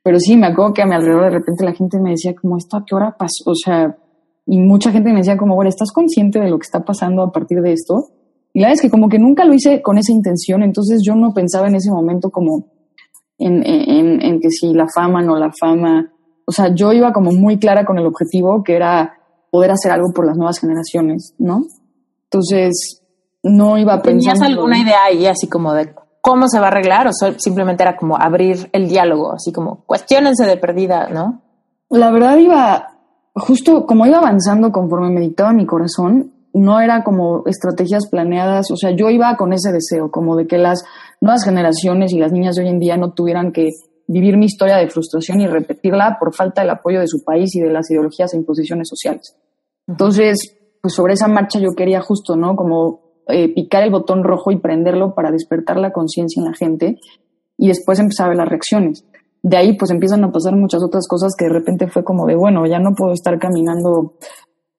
Pero 0.03 0.19
sí, 0.21 0.37
me 0.37 0.49
acuerdo 0.49 0.75
que 0.75 0.83
a 0.83 0.87
mi 0.87 0.95
alrededor 0.95 1.25
de 1.25 1.31
repente 1.31 1.65
la 1.65 1.73
gente 1.73 1.99
me 1.99 2.11
decía 2.11 2.35
como, 2.35 2.59
¿esto 2.59 2.77
a 2.77 2.85
qué 2.87 2.95
hora 2.95 3.17
pasó? 3.19 3.51
O 3.51 3.55
sea, 3.55 3.97
y 4.47 4.59
mucha 4.59 4.93
gente 4.93 5.11
me 5.13 5.19
decía 5.19 5.39
como, 5.39 5.55
bueno, 5.55 5.71
¿estás 5.71 5.93
consciente 5.93 6.41
de 6.41 6.51
lo 6.51 6.59
que 6.59 6.67
está 6.67 6.85
pasando 6.85 7.23
a 7.23 7.33
partir 7.33 7.63
de 7.63 7.73
esto? 7.73 8.09
Y 8.53 8.61
la 8.61 8.67
verdad 8.67 8.75
es 8.75 8.83
que 8.83 8.91
como 8.91 9.09
que 9.09 9.19
nunca 9.19 9.45
lo 9.45 9.55
hice 9.55 9.81
con 9.81 9.97
esa 9.97 10.13
intención, 10.13 10.63
entonces 10.63 11.01
yo 11.03 11.15
no 11.15 11.33
pensaba 11.33 11.69
en 11.69 11.77
ese 11.77 11.91
momento 11.91 12.31
como 12.31 12.67
en, 13.39 13.67
en, 13.67 14.23
en 14.23 14.41
que 14.41 14.51
si 14.51 14.73
la 14.73 14.87
fama, 14.95 15.23
no 15.23 15.37
la 15.37 15.51
fama. 15.59 16.13
O 16.45 16.53
sea, 16.53 16.75
yo 16.75 16.93
iba 16.93 17.13
como 17.13 17.33
muy 17.33 17.59
clara 17.59 17.85
con 17.85 17.99
el 17.99 18.07
objetivo 18.07 18.63
que 18.63 18.77
era 18.77 19.15
poder 19.51 19.71
hacer 19.71 19.93
algo 19.93 20.13
por 20.15 20.27
las 20.27 20.37
nuevas 20.37 20.59
generaciones, 20.59 21.35
¿no? 21.39 21.63
Entonces, 22.25 23.03
no 23.43 23.79
iba 23.79 24.01
pensando... 24.01 24.41
¿Tenías 24.41 24.41
alguna 24.41 24.79
idea 24.79 25.05
ahí 25.07 25.27
así 25.27 25.49
como 25.49 25.75
de 25.75 25.95
cómo 26.23 26.49
se 26.49 26.61
va 26.61 26.67
a 26.67 26.69
arreglar 26.71 27.09
o 27.09 27.11
simplemente 27.37 27.83
era 27.83 27.97
como 27.97 28.17
abrir 28.17 28.71
el 28.73 28.89
diálogo, 28.89 29.33
así 29.33 29.53
como 29.53 29.85
cuestionense 29.85 30.47
de 30.47 30.57
perdida, 30.57 31.09
¿no? 31.09 31.43
La 31.91 32.11
verdad 32.11 32.39
iba, 32.39 32.97
justo 33.35 33.85
como 33.87 34.07
iba 34.07 34.19
avanzando 34.19 34.71
conforme 34.73 35.11
me 35.11 35.21
dictaba 35.21 35.53
mi 35.53 35.67
corazón, 35.67 36.33
no 36.55 36.81
era 36.81 37.03
como 37.03 37.43
estrategias 37.47 38.09
planeadas, 38.09 38.71
o 38.71 38.77
sea, 38.77 38.91
yo 38.93 39.11
iba 39.11 39.37
con 39.37 39.53
ese 39.53 39.73
deseo, 39.73 40.11
como 40.11 40.37
de 40.37 40.47
que 40.47 40.59
las 40.59 40.85
nuevas 41.23 41.45
generaciones 41.45 42.13
y 42.13 42.19
las 42.19 42.33
niñas 42.33 42.57
de 42.57 42.65
hoy 42.65 42.69
en 42.69 42.81
día 42.81 42.97
no 42.97 43.13
tuvieran 43.13 43.53
que 43.53 43.71
vivir 44.09 44.37
mi 44.37 44.47
historia 44.47 44.77
de 44.77 44.91
frustración 44.91 45.41
y 45.41 45.47
repetirla 45.47 46.17
por 46.19 46.35
falta 46.35 46.63
del 46.63 46.71
apoyo 46.71 46.99
de 46.99 47.07
su 47.07 47.23
país 47.25 47.55
y 47.55 47.61
de 47.61 47.71
las 47.71 47.89
ideologías 47.91 48.35
e 48.35 48.37
imposiciones 48.37 48.89
sociales. 48.89 49.37
Entonces, 49.87 50.59
pues 50.81 50.95
sobre 50.95 51.15
esa 51.15 51.29
marcha 51.29 51.61
yo 51.61 51.71
quería 51.77 52.01
justo, 52.01 52.35
¿no? 52.37 52.57
Como 52.57 53.23
eh, 53.29 53.55
picar 53.55 53.85
el 53.85 53.93
botón 53.93 54.25
rojo 54.25 54.51
y 54.51 54.59
prenderlo 54.59 55.15
para 55.15 55.31
despertar 55.31 55.79
la 55.79 55.93
conciencia 55.93 56.41
en 56.41 56.47
la 56.47 56.55
gente 56.55 56.99
y 57.57 57.69
después 57.69 58.01
empezar 58.01 58.27
a 58.27 58.31
ver 58.31 58.39
las 58.39 58.49
reacciones. 58.49 59.05
De 59.43 59.57
ahí 59.57 59.77
pues 59.77 59.93
empiezan 59.93 60.25
a 60.25 60.33
pasar 60.33 60.57
muchas 60.57 60.83
otras 60.83 61.07
cosas 61.07 61.35
que 61.39 61.45
de 61.45 61.53
repente 61.53 61.87
fue 61.87 62.03
como 62.03 62.27
de, 62.27 62.35
bueno, 62.35 62.67
ya 62.67 62.81
no 62.81 62.95
puedo 62.97 63.13
estar 63.13 63.39
caminando 63.39 64.15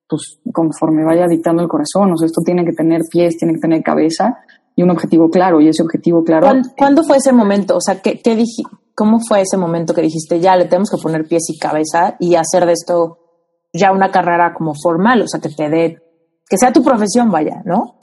pues 0.09 0.39
conforme 0.51 1.05
vaya 1.05 1.25
dictando 1.27 1.63
el 1.63 1.69
corazón, 1.69 2.11
o 2.11 2.17
sea, 2.17 2.25
esto 2.25 2.41
tiene 2.45 2.65
que 2.65 2.73
tener 2.73 3.01
pies, 3.09 3.37
tiene 3.37 3.53
que 3.53 3.61
tener 3.61 3.81
cabeza 3.81 4.39
y 4.75 4.83
un 4.83 4.91
objetivo 4.91 5.29
claro, 5.29 5.61
y 5.61 5.67
ese 5.67 5.83
objetivo 5.83 6.23
claro... 6.23 6.47
¿Cuándo, 6.77 7.03
fue 7.03 7.17
ese 7.17 7.31
momento? 7.31 7.75
O 7.75 7.81
sea, 7.81 8.01
¿qué, 8.01 8.19
qué 8.19 8.35
dije, 8.35 8.63
¿cómo 8.95 9.19
fue 9.19 9.41
ese 9.41 9.57
momento 9.57 9.93
que 9.93 10.01
dijiste, 10.01 10.39
ya 10.39 10.55
le 10.55 10.65
tenemos 10.65 10.89
que 10.89 10.97
poner 10.97 11.27
pies 11.27 11.43
y 11.49 11.59
cabeza 11.59 12.15
y 12.19 12.35
hacer 12.35 12.65
de 12.65 12.73
esto 12.73 13.19
ya 13.73 13.91
una 13.91 14.11
carrera 14.11 14.53
como 14.53 14.73
formal, 14.75 15.21
o 15.21 15.27
sea, 15.27 15.39
que 15.39 15.49
te 15.49 15.69
dé, 15.69 15.97
que 16.47 16.57
sea 16.57 16.71
tu 16.71 16.83
profesión, 16.83 17.31
vaya, 17.31 17.61
¿no? 17.65 17.97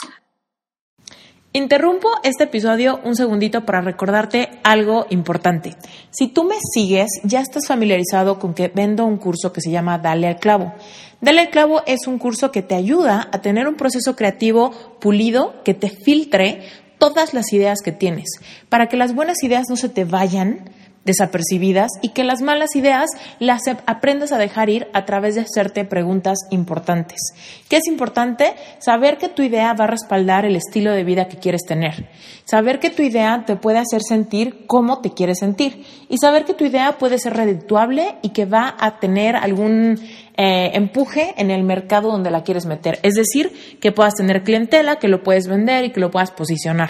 Interrumpo 1.52 2.08
este 2.22 2.44
episodio 2.44 3.00
un 3.02 3.16
segundito 3.16 3.66
para 3.66 3.80
recordarte 3.80 4.60
algo 4.62 5.06
importante. 5.10 5.74
Si 6.12 6.28
tú 6.28 6.44
me 6.44 6.54
sigues, 6.72 7.08
ya 7.24 7.40
estás 7.40 7.66
familiarizado 7.66 8.38
con 8.38 8.54
que 8.54 8.68
vendo 8.68 9.04
un 9.04 9.16
curso 9.16 9.52
que 9.52 9.60
se 9.60 9.72
llama 9.72 9.98
Dale 9.98 10.28
al 10.28 10.36
clavo. 10.36 10.72
Dale 11.20 11.40
al 11.40 11.50
clavo 11.50 11.82
es 11.88 12.06
un 12.06 12.18
curso 12.18 12.52
que 12.52 12.62
te 12.62 12.76
ayuda 12.76 13.28
a 13.32 13.40
tener 13.40 13.66
un 13.66 13.74
proceso 13.74 14.14
creativo 14.14 14.70
pulido 15.00 15.64
que 15.64 15.74
te 15.74 15.88
filtre 15.88 16.62
todas 16.98 17.34
las 17.34 17.52
ideas 17.52 17.80
que 17.84 17.90
tienes, 17.90 18.28
para 18.68 18.86
que 18.86 18.96
las 18.96 19.12
buenas 19.12 19.42
ideas 19.42 19.64
no 19.68 19.74
se 19.74 19.88
te 19.88 20.04
vayan 20.04 20.70
desapercibidas 21.04 21.90
y 22.02 22.10
que 22.10 22.24
las 22.24 22.42
malas 22.42 22.76
ideas 22.76 23.10
las 23.38 23.62
aprendas 23.86 24.32
a 24.32 24.38
dejar 24.38 24.68
ir 24.68 24.88
a 24.92 25.06
través 25.06 25.34
de 25.34 25.42
hacerte 25.42 25.84
preguntas 25.84 26.38
importantes. 26.50 27.18
¿Qué 27.68 27.76
es 27.76 27.86
importante? 27.86 28.54
Saber 28.78 29.16
que 29.18 29.28
tu 29.28 29.42
idea 29.42 29.72
va 29.72 29.84
a 29.84 29.88
respaldar 29.88 30.44
el 30.44 30.56
estilo 30.56 30.92
de 30.92 31.04
vida 31.04 31.28
que 31.28 31.38
quieres 31.38 31.62
tener. 31.66 32.08
Saber 32.44 32.80
que 32.80 32.90
tu 32.90 33.02
idea 33.02 33.44
te 33.46 33.56
puede 33.56 33.78
hacer 33.78 34.02
sentir 34.02 34.66
cómo 34.66 35.00
te 35.00 35.10
quieres 35.10 35.38
sentir. 35.38 35.84
Y 36.08 36.18
saber 36.18 36.44
que 36.44 36.54
tu 36.54 36.64
idea 36.64 36.98
puede 36.98 37.18
ser 37.18 37.34
redituable 37.34 38.16
y 38.22 38.30
que 38.30 38.44
va 38.44 38.74
a 38.78 38.98
tener 38.98 39.36
algún 39.36 39.98
eh, 40.42 40.70
empuje 40.72 41.34
en 41.36 41.50
el 41.50 41.64
mercado 41.64 42.10
donde 42.10 42.30
la 42.30 42.44
quieres 42.44 42.64
meter. 42.64 42.98
Es 43.02 43.12
decir, 43.12 43.76
que 43.78 43.92
puedas 43.92 44.14
tener 44.14 44.42
clientela, 44.42 44.96
que 44.96 45.06
lo 45.06 45.22
puedes 45.22 45.46
vender 45.46 45.84
y 45.84 45.90
que 45.90 46.00
lo 46.00 46.10
puedas 46.10 46.30
posicionar, 46.30 46.88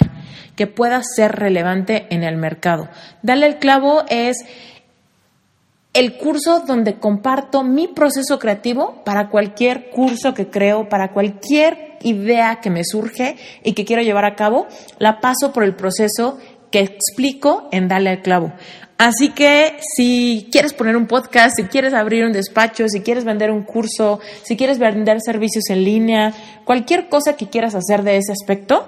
que 0.55 0.69
puedas 0.69 1.05
ser 1.17 1.33
relevante 1.33 2.07
en 2.11 2.23
el 2.23 2.37
mercado. 2.37 2.89
Dale 3.23 3.47
el 3.49 3.59
clavo 3.59 4.05
es 4.09 4.45
el 5.95 6.17
curso 6.17 6.61
donde 6.61 7.01
comparto 7.01 7.65
mi 7.65 7.89
proceso 7.89 8.39
creativo 8.39 9.03
para 9.05 9.31
cualquier 9.31 9.91
curso 9.91 10.33
que 10.33 10.49
creo, 10.49 10.89
para 10.89 11.13
cualquier 11.13 11.99
idea 12.03 12.61
que 12.63 12.71
me 12.71 12.85
surge 12.85 13.35
y 13.65 13.73
que 13.73 13.85
quiero 13.85 14.03
llevar 14.03 14.27
a 14.27 14.37
cabo, 14.37 14.69
la 15.01 15.19
paso 15.19 15.53
por 15.53 15.65
el 15.65 15.75
proceso 15.75 16.39
que 16.71 16.79
explico 16.79 17.69
en 17.73 17.89
Dale 17.89 18.11
al 18.11 18.23
clavo. 18.23 18.53
Así 19.01 19.31
que 19.31 19.79
si 19.97 20.51
quieres 20.53 20.75
poner 20.75 20.95
un 20.95 21.07
podcast, 21.07 21.57
si 21.57 21.65
quieres 21.65 21.95
abrir 21.95 22.27
un 22.27 22.33
despacho, 22.33 22.87
si 22.87 23.01
quieres 23.01 23.25
vender 23.25 23.51
un 23.51 23.63
curso, 23.63 24.21
si 24.43 24.59
quieres 24.59 24.79
vender 24.79 25.23
servicios 25.23 25.71
en 25.71 25.85
línea, 25.85 26.35
cualquier 26.67 27.09
cosa 27.09 27.35
que 27.35 27.49
quieras 27.49 27.75
hacer 27.75 28.03
de 28.03 28.19
ese 28.19 28.33
aspecto 28.33 28.87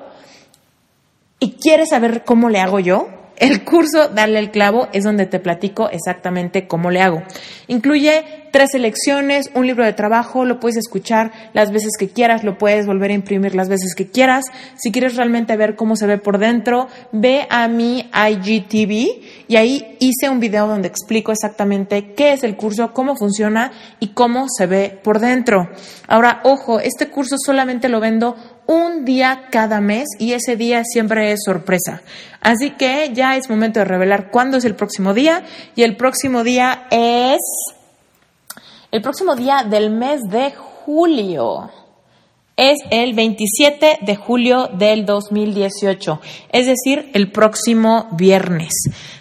y 1.41 1.53
quieres 1.53 1.89
saber 1.89 2.25
cómo 2.25 2.51
le 2.51 2.61
hago 2.61 2.79
yo, 2.79 3.09
el 3.43 3.65
curso 3.65 4.09
Darle 4.09 4.39
el 4.39 4.53
clavo 4.53 4.89
es 4.93 5.03
donde 5.03 5.27
te 5.27 5.41
platico 5.41 5.91
exactamente 5.91 6.69
cómo 6.69 6.93
le 6.93 7.03
hago. 7.03 7.23
Incluye 7.67 8.25
tres 8.53 8.71
selecciones, 8.71 9.51
un 9.55 9.67
libro 9.67 9.85
de 9.85 9.93
trabajo, 9.95 10.45
lo 10.45 10.61
puedes 10.61 10.77
escuchar 10.77 11.33
las 11.53 11.73
veces 11.73 11.93
que 11.99 12.09
quieras, 12.09 12.45
lo 12.45 12.57
puedes 12.57 12.87
volver 12.87 13.11
a 13.11 13.15
imprimir 13.15 13.57
las 13.57 13.69
veces 13.69 13.97
que 13.97 14.07
quieras. 14.07 14.45
Si 14.77 14.93
quieres 14.93 15.17
realmente 15.17 15.57
ver 15.57 15.75
cómo 15.75 15.97
se 15.97 16.07
ve 16.07 16.19
por 16.19 16.39
dentro, 16.39 16.87
ve 17.11 17.47
a 17.51 17.67
mi 17.67 18.09
IGTV 18.13 19.49
y 19.49 19.57
ahí 19.57 19.97
hice 19.99 20.29
un 20.31 20.39
video 20.39 20.69
donde 20.69 20.87
explico 20.87 21.33
exactamente 21.33 22.13
qué 22.15 22.35
es 22.35 22.45
el 22.45 22.57
curso, 22.57 22.93
cómo 22.93 23.17
funciona 23.17 23.73
y 23.99 24.09
cómo 24.09 24.47
se 24.49 24.67
ve 24.67 25.01
por 25.03 25.19
dentro. 25.19 25.69
Ahora, 26.07 26.43
ojo, 26.45 26.79
este 26.79 27.09
curso 27.09 27.37
solamente 27.45 27.89
lo 27.89 27.99
vendo 27.99 28.37
un 28.67 29.05
día 29.05 29.49
cada 29.51 29.81
mes 29.81 30.09
y 30.19 30.33
ese 30.33 30.57
día 30.57 30.83
siempre 30.85 31.33
es 31.33 31.41
sorpresa. 31.45 32.03
Así 32.41 32.71
que 32.71 33.11
ya 33.13 33.37
es 33.37 33.51
momento 33.51 33.81
de 33.81 33.85
revelar 33.85 34.31
cuándo 34.31 34.57
es 34.57 34.65
el 34.65 34.75
próximo 34.75 35.15
día 35.15 35.45
y 35.75 35.83
el 35.83 35.97
próximo 35.97 36.45
día 36.45 36.87
es 36.91 37.41
el 38.91 39.01
próximo 39.01 39.35
día 39.35 39.65
del 39.65 39.91
mes 39.91 40.21
de 40.29 40.53
julio. 40.53 41.71
Es 42.65 42.79
el 42.93 43.15
27 43.15 43.99
de 44.03 44.15
julio 44.15 44.69
del 44.73 45.05
2018, 45.05 46.21
es 46.53 46.67
decir, 46.67 47.11
el 47.13 47.33
próximo 47.33 48.07
viernes. 48.13 48.71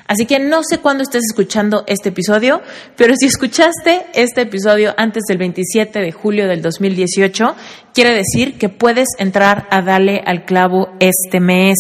Así 0.06 0.28
que 0.28 0.38
no 0.38 0.62
sé 0.62 0.78
cuándo 0.78 1.02
estés 1.02 1.24
escuchando 1.28 1.84
este 1.88 2.10
episodio, 2.10 2.62
pero 2.96 3.16
si 3.16 3.26
escuchaste 3.26 4.06
este 4.14 4.42
episodio 4.42 4.94
antes 4.96 5.24
del 5.28 5.40
27 5.40 6.02
de 6.02 6.12
julio 6.12 6.48
del 6.48 6.62
2018, 6.62 7.56
quiere 7.96 8.14
decir 8.14 8.60
que 8.60 8.70
puedes 8.70 9.08
entrar 9.18 9.68
a 9.72 9.82
darle 9.82 10.22
al 10.24 10.46
clavo 10.46 10.90
este 11.00 11.40
mes. 11.40 11.80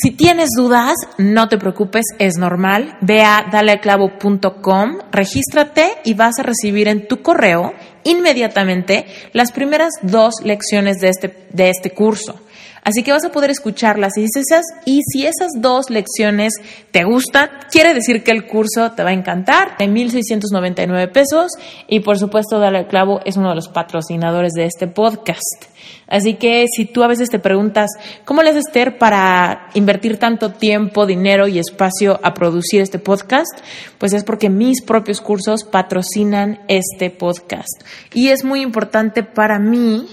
Si 0.00 0.12
tienes 0.12 0.50
dudas, 0.56 0.94
no 1.16 1.48
te 1.48 1.58
preocupes, 1.58 2.04
es 2.20 2.36
normal. 2.36 2.96
Ve 3.00 3.22
a 3.22 3.48
dalealclavo.com, 3.50 4.98
regístrate 5.10 5.88
y 6.04 6.14
vas 6.14 6.38
a 6.38 6.44
recibir 6.44 6.86
en 6.86 7.08
tu 7.08 7.20
correo 7.20 7.72
inmediatamente 8.04 9.06
las 9.32 9.50
primeras 9.50 9.90
dos 10.02 10.34
lecciones 10.44 10.98
de 10.98 11.08
este, 11.08 11.48
de 11.50 11.70
este 11.70 11.90
curso. 11.90 12.40
Así 12.88 13.02
que 13.02 13.12
vas 13.12 13.26
a 13.26 13.30
poder 13.30 13.50
escucharlas 13.50 14.16
y 14.16 14.26
si, 14.28 14.40
esas, 14.40 14.64
y 14.86 15.02
si 15.02 15.26
esas 15.26 15.50
dos 15.58 15.90
lecciones 15.90 16.54
te 16.90 17.04
gustan, 17.04 17.50
quiere 17.70 17.92
decir 17.92 18.24
que 18.24 18.30
el 18.30 18.46
curso 18.46 18.92
te 18.92 19.02
va 19.02 19.10
a 19.10 19.12
encantar. 19.12 19.76
En 19.78 19.94
1.699 19.94 21.12
pesos 21.12 21.52
y 21.86 22.00
por 22.00 22.18
supuesto 22.18 22.58
Dale 22.58 22.86
Clavo 22.86 23.20
es 23.26 23.36
uno 23.36 23.50
de 23.50 23.56
los 23.56 23.68
patrocinadores 23.68 24.54
de 24.54 24.64
este 24.64 24.86
podcast. 24.86 25.66
Así 26.06 26.36
que 26.36 26.64
si 26.74 26.86
tú 26.86 27.02
a 27.02 27.08
veces 27.08 27.28
te 27.28 27.38
preguntas, 27.38 27.90
¿cómo 28.24 28.42
le 28.42 28.50
haces 28.50 28.64
Esther 28.66 28.96
para 28.96 29.68
invertir 29.74 30.18
tanto 30.18 30.52
tiempo, 30.52 31.04
dinero 31.04 31.46
y 31.46 31.58
espacio 31.58 32.18
a 32.22 32.32
producir 32.32 32.80
este 32.80 32.98
podcast? 32.98 33.52
Pues 33.98 34.14
es 34.14 34.24
porque 34.24 34.48
mis 34.48 34.80
propios 34.80 35.20
cursos 35.20 35.64
patrocinan 35.64 36.60
este 36.68 37.10
podcast. 37.10 37.82
Y 38.14 38.28
es 38.28 38.44
muy 38.44 38.62
importante 38.62 39.22
para 39.22 39.58
mí 39.58 40.06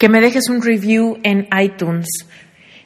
que 0.00 0.08
me 0.08 0.22
dejes 0.22 0.48
un 0.48 0.62
review 0.62 1.18
en 1.24 1.46
iTunes. 1.62 2.08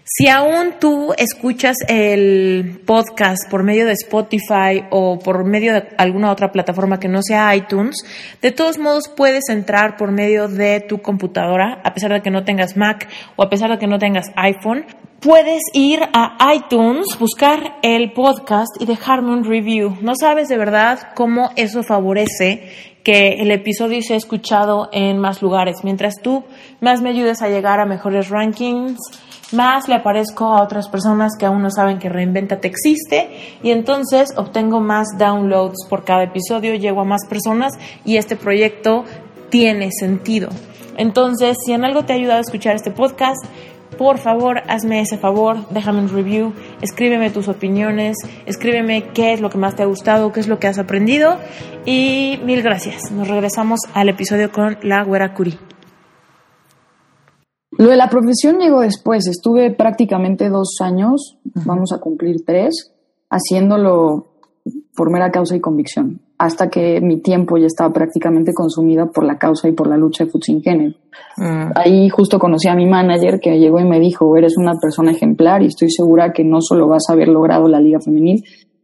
Si 0.03 0.29
aún 0.29 0.75
tú 0.81 1.15
escuchas 1.17 1.77
el 1.87 2.83
podcast 2.85 3.49
por 3.49 3.63
medio 3.63 3.87
de 3.87 3.93
Spotify 3.93 4.85
o 4.91 5.21
por 5.21 5.45
medio 5.45 5.75
de 5.75 5.89
alguna 5.97 6.33
otra 6.33 6.51
plataforma 6.51 6.99
que 6.99 7.07
no 7.07 7.23
sea 7.23 7.55
iTunes, 7.55 8.05
de 8.43 8.51
todos 8.51 8.79
modos 8.79 9.05
puedes 9.17 9.49
entrar 9.49 9.97
por 9.97 10.11
medio 10.11 10.49
de 10.49 10.81
tu 10.81 11.03
computadora, 11.03 11.81
a 11.85 11.95
pesar 11.95 12.13
de 12.13 12.21
que 12.21 12.33
no 12.33 12.45
tengas 12.45 12.77
Mac 12.77 13.09
o 13.37 13.45
a 13.45 13.49
pesar 13.49 13.71
de 13.71 13.79
que 13.79 13.87
no 13.87 14.01
tengas 14.01 14.33
iPhone. 14.35 14.85
Puedes 15.21 15.63
ir 15.73 16.01
a 16.13 16.53
iTunes, 16.53 17.17
buscar 17.19 17.77
el 17.83 18.13
podcast 18.13 18.77
y 18.81 18.87
dejarme 18.87 19.31
un 19.31 19.45
review. 19.45 19.97
No 20.03 20.15
sabes 20.21 20.49
de 20.49 20.59
verdad 20.59 21.13
cómo 21.15 21.51
eso 21.55 21.85
favorece 21.85 22.94
que 23.05 23.35
el 23.35 23.51
episodio 23.51 24.01
sea 24.03 24.17
escuchado 24.17 24.89
en 24.91 25.19
más 25.19 25.43
lugares. 25.43 25.85
Mientras 25.85 26.15
tú 26.23 26.43
más 26.81 27.03
me 27.03 27.11
ayudes 27.11 27.43
a 27.43 27.49
llegar 27.49 27.79
a 27.79 27.85
mejores 27.85 28.31
rankings, 28.31 28.99
más 29.53 29.89
le 29.89 29.95
aparezco 29.95 30.47
a 30.47 30.63
otras 30.63 30.89
personas 30.89 31.33
que 31.39 31.47
aún 31.47 31.63
no 31.63 31.71
saben 31.71 31.99
que 31.99 32.09
Reinventate 32.09 32.67
existe 32.67 33.59
y 33.63 33.71
entonces 33.71 34.33
obtengo 34.37 34.81
más 34.81 35.07
downloads 35.19 35.87
por 35.89 36.05
cada 36.05 36.25
episodio, 36.25 36.75
llego 36.75 37.03
a 37.03 37.05
más 37.05 37.27
personas 37.29 37.75
y 38.05 38.17
este 38.17 38.37
proyecto 38.37 39.05
tiene 39.51 39.91
sentido. 39.93 40.49
Entonces, 40.97 41.57
si 41.65 41.73
en 41.73 41.85
algo 41.85 42.05
te 42.05 42.13
ha 42.13 42.17
ayudado 42.17 42.39
a 42.39 42.43
escuchar 42.43 42.75
este 42.75 42.91
podcast, 42.91 43.45
por 43.97 44.19
favor, 44.19 44.63
hazme 44.69 45.01
ese 45.01 45.19
favor, 45.19 45.69
déjame 45.71 46.01
un 46.01 46.09
review, 46.09 46.53
escríbeme 46.81 47.31
tus 47.31 47.49
opiniones, 47.49 48.17
escríbeme 48.47 49.11
qué 49.15 49.33
es 49.33 49.41
lo 49.41 49.51
que 49.51 49.59
más 49.59 49.77
te 49.77 49.83
ha 49.83 49.87
gustado, 49.87 50.33
qué 50.33 50.41
es 50.41 50.49
lo 50.49 50.59
que 50.59 50.67
has 50.67 50.79
aprendido 50.79 51.39
y 51.85 52.39
mil 52.45 52.63
gracias. 52.63 53.11
Nos 53.13 53.29
regresamos 53.29 53.81
al 53.95 54.09
episodio 54.09 54.51
con 54.53 54.79
la 54.83 55.03
Güera 55.03 55.35
Curi. 55.35 55.59
Lo 57.77 57.89
de 57.89 57.97
la 57.97 58.09
profesión 58.09 58.59
llegó 58.59 58.81
después. 58.81 59.27
Estuve 59.27 59.73
prácticamente 59.73 60.49
dos 60.49 60.77
años, 60.81 61.39
vamos 61.65 61.93
a 61.93 61.99
cumplir 61.99 62.45
tres, 62.45 62.93
haciéndolo 63.31 64.29
por 64.95 65.11
mera 65.11 65.31
causa 65.31 65.57
y 65.57 65.61
convicción, 65.61 66.21
hasta 66.39 66.69
que 66.69 67.01
mi 67.01 67.21
tiempo 67.21 67.57
ya 67.57 67.67
estaba 67.67 67.93
prácticamente 67.93 68.53
consumida 68.53 69.07
por 69.07 69.25
la 69.25 69.39
causa 69.39 69.69
y 69.69 69.73
por 69.73 69.87
la 69.87 69.97
lucha 69.97 70.25
de 70.25 70.61
Género. 70.61 70.95
Mm. 71.37 71.71
Ahí 71.75 72.09
justo 72.09 72.39
conocí 72.39 72.69
a 72.69 72.75
mi 72.75 72.87
manager 72.87 73.41
que 73.41 73.59
llegó 73.59 73.79
y 73.79 73.85
me 73.85 74.01
dijo, 74.01 74.37
eres 74.37 74.57
una 74.57 74.75
persona 74.81 75.13
ejemplar 75.13 75.63
y 75.63 75.67
estoy 75.67 75.91
segura 75.91 76.33
que 76.33 76.45
no 76.45 76.61
solo 76.61 76.89
vas 76.89 77.05
a 77.09 77.13
haber 77.13 77.29
logrado 77.29 77.69
la 77.69 77.81
liga 77.81 78.01
femenil, 78.01 78.43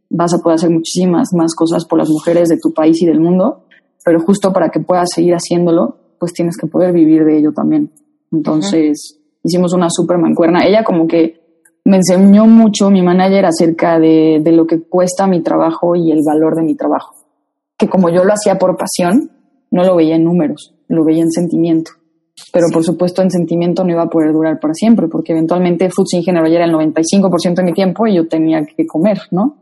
vas 0.09 0.33
a 0.33 0.39
poder 0.41 0.55
hacer 0.55 0.69
muchísimas 0.69 1.29
más 1.35 1.53
cosas 1.55 1.85
por 1.85 1.99
las 1.99 2.09
mujeres 2.09 2.49
de 2.49 2.57
tu 2.57 2.73
país 2.73 3.01
y 3.01 3.05
del 3.05 3.19
mundo, 3.19 3.63
pero 4.03 4.19
justo 4.21 4.53
para 4.53 4.69
que 4.69 4.79
puedas 4.79 5.09
seguir 5.13 5.33
haciéndolo, 5.33 5.97
pues 6.19 6.33
tienes 6.33 6.57
que 6.57 6.67
poder 6.67 6.93
vivir 6.93 7.25
de 7.25 7.37
ello 7.37 7.51
también. 7.53 7.91
Entonces, 8.31 9.19
hicimos 9.43 9.73
una 9.73 9.89
super 9.89 10.17
mancuerna. 10.17 10.65
Ella 10.65 10.83
como 10.83 11.07
que 11.07 11.41
me 11.83 11.97
enseñó 11.97 12.45
mucho 12.45 12.89
mi 12.89 13.01
manager 13.01 13.45
acerca 13.45 13.99
de, 13.99 14.39
de, 14.41 14.51
lo 14.51 14.67
que 14.67 14.81
cuesta 14.81 15.27
mi 15.27 15.41
trabajo 15.41 15.95
y 15.95 16.11
el 16.11 16.21
valor 16.25 16.55
de 16.55 16.63
mi 16.63 16.75
trabajo. 16.75 17.20
Que 17.81 17.89
como 17.89 18.09
yo 18.09 18.23
lo 18.23 18.31
hacía 18.31 18.59
por 18.59 18.77
pasión, 18.77 19.31
no 19.71 19.83
lo 19.83 19.95
veía 19.95 20.15
en 20.15 20.23
números, 20.23 20.75
lo 20.87 21.03
veía 21.03 21.23
en 21.23 21.31
sentimiento. 21.31 21.93
Pero 22.53 22.67
por 22.71 22.83
supuesto 22.83 23.23
en 23.23 23.31
sentimiento 23.31 23.83
no 23.83 23.89
iba 23.89 24.03
a 24.03 24.07
poder 24.07 24.31
durar 24.33 24.59
para 24.59 24.75
siempre, 24.75 25.07
porque 25.07 25.31
eventualmente 25.31 25.89
Food 25.89 26.05
Sin 26.05 26.21
Género 26.21 26.45
ya 26.47 26.57
era 26.57 26.65
el 26.65 26.73
95% 26.73 27.55
de 27.55 27.63
mi 27.63 27.73
tiempo 27.73 28.05
y 28.05 28.17
yo 28.17 28.27
tenía 28.27 28.63
que 28.63 28.85
comer, 28.85 29.19
¿no? 29.31 29.55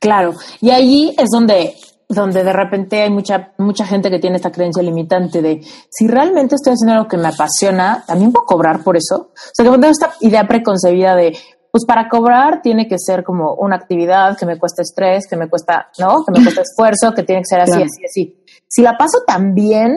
Claro, 0.00 0.32
y 0.60 0.70
ahí 0.70 1.14
es 1.16 1.28
donde 1.30 1.74
donde 2.08 2.44
de 2.44 2.52
repente 2.52 3.00
hay 3.00 3.10
mucha, 3.10 3.52
mucha 3.58 3.86
gente 3.86 4.10
que 4.10 4.18
tiene 4.18 4.36
esta 4.36 4.52
creencia 4.52 4.82
limitante 4.82 5.40
de 5.40 5.62
si 5.88 6.06
realmente 6.06 6.56
estoy 6.56 6.74
haciendo 6.74 6.94
algo 6.94 7.08
que 7.08 7.16
me 7.16 7.28
apasiona, 7.28 8.04
¿también 8.06 8.32
puedo 8.32 8.44
cobrar 8.44 8.84
por 8.84 8.98
eso? 8.98 9.30
O 9.32 9.50
sea, 9.54 9.64
que 9.64 9.70
tengo 9.70 9.86
esta 9.86 10.12
idea 10.20 10.46
preconcebida 10.46 11.16
de, 11.16 11.34
pues 11.72 11.86
para 11.86 12.10
cobrar 12.10 12.60
tiene 12.60 12.86
que 12.86 12.96
ser 12.98 13.24
como 13.24 13.54
una 13.54 13.76
actividad 13.76 14.36
que 14.38 14.44
me 14.44 14.58
cuesta 14.58 14.82
estrés, 14.82 15.26
que 15.26 15.36
me 15.36 15.48
cuesta, 15.48 15.88
¿no? 15.98 16.22
Que 16.22 16.30
me 16.30 16.44
cuesta 16.44 16.60
esfuerzo, 16.60 17.14
que 17.14 17.22
tiene 17.22 17.40
que 17.40 17.46
ser 17.46 17.60
así, 17.60 17.82
así, 17.82 18.04
así. 18.04 18.36
Si 18.68 18.82
la 18.82 18.98
paso 18.98 19.20
tan 19.26 19.54
bien, 19.54 19.96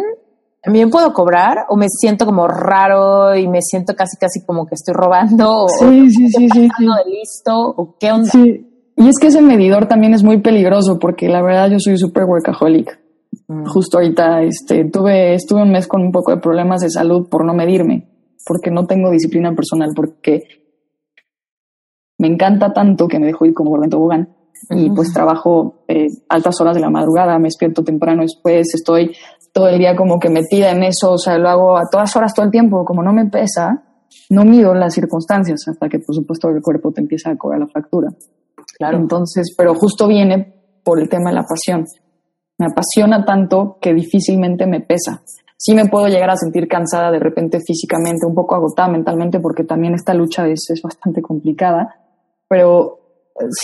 ¿también 0.64 0.90
puedo 0.90 1.12
cobrar? 1.12 1.66
¿O 1.68 1.76
me 1.76 1.88
siento 1.90 2.26
como 2.26 2.48
raro 2.48 3.36
y 3.36 3.50
me 3.50 3.60
siento 3.62 3.94
casi, 3.94 4.16
casi 4.16 4.46
como 4.46 4.66
que 4.66 4.76
estoy 4.76 4.94
robando? 4.94 5.68
Sí, 5.68 5.86
o, 5.86 6.10
sí, 6.10 6.30
sí, 6.30 6.50
sí, 6.50 6.62
de 6.62 7.12
listo? 7.12 7.54
¿O 7.54 7.98
qué 8.00 8.10
onda? 8.10 8.32
Sí. 8.32 8.72
Y 8.96 9.10
es 9.10 9.16
que 9.20 9.28
ese 9.28 9.42
medidor 9.42 9.88
también 9.88 10.14
es 10.14 10.24
muy 10.24 10.40
peligroso 10.40 10.98
porque 10.98 11.28
la 11.28 11.42
verdad 11.42 11.70
yo 11.70 11.78
soy 11.80 11.98
súper 11.98 12.24
workaholic. 12.24 12.98
Mm. 13.50 13.66
Justo 13.66 13.98
ahorita 13.98 14.44
este, 14.44 14.86
tuve, 14.86 15.34
estuve 15.34 15.62
un 15.62 15.72
mes 15.72 15.88
con 15.88 16.02
un 16.02 16.14
poco 16.14 16.32
de 16.32 16.38
problemas 16.38 16.80
de 16.80 16.90
salud 16.90 17.28
por 17.28 17.44
no 17.44 17.54
medirme, 17.54 18.08
porque 18.46 18.72
no 18.72 18.88
tengo 18.88 19.12
disciplina 19.12 19.54
personal, 19.54 19.90
porque 19.94 20.44
me 22.18 22.28
encanta 22.28 22.74
tanto 22.74 23.08
que 23.08 23.20
me 23.20 23.28
dejo 23.28 23.46
ir 23.46 23.54
como 23.54 23.72
por 23.72 23.88
tobogán. 23.90 24.30
Y 24.70 24.90
pues 24.90 25.14
trabajo 25.14 25.84
eh, 25.88 26.08
altas 26.30 26.60
horas 26.62 26.76
de 26.76 26.82
la 26.82 26.90
madrugada, 26.90 27.38
me 27.38 27.46
despierto 27.46 27.84
temprano 27.84 28.22
después, 28.22 28.74
estoy 28.74 29.16
todo 29.52 29.68
el 29.68 29.78
día 29.78 29.96
como 29.96 30.20
que 30.20 30.30
metida 30.30 30.72
en 30.72 30.84
eso, 30.84 31.12
o 31.12 31.18
sea, 31.18 31.38
lo 31.38 31.50
hago 31.50 31.78
a 31.78 31.84
todas 31.92 32.16
horas 32.16 32.34
todo 32.34 32.46
el 32.46 32.52
tiempo, 32.52 32.84
como 32.84 33.04
no 33.04 33.14
me 33.14 33.26
pesa, 33.26 33.84
no 34.30 34.44
mido 34.44 34.74
las 34.74 34.94
circunstancias 34.94 35.68
hasta 35.68 35.88
que 35.88 36.00
por 36.00 36.16
supuesto 36.16 36.50
el 36.50 36.62
cuerpo 36.62 36.92
te 36.92 37.02
empieza 37.02 37.32
a 37.32 37.38
cobrar 37.38 37.60
la 37.60 37.68
factura. 37.68 38.10
Claro. 38.78 38.98
Entonces, 38.98 39.54
pero 39.58 39.76
justo 39.76 40.08
viene 40.08 40.54
por 40.84 41.00
el 41.00 41.10
tema 41.10 41.30
de 41.30 41.36
la 41.36 41.44
pasión. 41.44 41.86
Me 42.58 42.68
apasiona 42.68 43.24
tanto 43.26 43.78
que 43.82 43.94
difícilmente 43.94 44.66
me 44.66 44.82
pesa. 44.82 45.22
Sí 45.58 45.74
me 45.74 45.88
puedo 45.88 46.08
llegar 46.08 46.30
a 46.30 46.38
sentir 46.38 46.68
cansada 46.68 47.12
de 47.12 47.20
repente 47.20 47.60
físicamente, 47.66 48.26
un 48.26 48.36
poco 48.36 48.56
agotada 48.56 48.90
mentalmente, 48.90 49.40
porque 49.40 49.64
también 49.64 49.94
esta 49.94 50.14
lucha 50.14 50.48
es, 50.48 50.70
es 50.70 50.82
bastante 50.82 51.22
complicada, 51.22 52.05
pero 52.48 53.00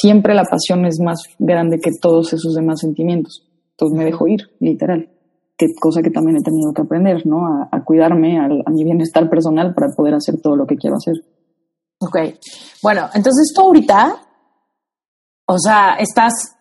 siempre 0.02 0.34
la 0.34 0.44
pasión 0.44 0.86
es 0.86 1.00
más 1.00 1.24
grande 1.40 1.80
que 1.80 1.92
todos 2.02 2.34
esos 2.34 2.54
demás 2.56 2.80
sentimientos. 2.80 3.48
Entonces 3.72 3.98
me 3.98 4.06
dejo 4.06 4.28
ir, 4.28 4.42
literal. 4.60 5.10
Que, 5.58 5.68
cosa 5.80 6.02
que 6.02 6.10
también 6.10 6.38
he 6.38 6.44
tenido 6.44 6.74
que 6.74 6.82
aprender, 6.82 7.26
¿no? 7.26 7.68
A, 7.72 7.84
cuidarme, 7.84 8.40
a, 8.40 8.46
a 8.46 8.72
mi 8.72 8.84
bienestar 8.84 9.30
personal 9.30 9.74
para 9.74 9.88
poder 9.96 10.16
hacer 10.16 10.42
todo 10.42 10.56
lo 10.56 10.66
que 10.66 10.76
quiero 10.76 10.96
hacer. 10.96 11.16
Ok. 12.00 12.18
Bueno, 12.82 13.10
entonces 13.14 13.54
tú 13.56 13.62
ahorita 13.62 14.28
o 15.54 15.60
sea, 15.60 15.96
estás, 15.96 16.56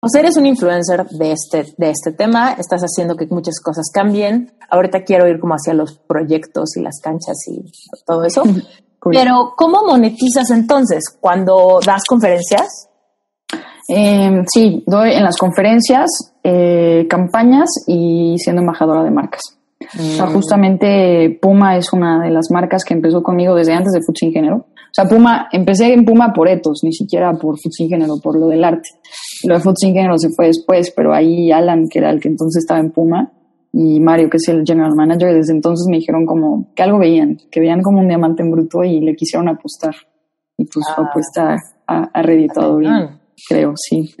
o 0.00 0.08
sea, 0.08 0.20
eres 0.20 0.36
un 0.36 0.46
influencer 0.46 1.04
de 1.08 1.32
este, 1.32 1.74
de 1.76 1.90
este 1.90 2.12
tema, 2.12 2.52
estás 2.52 2.82
haciendo 2.82 3.16
que 3.16 3.26
muchas 3.26 3.58
cosas 3.60 3.90
cambien. 3.92 4.56
Ahorita 4.70 5.02
quiero 5.02 5.26
ir 5.26 5.40
como 5.40 5.54
hacia 5.54 5.74
los 5.74 5.98
proyectos 5.98 6.76
y 6.76 6.82
las 6.82 7.00
canchas 7.02 7.36
y 7.48 7.64
todo 8.06 8.24
eso. 8.24 8.44
Pero, 9.10 9.54
¿cómo 9.56 9.84
monetizas 9.84 10.50
entonces 10.50 11.02
cuando 11.20 11.80
das 11.84 12.02
conferencias? 12.08 12.88
Eh, 13.88 14.42
sí, 14.52 14.82
doy 14.86 15.12
en 15.12 15.22
las 15.22 15.36
conferencias, 15.36 16.06
eh, 16.42 17.06
campañas 17.08 17.68
y 17.86 18.36
siendo 18.38 18.62
embajadora 18.62 19.02
de 19.02 19.10
marcas. 19.10 19.42
O 19.80 20.02
sea, 20.02 20.26
mm. 20.26 20.32
justamente 20.32 21.38
Puma 21.40 21.76
es 21.76 21.92
una 21.92 22.22
de 22.22 22.30
las 22.30 22.50
marcas 22.50 22.84
que 22.84 22.94
empezó 22.94 23.22
conmigo 23.22 23.54
desde 23.54 23.74
antes 23.74 23.92
de 23.92 24.30
Género. 24.30 24.56
O 24.56 24.94
sea, 24.94 25.08
Puma, 25.08 25.48
empecé 25.52 25.92
en 25.92 26.04
Puma 26.04 26.32
por 26.32 26.48
etos, 26.48 26.80
ni 26.84 26.92
siquiera 26.92 27.32
por 27.32 27.58
Food 27.58 27.88
Género, 27.88 28.14
por 28.22 28.38
lo 28.38 28.46
del 28.46 28.64
arte. 28.64 28.88
Lo 29.44 29.54
de 29.54 29.60
Food 29.60 29.74
Género 29.80 30.16
se 30.16 30.30
fue 30.30 30.46
después, 30.46 30.92
pero 30.94 31.12
ahí 31.12 31.50
Alan, 31.50 31.88
que 31.88 31.98
era 31.98 32.10
el 32.10 32.20
que 32.20 32.28
entonces 32.28 32.62
estaba 32.62 32.80
en 32.80 32.92
Puma, 32.92 33.32
y 33.76 33.98
Mario, 33.98 34.30
que 34.30 34.36
es 34.36 34.48
el 34.48 34.62
general 34.64 34.94
manager, 34.94 35.34
desde 35.34 35.52
entonces 35.52 35.88
me 35.90 35.96
dijeron 35.96 36.24
como 36.26 36.72
que 36.76 36.82
algo 36.84 36.98
veían, 37.00 37.38
que 37.50 37.58
veían 37.58 37.82
como 37.82 37.98
un 37.98 38.06
diamante 38.06 38.44
en 38.44 38.52
bruto 38.52 38.84
y 38.84 39.00
le 39.00 39.16
quisieron 39.16 39.48
apostar. 39.48 39.96
Y 40.56 40.64
pues 40.66 40.86
ah. 40.90 41.02
apuesta 41.08 41.56
a, 41.88 42.04
a 42.04 42.22
reditado 42.22 42.76
bien, 42.76 43.18
creo, 43.48 43.72
sí. 43.74 44.14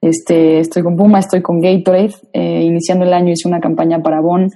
Este, 0.00 0.60
estoy 0.60 0.84
con 0.84 0.96
Puma, 0.96 1.18
estoy 1.18 1.42
con 1.42 1.60
Gatorade. 1.60 2.14
Eh, 2.32 2.62
iniciando 2.62 3.04
el 3.04 3.12
año 3.12 3.32
hice 3.32 3.48
una 3.48 3.58
campaña 3.58 4.00
para 4.00 4.20
Bon 4.20 4.48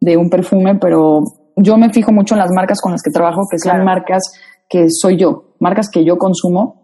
de 0.00 0.16
un 0.16 0.28
perfume, 0.28 0.74
pero 0.74 1.22
yo 1.54 1.76
me 1.76 1.92
fijo 1.92 2.10
mucho 2.10 2.34
en 2.34 2.40
las 2.40 2.50
marcas 2.52 2.80
con 2.80 2.90
las 2.90 3.02
que 3.02 3.12
trabajo, 3.12 3.42
que 3.48 3.58
sean 3.58 3.84
marcas 3.84 4.22
que 4.68 4.86
soy 4.88 5.18
yo, 5.18 5.54
marcas 5.60 5.88
que 5.88 6.04
yo 6.04 6.18
consumo 6.18 6.80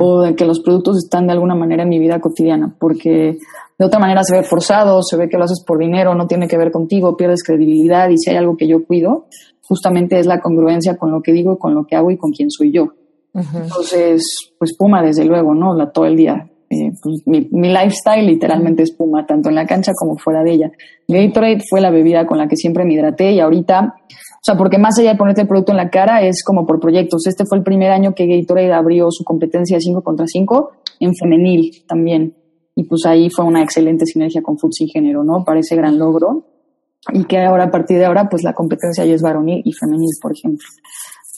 o 0.00 0.22
de 0.22 0.34
que 0.34 0.44
los 0.44 0.60
productos 0.60 0.98
están 1.04 1.28
de 1.28 1.34
alguna 1.34 1.54
manera 1.54 1.84
en 1.84 1.88
mi 1.88 2.00
vida 2.00 2.20
cotidiana, 2.20 2.74
porque 2.80 3.38
de 3.78 3.86
otra 3.86 4.00
manera 4.00 4.22
se 4.24 4.36
ve 4.36 4.42
forzado, 4.42 5.02
se 5.02 5.16
ve 5.16 5.28
que 5.28 5.38
lo 5.38 5.44
haces 5.44 5.62
por 5.64 5.78
dinero, 5.78 6.14
no 6.14 6.26
tiene 6.26 6.48
que 6.48 6.58
ver 6.58 6.72
contigo, 6.72 7.16
pierdes 7.16 7.44
credibilidad 7.44 8.08
y 8.08 8.18
si 8.18 8.30
hay 8.30 8.36
algo 8.36 8.56
que 8.56 8.66
yo 8.66 8.84
cuido, 8.84 9.26
justamente 9.62 10.18
es 10.18 10.26
la 10.26 10.40
congruencia 10.40 10.96
con 10.96 11.12
lo 11.12 11.22
que 11.22 11.32
digo, 11.32 11.58
con 11.58 11.74
lo 11.74 11.86
que 11.86 11.94
hago 11.94 12.10
y 12.10 12.16
con 12.16 12.32
quién 12.32 12.50
soy 12.50 12.72
yo. 12.72 12.88
Entonces, 13.34 14.22
pues 14.58 14.76
Puma, 14.76 15.00
desde 15.02 15.24
luego, 15.24 15.54
¿no? 15.54 15.74
La, 15.74 15.92
todo 15.92 16.06
el 16.06 16.16
día. 16.16 16.48
Eh, 16.70 16.92
pues, 17.00 17.22
mi, 17.24 17.48
mi, 17.52 17.68
lifestyle 17.68 18.26
literalmente 18.26 18.82
es 18.82 18.92
Puma, 18.92 19.24
tanto 19.24 19.48
en 19.48 19.54
la 19.54 19.64
cancha 19.64 19.92
como 19.94 20.16
fuera 20.16 20.42
de 20.42 20.52
ella. 20.52 20.72
Gatorade 21.06 21.60
fue 21.68 21.80
la 21.80 21.90
bebida 21.90 22.26
con 22.26 22.36
la 22.36 22.48
que 22.48 22.56
siempre 22.56 22.84
me 22.84 22.94
hidraté 22.94 23.32
y 23.32 23.40
ahorita, 23.40 23.94
o 23.96 24.42
sea, 24.42 24.56
porque 24.56 24.76
más 24.76 24.98
allá 24.98 25.12
de 25.12 25.18
ponerte 25.18 25.42
el 25.42 25.48
producto 25.48 25.72
en 25.72 25.78
la 25.78 25.88
cara, 25.88 26.22
es 26.22 26.42
como 26.44 26.66
por 26.66 26.80
proyectos. 26.80 27.26
Este 27.26 27.44
fue 27.46 27.58
el 27.58 27.64
primer 27.64 27.92
año 27.92 28.12
que 28.12 28.26
Gatorade 28.26 28.72
abrió 28.72 29.06
su 29.10 29.22
competencia 29.22 29.76
de 29.76 29.82
5 29.82 30.02
contra 30.02 30.26
5 30.26 30.70
en 31.00 31.14
femenil 31.14 31.84
también. 31.86 32.34
Y 32.78 32.84
pues 32.84 33.06
ahí 33.06 33.28
fue 33.28 33.44
una 33.44 33.60
excelente 33.60 34.06
sinergia 34.06 34.40
con 34.40 34.56
Sin 34.70 34.86
Género, 34.86 35.24
¿no? 35.24 35.42
Para 35.44 35.58
ese 35.58 35.74
gran 35.74 35.98
logro. 35.98 36.44
Y 37.12 37.24
que 37.24 37.40
ahora, 37.40 37.64
a 37.64 37.70
partir 37.72 37.98
de 37.98 38.04
ahora, 38.04 38.28
pues 38.28 38.44
la 38.44 38.52
competencia 38.52 39.04
ya 39.04 39.14
es 39.14 39.20
varonil 39.20 39.62
y 39.64 39.72
femenil, 39.72 40.14
por 40.22 40.30
ejemplo. 40.30 40.64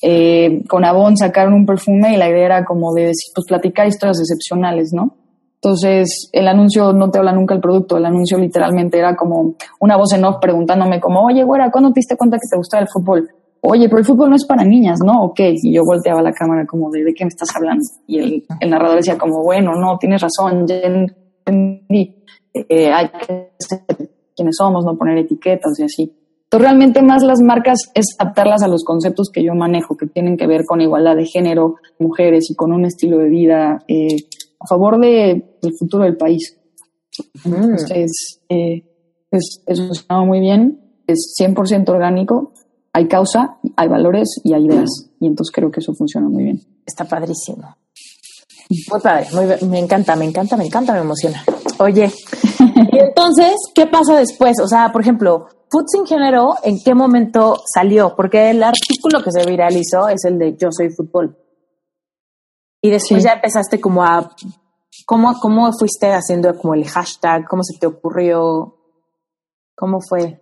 Eh, 0.03 0.63
con 0.69 0.85
Avon 0.85 1.17
sacaron 1.17 1.55
un 1.55 1.65
perfume 1.65 2.13
y 2.13 2.19
la 2.19 2.29
idea 2.29 2.45
era 2.45 2.65
como 2.67 2.93
de 2.93 3.13
pues, 3.35 3.47
platicar 3.49 3.89
historias 3.89 4.21
excepcionales, 4.21 4.93
¿no? 4.93 5.17
Entonces, 5.55 6.29
el 6.31 6.47
anuncio 6.47 6.93
no 6.93 7.11
te 7.11 7.19
habla 7.19 7.33
nunca 7.33 7.55
el 7.55 7.63
producto, 7.63 7.97
el 7.97 8.05
anuncio 8.05 8.37
literalmente 8.37 8.99
era 8.99 9.17
como 9.17 9.55
una 9.81 9.97
voz 9.97 10.13
en 10.13 10.27
off 10.27 10.37
preguntándome 10.43 11.01
como, 11.01 11.25
oye, 11.25 11.43
güera, 11.43 11.71
¿cuándo 11.71 11.91
te 11.91 12.01
diste 12.01 12.19
cuenta 12.19 12.37
que 12.37 12.49
te 12.51 12.59
gustaba 12.59 12.83
el 12.83 12.89
fútbol? 12.93 13.31
Oye, 13.63 13.89
pero 13.89 14.01
el 14.01 14.05
fútbol 14.05 14.29
no 14.29 14.37
es 14.37 14.45
para 14.45 14.63
niñas, 14.63 14.99
¿no? 15.03 15.25
Ok. 15.25 15.41
Y 15.41 15.73
yo 15.73 15.83
volteaba 15.87 16.21
la 16.21 16.33
cámara 16.33 16.67
como 16.67 16.91
de, 16.91 17.03
¿de 17.03 17.15
qué 17.15 17.25
me 17.25 17.29
estás 17.29 17.49
hablando? 17.57 17.83
Y 18.07 18.19
el, 18.19 18.45
el 18.61 18.69
narrador 18.69 18.97
decía 18.97 19.17
como, 19.17 19.43
bueno, 19.43 19.73
no, 19.75 19.97
tienes 19.97 20.21
razón, 20.21 20.67
ya 20.67 20.77
entendí. 21.51 22.17
Eh, 22.55 22.91
hay 22.91 23.09
que 23.09 23.53
ser 23.59 24.11
quienes 24.35 24.57
somos, 24.57 24.85
no 24.85 24.97
poner 24.97 25.19
etiquetas 25.19 25.79
y 25.79 25.83
así. 25.85 26.17
Entonces, 26.45 26.69
realmente 26.69 27.03
más 27.03 27.23
las 27.23 27.41
marcas 27.41 27.79
es 27.95 28.17
adaptarlas 28.19 28.63
a 28.63 28.69
los 28.69 28.83
conceptos 28.83 29.31
que 29.33 29.45
yo 29.45 29.55
manejo, 29.55 29.97
que 29.97 30.07
tienen 30.07 30.37
que 30.37 30.49
ver 30.49 30.65
con 30.65 30.81
igualdad 30.81 31.15
de 31.15 31.27
género, 31.27 31.77
mujeres 31.99 32.51
y 32.51 32.57
con 32.57 32.73
un 32.73 32.85
estilo 32.85 33.19
de 33.19 33.29
vida 33.29 33.85
eh, 33.87 34.17
a 34.59 34.67
favor 34.67 34.99
de, 34.99 35.57
del 35.63 35.73
futuro 35.79 36.05
del 36.05 36.17
país. 36.17 36.59
Entonces, 37.45 38.41
eh, 38.49 38.83
pues, 39.31 39.63
eso 39.67 39.93
está 39.93 40.21
muy 40.23 40.41
bien, 40.41 40.81
es 41.07 41.35
100% 41.41 41.89
orgánico, 41.89 42.53
hay 42.93 43.07
causa, 43.07 43.59
hay 43.77 43.89
valores 43.89 44.41
y 44.43 44.53
hay 44.53 44.67
ideas. 44.67 45.11
Y 45.21 45.27
entonces 45.27 45.53
creo 45.55 45.71
que 45.71 45.81
eso 45.81 45.95
funciona 45.95 46.29
muy 46.29 46.45
bien. 46.45 46.61
Está 46.85 47.05
padrísimo. 47.05 47.77
Muy 48.71 49.01
padre, 49.01 49.27
muy, 49.33 49.69
me 49.69 49.81
encanta, 49.81 50.15
me 50.15 50.25
encanta, 50.25 50.57
me 50.57 50.65
encanta, 50.65 50.93
me 50.93 51.01
emociona. 51.01 51.45
Oye, 51.81 52.13
y 52.93 52.99
entonces, 52.99 53.57
¿qué 53.75 53.87
pasa 53.87 54.17
después? 54.17 54.61
O 54.63 54.69
sea, 54.69 54.93
por 54.93 55.03
ejemplo, 55.03 55.49
Food 55.69 55.87
Sin 55.89 56.07
Género, 56.07 56.55
¿en 56.63 56.79
qué 56.85 56.95
momento 56.95 57.57
salió? 57.67 58.15
Porque 58.15 58.51
el 58.51 58.63
artículo 58.63 59.23
que 59.25 59.33
se 59.33 59.45
viralizó 59.45 60.09
es 60.09 60.25
el 60.25 60.39
de 60.39 60.57
Yo 60.57 60.69
Soy 60.71 60.91
Fútbol. 60.91 61.37
Y 62.81 62.91
después 62.91 63.25
ya 63.25 63.33
empezaste 63.33 63.81
como 63.81 64.05
a... 64.05 64.31
¿cómo, 65.05 65.35
¿Cómo 65.41 65.73
fuiste 65.73 66.13
haciendo 66.13 66.57
como 66.57 66.75
el 66.75 66.87
hashtag? 66.87 67.47
¿Cómo 67.49 67.65
se 67.65 67.79
te 67.79 67.87
ocurrió? 67.89 68.77
¿Cómo 69.75 69.99
fue? 70.01 70.41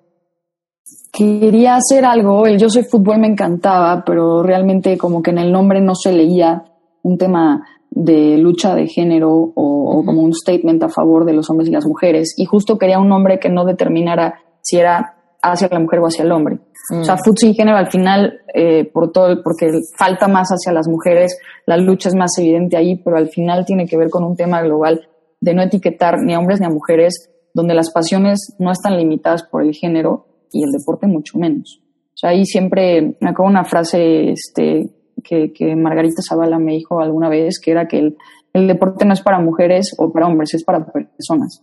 Quería 1.10 1.76
hacer 1.76 2.04
algo, 2.04 2.46
el 2.46 2.58
Yo 2.58 2.68
Soy 2.68 2.84
Fútbol 2.84 3.18
me 3.18 3.28
encantaba, 3.28 4.04
pero 4.04 4.42
realmente 4.42 4.98
como 4.98 5.22
que 5.22 5.30
en 5.30 5.38
el 5.38 5.50
nombre 5.50 5.80
no 5.80 5.94
se 5.94 6.12
leía 6.12 6.64
un 7.02 7.16
tema 7.16 7.64
de 7.90 8.36
lucha 8.38 8.74
de 8.74 8.86
género 8.86 9.32
o, 9.32 9.52
o, 9.54 10.04
como 10.04 10.22
un 10.22 10.32
statement 10.32 10.82
a 10.82 10.88
favor 10.88 11.24
de 11.24 11.32
los 11.32 11.48
hombres 11.50 11.68
y 11.68 11.72
las 11.72 11.86
mujeres. 11.86 12.34
Y 12.36 12.44
justo 12.44 12.78
quería 12.78 12.98
un 12.98 13.08
nombre 13.08 13.38
que 13.38 13.48
no 13.48 13.64
determinara 13.64 14.40
si 14.60 14.78
era 14.78 15.16
hacia 15.42 15.68
la 15.70 15.78
mujer 15.78 16.00
o 16.00 16.06
hacia 16.06 16.24
el 16.24 16.32
hombre. 16.32 16.58
O 16.90 17.04
sea, 17.04 17.16
mm. 17.16 17.18
Food 17.24 17.36
sin 17.38 17.54
género 17.54 17.76
al 17.76 17.90
final, 17.90 18.40
eh, 18.54 18.84
por 18.84 19.12
todo, 19.12 19.42
porque 19.42 19.70
falta 19.96 20.26
más 20.28 20.48
hacia 20.48 20.72
las 20.72 20.88
mujeres, 20.88 21.38
la 21.66 21.76
lucha 21.76 22.08
es 22.08 22.14
más 22.14 22.36
evidente 22.38 22.76
ahí, 22.76 22.96
pero 22.96 23.16
al 23.16 23.28
final 23.28 23.64
tiene 23.66 23.86
que 23.86 23.96
ver 23.96 24.10
con 24.10 24.24
un 24.24 24.36
tema 24.36 24.62
global 24.62 25.08
de 25.40 25.54
no 25.54 25.62
etiquetar 25.62 26.18
ni 26.22 26.34
a 26.34 26.38
hombres 26.38 26.60
ni 26.60 26.66
a 26.66 26.70
mujeres, 26.70 27.30
donde 27.54 27.74
las 27.74 27.90
pasiones 27.92 28.54
no 28.58 28.72
están 28.72 28.96
limitadas 28.96 29.42
por 29.44 29.62
el 29.62 29.74
género 29.74 30.26
y 30.52 30.62
el 30.64 30.70
deporte 30.70 31.06
mucho 31.06 31.38
menos. 31.38 31.80
O 31.82 32.16
sea, 32.20 32.30
ahí 32.30 32.44
siempre 32.44 33.16
me 33.20 33.30
acuerdo 33.30 33.50
una 33.50 33.64
frase 33.64 34.30
este, 34.30 34.90
que, 35.22 35.52
que 35.52 35.76
Margarita 35.76 36.22
Zavala 36.26 36.58
me 36.58 36.72
dijo 36.72 37.00
alguna 37.00 37.28
vez, 37.28 37.60
que 37.60 37.70
era 37.70 37.88
que 37.88 37.98
el, 37.98 38.16
el, 38.52 38.66
deporte 38.66 39.04
no 39.04 39.12
es 39.12 39.20
para 39.20 39.40
mujeres 39.40 39.94
o 39.98 40.12
para 40.12 40.26
hombres, 40.26 40.54
es 40.54 40.64
para 40.64 40.86
personas. 40.86 41.62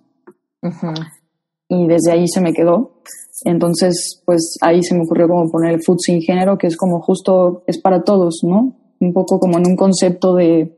Y 1.68 1.88
desde 1.88 2.12
ahí 2.12 2.28
se 2.28 2.42
me 2.42 2.54
quedó. 2.54 3.02
Entonces, 3.44 4.22
pues 4.26 4.58
ahí 4.62 4.82
se 4.82 4.96
me 4.96 5.04
ocurrió 5.04 5.28
como 5.28 5.52
poner 5.52 5.74
el 5.74 5.84
food 5.84 5.98
sin 6.00 6.22
género, 6.22 6.58
que 6.58 6.68
es 6.68 6.78
como 6.78 7.02
justo, 7.02 7.64
es 7.68 7.80
para 7.80 8.04
todos, 8.04 8.42
¿no? 8.44 8.76
Un 9.00 9.14
poco 9.14 9.40
como 9.40 9.58
en 9.58 9.68
un 9.68 9.76
concepto 9.76 10.36
de, 10.36 10.78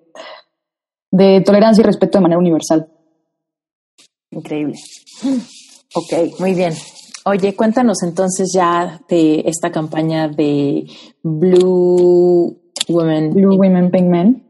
de 1.12 1.42
tolerancia 1.42 1.82
y 1.82 1.86
respeto 1.86 2.18
de 2.18 2.24
manera 2.24 2.40
universal. 2.40 2.88
Increíble. 4.32 4.76
Ok, 5.94 6.40
muy 6.40 6.54
bien. 6.54 6.74
Oye, 7.26 7.56
cuéntanos 7.56 8.04
entonces 8.04 8.52
ya 8.54 9.02
de 9.10 9.44
esta 9.46 9.72
campaña 9.72 10.30
de 10.30 10.86
Blue 11.24 12.58
Women. 12.90 13.34
Blue 13.34 13.58
Women 13.58 13.92
Pink 13.92 14.08
Men. 14.08 14.44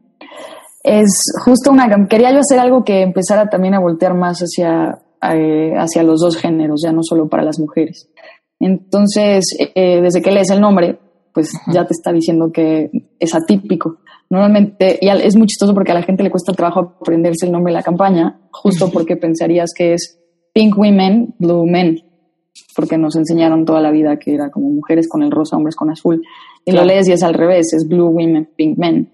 Es 0.82 1.08
justo 1.44 1.70
una... 1.70 2.06
Quería 2.08 2.32
yo 2.32 2.40
hacer 2.40 2.58
algo 2.58 2.84
que 2.84 3.02
empezara 3.02 3.48
también 3.48 3.74
a 3.74 3.80
voltear 3.80 4.14
más 4.14 4.40
hacia 4.40 5.02
eh, 5.22 5.74
hacia 5.76 6.04
los 6.04 6.20
dos 6.20 6.36
géneros, 6.36 6.80
ya 6.84 6.92
no 6.92 7.02
solo 7.02 7.28
para 7.28 7.42
las 7.42 7.58
mujeres. 7.58 8.08
Entonces, 8.60 9.44
eh, 9.74 10.00
desde 10.00 10.22
que 10.22 10.30
lees 10.30 10.50
el 10.50 10.60
nombre, 10.60 10.98
pues 11.34 11.50
ya 11.72 11.84
te 11.86 11.92
está 11.92 12.12
diciendo 12.12 12.52
que 12.52 12.90
es 13.18 13.34
atípico. 13.34 13.98
Normalmente, 14.30 14.98
y 15.00 15.08
es 15.08 15.36
muy 15.36 15.46
chistoso 15.46 15.74
porque 15.74 15.90
a 15.90 15.94
la 15.94 16.02
gente 16.02 16.22
le 16.22 16.30
cuesta 16.30 16.52
trabajo 16.52 16.96
aprenderse 17.00 17.46
el 17.46 17.52
nombre 17.52 17.72
de 17.72 17.78
la 17.78 17.82
campaña, 17.82 18.38
justo 18.52 18.90
porque 18.92 19.16
pensarías 19.16 19.70
que 19.76 19.94
es 19.94 20.20
Pink 20.52 20.78
Women, 20.78 21.34
Blue 21.38 21.66
Men, 21.66 22.00
porque 22.76 22.96
nos 22.96 23.16
enseñaron 23.16 23.64
toda 23.64 23.80
la 23.80 23.90
vida 23.90 24.18
que 24.18 24.34
era 24.34 24.50
como 24.50 24.68
mujeres 24.68 25.08
con 25.08 25.22
el 25.22 25.30
rosa, 25.30 25.56
hombres 25.56 25.74
con 25.74 25.90
azul. 25.90 26.22
Y 26.68 26.72
lo 26.72 26.84
lees 26.84 27.08
y 27.08 27.12
es 27.12 27.22
al 27.22 27.32
revés, 27.32 27.72
es 27.72 27.88
Blue 27.88 28.08
Women, 28.08 28.50
Pink 28.54 28.76
Men. 28.76 29.10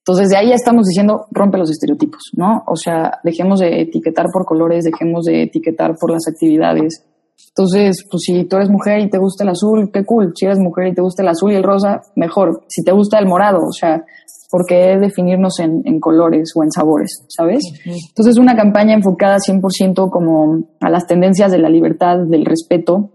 Entonces, 0.00 0.28
de 0.28 0.36
ahí 0.36 0.50
ya 0.50 0.54
estamos 0.54 0.86
diciendo, 0.86 1.24
rompe 1.30 1.56
los 1.56 1.70
estereotipos, 1.70 2.20
¿no? 2.36 2.62
O 2.66 2.76
sea, 2.76 3.18
dejemos 3.24 3.60
de 3.60 3.80
etiquetar 3.80 4.26
por 4.30 4.44
colores, 4.44 4.84
dejemos 4.84 5.24
de 5.24 5.44
etiquetar 5.44 5.96
por 5.98 6.10
las 6.10 6.28
actividades. 6.28 7.02
Entonces, 7.48 8.04
pues 8.10 8.24
si 8.26 8.44
tú 8.44 8.56
eres 8.56 8.68
mujer 8.68 9.00
y 9.00 9.08
te 9.08 9.16
gusta 9.16 9.42
el 9.42 9.50
azul, 9.50 9.90
qué 9.90 10.04
cool. 10.04 10.32
Si 10.36 10.44
eres 10.44 10.58
mujer 10.58 10.88
y 10.88 10.94
te 10.94 11.00
gusta 11.00 11.22
el 11.22 11.28
azul 11.28 11.50
y 11.50 11.54
el 11.54 11.62
rosa, 11.62 12.02
mejor. 12.14 12.62
Si 12.68 12.84
te 12.84 12.92
gusta 12.92 13.18
el 13.18 13.26
morado, 13.26 13.60
o 13.66 13.72
sea, 13.72 14.04
¿por 14.50 14.66
qué 14.66 14.98
definirnos 15.00 15.58
en, 15.60 15.80
en 15.86 15.98
colores 15.98 16.52
o 16.54 16.62
en 16.62 16.70
sabores, 16.70 17.24
sabes? 17.28 17.64
Entonces, 17.86 18.34
es 18.34 18.38
una 18.38 18.54
campaña 18.54 18.92
enfocada 18.92 19.38
100% 19.38 20.10
como 20.10 20.68
a 20.78 20.90
las 20.90 21.06
tendencias 21.06 21.50
de 21.50 21.58
la 21.58 21.70
libertad, 21.70 22.18
del 22.18 22.44
respeto 22.44 23.12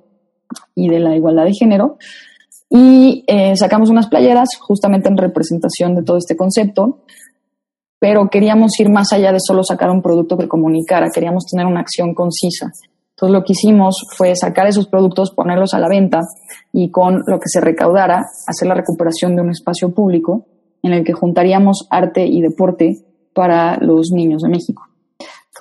y 0.73 0.89
de 0.89 0.99
la 0.99 1.15
igualdad 1.15 1.45
de 1.45 1.53
género 1.53 1.97
y 2.73 3.25
eh, 3.27 3.53
sacamos 3.57 3.89
unas 3.89 4.07
playeras 4.07 4.47
justamente 4.57 5.09
en 5.09 5.17
representación 5.17 5.93
de 5.93 6.03
todo 6.03 6.17
este 6.17 6.37
concepto, 6.37 6.99
pero 7.99 8.29
queríamos 8.29 8.79
ir 8.79 8.89
más 8.89 9.11
allá 9.11 9.33
de 9.33 9.39
solo 9.45 9.61
sacar 9.61 9.89
un 9.89 10.01
producto 10.01 10.37
que 10.37 10.47
comunicara, 10.47 11.09
queríamos 11.13 11.45
tener 11.45 11.67
una 11.67 11.81
acción 11.81 12.15
concisa. 12.15 12.71
Entonces 13.09 13.33
lo 13.33 13.43
que 13.43 13.51
hicimos 13.51 14.01
fue 14.17 14.37
sacar 14.37 14.67
esos 14.67 14.87
productos, 14.87 15.31
ponerlos 15.31 15.73
a 15.73 15.79
la 15.79 15.89
venta 15.89 16.21
y 16.71 16.89
con 16.89 17.21
lo 17.27 17.39
que 17.39 17.49
se 17.49 17.59
recaudara, 17.59 18.23
hacer 18.47 18.67
la 18.69 18.73
recuperación 18.73 19.35
de 19.35 19.41
un 19.41 19.49
espacio 19.49 19.93
público 19.93 20.45
en 20.81 20.93
el 20.93 21.03
que 21.03 21.11
juntaríamos 21.11 21.87
arte 21.89 22.25
y 22.25 22.41
deporte 22.41 23.03
para 23.33 23.77
los 23.81 24.11
niños 24.11 24.43
de 24.43 24.49
México. 24.49 24.90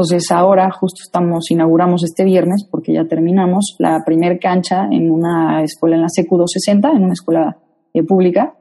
Entonces 0.01 0.31
ahora 0.31 0.71
justo 0.71 1.03
estamos, 1.05 1.51
inauguramos 1.51 2.03
este 2.05 2.25
viernes, 2.25 2.67
porque 2.71 2.95
ya 2.95 3.05
terminamos, 3.05 3.77
la 3.79 4.03
primer 4.03 4.39
cancha 4.41 4.87
en 4.91 5.11
una 5.11 5.63
escuela 5.63 5.97
en 5.97 6.01
la 6.01 6.09
CQ 6.09 6.39
260, 6.39 6.89
en 6.89 7.05
una 7.05 7.13
escuela 7.13 7.59
eh, 7.93 8.03
pública. 8.03 8.55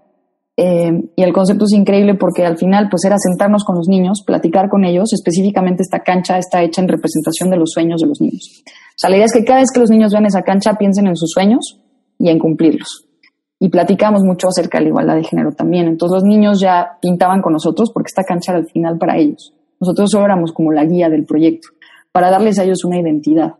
Eh, 0.57 0.91
y 1.15 1.23
el 1.23 1.31
concepto 1.31 1.63
es 1.63 1.71
increíble 1.71 2.15
porque 2.15 2.45
al 2.45 2.57
final 2.57 2.89
pues 2.89 3.05
era 3.05 3.15
sentarnos 3.17 3.63
con 3.63 3.77
los 3.77 3.87
niños, 3.87 4.21
platicar 4.27 4.67
con 4.67 4.83
ellos. 4.83 5.13
Específicamente 5.13 5.81
esta 5.81 5.99
cancha 5.99 6.37
está 6.37 6.61
hecha 6.61 6.81
en 6.81 6.89
representación 6.89 7.49
de 7.49 7.55
los 7.55 7.71
sueños 7.71 8.01
de 8.01 8.07
los 8.07 8.19
niños. 8.19 8.61
O 8.67 8.97
sea, 8.97 9.09
la 9.09 9.15
idea 9.15 9.27
es 9.27 9.31
que 9.31 9.45
cada 9.45 9.61
vez 9.61 9.69
que 9.73 9.79
los 9.79 9.89
niños 9.89 10.11
vean 10.11 10.25
esa 10.25 10.41
cancha 10.41 10.73
piensen 10.73 11.07
en 11.07 11.15
sus 11.15 11.31
sueños 11.31 11.79
y 12.17 12.27
en 12.27 12.37
cumplirlos. 12.37 13.05
Y 13.59 13.69
platicamos 13.69 14.23
mucho 14.23 14.49
acerca 14.49 14.79
de 14.79 14.83
la 14.83 14.89
igualdad 14.89 15.15
de 15.15 15.23
género 15.23 15.53
también. 15.53 15.87
Entonces 15.87 16.15
los 16.15 16.23
niños 16.25 16.59
ya 16.59 16.97
pintaban 17.01 17.41
con 17.41 17.53
nosotros 17.53 17.91
porque 17.93 18.07
esta 18.07 18.25
cancha 18.25 18.51
era 18.51 18.59
al 18.59 18.67
final 18.67 18.97
para 18.97 19.17
ellos. 19.17 19.53
Nosotros 19.79 20.09
solo 20.11 20.25
éramos 20.25 20.51
como 20.51 20.71
la 20.71 20.85
guía 20.85 21.09
del 21.09 21.25
proyecto, 21.25 21.69
para 22.11 22.29
darles 22.29 22.59
a 22.59 22.63
ellos 22.63 22.83
una 22.85 22.99
identidad 22.99 23.55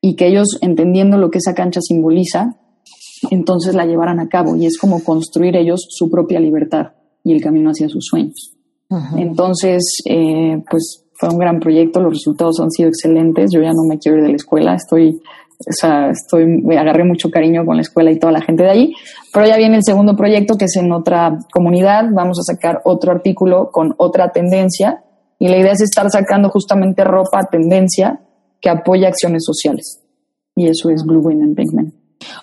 y 0.00 0.16
que 0.16 0.26
ellos, 0.26 0.58
entendiendo 0.60 1.16
lo 1.16 1.30
que 1.30 1.38
esa 1.38 1.54
cancha 1.54 1.80
simboliza, 1.80 2.56
entonces 3.30 3.74
la 3.74 3.86
llevaran 3.86 4.20
a 4.20 4.28
cabo. 4.28 4.56
Y 4.56 4.66
es 4.66 4.78
como 4.78 5.02
construir 5.02 5.56
ellos 5.56 5.86
su 5.88 6.10
propia 6.10 6.40
libertad 6.40 6.92
y 7.22 7.32
el 7.32 7.40
camino 7.40 7.70
hacia 7.70 7.88
sus 7.88 8.04
sueños. 8.04 8.52
Entonces, 9.16 9.82
eh, 10.04 10.62
pues 10.70 11.04
fue 11.14 11.30
un 11.30 11.38
gran 11.38 11.58
proyecto, 11.58 12.00
los 12.00 12.12
resultados 12.12 12.60
han 12.60 12.70
sido 12.70 12.90
excelentes, 12.90 13.50
yo 13.52 13.60
ya 13.60 13.72
no 13.72 13.82
me 13.88 13.98
quiero 13.98 14.18
ir 14.18 14.24
de 14.24 14.30
la 14.30 14.36
escuela, 14.36 14.74
estoy 14.74 15.20
o 15.60 15.72
sea, 15.72 16.10
estoy, 16.10 16.46
me 16.46 16.76
agarré 16.76 17.04
mucho 17.04 17.30
cariño 17.30 17.64
con 17.64 17.76
la 17.76 17.82
escuela 17.82 18.10
y 18.10 18.18
toda 18.18 18.32
la 18.32 18.40
gente 18.40 18.64
de 18.64 18.70
ahí, 18.70 18.92
pero 19.32 19.46
ya 19.46 19.56
viene 19.56 19.76
el 19.76 19.84
segundo 19.84 20.16
proyecto 20.16 20.56
que 20.56 20.66
es 20.66 20.76
en 20.76 20.92
otra 20.92 21.38
comunidad, 21.52 22.06
vamos 22.12 22.38
a 22.40 22.52
sacar 22.52 22.82
otro 22.84 23.12
artículo 23.12 23.70
con 23.70 23.94
otra 23.96 24.32
tendencia 24.32 25.03
y 25.38 25.48
la 25.48 25.58
idea 25.58 25.72
es 25.72 25.80
estar 25.80 26.10
sacando 26.10 26.48
justamente 26.48 27.04
ropa 27.04 27.48
tendencia 27.50 28.20
que 28.60 28.70
apoya 28.70 29.08
acciones 29.08 29.44
sociales 29.44 30.00
y 30.56 30.68
eso 30.68 30.90
es 30.90 31.04
Blue 31.04 31.20
Win 31.20 31.42
and 31.42 31.56
Pink 31.56 31.92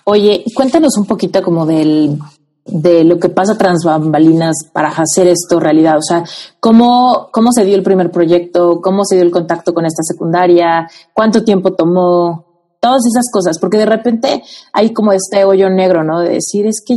Oye, 0.04 0.44
cuéntanos 0.54 0.96
un 0.98 1.06
poquito 1.06 1.42
como 1.42 1.66
del, 1.66 2.18
de 2.66 3.04
lo 3.04 3.18
que 3.18 3.30
pasa 3.30 3.56
tras 3.56 3.84
bambalinas 3.84 4.54
para 4.72 4.88
hacer 4.88 5.26
esto 5.26 5.58
realidad. 5.58 5.96
O 5.98 6.02
sea, 6.02 6.22
¿cómo, 6.60 7.28
¿cómo 7.32 7.50
se 7.52 7.64
dio 7.64 7.74
el 7.74 7.82
primer 7.82 8.12
proyecto? 8.12 8.80
¿Cómo 8.80 9.04
se 9.04 9.16
dio 9.16 9.24
el 9.24 9.32
contacto 9.32 9.74
con 9.74 9.86
esta 9.86 10.02
secundaria? 10.02 10.88
¿Cuánto 11.14 11.42
tiempo 11.42 11.72
tomó? 11.72 12.52
todas 12.82 13.02
esas 13.06 13.30
cosas, 13.32 13.60
porque 13.60 13.78
de 13.78 13.86
repente 13.86 14.42
hay 14.72 14.92
como 14.92 15.12
este 15.12 15.44
hoyo 15.44 15.70
negro, 15.70 16.02
¿no? 16.02 16.18
De 16.18 16.30
decir, 16.30 16.66
es 16.66 16.82
que, 16.84 16.96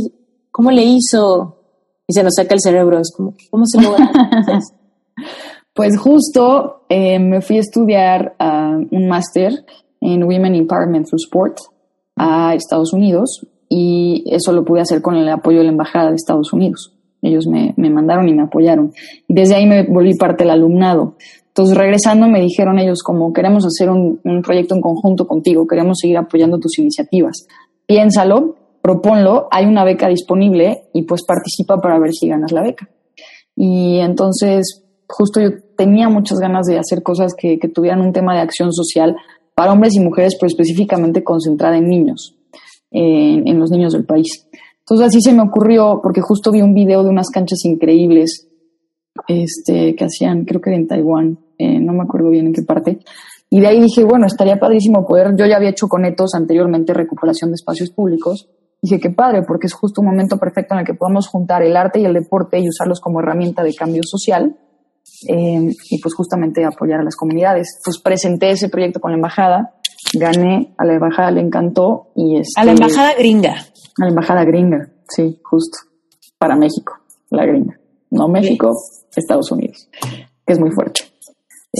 ¿cómo 0.50 0.72
le 0.72 0.82
hizo? 0.82 1.60
Y 2.08 2.12
se 2.12 2.24
nos 2.24 2.34
saca 2.34 2.54
el 2.54 2.60
cerebro, 2.60 2.98
es 2.98 3.12
como, 3.16 3.34
¿cómo 3.50 3.64
se 3.66 3.80
logra? 3.82 4.10
Pues 5.76 5.96
justo 5.98 6.86
eh, 6.88 7.18
me 7.18 7.42
fui 7.42 7.58
a 7.58 7.60
estudiar 7.60 8.34
un 8.90 9.06
máster 9.06 9.52
en 10.00 10.24
Women 10.24 10.54
Empowerment 10.54 11.06
Through 11.06 11.20
Sport 11.24 11.58
a 12.16 12.54
Estados 12.54 12.92
Unidos 12.92 13.46
y 13.68 14.24
eso 14.26 14.52
lo 14.52 14.64
pude 14.64 14.80
hacer 14.80 15.02
con 15.02 15.16
el 15.16 15.28
apoyo 15.28 15.58
de 15.58 15.64
la 15.64 15.70
Embajada 15.70 16.08
de 16.08 16.16
Estados 16.16 16.52
Unidos. 16.52 16.94
Ellos 17.20 17.46
me, 17.46 17.74
me 17.76 17.90
mandaron 17.90 18.28
y 18.28 18.34
me 18.34 18.42
apoyaron. 18.42 18.92
Y 19.28 19.34
desde 19.34 19.56
ahí 19.56 19.66
me 19.66 19.82
volví 19.82 20.14
parte 20.14 20.44
del 20.44 20.52
alumnado. 20.52 21.16
Entonces, 21.56 21.76
regresando, 21.76 22.28
me 22.28 22.40
dijeron 22.40 22.78
ellos 22.78 23.02
como 23.02 23.32
queremos 23.32 23.64
hacer 23.64 23.88
un, 23.88 24.20
proyecto 24.44 24.74
en 24.74 24.82
conjunto 24.82 25.26
contigo, 25.26 25.66
queremos 25.66 25.96
seguir 26.00 26.18
apoyando 26.18 26.58
tus 26.58 26.78
iniciativas. 26.78 27.46
Piénsalo, 27.86 28.56
propónlo, 28.82 29.48
hay 29.50 29.64
una 29.64 29.82
beca 29.82 30.06
disponible 30.06 30.88
y 30.92 31.04
pues 31.04 31.24
participa 31.26 31.80
para 31.80 31.98
ver 31.98 32.12
si 32.12 32.28
ganas 32.28 32.52
la 32.52 32.62
beca. 32.62 32.90
Y 33.56 34.00
entonces, 34.00 34.84
justo 35.08 35.40
yo 35.40 35.48
tenía 35.76 36.08
muchas 36.08 36.38
ganas 36.38 36.66
de 36.66 36.78
hacer 36.78 37.02
cosas 37.02 37.34
que, 37.36 37.58
tuvieran 37.72 38.00
un 38.00 38.12
tema 38.12 38.34
de 38.34 38.40
acción 38.40 38.72
social 38.72 39.16
para 39.54 39.72
hombres 39.72 39.94
y 39.94 40.00
mujeres, 40.00 40.36
pero 40.38 40.48
específicamente 40.48 41.22
concentrada 41.22 41.76
en 41.76 41.88
niños, 41.88 42.36
en, 42.90 43.58
los 43.58 43.70
niños 43.70 43.92
del 43.92 44.04
país. 44.04 44.48
Entonces 44.80 45.06
así 45.08 45.20
se 45.20 45.32
me 45.32 45.42
ocurrió, 45.42 46.00
porque 46.02 46.20
justo 46.20 46.52
vi 46.52 46.62
un 46.62 46.74
video 46.74 47.02
de 47.02 47.10
unas 47.10 47.30
canchas 47.30 47.64
increíbles 47.64 48.48
este, 49.28 49.94
que 49.94 50.04
hacían, 50.04 50.44
creo 50.44 50.60
que 50.60 50.74
en 50.74 50.86
Taiwán, 50.86 51.38
eh, 51.58 51.80
no 51.80 51.92
me 51.92 52.02
acuerdo 52.02 52.30
bien 52.30 52.46
en 52.46 52.52
qué 52.52 52.62
parte. 52.62 52.98
Y 53.48 53.60
de 53.60 53.68
ahí 53.68 53.80
dije, 53.80 54.04
bueno, 54.04 54.26
estaría 54.26 54.58
padrísimo 54.58 55.06
poder, 55.06 55.34
yo 55.36 55.46
ya 55.46 55.56
había 55.56 55.70
hecho 55.70 55.88
con 55.88 56.04
Etos 56.04 56.34
anteriormente 56.34 56.92
recuperación 56.92 57.50
de 57.50 57.54
espacios 57.54 57.90
públicos. 57.90 58.48
Dije, 58.82 59.00
qué 59.00 59.10
padre, 59.10 59.42
porque 59.42 59.66
es 59.66 59.72
justo 59.72 60.00
un 60.02 60.08
momento 60.08 60.36
perfecto 60.36 60.74
en 60.74 60.80
el 60.80 60.86
que 60.86 60.94
podamos 60.94 61.28
juntar 61.28 61.62
el 61.62 61.76
arte 61.76 62.00
y 62.00 62.04
el 62.04 62.12
deporte 62.12 62.58
y 62.58 62.68
usarlos 62.68 63.00
como 63.00 63.20
herramienta 63.20 63.62
de 63.62 63.74
cambio 63.74 64.02
social 64.04 64.56
eh, 65.28 65.74
y 65.90 65.98
pues 66.00 66.14
justamente 66.14 66.64
apoyar 66.64 67.00
a 67.00 67.04
las 67.04 67.16
comunidades. 67.16 67.80
Pues 67.84 67.98
presenté 67.98 68.50
ese 68.50 68.68
proyecto 68.68 69.00
con 69.00 69.12
la 69.12 69.16
embajada, 69.16 69.74
gané, 70.14 70.74
a 70.78 70.84
la 70.84 70.94
embajada 70.94 71.30
le 71.30 71.40
encantó 71.40 72.12
y 72.14 72.38
es... 72.38 72.52
a 72.56 72.64
la 72.64 72.72
embajada 72.72 73.14
gringa. 73.14 73.52
A 73.98 74.04
la 74.04 74.08
embajada 74.08 74.44
gringa, 74.44 74.90
sí, 75.08 75.40
justo, 75.42 75.78
para 76.38 76.56
México, 76.56 76.94
la 77.30 77.46
gringa. 77.46 77.78
No 78.10 78.28
México, 78.28 78.72
Estados 79.14 79.50
Unidos, 79.50 79.88
que 80.46 80.52
es 80.52 80.60
muy 80.60 80.70
fuerte. 80.70 81.00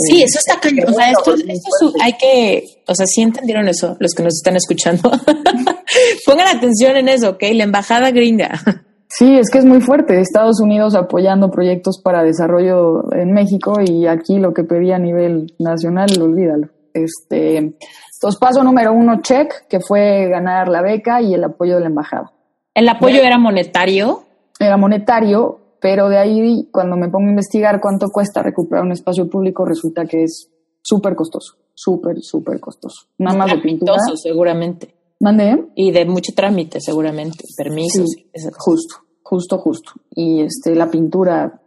Sí, 0.08 0.22
eso 0.22 0.38
está 0.38 0.60
cañón. 0.60 0.90
O 0.90 0.92
sea, 0.92 1.10
esto, 1.10 1.34
esto 1.34 1.92
hay 2.02 2.12
que, 2.14 2.82
o 2.86 2.94
sea, 2.94 3.06
sí 3.06 3.22
entendieron 3.22 3.66
eso, 3.68 3.96
los 3.98 4.12
que 4.12 4.22
nos 4.22 4.34
están 4.34 4.56
escuchando. 4.56 5.10
Pongan 6.26 6.48
atención 6.48 6.96
en 6.96 7.08
eso, 7.08 7.30
¿ok? 7.30 7.42
La 7.52 7.64
embajada 7.64 8.10
gringa. 8.10 8.60
Sí, 9.08 9.38
es 9.38 9.50
que 9.50 9.58
es 9.58 9.64
muy 9.64 9.80
fuerte. 9.80 10.20
Estados 10.20 10.60
Unidos 10.60 10.94
apoyando 10.94 11.50
proyectos 11.50 12.00
para 12.02 12.22
desarrollo 12.22 13.12
en 13.12 13.32
México 13.32 13.80
y 13.84 14.06
aquí 14.06 14.38
lo 14.38 14.52
que 14.52 14.64
pedía 14.64 14.96
a 14.96 15.00
nivel 15.00 15.54
nacional, 15.58 16.08
olvídalo. 16.20 16.68
Este, 16.92 17.58
entonces, 17.58 18.40
paso 18.40 18.64
número 18.64 18.92
uno, 18.92 19.20
check, 19.20 19.68
que 19.68 19.80
fue 19.80 20.28
ganar 20.28 20.68
la 20.68 20.82
beca 20.82 21.20
y 21.20 21.34
el 21.34 21.44
apoyo 21.44 21.74
de 21.74 21.82
la 21.82 21.86
embajada. 21.86 22.32
¿El 22.74 22.88
apoyo 22.88 23.22
era 23.22 23.38
monetario? 23.38 24.24
Era 24.58 24.76
monetario, 24.76 25.58
pero 25.80 26.08
de 26.08 26.18
ahí, 26.18 26.68
cuando 26.72 26.96
me 26.96 27.08
pongo 27.08 27.26
a 27.26 27.30
investigar 27.30 27.80
cuánto 27.80 28.08
cuesta 28.08 28.42
recuperar 28.42 28.84
un 28.84 28.92
espacio 28.92 29.28
público, 29.28 29.64
resulta 29.64 30.06
que 30.06 30.24
es 30.24 30.50
súper 30.82 31.14
costoso, 31.14 31.56
súper, 31.74 32.16
súper 32.20 32.58
costoso. 32.58 33.06
Nada 33.18 33.36
más 33.36 33.50
de 33.50 33.58
pintura. 33.58 33.98
seguramente. 34.14 34.95
¿Mande? 35.20 35.66
Y 35.74 35.92
de 35.92 36.04
mucho 36.04 36.32
trámite, 36.34 36.80
seguramente, 36.80 37.44
permisos. 37.56 38.16
justo, 38.58 38.96
justo, 39.22 39.58
justo. 39.58 39.92
Y 40.10 40.42
este, 40.42 40.74
la 40.74 40.90
pintura 40.90 41.60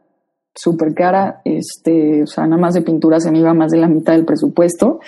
súper 0.53 0.93
cara, 0.93 1.41
este, 1.45 2.23
o 2.23 2.27
sea, 2.27 2.45
nada 2.45 2.61
más 2.61 2.73
de 2.73 2.81
pintura 2.81 3.19
se 3.19 3.31
me 3.31 3.39
iba 3.39 3.53
más 3.53 3.71
de 3.71 3.77
la 3.77 3.87
mitad 3.87 4.13
del 4.13 4.25
presupuesto. 4.25 4.99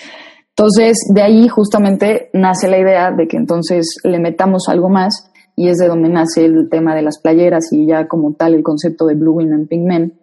Entonces, 0.49 0.97
de 1.13 1.21
ahí 1.21 1.47
justamente 1.47 2.29
nace 2.33 2.67
la 2.67 2.79
idea 2.79 3.11
de 3.11 3.27
que 3.27 3.37
entonces 3.37 3.97
le 4.03 4.19
metamos 4.19 4.67
algo 4.67 4.89
más 4.89 5.31
y 5.55 5.69
es 5.69 5.77
de 5.77 5.87
donde 5.87 6.09
nace 6.09 6.45
el 6.45 6.69
tema 6.69 6.95
de 6.95 7.01
las 7.01 7.19
playeras 7.19 7.71
y 7.71 7.85
ya 7.85 8.07
como 8.07 8.33
tal 8.33 8.53
el 8.53 8.63
concepto 8.63 9.05
de 9.05 9.15
Blue 9.15 9.33
Women, 9.33 9.67
Pink 9.67 9.83
Men. 9.83 10.13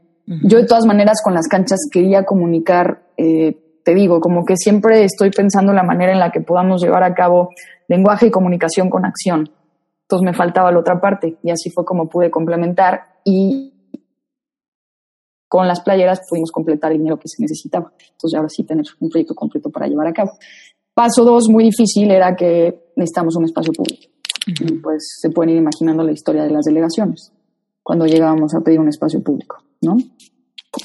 Yo 0.44 0.58
de 0.58 0.66
todas 0.66 0.84
maneras 0.84 1.22
con 1.24 1.32
las 1.32 1.48
canchas 1.48 1.78
quería 1.90 2.24
comunicar, 2.24 3.02
eh, 3.16 3.56
te 3.82 3.94
digo, 3.94 4.20
como 4.20 4.44
que 4.44 4.56
siempre 4.56 5.04
estoy 5.04 5.30
pensando 5.30 5.72
la 5.72 5.82
manera 5.82 6.12
en 6.12 6.18
la 6.18 6.30
que 6.30 6.42
podamos 6.42 6.82
llevar 6.82 7.02
a 7.02 7.14
cabo 7.14 7.48
lenguaje 7.88 8.28
y 8.28 8.30
comunicación 8.30 8.88
con 8.88 9.04
acción. 9.04 9.50
Entonces 10.02 10.24
me 10.24 10.34
faltaba 10.34 10.70
la 10.70 10.78
otra 10.78 11.00
parte 11.00 11.38
y 11.42 11.50
así 11.50 11.70
fue 11.70 11.84
como 11.84 12.08
pude 12.08 12.30
complementar 12.30 13.20
y 13.24 13.74
con 15.48 15.66
las 15.66 15.80
playeras 15.80 16.20
pudimos 16.28 16.52
completar 16.52 16.92
el 16.92 16.98
dinero 16.98 17.18
que 17.18 17.28
se 17.28 17.42
necesitaba. 17.42 17.92
Entonces 17.98 18.36
ahora 18.36 18.48
sí 18.48 18.64
tener 18.64 18.84
un 19.00 19.08
proyecto 19.08 19.34
completo 19.34 19.70
para 19.70 19.86
llevar 19.86 20.06
a 20.06 20.12
cabo. 20.12 20.32
Paso 20.94 21.24
dos, 21.24 21.48
muy 21.48 21.64
difícil, 21.64 22.10
era 22.10 22.36
que 22.36 22.92
necesitamos 22.96 23.36
un 23.36 23.44
espacio 23.44 23.72
público 23.72 24.12
y 24.46 24.74
pues 24.78 25.16
se 25.20 25.30
pueden 25.30 25.54
ir 25.54 25.58
imaginando 25.58 26.02
la 26.02 26.12
historia 26.12 26.44
de 26.44 26.50
las 26.50 26.64
delegaciones 26.64 27.32
cuando 27.82 28.06
llegábamos 28.06 28.54
a 28.54 28.60
pedir 28.60 28.80
un 28.80 28.88
espacio 28.88 29.22
público, 29.22 29.62
¿no? 29.80 29.96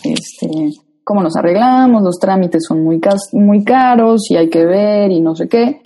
Este, 0.03 0.69
cómo 1.03 1.21
nos 1.21 1.35
arreglamos, 1.35 2.01
los 2.01 2.17
trámites 2.17 2.63
son 2.67 2.83
muy, 2.83 3.01
muy 3.33 3.63
caros 3.63 4.29
y 4.29 4.37
hay 4.37 4.49
que 4.49 4.65
ver 4.65 5.11
y 5.11 5.21
no 5.21 5.35
sé 5.35 5.47
qué. 5.47 5.81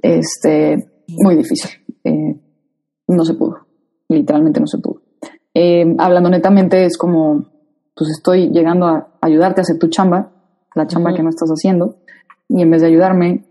Este, 0.00 0.88
muy 1.08 1.36
difícil. 1.36 1.70
Eh, 2.04 2.40
no 3.08 3.24
se 3.24 3.34
pudo, 3.34 3.58
literalmente 4.08 4.60
no 4.60 4.66
se 4.66 4.78
pudo. 4.78 5.02
Eh, 5.54 5.94
hablando 5.98 6.28
netamente 6.28 6.84
es 6.84 6.98
como, 6.98 7.46
pues 7.94 8.10
estoy 8.10 8.50
llegando 8.50 8.86
a 8.86 9.08
ayudarte 9.20 9.60
a 9.60 9.62
hacer 9.62 9.78
tu 9.78 9.88
chamba, 9.88 10.32
la 10.74 10.86
chamba 10.86 11.14
que 11.14 11.22
no 11.22 11.30
estás 11.30 11.48
haciendo, 11.48 11.96
y 12.48 12.62
en 12.62 12.70
vez 12.70 12.82
de 12.82 12.88
ayudarme, 12.88 13.44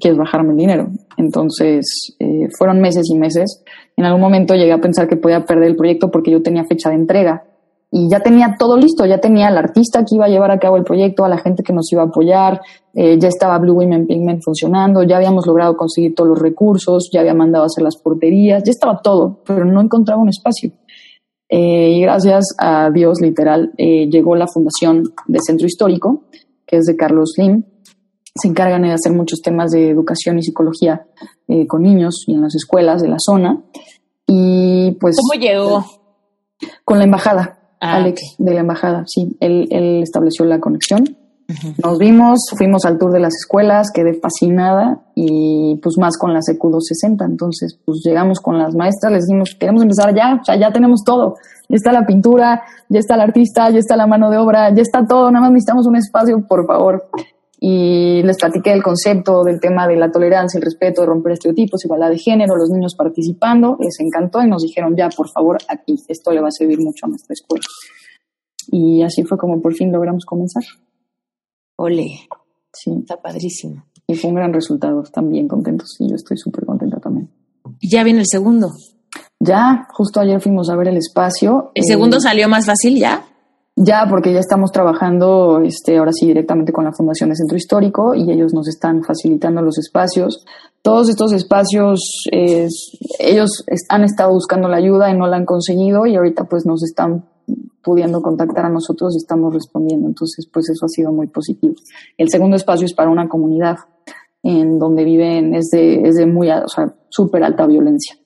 quieres 0.00 0.18
bajarme 0.18 0.52
el 0.52 0.56
dinero. 0.56 0.88
Entonces, 1.16 2.16
eh, 2.18 2.48
fueron 2.58 2.80
meses 2.80 3.08
y 3.10 3.16
meses. 3.16 3.62
En 3.96 4.04
algún 4.04 4.20
momento 4.20 4.54
llegué 4.54 4.72
a 4.72 4.80
pensar 4.80 5.06
que 5.06 5.16
podía 5.16 5.44
perder 5.44 5.68
el 5.68 5.76
proyecto 5.76 6.10
porque 6.10 6.30
yo 6.30 6.42
tenía 6.42 6.64
fecha 6.64 6.90
de 6.90 6.96
entrega 6.96 7.44
y 7.96 8.10
ya 8.10 8.20
tenía 8.20 8.56
todo 8.58 8.76
listo, 8.76 9.06
ya 9.06 9.18
tenía 9.18 9.48
al 9.48 9.56
artista 9.56 10.04
que 10.04 10.16
iba 10.16 10.26
a 10.26 10.28
llevar 10.28 10.50
a 10.50 10.58
cabo 10.58 10.76
el 10.76 10.84
proyecto, 10.84 11.24
a 11.24 11.30
la 11.30 11.38
gente 11.38 11.62
que 11.62 11.72
nos 11.72 11.90
iba 11.90 12.02
a 12.02 12.06
apoyar, 12.06 12.60
eh, 12.92 13.18
ya 13.18 13.28
estaba 13.28 13.58
Blue 13.58 13.72
Women 13.72 14.06
Pigment 14.06 14.42
funcionando, 14.44 15.02
ya 15.02 15.16
habíamos 15.16 15.46
logrado 15.46 15.76
conseguir 15.78 16.14
todos 16.14 16.28
los 16.28 16.38
recursos, 16.38 17.08
ya 17.10 17.20
había 17.20 17.32
mandado 17.32 17.64
a 17.64 17.66
hacer 17.68 17.82
las 17.82 17.96
porterías, 17.96 18.62
ya 18.64 18.70
estaba 18.70 19.00
todo, 19.00 19.40
pero 19.46 19.64
no 19.64 19.80
encontraba 19.80 20.20
un 20.20 20.28
espacio. 20.28 20.72
Eh, 21.48 21.92
y 21.92 22.00
gracias 22.02 22.54
a 22.58 22.90
Dios, 22.90 23.20
literal, 23.22 23.72
llegó 23.78 24.36
la 24.36 24.46
fundación 24.46 25.04
de 25.26 25.38
Centro 25.40 25.66
Histórico, 25.66 26.24
que 26.66 26.76
es 26.76 26.84
de 26.84 26.96
Carlos 26.96 27.34
Lim, 27.38 27.62
se 28.36 28.48
encargan 28.48 28.82
de 28.82 28.92
hacer 28.92 29.12
muchos 29.12 29.40
temas 29.40 29.70
de 29.70 29.88
educación 29.88 30.38
y 30.38 30.42
psicología 30.42 31.06
eh, 31.48 31.66
con 31.66 31.82
niños 31.82 32.24
y 32.26 32.34
en 32.34 32.42
las 32.42 32.54
escuelas 32.54 33.00
de 33.00 33.08
la 33.08 33.16
zona. 33.18 33.62
Y 34.26 34.92
pues... 35.00 35.16
¿Cómo 35.16 35.40
llegó? 35.40 35.84
Con 36.84 36.98
la 36.98 37.04
embajada, 37.04 37.55
ah, 37.80 37.96
Alex, 37.96 38.36
de 38.38 38.54
la 38.54 38.60
embajada, 38.60 39.04
sí. 39.06 39.36
Él, 39.40 39.68
él 39.70 40.02
estableció 40.02 40.44
la 40.44 40.60
conexión. 40.60 41.16
Nos 41.82 41.98
vimos, 41.98 42.40
fuimos 42.56 42.84
al 42.84 42.98
tour 42.98 43.12
de 43.12 43.20
las 43.20 43.32
escuelas, 43.36 43.92
quedé 43.94 44.14
fascinada 44.14 44.98
y 45.14 45.76
pues 45.80 45.96
más 45.96 46.18
con 46.18 46.34
la 46.34 46.40
CQ 46.40 46.60
260. 46.60 47.24
Entonces, 47.24 47.78
pues 47.84 48.00
llegamos 48.04 48.40
con 48.40 48.58
las 48.58 48.74
maestras, 48.74 49.12
les 49.12 49.26
dijimos, 49.26 49.54
queremos 49.58 49.82
empezar 49.82 50.12
ya, 50.12 50.40
o 50.40 50.44
sea, 50.44 50.56
ya 50.56 50.72
tenemos 50.72 51.04
todo. 51.04 51.36
Ya 51.68 51.76
está 51.76 51.92
la 51.92 52.04
pintura, 52.04 52.62
ya 52.88 52.98
está 52.98 53.14
el 53.14 53.20
artista, 53.20 53.70
ya 53.70 53.78
está 53.78 53.96
la 53.96 54.08
mano 54.08 54.30
de 54.30 54.38
obra, 54.38 54.74
ya 54.74 54.82
está 54.82 55.06
todo, 55.06 55.30
nada 55.30 55.42
más 55.42 55.52
necesitamos 55.52 55.86
un 55.86 55.96
espacio, 55.96 56.44
por 56.48 56.66
favor 56.66 57.08
y 57.68 58.22
les 58.22 58.36
platiqué 58.36 58.70
el 58.72 58.80
concepto 58.82 59.42
del 59.42 59.58
tema 59.58 59.88
de 59.88 59.96
la 59.96 60.08
tolerancia, 60.12 60.56
el 60.58 60.64
respeto, 60.64 61.00
de 61.00 61.08
romper 61.08 61.32
estereotipos, 61.32 61.84
igualdad 61.84 62.10
de 62.10 62.18
género, 62.18 62.54
los 62.54 62.70
niños 62.70 62.94
participando, 62.94 63.76
les 63.80 63.98
encantó 63.98 64.40
y 64.40 64.48
nos 64.48 64.62
dijeron, 64.62 64.94
ya, 64.96 65.08
por 65.08 65.28
favor, 65.30 65.58
aquí, 65.68 65.96
esto 66.06 66.30
le 66.30 66.40
va 66.40 66.46
a 66.46 66.52
servir 66.52 66.78
mucho 66.78 67.06
a 67.06 67.08
nuestra 67.08 67.32
escuela. 67.32 67.64
Y 68.70 69.02
así 69.02 69.24
fue 69.24 69.36
como 69.36 69.60
por 69.60 69.74
fin 69.74 69.90
logramos 69.90 70.24
comenzar. 70.24 70.62
Ole. 71.76 72.06
Sí. 72.72 72.92
Está 73.00 73.16
padrísimo. 73.20 73.84
Y 74.06 74.14
fue 74.14 74.30
un 74.30 74.36
gran 74.36 74.52
resultado, 74.52 75.02
están 75.02 75.28
bien 75.30 75.48
contentos 75.48 75.96
y 75.98 76.08
yo 76.08 76.14
estoy 76.14 76.36
súper 76.36 76.64
contenta 76.66 77.00
también. 77.00 77.28
Ya 77.82 78.04
viene 78.04 78.20
el 78.20 78.26
segundo. 78.28 78.68
Ya, 79.40 79.88
justo 79.92 80.20
ayer 80.20 80.40
fuimos 80.40 80.70
a 80.70 80.76
ver 80.76 80.88
el 80.88 80.98
espacio. 80.98 81.72
¿El 81.74 81.82
Eh, 81.82 81.86
segundo 81.88 82.20
salió 82.20 82.48
más 82.48 82.66
fácil 82.66 82.96
ya? 82.96 83.24
Ya, 83.78 84.06
porque 84.08 84.32
ya 84.32 84.40
estamos 84.40 84.72
trabajando, 84.72 85.60
este, 85.60 85.98
ahora 85.98 86.10
sí, 86.10 86.26
directamente 86.26 86.72
con 86.72 86.84
la 86.84 86.94
Fundación 86.94 87.28
de 87.28 87.36
Centro 87.36 87.58
Histórico 87.58 88.14
y 88.14 88.32
ellos 88.32 88.54
nos 88.54 88.66
están 88.68 89.04
facilitando 89.04 89.60
los 89.60 89.76
espacios. 89.76 90.46
Todos 90.80 91.10
estos 91.10 91.34
espacios, 91.34 92.24
eh, 92.32 92.68
ellos 93.18 93.66
han 93.90 94.04
estado 94.04 94.32
buscando 94.32 94.66
la 94.68 94.78
ayuda 94.78 95.10
y 95.10 95.18
no 95.18 95.26
la 95.26 95.36
han 95.36 95.44
conseguido 95.44 96.06
y 96.06 96.16
ahorita 96.16 96.44
pues 96.44 96.64
nos 96.64 96.82
están 96.84 97.26
pudiendo 97.82 98.22
contactar 98.22 98.64
a 98.64 98.70
nosotros 98.70 99.14
y 99.14 99.18
estamos 99.18 99.52
respondiendo. 99.52 100.08
Entonces, 100.08 100.48
pues 100.50 100.70
eso 100.70 100.86
ha 100.86 100.88
sido 100.88 101.12
muy 101.12 101.26
positivo. 101.26 101.74
El 102.16 102.30
segundo 102.30 102.56
espacio 102.56 102.86
es 102.86 102.94
para 102.94 103.10
una 103.10 103.28
comunidad 103.28 103.76
en 104.42 104.78
donde 104.78 105.04
viven, 105.04 105.54
es 105.54 105.68
de, 105.70 106.00
es 106.00 106.14
de 106.14 106.24
muy, 106.24 106.48
o 106.50 106.68
sea, 106.68 106.94
súper 107.10 107.44
alta 107.44 107.66
violencia. 107.66 108.16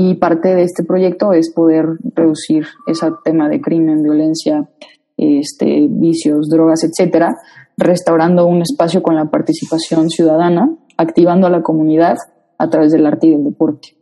Y 0.00 0.14
parte 0.14 0.54
de 0.54 0.62
este 0.62 0.84
proyecto 0.84 1.32
es 1.32 1.52
poder 1.52 1.84
reducir 2.14 2.68
ese 2.86 3.08
tema 3.24 3.48
de 3.48 3.60
crimen, 3.60 4.00
violencia, 4.00 4.70
este, 5.16 5.88
vicios, 5.90 6.48
drogas, 6.48 6.84
etcétera, 6.84 7.34
restaurando 7.76 8.46
un 8.46 8.62
espacio 8.62 9.02
con 9.02 9.16
la 9.16 9.24
participación 9.24 10.08
ciudadana, 10.08 10.70
activando 10.96 11.48
a 11.48 11.50
la 11.50 11.62
comunidad 11.62 12.16
a 12.58 12.70
través 12.70 12.92
del 12.92 13.06
arte 13.06 13.26
y 13.26 13.30
del 13.32 13.42
deporte. 13.42 13.96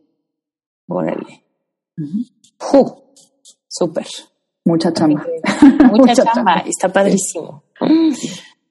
Órale. 0.86 1.47
Ju. 2.59 3.03
Súper. 3.66 4.07
Mucha 4.66 4.92
chamba. 4.92 5.24
Mucha, 5.62 5.86
Mucha 5.97 6.14
chamba. 6.14 6.32
chamba. 6.34 6.64
Está 6.66 6.92
padrísimo. 6.92 7.62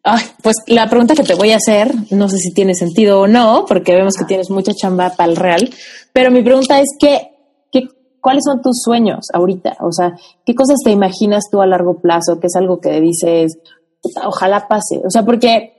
Ay, 0.07 0.21
pues 0.43 0.57
la 0.67 0.87
pregunta 0.87 1.15
que 1.15 1.23
te 1.23 1.33
voy 1.33 1.49
a 1.49 1.55
hacer, 1.55 1.91
no 2.11 2.29
sé 2.29 2.37
si 2.37 2.53
tiene 2.53 2.75
sentido 2.75 3.21
o 3.21 3.27
no, 3.27 3.65
porque 3.67 3.95
vemos 3.95 4.13
que 4.13 4.25
tienes 4.25 4.51
mucha 4.51 4.71
chamba 4.71 5.09
para 5.09 5.31
el 5.31 5.35
real, 5.35 5.73
pero 6.13 6.29
mi 6.29 6.43
pregunta 6.43 6.79
es 6.79 6.89
que, 6.99 7.31
que, 7.71 7.87
¿cuáles 8.21 8.43
son 8.45 8.61
tus 8.61 8.83
sueños 8.83 9.25
ahorita? 9.33 9.77
O 9.79 9.91
sea, 9.91 10.15
¿qué 10.45 10.53
cosas 10.53 10.77
te 10.85 10.91
imaginas 10.91 11.45
tú 11.51 11.59
a 11.59 11.65
largo 11.65 12.01
plazo? 12.01 12.39
¿Qué 12.39 12.45
es 12.45 12.55
algo 12.55 12.79
que 12.79 13.01
dices, 13.01 13.57
"Puta, 13.99 14.27
ojalá 14.27 14.67
pase? 14.67 15.01
O 15.03 15.09
sea, 15.09 15.25
porque 15.25 15.73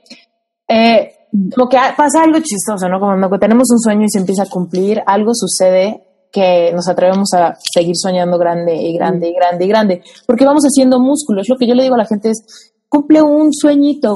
eh, 0.67 1.09
lo 1.55 1.69
que 1.69 1.77
pasa 1.95 2.23
algo 2.23 2.39
chistoso, 2.39 2.89
¿no? 2.89 2.99
Como 2.99 3.13
cuando 3.13 3.39
tenemos 3.39 3.71
un 3.71 3.79
sueño 3.79 4.03
y 4.03 4.09
se 4.09 4.19
empieza 4.19 4.43
a 4.43 4.49
cumplir, 4.49 5.01
algo 5.05 5.31
sucede 5.33 6.03
que 6.33 6.73
nos 6.73 6.89
atrevemos 6.89 7.33
a 7.33 7.55
seguir 7.73 7.95
soñando 7.95 8.37
grande 8.37 8.75
y 8.75 8.93
grande 8.93 9.29
y 9.29 9.33
grande 9.33 9.63
y 9.63 9.67
grande, 9.69 10.01
porque 10.25 10.43
vamos 10.43 10.63
haciendo 10.65 10.99
músculos. 10.99 11.47
Lo 11.47 11.55
que 11.55 11.65
yo 11.65 11.75
le 11.75 11.83
digo 11.83 11.95
a 11.95 11.99
la 11.99 12.05
gente 12.05 12.31
es, 12.31 12.73
cumple 12.89 13.21
un 13.21 13.53
sueñito 13.53 14.15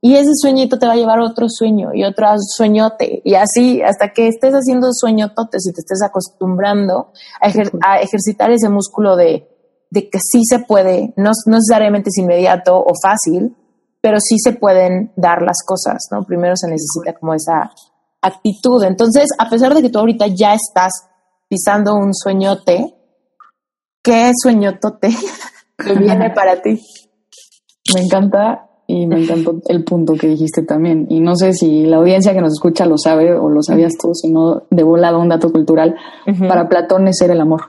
y 0.00 0.16
ese 0.16 0.30
sueñito 0.34 0.78
te 0.78 0.86
va 0.86 0.92
a 0.92 0.96
llevar 0.96 1.20
a 1.20 1.24
otro 1.24 1.46
sueño 1.48 1.90
y 1.94 2.04
otro 2.04 2.26
sueñote 2.38 3.22
y 3.24 3.34
así 3.34 3.82
hasta 3.82 4.12
que 4.12 4.26
estés 4.28 4.52
haciendo 4.52 4.88
sueñototes 4.92 5.66
y 5.68 5.72
te 5.72 5.80
estés 5.80 6.02
acostumbrando 6.02 7.12
a, 7.40 7.48
ejer- 7.48 7.78
a 7.86 8.00
ejercitar 8.00 8.50
ese 8.50 8.68
músculo 8.68 9.14
de, 9.16 9.48
de 9.90 10.10
que 10.10 10.18
sí 10.18 10.42
se 10.44 10.58
puede, 10.58 11.14
no, 11.16 11.30
no 11.46 11.56
necesariamente 11.56 12.08
es 12.10 12.18
inmediato 12.18 12.76
o 12.78 12.92
fácil, 13.00 13.56
pero 14.00 14.18
sí 14.18 14.36
se 14.42 14.52
pueden 14.52 15.12
dar 15.16 15.42
las 15.42 15.58
cosas, 15.64 16.08
¿no? 16.10 16.24
Primero 16.24 16.56
se 16.56 16.66
necesita 16.68 17.14
como 17.18 17.34
esa 17.34 17.70
actitud. 18.20 18.82
Entonces, 18.82 19.28
a 19.38 19.48
pesar 19.48 19.72
de 19.74 19.82
que 19.82 19.90
tú 19.90 20.00
ahorita 20.00 20.26
ya 20.26 20.54
estás 20.54 20.90
pisando 21.48 21.94
un 21.94 22.12
sueñote, 22.12 22.94
¿qué 24.02 24.32
sueñotote 24.42 25.10
que 25.78 25.92
viene 25.94 26.30
para 26.30 26.60
ti? 26.60 26.80
Me 27.94 28.00
encanta 28.00 28.68
y 28.86 29.06
me 29.06 29.22
encantó 29.22 29.60
el 29.68 29.84
punto 29.84 30.14
que 30.14 30.28
dijiste 30.28 30.62
también. 30.62 31.06
Y 31.08 31.20
no 31.20 31.34
sé 31.36 31.52
si 31.52 31.86
la 31.86 31.96
audiencia 31.96 32.34
que 32.34 32.40
nos 32.40 32.52
escucha 32.52 32.86
lo 32.86 32.98
sabe 32.98 33.32
o 33.32 33.48
lo 33.48 33.62
sabías 33.62 33.94
tú, 33.98 34.14
sino 34.14 34.64
de 34.70 34.82
volado 34.82 35.20
un 35.20 35.28
dato 35.28 35.50
cultural. 35.52 35.96
Para 36.46 36.68
Platón 36.68 37.08
es 37.08 37.16
ser 37.18 37.30
el 37.30 37.40
amor. 37.40 37.62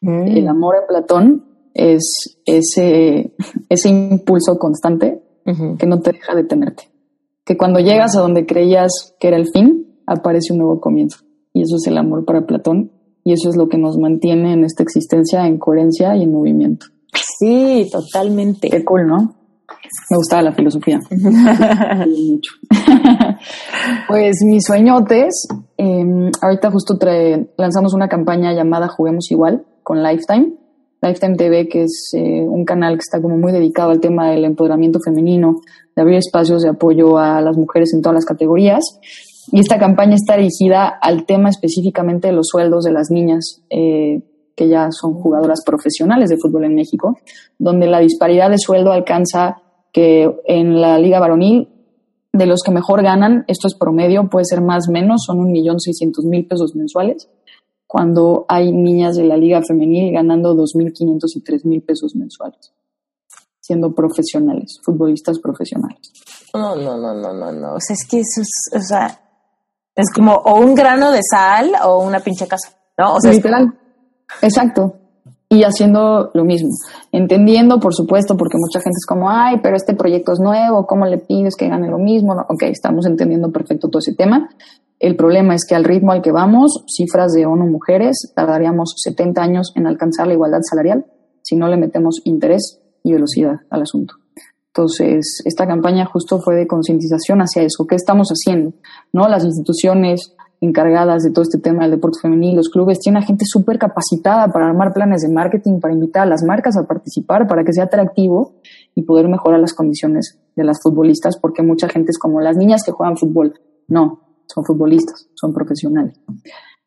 Mm. 0.00 0.36
El 0.36 0.48
amor 0.48 0.76
en 0.80 0.86
Platón 0.88 1.44
es 1.74 2.38
ese, 2.44 3.34
ese 3.68 3.88
impulso 3.88 4.58
constante 4.58 5.22
que 5.78 5.86
no 5.86 6.00
te 6.00 6.12
deja 6.12 6.34
detenerte. 6.34 6.90
Que 7.44 7.56
cuando 7.56 7.78
llegas 7.78 8.16
a 8.16 8.20
donde 8.20 8.46
creías 8.46 9.14
que 9.20 9.28
era 9.28 9.36
el 9.36 9.46
fin, 9.52 10.00
aparece 10.06 10.52
un 10.52 10.58
nuevo 10.58 10.80
comienzo. 10.80 11.18
Y 11.52 11.62
eso 11.62 11.76
es 11.76 11.86
el 11.86 11.98
amor 11.98 12.24
para 12.24 12.46
Platón. 12.46 12.90
Y 13.22 13.32
eso 13.32 13.48
es 13.48 13.56
lo 13.56 13.68
que 13.68 13.78
nos 13.78 13.96
mantiene 13.96 14.52
en 14.52 14.64
esta 14.64 14.82
existencia 14.82 15.46
en 15.46 15.58
coherencia 15.58 16.16
y 16.16 16.24
en 16.24 16.32
movimiento. 16.32 16.86
Sí, 17.12 17.88
totalmente. 17.90 18.68
Qué 18.70 18.84
cool, 18.84 19.06
¿no? 19.06 19.34
Me 20.10 20.16
gustaba 20.16 20.42
la 20.42 20.52
filosofía. 20.52 21.00
mucho. 21.10 22.52
pues 24.08 24.36
mis 24.44 24.64
sueñotes, 24.64 25.46
eh, 25.78 26.30
ahorita 26.40 26.70
justo 26.70 26.98
trae- 26.98 27.48
lanzamos 27.56 27.94
una 27.94 28.08
campaña 28.08 28.52
llamada 28.52 28.88
Juguemos 28.88 29.30
Igual 29.30 29.64
con 29.82 30.02
Lifetime. 30.02 30.52
Lifetime 31.02 31.36
TV, 31.36 31.68
que 31.68 31.82
es 31.84 32.10
eh, 32.16 32.40
un 32.42 32.64
canal 32.64 32.94
que 32.94 33.00
está 33.06 33.20
como 33.20 33.36
muy 33.36 33.52
dedicado 33.52 33.90
al 33.90 34.00
tema 34.00 34.30
del 34.30 34.44
empoderamiento 34.44 34.98
femenino, 35.04 35.60
de 35.94 36.02
abrir 36.02 36.16
espacios 36.16 36.62
de 36.62 36.70
apoyo 36.70 37.18
a 37.18 37.40
las 37.42 37.56
mujeres 37.56 37.92
en 37.94 38.02
todas 38.02 38.14
las 38.14 38.24
categorías. 38.24 38.82
Y 39.52 39.60
esta 39.60 39.78
campaña 39.78 40.14
está 40.16 40.36
dirigida 40.36 40.88
al 40.88 41.24
tema 41.26 41.50
específicamente 41.50 42.28
de 42.28 42.32
los 42.34 42.48
sueldos 42.48 42.82
de 42.84 42.92
las 42.92 43.10
niñas 43.10 43.62
eh, 43.70 44.20
que 44.56 44.68
ya 44.68 44.88
son 44.90 45.14
jugadoras 45.14 45.62
profesionales 45.64 46.30
de 46.30 46.38
fútbol 46.38 46.64
en 46.64 46.74
México, 46.74 47.18
donde 47.58 47.86
la 47.86 48.00
disparidad 48.00 48.50
de 48.50 48.58
sueldo 48.58 48.90
alcanza 48.90 49.62
que 49.92 50.34
en 50.46 50.80
la 50.80 50.98
liga 50.98 51.20
varonil, 51.20 51.68
de 52.32 52.46
los 52.46 52.62
que 52.62 52.70
mejor 52.70 53.02
ganan, 53.02 53.44
esto 53.48 53.68
es 53.68 53.74
promedio, 53.74 54.28
puede 54.28 54.44
ser 54.44 54.60
más 54.60 54.88
o 54.88 54.92
menos, 54.92 55.22
son 55.26 55.38
un 55.38 55.52
millón 55.52 55.78
seiscientos 55.80 56.24
mil 56.24 56.46
pesos 56.46 56.74
mensuales, 56.74 57.28
cuando 57.86 58.44
hay 58.48 58.72
niñas 58.72 59.16
de 59.16 59.24
la 59.24 59.36
liga 59.36 59.62
femenil 59.66 60.12
ganando 60.12 60.54
dos 60.54 60.72
mil 60.74 60.92
quinientos 60.92 61.36
y 61.36 61.42
tres 61.42 61.64
mil 61.64 61.82
pesos 61.82 62.14
mensuales, 62.14 62.72
siendo 63.60 63.94
profesionales, 63.94 64.80
futbolistas 64.82 65.38
profesionales. 65.38 66.12
No, 66.52 66.74
no, 66.74 66.96
no, 66.96 67.14
no, 67.14 67.32
no, 67.32 67.52
no. 67.52 67.74
O 67.74 67.80
sea, 67.80 67.94
es 67.94 68.06
que 68.08 68.20
eso 68.20 68.40
es, 68.40 68.50
o 68.74 68.80
sea, 68.80 69.20
es 69.94 70.12
como 70.12 70.32
o 70.32 70.60
un 70.60 70.74
grano 70.74 71.10
de 71.12 71.20
sal 71.22 71.72
o 71.84 72.02
una 72.02 72.20
pinche 72.20 72.46
casa, 72.46 72.76
¿no? 72.98 73.14
O 73.14 73.20
sea, 73.20 73.30
es. 73.30 73.42
Exacto. 74.42 74.94
Y 75.48 75.62
haciendo 75.62 76.30
lo 76.34 76.44
mismo. 76.44 76.70
Entendiendo, 77.12 77.78
por 77.78 77.94
supuesto, 77.94 78.36
porque 78.36 78.58
mucha 78.58 78.80
gente 78.80 78.96
es 78.98 79.06
como, 79.06 79.30
ay, 79.30 79.60
pero 79.62 79.76
este 79.76 79.94
proyecto 79.94 80.32
es 80.32 80.40
nuevo, 80.40 80.86
¿cómo 80.86 81.06
le 81.06 81.18
pides 81.18 81.54
que 81.54 81.68
gane 81.68 81.88
lo 81.88 81.98
mismo? 81.98 82.34
No, 82.34 82.42
ok, 82.48 82.64
estamos 82.64 83.06
entendiendo 83.06 83.52
perfecto 83.52 83.88
todo 83.88 84.00
ese 84.00 84.14
tema. 84.14 84.48
El 84.98 85.14
problema 85.14 85.54
es 85.54 85.64
que 85.66 85.74
al 85.74 85.84
ritmo 85.84 86.12
al 86.12 86.22
que 86.22 86.32
vamos, 86.32 86.84
cifras 86.88 87.32
de 87.32 87.46
ONU 87.46 87.66
Mujeres, 87.66 88.32
tardaríamos 88.34 88.94
70 88.96 89.42
años 89.42 89.72
en 89.76 89.86
alcanzar 89.86 90.26
la 90.26 90.34
igualdad 90.34 90.60
salarial 90.62 91.06
si 91.42 91.54
no 91.54 91.68
le 91.68 91.76
metemos 91.76 92.20
interés 92.24 92.80
y 93.04 93.12
velocidad 93.12 93.60
al 93.70 93.82
asunto. 93.82 94.14
Entonces, 94.76 95.42
esta 95.44 95.66
campaña 95.66 96.04
justo 96.06 96.40
fue 96.40 96.56
de 96.56 96.66
concientización 96.66 97.40
hacia 97.40 97.62
eso. 97.62 97.86
¿Qué 97.86 97.94
estamos 97.94 98.28
haciendo? 98.28 98.72
¿No? 99.12 99.28
Las 99.28 99.44
instituciones 99.44 100.35
encargadas 100.60 101.22
de 101.22 101.30
todo 101.30 101.42
este 101.42 101.58
tema 101.58 101.82
del 101.82 101.92
deporte 101.92 102.18
femenil, 102.20 102.56
los 102.56 102.68
clubes, 102.68 102.98
tienen 103.00 103.22
a 103.22 103.26
gente 103.26 103.44
súper 103.46 103.78
capacitada 103.78 104.48
para 104.48 104.66
armar 104.66 104.92
planes 104.92 105.22
de 105.22 105.28
marketing, 105.28 105.80
para 105.80 105.94
invitar 105.94 106.22
a 106.22 106.26
las 106.26 106.42
marcas 106.42 106.76
a 106.76 106.86
participar, 106.86 107.46
para 107.46 107.64
que 107.64 107.72
sea 107.72 107.84
atractivo 107.84 108.54
y 108.94 109.02
poder 109.02 109.28
mejorar 109.28 109.60
las 109.60 109.74
condiciones 109.74 110.38
de 110.54 110.64
las 110.64 110.80
futbolistas, 110.82 111.38
porque 111.38 111.62
mucha 111.62 111.88
gente 111.88 112.10
es 112.10 112.18
como 112.18 112.40
las 112.40 112.56
niñas 112.56 112.82
que 112.84 112.92
juegan 112.92 113.16
fútbol. 113.16 113.54
No, 113.88 114.20
son 114.46 114.64
futbolistas, 114.64 115.28
son 115.34 115.52
profesionales. 115.52 116.18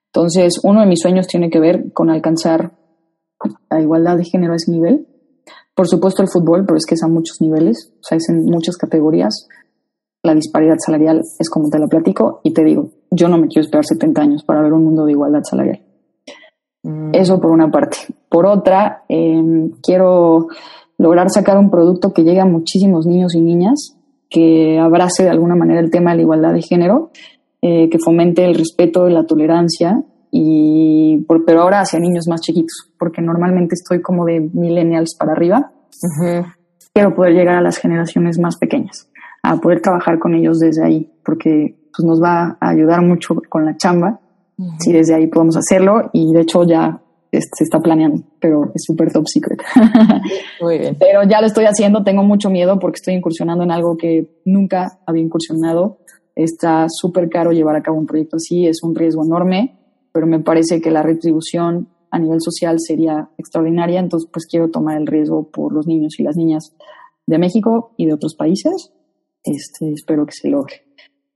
Entonces, 0.07 0.59
uno 0.63 0.81
de 0.81 0.87
mis 0.87 0.99
sueños 0.99 1.27
tiene 1.27 1.49
que 1.49 1.59
ver 1.59 1.93
con 1.93 2.09
alcanzar 2.09 2.73
la 3.69 3.81
igualdad 3.81 4.17
de 4.17 4.25
género 4.25 4.53
a 4.53 4.55
ese 4.55 4.71
nivel. 4.71 5.07
Por 5.75 5.87
supuesto 5.87 6.21
el 6.21 6.29
fútbol, 6.29 6.65
pero 6.65 6.77
es 6.77 6.85
que 6.85 6.95
es 6.95 7.03
a 7.03 7.07
muchos 7.07 7.39
niveles, 7.39 7.93
o 7.99 8.03
sea, 8.03 8.17
es 8.17 8.27
en 8.29 8.43
muchas 8.45 8.75
categorías. 8.75 9.47
La 10.23 10.33
disparidad 10.33 10.75
salarial 10.83 11.21
es 11.39 11.49
como 11.49 11.69
te 11.69 11.79
la 11.79 11.87
platico 11.87 12.41
y 12.43 12.53
te 12.53 12.63
digo, 12.65 12.91
yo 13.11 13.27
no 13.27 13.37
me 13.37 13.47
quiero 13.47 13.61
esperar 13.61 13.85
70 13.85 14.21
años 14.21 14.43
para 14.43 14.61
ver 14.61 14.73
un 14.73 14.85
mundo 14.85 15.05
de 15.05 15.11
igualdad 15.13 15.43
salarial. 15.43 15.81
Mm. 16.83 17.11
Eso 17.13 17.39
por 17.39 17.51
una 17.51 17.69
parte. 17.71 17.97
Por 18.29 18.45
otra, 18.45 19.03
eh, 19.09 19.69
quiero 19.81 20.47
lograr 20.97 21.29
sacar 21.29 21.57
un 21.57 21.69
producto 21.69 22.13
que 22.13 22.23
llegue 22.23 22.41
a 22.41 22.45
muchísimos 22.45 23.05
niños 23.05 23.33
y 23.35 23.41
niñas, 23.41 23.97
que 24.29 24.77
abrace 24.77 25.23
de 25.23 25.29
alguna 25.29 25.55
manera 25.55 25.79
el 25.79 25.89
tema 25.89 26.11
de 26.11 26.17
la 26.17 26.21
igualdad 26.23 26.53
de 26.53 26.61
género, 26.61 27.11
eh, 27.61 27.89
que 27.89 27.97
fomente 27.99 28.45
el 28.45 28.55
respeto 28.55 29.07
y 29.07 29.13
la 29.13 29.25
tolerancia, 29.25 30.03
y 30.31 31.23
por, 31.27 31.45
pero 31.45 31.61
ahora 31.61 31.81
hacia 31.81 31.99
niños 31.99 32.27
más 32.27 32.41
chiquitos, 32.41 32.91
porque 32.99 33.21
normalmente 33.21 33.73
estoy 33.73 34.01
como 34.01 34.25
de 34.25 34.41
millennials 34.53 35.15
para 35.17 35.31
arriba. 35.31 35.71
Quiero 36.93 37.15
poder 37.15 37.33
llegar 37.33 37.55
a 37.55 37.61
las 37.61 37.77
generaciones 37.77 38.37
más 38.37 38.57
pequeñas, 38.57 39.09
a 39.41 39.57
poder 39.57 39.81
trabajar 39.81 40.19
con 40.19 40.35
ellos 40.35 40.59
desde 40.59 40.85
ahí, 40.85 41.11
porque 41.23 41.78
pues, 41.95 42.05
nos 42.05 42.21
va 42.21 42.57
a 42.59 42.69
ayudar 42.69 43.01
mucho 43.01 43.35
con 43.49 43.65
la 43.65 43.77
chamba 43.77 44.19
si 44.79 44.91
desde 44.91 45.15
ahí 45.15 45.27
podemos 45.27 45.55
hacerlo 45.55 46.09
y 46.11 46.33
de 46.33 46.41
hecho 46.41 46.65
ya 46.65 47.01
se 47.31 47.63
está 47.63 47.79
planeando, 47.79 48.23
pero 48.39 48.71
es 48.73 48.83
súper 48.85 49.11
top 49.11 49.27
secret. 49.27 49.61
Muy 50.61 50.79
bien. 50.79 50.97
Pero 50.99 51.23
ya 51.23 51.41
lo 51.41 51.47
estoy 51.47 51.65
haciendo, 51.65 52.03
tengo 52.03 52.23
mucho 52.23 52.49
miedo 52.49 52.79
porque 52.79 52.97
estoy 52.97 53.13
incursionando 53.13 53.63
en 53.63 53.71
algo 53.71 53.97
que 53.97 54.41
nunca 54.45 54.99
había 55.05 55.23
incursionado. 55.23 55.99
Está 56.35 56.87
súper 56.89 57.29
caro 57.29 57.51
llevar 57.51 57.75
a 57.75 57.83
cabo 57.83 57.97
un 57.97 58.05
proyecto 58.05 58.37
así, 58.37 58.65
es 58.65 58.81
un 58.83 58.95
riesgo 58.95 59.23
enorme, 59.23 59.77
pero 60.11 60.25
me 60.25 60.39
parece 60.39 60.81
que 60.81 60.91
la 60.91 61.03
retribución 61.03 61.89
a 62.11 62.17
nivel 62.17 62.41
social 62.41 62.77
sería 62.79 63.29
extraordinaria, 63.37 63.99
entonces 63.99 64.27
pues 64.31 64.47
quiero 64.47 64.69
tomar 64.69 64.97
el 64.97 65.05
riesgo 65.05 65.49
por 65.51 65.73
los 65.73 65.85
niños 65.85 66.19
y 66.19 66.23
las 66.23 66.35
niñas 66.35 66.75
de 67.27 67.37
México 67.37 67.93
y 67.97 68.07
de 68.07 68.13
otros 68.13 68.35
países. 68.35 68.91
Este, 69.43 69.93
espero 69.93 70.25
que 70.25 70.33
se 70.33 70.49
logre. 70.49 70.88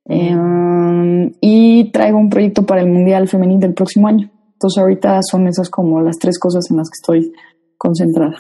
Eh, 0.10 1.32
y 1.42 1.92
traigo 1.92 2.18
un 2.18 2.30
proyecto 2.30 2.66
para 2.66 2.82
el 2.82 2.90
Mundial 2.90 3.28
Femenil 3.28 3.60
del 3.60 3.74
próximo 3.74 4.08
año. 4.08 4.30
Entonces 4.54 4.82
ahorita 4.82 5.20
son 5.30 5.48
esas 5.48 5.70
como 5.70 6.02
las 6.02 6.18
tres 6.18 6.40
cosas 6.40 6.66
en 6.72 6.78
las 6.78 6.90
que 6.90 6.96
estoy 7.02 7.34
concentrada. 7.78 8.38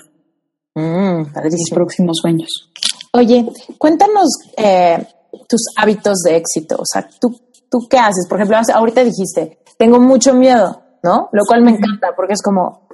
Mm, 0.75 1.25
Mis 1.43 1.69
próximos 1.71 2.17
sueños. 2.21 2.71
Oye, 3.13 3.45
cuéntanos 3.77 4.27
eh, 4.57 5.05
tus 5.47 5.65
hábitos 5.77 6.19
de 6.23 6.37
éxito. 6.37 6.75
O 6.79 6.85
sea, 6.85 7.07
¿tú, 7.19 7.35
¿tú 7.69 7.79
qué 7.89 7.97
haces? 7.97 8.27
Por 8.27 8.39
ejemplo, 8.39 8.57
ahorita 8.73 9.03
dijiste, 9.03 9.59
tengo 9.77 9.99
mucho 9.99 10.33
miedo, 10.33 10.81
¿no? 11.03 11.29
Lo 11.31 11.43
cual 11.47 11.61
me 11.63 11.71
encanta 11.71 12.15
porque 12.15 12.33
es 12.33 12.41
como, 12.41 12.87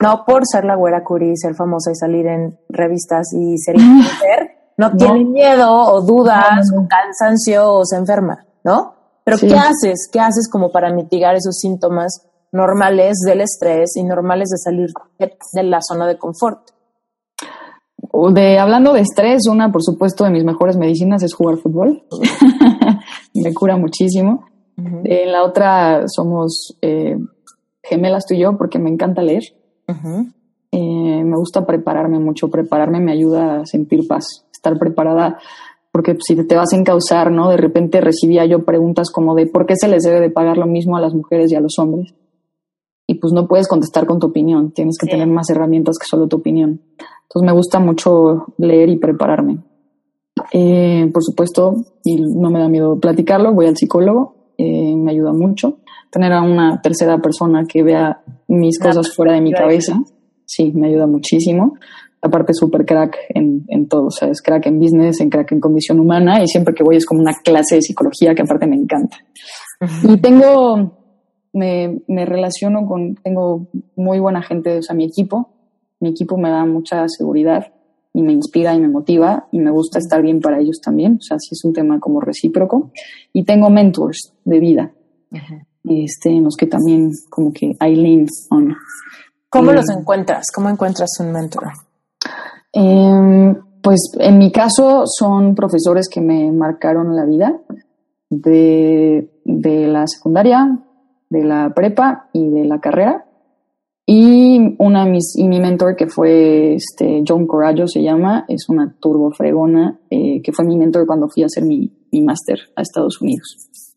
no 0.00 0.24
por 0.26 0.42
ser 0.46 0.64
la 0.64 0.76
güera 0.76 1.02
Curie, 1.02 1.32
ser 1.36 1.54
famosa 1.54 1.90
y 1.90 1.94
salir 1.94 2.26
en 2.26 2.58
revistas 2.68 3.32
y 3.32 3.58
ser 3.58 3.76
influencer, 3.80 4.61
no, 4.82 4.90
no, 4.90 4.96
tiene 4.96 5.24
miedo 5.24 5.70
o 5.70 6.00
dudas 6.02 6.66
no, 6.72 6.82
o 6.82 6.88
cansancio 6.88 7.74
o 7.74 7.84
se 7.84 7.96
enferma, 7.96 8.44
¿no? 8.64 8.94
Pero 9.24 9.36
sí. 9.36 9.48
¿qué 9.48 9.54
haces? 9.54 10.08
¿Qué 10.12 10.20
haces 10.20 10.48
como 10.50 10.70
para 10.70 10.92
mitigar 10.92 11.34
esos 11.34 11.58
síntomas 11.58 12.26
normales 12.50 13.18
del 13.26 13.40
estrés 13.40 13.96
y 13.96 14.02
normales 14.04 14.50
de 14.50 14.58
salir 14.58 14.90
de 15.18 15.62
la 15.62 15.80
zona 15.80 16.06
de 16.06 16.18
confort? 16.18 16.70
De, 18.34 18.58
hablando 18.58 18.92
de 18.92 19.00
estrés, 19.00 19.46
una, 19.48 19.72
por 19.72 19.82
supuesto, 19.82 20.24
de 20.24 20.30
mis 20.30 20.44
mejores 20.44 20.76
medicinas 20.76 21.22
es 21.22 21.34
jugar 21.34 21.56
fútbol. 21.56 22.02
me 23.34 23.54
cura 23.54 23.76
muchísimo. 23.76 24.44
Uh 24.76 24.82
-huh. 24.82 25.00
eh, 25.04 25.26
la 25.26 25.44
otra 25.44 26.04
somos 26.08 26.76
eh, 26.82 27.16
gemelas 27.82 28.26
tú 28.26 28.34
y 28.34 28.40
yo 28.40 28.56
porque 28.58 28.78
me 28.78 28.90
encanta 28.90 29.22
leer. 29.22 29.44
Uh 29.88 29.92
-huh. 29.92 30.32
eh, 30.72 31.24
me 31.24 31.36
gusta 31.36 31.64
prepararme 31.64 32.18
mucho. 32.18 32.48
Prepararme 32.48 33.00
me 33.00 33.12
ayuda 33.12 33.60
a 33.60 33.66
sentir 33.66 34.06
paz. 34.06 34.41
Estar 34.62 34.78
preparada 34.78 35.38
porque 35.92 36.16
si 36.20 36.34
te 36.46 36.56
vas 36.56 36.72
a 36.72 36.76
encauzar, 36.76 37.30
¿no? 37.30 37.50
De 37.50 37.58
repente 37.58 38.00
recibía 38.00 38.46
yo 38.46 38.64
preguntas 38.64 39.10
como 39.10 39.34
de 39.34 39.46
por 39.46 39.66
qué 39.66 39.74
se 39.76 39.88
les 39.88 40.02
debe 40.02 40.20
de 40.20 40.30
pagar 40.30 40.56
lo 40.56 40.66
mismo 40.66 40.96
a 40.96 41.00
las 41.00 41.14
mujeres 41.14 41.52
y 41.52 41.54
a 41.54 41.60
los 41.60 41.78
hombres. 41.78 42.14
Y 43.06 43.16
pues 43.16 43.32
no 43.34 43.46
puedes 43.46 43.68
contestar 43.68 44.06
con 44.06 44.18
tu 44.18 44.28
opinión, 44.28 44.72
tienes 44.72 44.96
que 44.98 45.06
sí. 45.06 45.10
tener 45.12 45.28
más 45.28 45.50
herramientas 45.50 45.98
que 45.98 46.06
solo 46.06 46.28
tu 46.28 46.36
opinión. 46.36 46.80
Entonces 47.24 47.46
me 47.46 47.52
gusta 47.52 47.78
mucho 47.78 48.46
leer 48.56 48.88
y 48.88 48.96
prepararme. 48.96 49.58
Eh, 50.52 51.10
por 51.12 51.22
supuesto, 51.22 51.74
y 52.04 52.16
no 52.20 52.50
me 52.50 52.58
da 52.58 52.68
miedo 52.68 52.98
platicarlo, 52.98 53.52
voy 53.52 53.66
al 53.66 53.76
psicólogo, 53.76 54.54
eh, 54.56 54.96
me 54.96 55.10
ayuda 55.10 55.32
mucho. 55.32 55.78
Tener 56.10 56.32
a 56.32 56.42
una 56.42 56.80
tercera 56.80 57.18
persona 57.18 57.64
que 57.66 57.82
vea 57.82 58.22
mis 58.48 58.78
cosas 58.78 59.14
fuera 59.14 59.34
de 59.34 59.42
mi 59.42 59.52
cabeza, 59.52 60.00
sí, 60.46 60.72
me 60.72 60.88
ayuda 60.88 61.06
muchísimo. 61.06 61.74
Aparte, 62.24 62.54
súper 62.54 62.86
crack 62.86 63.16
en, 63.30 63.64
en 63.66 63.88
todo, 63.88 64.06
o 64.06 64.10
sea, 64.10 64.28
es 64.28 64.40
crack 64.40 64.66
en 64.66 64.78
business, 64.78 65.20
en 65.20 65.28
crack 65.28 65.50
en 65.52 65.60
condición 65.60 65.98
humana, 65.98 66.40
y 66.40 66.46
siempre 66.46 66.72
que 66.72 66.84
voy 66.84 66.96
es 66.96 67.04
como 67.04 67.20
una 67.20 67.34
clase 67.42 67.74
de 67.74 67.82
psicología 67.82 68.32
que 68.34 68.42
aparte 68.42 68.66
me 68.66 68.76
encanta. 68.76 69.16
Uh 69.80 69.86
-huh. 69.86 70.14
Y 70.14 70.20
tengo, 70.20 70.98
me, 71.52 72.00
me 72.06 72.24
relaciono 72.24 72.86
con, 72.86 73.16
tengo 73.16 73.66
muy 73.96 74.20
buena 74.20 74.40
gente, 74.40 74.78
o 74.78 74.82
sea, 74.82 74.94
mi 74.94 75.04
equipo, 75.04 75.48
mi 75.98 76.10
equipo 76.10 76.36
me 76.36 76.48
da 76.48 76.64
mucha 76.64 77.08
seguridad 77.08 77.72
y 78.14 78.22
me 78.22 78.32
inspira 78.32 78.74
y 78.74 78.80
me 78.80 78.88
motiva 78.88 79.48
y 79.52 79.58
me 79.58 79.70
gusta 79.70 79.98
estar 79.98 80.22
bien 80.22 80.40
para 80.40 80.60
ellos 80.60 80.80
también. 80.80 81.14
O 81.14 81.22
sea, 81.22 81.38
sí 81.40 81.50
es 81.52 81.64
un 81.64 81.72
tema 81.72 81.98
como 81.98 82.20
recíproco. 82.20 82.90
Y 83.32 83.44
tengo 83.44 83.70
mentors 83.70 84.32
de 84.44 84.60
vida, 84.60 84.92
uh 85.30 85.36
-huh. 85.36 86.04
este, 86.04 86.30
en 86.30 86.44
los 86.44 86.56
que 86.56 86.66
también 86.66 87.10
como 87.30 87.52
que 87.52 87.74
hay 87.80 87.96
links 87.96 88.46
on. 88.50 88.76
¿Cómo 89.48 89.70
eh, 89.70 89.74
los 89.74 89.88
encuentras? 89.90 90.46
¿Cómo 90.54 90.68
encuentras 90.68 91.10
un 91.20 91.32
mentor? 91.32 91.64
Eh, 92.72 93.54
pues 93.82 94.12
en 94.18 94.38
mi 94.38 94.52
caso 94.52 95.04
son 95.06 95.54
profesores 95.54 96.08
que 96.08 96.20
me 96.20 96.52
marcaron 96.52 97.14
la 97.16 97.24
vida 97.24 97.60
de, 98.30 99.30
de 99.44 99.86
la 99.88 100.06
secundaria, 100.06 100.78
de 101.28 101.44
la 101.44 101.72
prepa 101.74 102.28
y 102.32 102.48
de 102.48 102.64
la 102.64 102.80
carrera. 102.80 103.26
Y 104.04 104.74
una 104.78 105.04
mis, 105.06 105.36
y 105.36 105.46
mi 105.46 105.60
mentor 105.60 105.94
que 105.96 106.08
fue 106.08 106.74
este 106.74 107.22
John 107.26 107.46
Corallo 107.46 107.86
se 107.86 108.02
llama, 108.02 108.44
es 108.48 108.68
una 108.68 108.96
turbo 109.00 109.30
fregona, 109.30 110.00
eh, 110.10 110.42
que 110.42 110.52
fue 110.52 110.64
mi 110.64 110.76
mentor 110.76 111.06
cuando 111.06 111.28
fui 111.28 111.44
a 111.44 111.46
hacer 111.46 111.64
mi, 111.64 111.90
mi 112.10 112.20
máster 112.22 112.58
a 112.74 112.82
Estados 112.82 113.20
Unidos. 113.20 113.91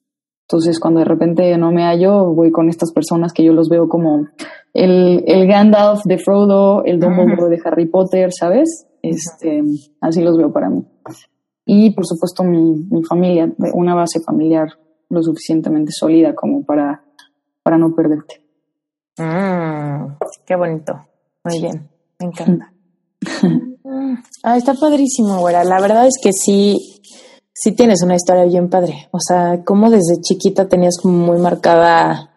Entonces, 0.48 0.80
cuando 0.80 1.00
de 1.00 1.06
repente 1.06 1.58
no 1.58 1.72
me 1.72 1.84
hallo, 1.84 2.34
voy 2.34 2.52
con 2.52 2.70
estas 2.70 2.92
personas 2.92 3.34
que 3.34 3.44
yo 3.44 3.52
los 3.52 3.68
veo 3.68 3.90
como 3.90 4.28
el, 4.74 5.24
el 5.26 5.48
Gandalf 5.48 6.04
de 6.06 6.20
Frodo, 6.20 6.84
el 6.86 7.00
Dumbledore 7.00 7.50
de 7.50 7.62
Harry 7.66 7.88
Potter, 7.88 8.30
¿sabes? 8.32 8.86
Este, 9.02 9.64
así 10.02 10.22
los 10.22 10.38
veo 10.38 10.54
para 10.54 10.70
mí. 10.70 10.86
Y, 11.66 11.92
por 11.96 12.06
supuesto, 12.06 12.44
mi, 12.44 12.76
mi 12.92 13.04
familia, 13.04 13.52
una 13.74 13.96
base 13.96 14.20
familiar 14.20 14.68
lo 15.10 15.24
suficientemente 15.24 15.92
sólida 15.92 16.36
como 16.36 16.64
para, 16.64 17.04
para 17.64 17.78
no 17.78 17.96
perderte. 17.96 18.42
Mm, 19.18 20.18
qué 20.46 20.56
bonito. 20.56 21.08
Muy 21.44 21.62
bien. 21.62 21.90
Me 22.20 22.28
encanta. 22.28 22.72
ah, 24.44 24.58
está 24.58 24.74
padrísimo, 24.74 25.40
güera. 25.40 25.64
La 25.64 25.80
verdad 25.80 26.06
es 26.06 26.20
que 26.22 26.32
sí, 26.32 26.95
sí 27.56 27.72
tienes 27.72 28.04
una 28.04 28.16
historia 28.16 28.46
bien 28.46 28.70
padre. 28.70 29.08
O 29.12 29.20
sea, 29.20 29.64
como 29.64 29.90
desde 29.90 30.22
chiquita 30.22 30.68
tenías 30.68 30.98
como 31.02 31.18
muy 31.26 31.40
marcada, 31.40 32.32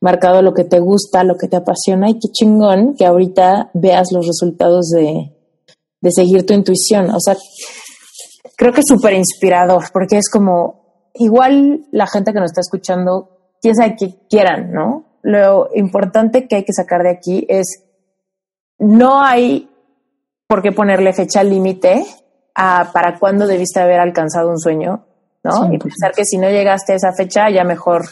marcado 0.00 0.42
lo 0.42 0.54
que 0.54 0.64
te 0.64 0.80
gusta, 0.80 1.22
lo 1.22 1.36
que 1.36 1.46
te 1.46 1.56
apasiona 1.56 2.10
y 2.10 2.14
qué 2.14 2.28
chingón 2.32 2.94
que 2.96 3.06
ahorita 3.06 3.70
veas 3.74 4.08
los 4.10 4.26
resultados 4.26 4.88
de, 4.88 5.32
de 6.00 6.10
seguir 6.10 6.44
tu 6.44 6.54
intuición. 6.54 7.10
O 7.10 7.20
sea, 7.20 7.36
creo 8.56 8.72
que 8.72 8.80
es 8.80 8.86
súper 8.88 9.12
inspirador 9.12 9.84
porque 9.92 10.16
es 10.16 10.28
como, 10.28 11.10
igual 11.14 11.86
la 11.92 12.08
gente 12.08 12.32
que 12.32 12.40
nos 12.40 12.50
está 12.50 12.62
escuchando, 12.62 13.52
quién 13.60 13.76
sabe 13.76 13.94
qué 13.96 14.14
quieran, 14.28 14.72
¿no? 14.72 15.12
lo 15.22 15.68
importante 15.74 16.48
que 16.48 16.56
hay 16.56 16.64
que 16.64 16.72
sacar 16.72 17.02
de 17.02 17.10
aquí 17.10 17.46
es 17.48 17.84
no 18.78 19.22
hay 19.22 19.70
por 20.48 20.62
qué 20.62 20.72
ponerle 20.72 21.12
fecha 21.12 21.42
límite 21.44 22.04
a 22.54 22.90
para 22.92 23.18
cuándo 23.18 23.46
debiste 23.46 23.80
haber 23.80 24.00
alcanzado 24.00 24.48
un 24.50 24.58
sueño, 24.58 25.04
¿no? 25.42 25.72
Y 25.72 25.78
pensar 25.78 26.12
que 26.12 26.24
si 26.24 26.38
no 26.38 26.48
llegaste 26.48 26.92
a 26.92 26.96
esa 26.96 27.12
fecha, 27.12 27.50
ya 27.50 27.64
mejor 27.64 28.04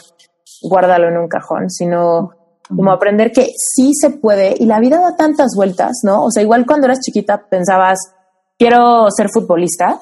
guárdalo 0.61 1.07
en 1.07 1.17
un 1.17 1.27
cajón, 1.27 1.69
sino 1.69 2.31
como 2.67 2.91
aprender 2.91 3.31
que 3.31 3.47
sí 3.57 3.93
se 3.93 4.11
puede 4.11 4.55
y 4.57 4.65
la 4.65 4.79
vida 4.79 4.99
da 4.99 5.15
tantas 5.15 5.51
vueltas, 5.55 6.01
¿no? 6.03 6.23
O 6.23 6.31
sea, 6.31 6.43
igual 6.43 6.65
cuando 6.65 6.87
eras 6.87 6.99
chiquita 6.99 7.45
pensabas, 7.49 7.99
quiero 8.57 9.07
ser 9.15 9.27
futbolista, 9.33 9.99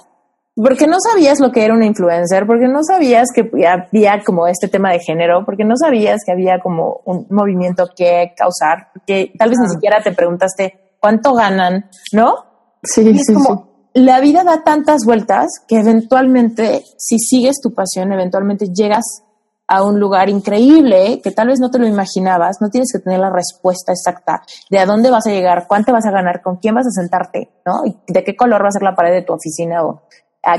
porque 0.55 0.87
no 0.87 0.97
sabías 0.99 1.39
lo 1.39 1.51
que 1.51 1.63
era 1.63 1.73
una 1.73 1.85
influencer, 1.85 2.45
porque 2.45 2.67
no 2.67 2.83
sabías 2.83 3.29
que 3.33 3.49
había 3.65 4.23
como 4.23 4.47
este 4.47 4.67
tema 4.67 4.91
de 4.91 4.99
género, 4.99 5.45
porque 5.45 5.63
no 5.63 5.75
sabías 5.77 6.21
que 6.25 6.31
había 6.31 6.59
como 6.59 7.01
un 7.05 7.25
movimiento 7.29 7.87
que 7.95 8.33
causar, 8.35 8.89
que 9.07 9.31
tal 9.37 9.49
vez 9.49 9.59
ah. 9.59 9.63
ni 9.63 9.69
siquiera 9.69 10.03
te 10.03 10.11
preguntaste 10.11 10.95
cuánto 10.99 11.33
ganan, 11.33 11.89
¿no? 12.11 12.45
Sí, 12.83 13.01
y 13.01 13.17
es 13.17 13.25
sí, 13.25 13.33
como, 13.33 13.55
sí. 13.55 13.68
La 13.93 14.19
vida 14.19 14.43
da 14.43 14.63
tantas 14.63 15.05
vueltas 15.05 15.47
que 15.67 15.79
eventualmente, 15.79 16.83
si 16.97 17.17
sigues 17.19 17.59
tu 17.61 17.73
pasión, 17.73 18.11
eventualmente 18.11 18.67
llegas 18.73 19.23
a 19.67 19.83
un 19.83 19.99
lugar 19.99 20.29
increíble 20.29 21.21
que 21.23 21.31
tal 21.31 21.47
vez 21.47 21.59
no 21.59 21.69
te 21.69 21.77
lo 21.77 21.87
imaginabas, 21.87 22.57
no 22.59 22.69
tienes 22.69 22.91
que 22.91 22.99
tener 22.99 23.19
la 23.19 23.29
respuesta 23.29 23.91
exacta 23.91 24.41
de 24.69 24.79
a 24.79 24.85
dónde 24.85 25.11
vas 25.11 25.27
a 25.27 25.31
llegar, 25.31 25.65
cuánto 25.67 25.93
vas 25.93 26.05
a 26.05 26.11
ganar, 26.11 26.41
con 26.41 26.57
quién 26.57 26.73
vas 26.73 26.87
a 26.87 26.91
sentarte, 26.91 27.51
¿no? 27.65 27.85
Y 27.85 27.95
de 28.07 28.23
qué 28.23 28.35
color 28.35 28.63
va 28.63 28.69
a 28.69 28.71
ser 28.71 28.81
la 28.81 28.95
pared 28.95 29.13
de 29.13 29.21
tu 29.21 29.33
oficina 29.33 29.83
o 29.83 30.01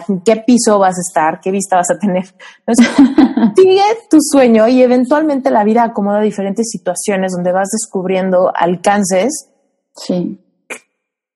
en 0.08 0.20
qué 0.20 0.36
piso 0.36 0.78
vas 0.78 0.96
a 0.96 1.00
estar, 1.00 1.40
qué 1.40 1.50
vista 1.50 1.76
vas 1.76 1.90
a 1.90 1.98
tener. 1.98 2.24
Entonces, 2.66 2.94
sigue 3.56 3.82
tu 4.08 4.18
sueño 4.20 4.68
y 4.68 4.82
eventualmente 4.82 5.50
la 5.50 5.64
vida 5.64 5.82
acomoda 5.82 6.20
diferentes 6.20 6.68
situaciones 6.70 7.32
donde 7.32 7.52
vas 7.52 7.70
descubriendo 7.70 8.52
alcances 8.54 9.50
sí. 9.96 10.38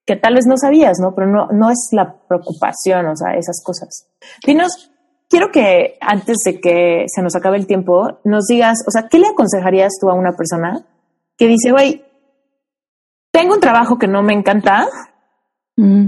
Que 0.06 0.16
tal 0.16 0.34
vez 0.34 0.46
no 0.46 0.56
sabías, 0.56 0.98
¿no? 1.00 1.14
Pero 1.14 1.26
no, 1.28 1.48
no 1.48 1.70
es 1.70 1.88
la 1.92 2.14
preocupación, 2.28 3.06
o 3.06 3.16
sea, 3.16 3.34
esas 3.34 3.62
cosas. 3.64 4.06
Dinos, 4.46 4.90
quiero 5.28 5.50
que 5.50 5.96
antes 6.00 6.38
de 6.44 6.60
que 6.60 7.06
se 7.08 7.22
nos 7.22 7.34
acabe 7.34 7.56
el 7.56 7.66
tiempo, 7.66 8.18
nos 8.24 8.46
digas, 8.46 8.78
o 8.86 8.90
sea, 8.90 9.08
¿qué 9.08 9.18
le 9.18 9.28
aconsejarías 9.28 9.92
tú 10.00 10.10
a 10.10 10.14
una 10.14 10.36
persona 10.36 10.86
que 11.36 11.48
dice, 11.48 11.72
güey, 11.72 12.04
tengo 13.30 13.54
un 13.54 13.60
trabajo 13.60 13.98
que 13.98 14.06
no 14.06 14.22
me 14.22 14.32
encanta, 14.32 14.86
mm. 15.76 16.06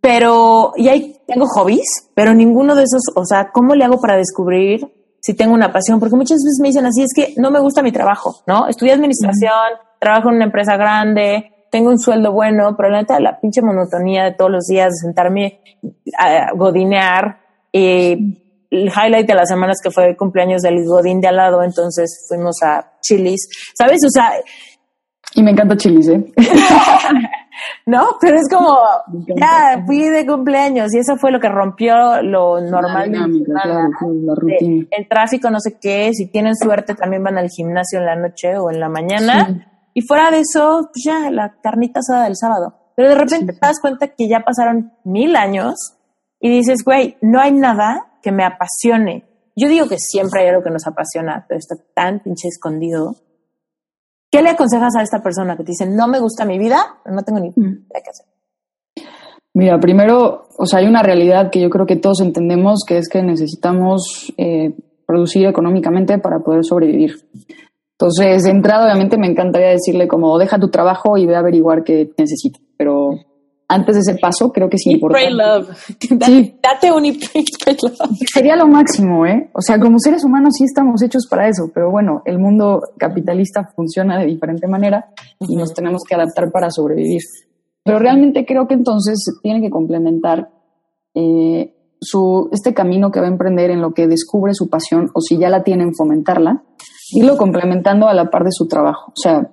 pero 0.00 0.72
y 0.76 0.88
hay 0.88 1.18
tengo 1.26 1.46
hobbies, 1.46 2.10
pero 2.14 2.34
ninguno 2.34 2.74
de 2.74 2.84
esos, 2.84 3.02
o 3.14 3.24
sea, 3.24 3.50
¿cómo 3.52 3.74
le 3.74 3.84
hago 3.84 4.00
para 4.00 4.16
descubrir 4.16 4.88
si 5.20 5.34
tengo 5.34 5.54
una 5.54 5.72
pasión? 5.72 6.00
Porque 6.00 6.16
muchas 6.16 6.38
veces 6.38 6.58
me 6.62 6.68
dicen 6.68 6.86
así, 6.86 7.02
es 7.02 7.12
que 7.14 7.34
no 7.36 7.50
me 7.50 7.60
gusta 7.60 7.82
mi 7.82 7.92
trabajo, 7.92 8.42
¿no? 8.46 8.66
Estudié 8.68 8.92
administración, 8.92 9.76
trabajo 10.00 10.30
en 10.30 10.36
una 10.36 10.46
empresa 10.46 10.76
grande, 10.76 11.52
tengo 11.70 11.90
un 11.90 11.98
sueldo 11.98 12.32
bueno, 12.32 12.74
pero 12.76 12.90
la 12.90 13.00
neta, 13.00 13.20
la 13.20 13.40
pinche 13.40 13.62
monotonía 13.62 14.24
de 14.24 14.32
todos 14.32 14.50
los 14.50 14.66
días, 14.66 14.90
de 14.90 15.06
sentarme 15.06 15.60
a 16.18 16.52
godinear, 16.54 17.40
y 17.72 18.44
el 18.70 18.88
highlight 18.88 19.26
de 19.26 19.34
las 19.34 19.48
semanas 19.48 19.78
que 19.82 19.90
fue 19.90 20.10
el 20.10 20.16
cumpleaños 20.16 20.62
del 20.62 20.84
Godín 20.84 21.20
de 21.20 21.28
al 21.28 21.36
lado, 21.36 21.62
entonces 21.62 22.26
fuimos 22.28 22.62
a 22.62 22.92
Chilis, 23.00 23.48
¿sabes? 23.76 23.98
O 24.06 24.10
sea... 24.10 24.32
Y 25.34 25.42
me 25.42 25.50
encanta 25.50 25.76
Chilis, 25.76 26.08
¿eh? 26.08 26.24
no, 27.86 28.16
pero 28.20 28.36
es 28.36 28.48
como, 28.48 28.78
ya, 29.36 29.82
fui 29.86 30.08
de 30.08 30.26
cumpleaños 30.26 30.94
y 30.94 30.98
eso 30.98 31.16
fue 31.16 31.30
lo 31.30 31.38
que 31.38 31.48
rompió 31.48 32.22
lo 32.22 32.60
normal. 32.60 33.10
claro, 33.44 33.90
la 34.00 34.34
rutina. 34.34 34.86
el 34.90 35.08
tráfico, 35.08 35.50
no 35.50 35.60
sé 35.60 35.78
qué, 35.78 36.10
si 36.14 36.26
tienen 36.26 36.56
suerte 36.56 36.94
también 36.94 37.22
van 37.22 37.36
al 37.36 37.48
gimnasio 37.50 37.98
en 37.98 38.06
la 38.06 38.16
noche 38.16 38.56
o 38.56 38.70
en 38.70 38.80
la 38.80 38.88
mañana. 38.88 39.77
Y 39.94 40.02
fuera 40.02 40.30
de 40.30 40.40
eso, 40.40 40.90
pues 40.92 41.04
ya, 41.04 41.30
la 41.30 41.56
carnita 41.62 42.00
asada 42.00 42.24
del 42.24 42.36
sábado. 42.36 42.74
Pero 42.96 43.10
de 43.10 43.14
repente 43.14 43.52
te 43.52 43.58
das 43.60 43.80
cuenta 43.80 44.08
que 44.08 44.28
ya 44.28 44.40
pasaron 44.40 44.92
mil 45.04 45.36
años 45.36 45.94
y 46.40 46.50
dices, 46.50 46.82
güey, 46.84 47.16
no 47.20 47.40
hay 47.40 47.52
nada 47.52 48.18
que 48.22 48.32
me 48.32 48.44
apasione. 48.44 49.24
Yo 49.56 49.68
digo 49.68 49.88
que 49.88 49.98
siempre 49.98 50.42
hay 50.42 50.48
algo 50.48 50.62
que 50.62 50.70
nos 50.70 50.86
apasiona, 50.86 51.44
pero 51.48 51.58
está 51.58 51.76
tan 51.94 52.20
pinche 52.20 52.48
escondido. 52.48 53.16
¿Qué 54.30 54.42
le 54.42 54.50
aconsejas 54.50 54.94
a 54.96 55.02
esta 55.02 55.22
persona 55.22 55.56
que 55.56 55.64
te 55.64 55.72
dice, 55.72 55.86
no 55.86 56.06
me 56.06 56.20
gusta 56.20 56.44
mi 56.44 56.58
vida, 56.58 56.98
no 57.06 57.22
tengo 57.22 57.40
ni 57.40 57.48
idea 57.48 58.02
qué 58.04 58.10
hacer? 58.10 58.26
Mira, 59.54 59.80
primero, 59.80 60.48
o 60.56 60.66
sea, 60.66 60.80
hay 60.80 60.86
una 60.86 61.02
realidad 61.02 61.50
que 61.50 61.60
yo 61.60 61.70
creo 61.70 61.86
que 61.86 61.96
todos 61.96 62.20
entendemos, 62.20 62.84
que 62.86 62.98
es 62.98 63.08
que 63.08 63.22
necesitamos 63.22 64.32
eh, 64.36 64.74
producir 65.06 65.46
económicamente 65.46 66.18
para 66.18 66.40
poder 66.40 66.64
sobrevivir. 66.64 67.14
Entonces, 68.00 68.44
de 68.44 68.50
entrada, 68.50 68.84
obviamente, 68.84 69.18
me 69.18 69.26
encantaría 69.26 69.70
decirle 69.70 70.06
como, 70.06 70.38
deja 70.38 70.60
tu 70.60 70.70
trabajo 70.70 71.16
y 71.16 71.26
ve 71.26 71.34
a 71.34 71.40
averiguar 71.40 71.82
qué 71.82 72.08
necesitas. 72.16 72.62
Pero 72.76 73.10
antes 73.66 73.96
de 73.96 74.00
ese 74.00 74.14
paso, 74.20 74.52
creo 74.52 74.68
que 74.70 74.76
es 74.76 74.86
importante. 74.86 75.32
love. 75.32 75.68
Date 76.62 76.92
un 76.92 77.02
love. 77.02 78.18
Sería 78.32 78.54
lo 78.54 78.68
máximo, 78.68 79.26
¿eh? 79.26 79.50
O 79.52 79.60
sea, 79.60 79.80
como 79.80 79.98
seres 79.98 80.24
humanos 80.24 80.54
sí 80.56 80.64
estamos 80.64 81.02
hechos 81.02 81.26
para 81.28 81.48
eso, 81.48 81.72
pero 81.74 81.90
bueno, 81.90 82.22
el 82.24 82.38
mundo 82.38 82.80
capitalista 82.96 83.68
funciona 83.74 84.18
de 84.18 84.26
diferente 84.26 84.68
manera 84.68 85.10
y 85.40 85.56
nos 85.56 85.74
tenemos 85.74 86.02
que 86.08 86.14
adaptar 86.14 86.52
para 86.52 86.70
sobrevivir. 86.70 87.20
Pero 87.84 87.98
realmente 87.98 88.46
creo 88.46 88.68
que 88.68 88.74
entonces 88.74 89.24
tiene 89.42 89.60
que 89.60 89.70
complementar 89.70 90.50
eh, 91.14 91.74
su, 92.00 92.48
este 92.52 92.74
camino 92.74 93.10
que 93.10 93.20
va 93.20 93.26
a 93.26 93.30
emprender 93.30 93.70
en 93.70 93.80
lo 93.80 93.92
que 93.92 94.06
descubre 94.06 94.54
su 94.54 94.70
pasión 94.70 95.10
o 95.14 95.20
si 95.20 95.36
ya 95.36 95.48
la 95.50 95.62
tienen, 95.62 95.94
fomentarla, 95.94 96.62
irlo 97.12 97.36
complementando 97.36 98.08
a 98.08 98.14
la 98.14 98.30
par 98.30 98.44
de 98.44 98.52
su 98.52 98.66
trabajo. 98.66 99.12
O 99.12 99.20
sea, 99.20 99.50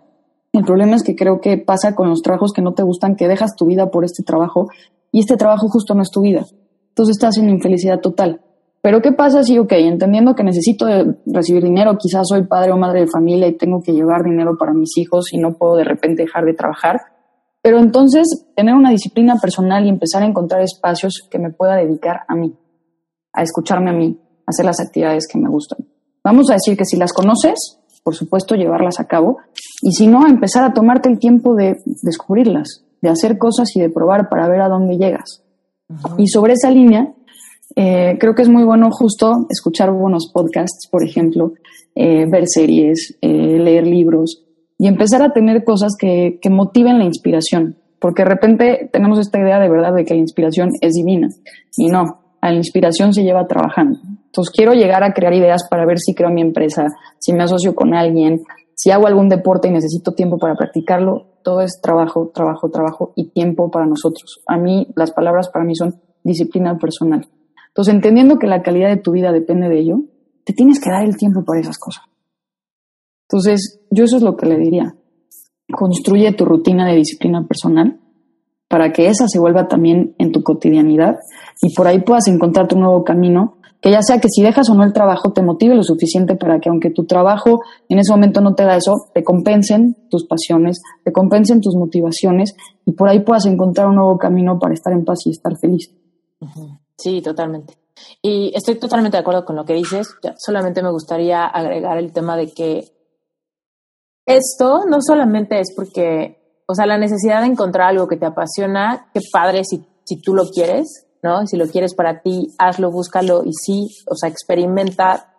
el 0.53 0.64
problema 0.64 0.95
es 0.95 1.03
que 1.03 1.16
creo 1.16 1.41
que 1.41 1.58
pasa 1.58 1.95
con 1.95 2.10
los 2.10 2.22
trabajos 2.22 2.53
que 2.53 2.62
no 2.62 2.74
te 2.74 2.84
gustan, 2.84 3.16
que 3.16 3.28
dejas 3.28 3.56
tu 3.56 3.66
vida 3.66 3.91
por 3.91 4.06
este 4.06 4.24
trabajo 4.24 4.68
y 5.12 5.20
este 5.20 5.38
trabajo 5.38 5.68
justo 5.68 5.93
no 5.95 6.01
es 6.01 6.12
tu 6.12 6.22
vida. 6.22 6.45
Entonces 6.89 7.18
estás 7.18 7.38
en 7.38 7.49
infelicidad 7.49 7.99
total. 7.99 8.41
Pero 8.82 9.01
¿qué 9.01 9.12
pasa 9.12 9.43
si, 9.43 9.58
ok, 9.58 9.72
entendiendo 9.74 10.36
que 10.36 10.43
necesito 10.43 10.86
recibir 11.26 11.64
dinero, 11.64 11.97
quizás 11.97 12.28
soy 12.30 12.43
padre 12.43 12.72
o 12.72 12.78
madre 12.78 13.01
de 13.01 13.08
familia 13.08 13.47
y 13.47 13.58
tengo 13.58 13.82
que 13.82 13.91
llevar 13.91 14.24
dinero 14.24 14.58
para 14.58 14.74
mis 14.74 14.95
hijos 14.97 15.34
y 15.34 15.39
no 15.39 15.58
puedo 15.58 15.76
de 15.76 15.84
repente 15.84 16.24
dejar 16.24 16.45
de 16.45 16.53
trabajar? 16.53 17.01
Pero 17.62 17.80
entonces 17.80 18.45
tener 18.56 18.76
una 18.76 18.91
disciplina 18.91 19.38
personal 19.41 19.86
y 19.86 19.89
empezar 19.89 20.22
a 20.22 20.28
encontrar 20.28 20.62
espacios 20.62 21.28
que 21.32 21.39
me 21.39 21.49
pueda 21.49 21.78
dedicar 21.78 22.22
a 22.28 22.36
mí, 22.36 22.56
a 23.34 23.41
escucharme 23.41 23.89
a 23.89 23.93
mí, 23.93 24.20
a 24.45 24.51
hacer 24.51 24.66
las 24.66 24.80
actividades 24.80 25.28
que 25.28 25.39
me 25.39 25.49
gustan. 25.49 25.80
Vamos 26.26 26.49
a 26.49 26.53
decir 26.55 26.76
que 26.76 26.86
si 26.86 26.97
las 26.97 27.13
conoces, 27.13 27.80
por 28.03 28.15
supuesto, 28.15 28.55
llevarlas 28.55 28.99
a 28.99 29.05
cabo. 29.05 29.38
Y 29.84 29.91
si 29.91 30.07
no, 30.07 30.28
empezar 30.28 30.63
a 30.63 30.73
tomarte 30.73 31.07
el 31.07 31.19
tiempo 31.19 31.53
de 31.53 31.78
descubrirlas, 32.01 32.84
de 33.01 33.09
hacer 33.09 33.38
cosas 33.38 33.76
y 33.76 33.80
de 33.80 33.91
probar 33.91 34.28
para 34.28 34.49
ver 34.49 34.61
a 34.61 34.67
dónde 34.67 34.97
llegas. 34.97 35.43
Y 36.17 36.28
sobre 36.28 36.53
esa 36.53 36.71
línea, 36.71 37.13
eh, 37.76 38.17
creo 38.19 38.34
que 38.34 38.41
es 38.41 38.49
muy 38.49 38.63
bueno 38.63 38.89
justo 38.91 39.45
escuchar 39.49 39.91
buenos 39.91 40.32
podcasts, 40.34 40.88
por 40.89 41.03
ejemplo, 41.03 41.53
eh, 41.93 42.26
ver 42.28 42.45
series, 42.47 43.17
eh, 43.21 43.59
leer 43.59 43.86
libros 43.86 44.43
y 44.80 44.88
empezar 44.88 45.21
a 45.21 45.32
tener 45.32 45.63
cosas 45.63 45.93
que, 45.97 46.39
que 46.41 46.49
motiven 46.49 46.97
la 46.97 47.05
inspiración. 47.05 47.78
Porque 47.99 48.23
de 48.23 48.30
repente 48.30 48.89
tenemos 48.91 49.19
esta 49.19 49.39
idea 49.39 49.59
de 49.59 49.69
verdad 49.69 49.93
de 49.93 50.05
que 50.05 50.15
la 50.15 50.21
inspiración 50.21 50.69
es 50.82 50.93
divina. 50.93 51.30
Y 51.78 51.88
no, 51.88 52.19
la 52.41 52.53
inspiración 52.53 53.13
se 53.13 53.23
lleva 53.23 53.47
trabajando. 53.47 53.99
Entonces 54.36 54.53
quiero 54.53 54.73
llegar 54.73 55.01
a 55.01 55.13
crear 55.13 55.33
ideas 55.33 55.65
para 55.69 55.86
ver 55.86 55.97
si 55.97 56.13
creo 56.13 56.29
mi 56.29 56.41
empresa, 56.41 56.88
si 57.19 57.31
me 57.31 57.43
asocio 57.43 57.73
con 57.73 57.93
alguien, 57.93 58.43
si 58.73 58.91
hago 58.91 59.07
algún 59.07 59.29
deporte 59.29 59.69
y 59.69 59.71
necesito 59.71 60.11
tiempo 60.11 60.38
para 60.38 60.55
practicarlo. 60.55 61.27
Todo 61.41 61.61
es 61.61 61.79
trabajo, 61.81 62.31
trabajo, 62.33 62.69
trabajo 62.69 63.13
y 63.15 63.29
tiempo 63.29 63.71
para 63.71 63.86
nosotros. 63.86 64.41
A 64.45 64.57
mí, 64.57 64.88
las 64.97 65.11
palabras 65.11 65.47
para 65.47 65.63
mí 65.63 65.73
son 65.73 66.01
disciplina 66.21 66.77
personal. 66.77 67.29
Entonces, 67.69 67.93
entendiendo 67.93 68.38
que 68.38 68.47
la 68.47 68.61
calidad 68.61 68.89
de 68.89 68.97
tu 68.97 69.13
vida 69.13 69.31
depende 69.31 69.69
de 69.69 69.79
ello, 69.79 70.01
te 70.43 70.51
tienes 70.51 70.81
que 70.81 70.89
dar 70.89 71.05
el 71.05 71.15
tiempo 71.15 71.45
para 71.45 71.61
esas 71.61 71.77
cosas. 71.77 72.03
Entonces, 73.29 73.79
yo 73.89 74.03
eso 74.03 74.17
es 74.17 74.21
lo 74.21 74.36
que 74.36 74.47
le 74.47 74.57
diría. 74.57 74.95
Construye 75.71 76.33
tu 76.33 76.43
rutina 76.43 76.86
de 76.86 76.97
disciplina 76.97 77.47
personal 77.47 78.01
para 78.67 78.91
que 78.91 79.07
esa 79.07 79.29
se 79.29 79.39
vuelva 79.39 79.69
también 79.69 80.13
en 80.17 80.33
tu 80.33 80.43
cotidianidad 80.43 81.19
y 81.61 81.73
por 81.73 81.88
ahí 81.88 82.01
puedas 82.01 82.27
encontrar 82.27 82.67
tu 82.67 82.77
nuevo 82.77 83.05
camino 83.05 83.55
que 83.86 83.91
ya 83.91 84.01
sea 84.01 84.17
que 84.17 84.29
si 84.29 84.41
dejas 84.41 84.67
o 84.71 84.73
no 84.73 84.83
el 84.83 84.93
trabajo 84.93 85.31
te 85.31 85.43
motive 85.43 85.75
lo 85.75 85.83
suficiente 85.83 86.36
para 86.36 86.59
que 86.59 86.69
aunque 86.69 86.89
tu 86.89 87.05
trabajo 87.05 87.61
en 87.88 87.99
ese 87.99 88.11
momento 88.11 88.41
no 88.41 88.55
te 88.55 88.63
da 88.63 88.75
eso, 88.75 88.95
te 89.13 89.23
compensen 89.23 90.09
tus 90.09 90.25
pasiones, 90.25 90.81
te 91.03 91.13
compensen 91.13 91.61
tus 91.61 91.75
motivaciones 91.75 92.55
y 92.83 92.93
por 92.93 93.09
ahí 93.09 93.19
puedas 93.19 93.45
encontrar 93.45 93.88
un 93.88 93.97
nuevo 93.97 94.17
camino 94.17 94.57
para 94.57 94.73
estar 94.73 94.91
en 94.91 95.05
paz 95.05 95.19
y 95.27 95.29
estar 95.29 95.55
feliz. 95.61 95.91
Sí, 96.97 97.21
totalmente. 97.21 97.75
Y 98.23 98.51
estoy 98.55 98.79
totalmente 98.79 99.17
de 99.17 99.21
acuerdo 99.21 99.45
con 99.45 99.55
lo 99.55 99.65
que 99.65 99.75
dices. 99.75 100.15
Solamente 100.36 100.81
me 100.81 100.89
gustaría 100.89 101.45
agregar 101.45 101.99
el 101.99 102.11
tema 102.11 102.36
de 102.38 102.51
que 102.51 102.86
esto 104.25 104.86
no 104.89 104.97
solamente 104.99 105.59
es 105.59 105.71
porque, 105.75 106.63
o 106.65 106.73
sea, 106.73 106.88
la 106.88 106.97
necesidad 106.97 107.41
de 107.41 107.49
encontrar 107.49 107.89
algo 107.89 108.07
que 108.07 108.17
te 108.17 108.25
apasiona, 108.25 109.11
qué 109.13 109.19
padre 109.31 109.61
si, 109.63 109.86
si 110.05 110.19
tú 110.19 110.33
lo 110.33 110.45
quieres, 110.45 111.05
¿no? 111.26 111.47
Si 111.47 111.57
lo 111.57 111.67
quieres 111.67 111.95
para 111.95 112.21
ti, 112.21 112.53
hazlo, 112.59 112.91
búscalo 112.91 113.43
y 113.43 113.51
sí, 113.51 113.88
o 114.07 114.15
sea, 114.15 114.30
experimenta, 114.30 115.34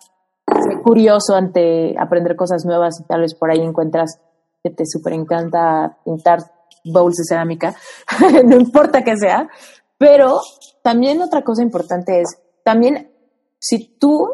sé 0.47 0.83
curioso 0.83 1.37
ante 1.37 1.95
aprender 1.97 2.35
cosas 2.35 2.65
nuevas 2.65 3.01
y 3.01 3.05
tal 3.05 3.21
vez 3.21 3.35
por 3.35 3.53
ahí 3.53 3.61
encuentras 3.61 4.19
que 4.65 4.71
te 4.71 4.83
súper 4.85 5.13
encanta 5.13 5.99
pintar 6.05 6.41
bowls 6.85 7.15
de 7.15 7.25
cerámica, 7.29 7.77
no 8.45 8.57
importa 8.57 9.05
que 9.05 9.17
sea, 9.17 9.49
pero 9.97 10.41
también 10.83 11.23
otra 11.23 11.43
cosa 11.43 11.63
importante 11.63 12.21
es, 12.21 12.37
también 12.65 13.13
si 13.61 13.97
tú, 13.99 14.27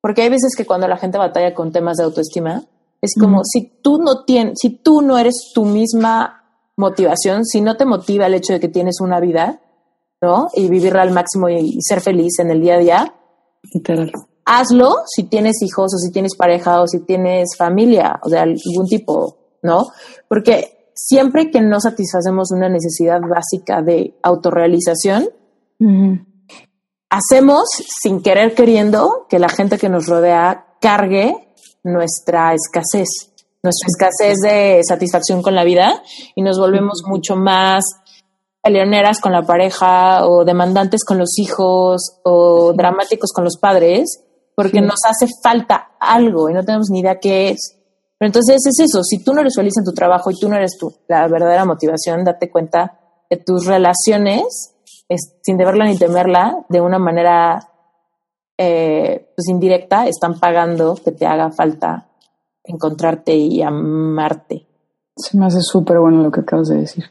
porque 0.00 0.22
hay 0.22 0.30
veces 0.30 0.54
que 0.56 0.64
cuando 0.64 0.88
la 0.88 0.96
gente 0.96 1.18
batalla 1.18 1.52
con 1.54 1.72
temas 1.72 1.98
de 1.98 2.04
autoestima, 2.04 2.62
es 3.02 3.12
como 3.18 3.42
si 3.44 3.80
tú 3.82 3.98
no 3.98 4.24
tienes, 4.24 4.54
si 4.60 4.70
tú 4.70 5.02
no 5.02 5.18
eres 5.18 5.52
tu 5.54 5.66
misma 5.66 6.42
motivación, 6.76 7.44
si 7.44 7.60
no 7.60 7.76
te 7.76 7.84
motiva 7.84 8.26
el 8.26 8.34
hecho 8.34 8.54
de 8.54 8.60
que 8.60 8.68
tienes 8.68 9.00
una 9.02 9.20
vida, 9.20 9.60
¿no? 10.20 10.48
Y 10.54 10.68
vivirla 10.68 11.02
al 11.02 11.12
máximo 11.12 11.48
y, 11.48 11.80
ser 11.80 12.00
feliz 12.00 12.38
en 12.38 12.50
el 12.50 12.60
día 12.60 12.74
a 12.74 12.78
día. 12.78 13.14
Hazlo 14.44 14.94
si 15.06 15.24
tienes 15.24 15.62
hijos 15.62 15.94
o 15.94 15.98
si 15.98 16.10
tienes 16.10 16.34
pareja 16.36 16.80
o 16.80 16.86
si 16.86 17.00
tienes 17.00 17.56
familia, 17.56 18.18
o 18.22 18.28
de 18.28 18.38
algún 18.38 18.86
tipo, 18.88 19.36
¿no? 19.62 19.88
Porque 20.28 20.90
siempre 20.94 21.50
que 21.50 21.60
no 21.60 21.80
satisfacemos 21.80 22.50
una 22.52 22.68
necesidad 22.68 23.20
básica 23.20 23.82
de 23.82 24.18
autorrealización, 24.22 25.28
hacemos 27.08 27.68
sin 28.02 28.22
querer 28.22 28.54
queriendo 28.54 29.26
que 29.28 29.38
la 29.38 29.48
gente 29.48 29.78
que 29.78 29.88
nos 29.88 30.06
rodea 30.06 30.76
cargue 30.80 31.54
nuestra 31.82 32.54
escasez, 32.54 33.32
nuestra 33.62 33.86
escasez 33.88 34.38
de 34.42 34.80
satisfacción 34.86 35.42
con 35.42 35.54
la 35.54 35.64
vida 35.64 36.02
y 36.34 36.42
nos 36.42 36.58
volvemos 36.58 37.02
mucho 37.06 37.36
más 37.36 37.84
peleoneras 38.62 39.20
con 39.20 39.32
la 39.32 39.42
pareja 39.42 40.26
o 40.26 40.44
demandantes 40.44 41.04
con 41.04 41.18
los 41.18 41.38
hijos 41.38 42.20
o 42.24 42.72
dramáticos 42.74 43.32
con 43.32 43.44
los 43.44 43.56
padres 43.56 44.24
porque 44.54 44.80
nos 44.80 45.00
hace 45.08 45.26
falta 45.42 45.92
algo 45.98 46.50
y 46.50 46.52
no 46.52 46.62
tenemos 46.62 46.90
ni 46.90 47.00
idea 47.00 47.18
qué 47.18 47.50
es. 47.50 47.76
Pero 48.18 48.28
entonces 48.28 48.56
es 48.66 48.78
eso, 48.78 49.02
si 49.02 49.24
tú 49.24 49.32
no 49.32 49.40
eres 49.40 49.54
feliz 49.56 49.72
en 49.78 49.84
tu 49.84 49.92
trabajo 49.92 50.30
y 50.30 50.38
tú 50.38 50.48
no 50.50 50.56
eres 50.56 50.76
tú, 50.78 50.94
la 51.08 51.26
verdadera 51.28 51.64
motivación, 51.64 52.24
date 52.24 52.50
cuenta 52.50 52.98
que 53.30 53.38
tus 53.38 53.64
relaciones, 53.64 54.74
sin 55.40 55.56
deberla 55.56 55.86
ni 55.86 55.96
temerla, 55.96 56.66
de 56.68 56.82
una 56.82 56.98
manera 56.98 57.70
eh, 58.58 59.32
pues 59.34 59.48
indirecta, 59.48 60.06
están 60.06 60.38
pagando 60.38 60.94
que 61.02 61.12
te 61.12 61.24
haga 61.24 61.50
falta 61.50 62.10
encontrarte 62.62 63.34
y 63.34 63.62
amarte. 63.62 64.66
Se 65.16 65.38
me 65.38 65.46
hace 65.46 65.62
súper 65.62 65.98
bueno 66.00 66.22
lo 66.22 66.30
que 66.30 66.40
acabas 66.40 66.68
de 66.68 66.76
decir. 66.76 67.04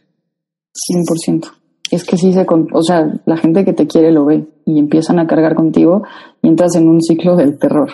100%. 0.74 1.52
Es 1.92 2.04
que 2.04 2.18
sí 2.18 2.34
se, 2.34 2.46
o 2.48 2.84
sea, 2.84 3.12
la 3.26 3.38
gente 3.38 3.66
que 3.66 3.74
te 3.74 3.88
quiere 3.88 4.12
lo 4.12 4.26
ve 4.26 4.48
y 4.66 4.80
empiezan 4.80 5.20
a 5.20 5.26
cargar 5.26 5.56
contigo 5.56 6.04
y 6.42 6.48
entras 6.48 6.76
en 6.76 6.88
un 6.88 7.02
ciclo 7.02 7.36
del 7.36 7.58
terror. 7.58 7.90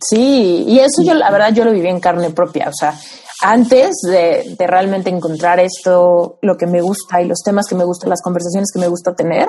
Sí, 0.00 0.64
y 0.66 0.78
eso 0.78 1.02
yo, 1.04 1.14
la 1.14 1.30
verdad, 1.30 1.52
yo 1.52 1.64
lo 1.64 1.72
viví 1.72 1.88
en 1.88 2.00
carne 2.00 2.30
propia. 2.30 2.68
O 2.68 2.72
sea, 2.72 2.94
antes 3.42 3.96
de, 4.08 4.56
de, 4.58 4.66
realmente 4.66 5.10
encontrar 5.10 5.60
esto, 5.60 6.38
lo 6.42 6.56
que 6.56 6.66
me 6.66 6.80
gusta 6.80 7.22
y 7.22 7.26
los 7.26 7.42
temas 7.44 7.66
que 7.68 7.76
me 7.76 7.84
gustan, 7.84 8.10
las 8.10 8.22
conversaciones 8.22 8.70
que 8.72 8.80
me 8.80 8.88
gusta 8.88 9.14
tener, 9.14 9.48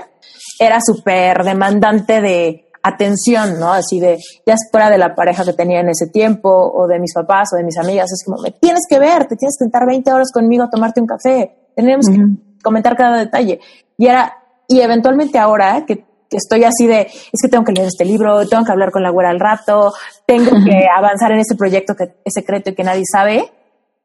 era 0.60 0.80
súper 0.86 1.44
demandante 1.44 2.22
de 2.22 2.70
atención, 2.84 3.60
¿no? 3.60 3.74
Así 3.74 4.00
de, 4.00 4.18
ya 4.46 4.56
fuera 4.72 4.90
de 4.90 4.98
la 4.98 5.16
pareja 5.16 5.44
que 5.44 5.54
tenía 5.54 5.82
en 5.82 5.90
ese 5.90 6.08
tiempo, 6.08 6.50
o 6.50 6.88
de 6.88 7.00
mis 7.00 7.14
papás, 7.14 7.50
o 7.54 7.58
de 7.58 7.64
mis 7.64 7.78
amigas, 7.78 8.12
es 8.12 8.24
como, 8.26 8.42
me 8.42 8.52
tienes 8.52 8.84
que 8.90 9.00
ver, 9.00 9.28
te 9.28 9.36
tienes 9.36 9.56
que 9.58 9.66
sentar 9.66 9.86
20 9.86 10.12
horas 10.14 10.32
conmigo 10.32 10.64
a 10.64 10.70
tomarte 10.70 11.02
un 11.02 11.08
café, 11.08 11.72
tenemos 11.76 12.06
que 12.08 12.49
comentar 12.64 12.96
cada 12.96 13.18
detalle. 13.18 13.60
Y 13.98 14.08
era, 14.08 14.38
y 14.68 14.82
eventualmente 14.82 15.38
ahora 15.38 15.86
que, 15.86 16.06
estoy 16.32 16.64
así 16.64 16.86
de, 16.86 17.02
es 17.02 17.42
que 17.42 17.48
tengo 17.48 17.64
que 17.64 17.72
leer 17.72 17.88
este 17.88 18.06
libro, 18.06 18.48
tengo 18.48 18.64
que 18.64 18.72
hablar 18.72 18.92
con 18.92 19.02
la 19.02 19.10
güera 19.10 19.32
al 19.32 19.40
rato, 19.40 19.92
tengo 20.28 20.52
que 20.64 20.86
avanzar 20.96 21.32
en 21.32 21.40
ese 21.40 21.56
proyecto 21.56 21.96
que 21.96 22.04
es 22.24 22.34
secreto 22.34 22.70
y 22.70 22.76
que 22.76 22.84
nadie 22.84 23.04
sabe, 23.12 23.52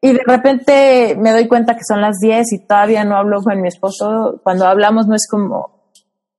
y 0.04 0.12
de 0.12 0.20
repente 0.26 1.16
me 1.18 1.32
doy 1.32 1.48
cuenta 1.48 1.74
que 1.74 1.84
son 1.88 2.02
las 2.02 2.18
10 2.20 2.52
y 2.52 2.58
todavía 2.66 3.04
no 3.04 3.16
hablo 3.16 3.40
con 3.42 3.58
mi 3.58 3.68
esposo. 3.68 4.38
Cuando 4.42 4.66
hablamos 4.66 5.06
no 5.06 5.14
es 5.14 5.26
como, 5.26 5.74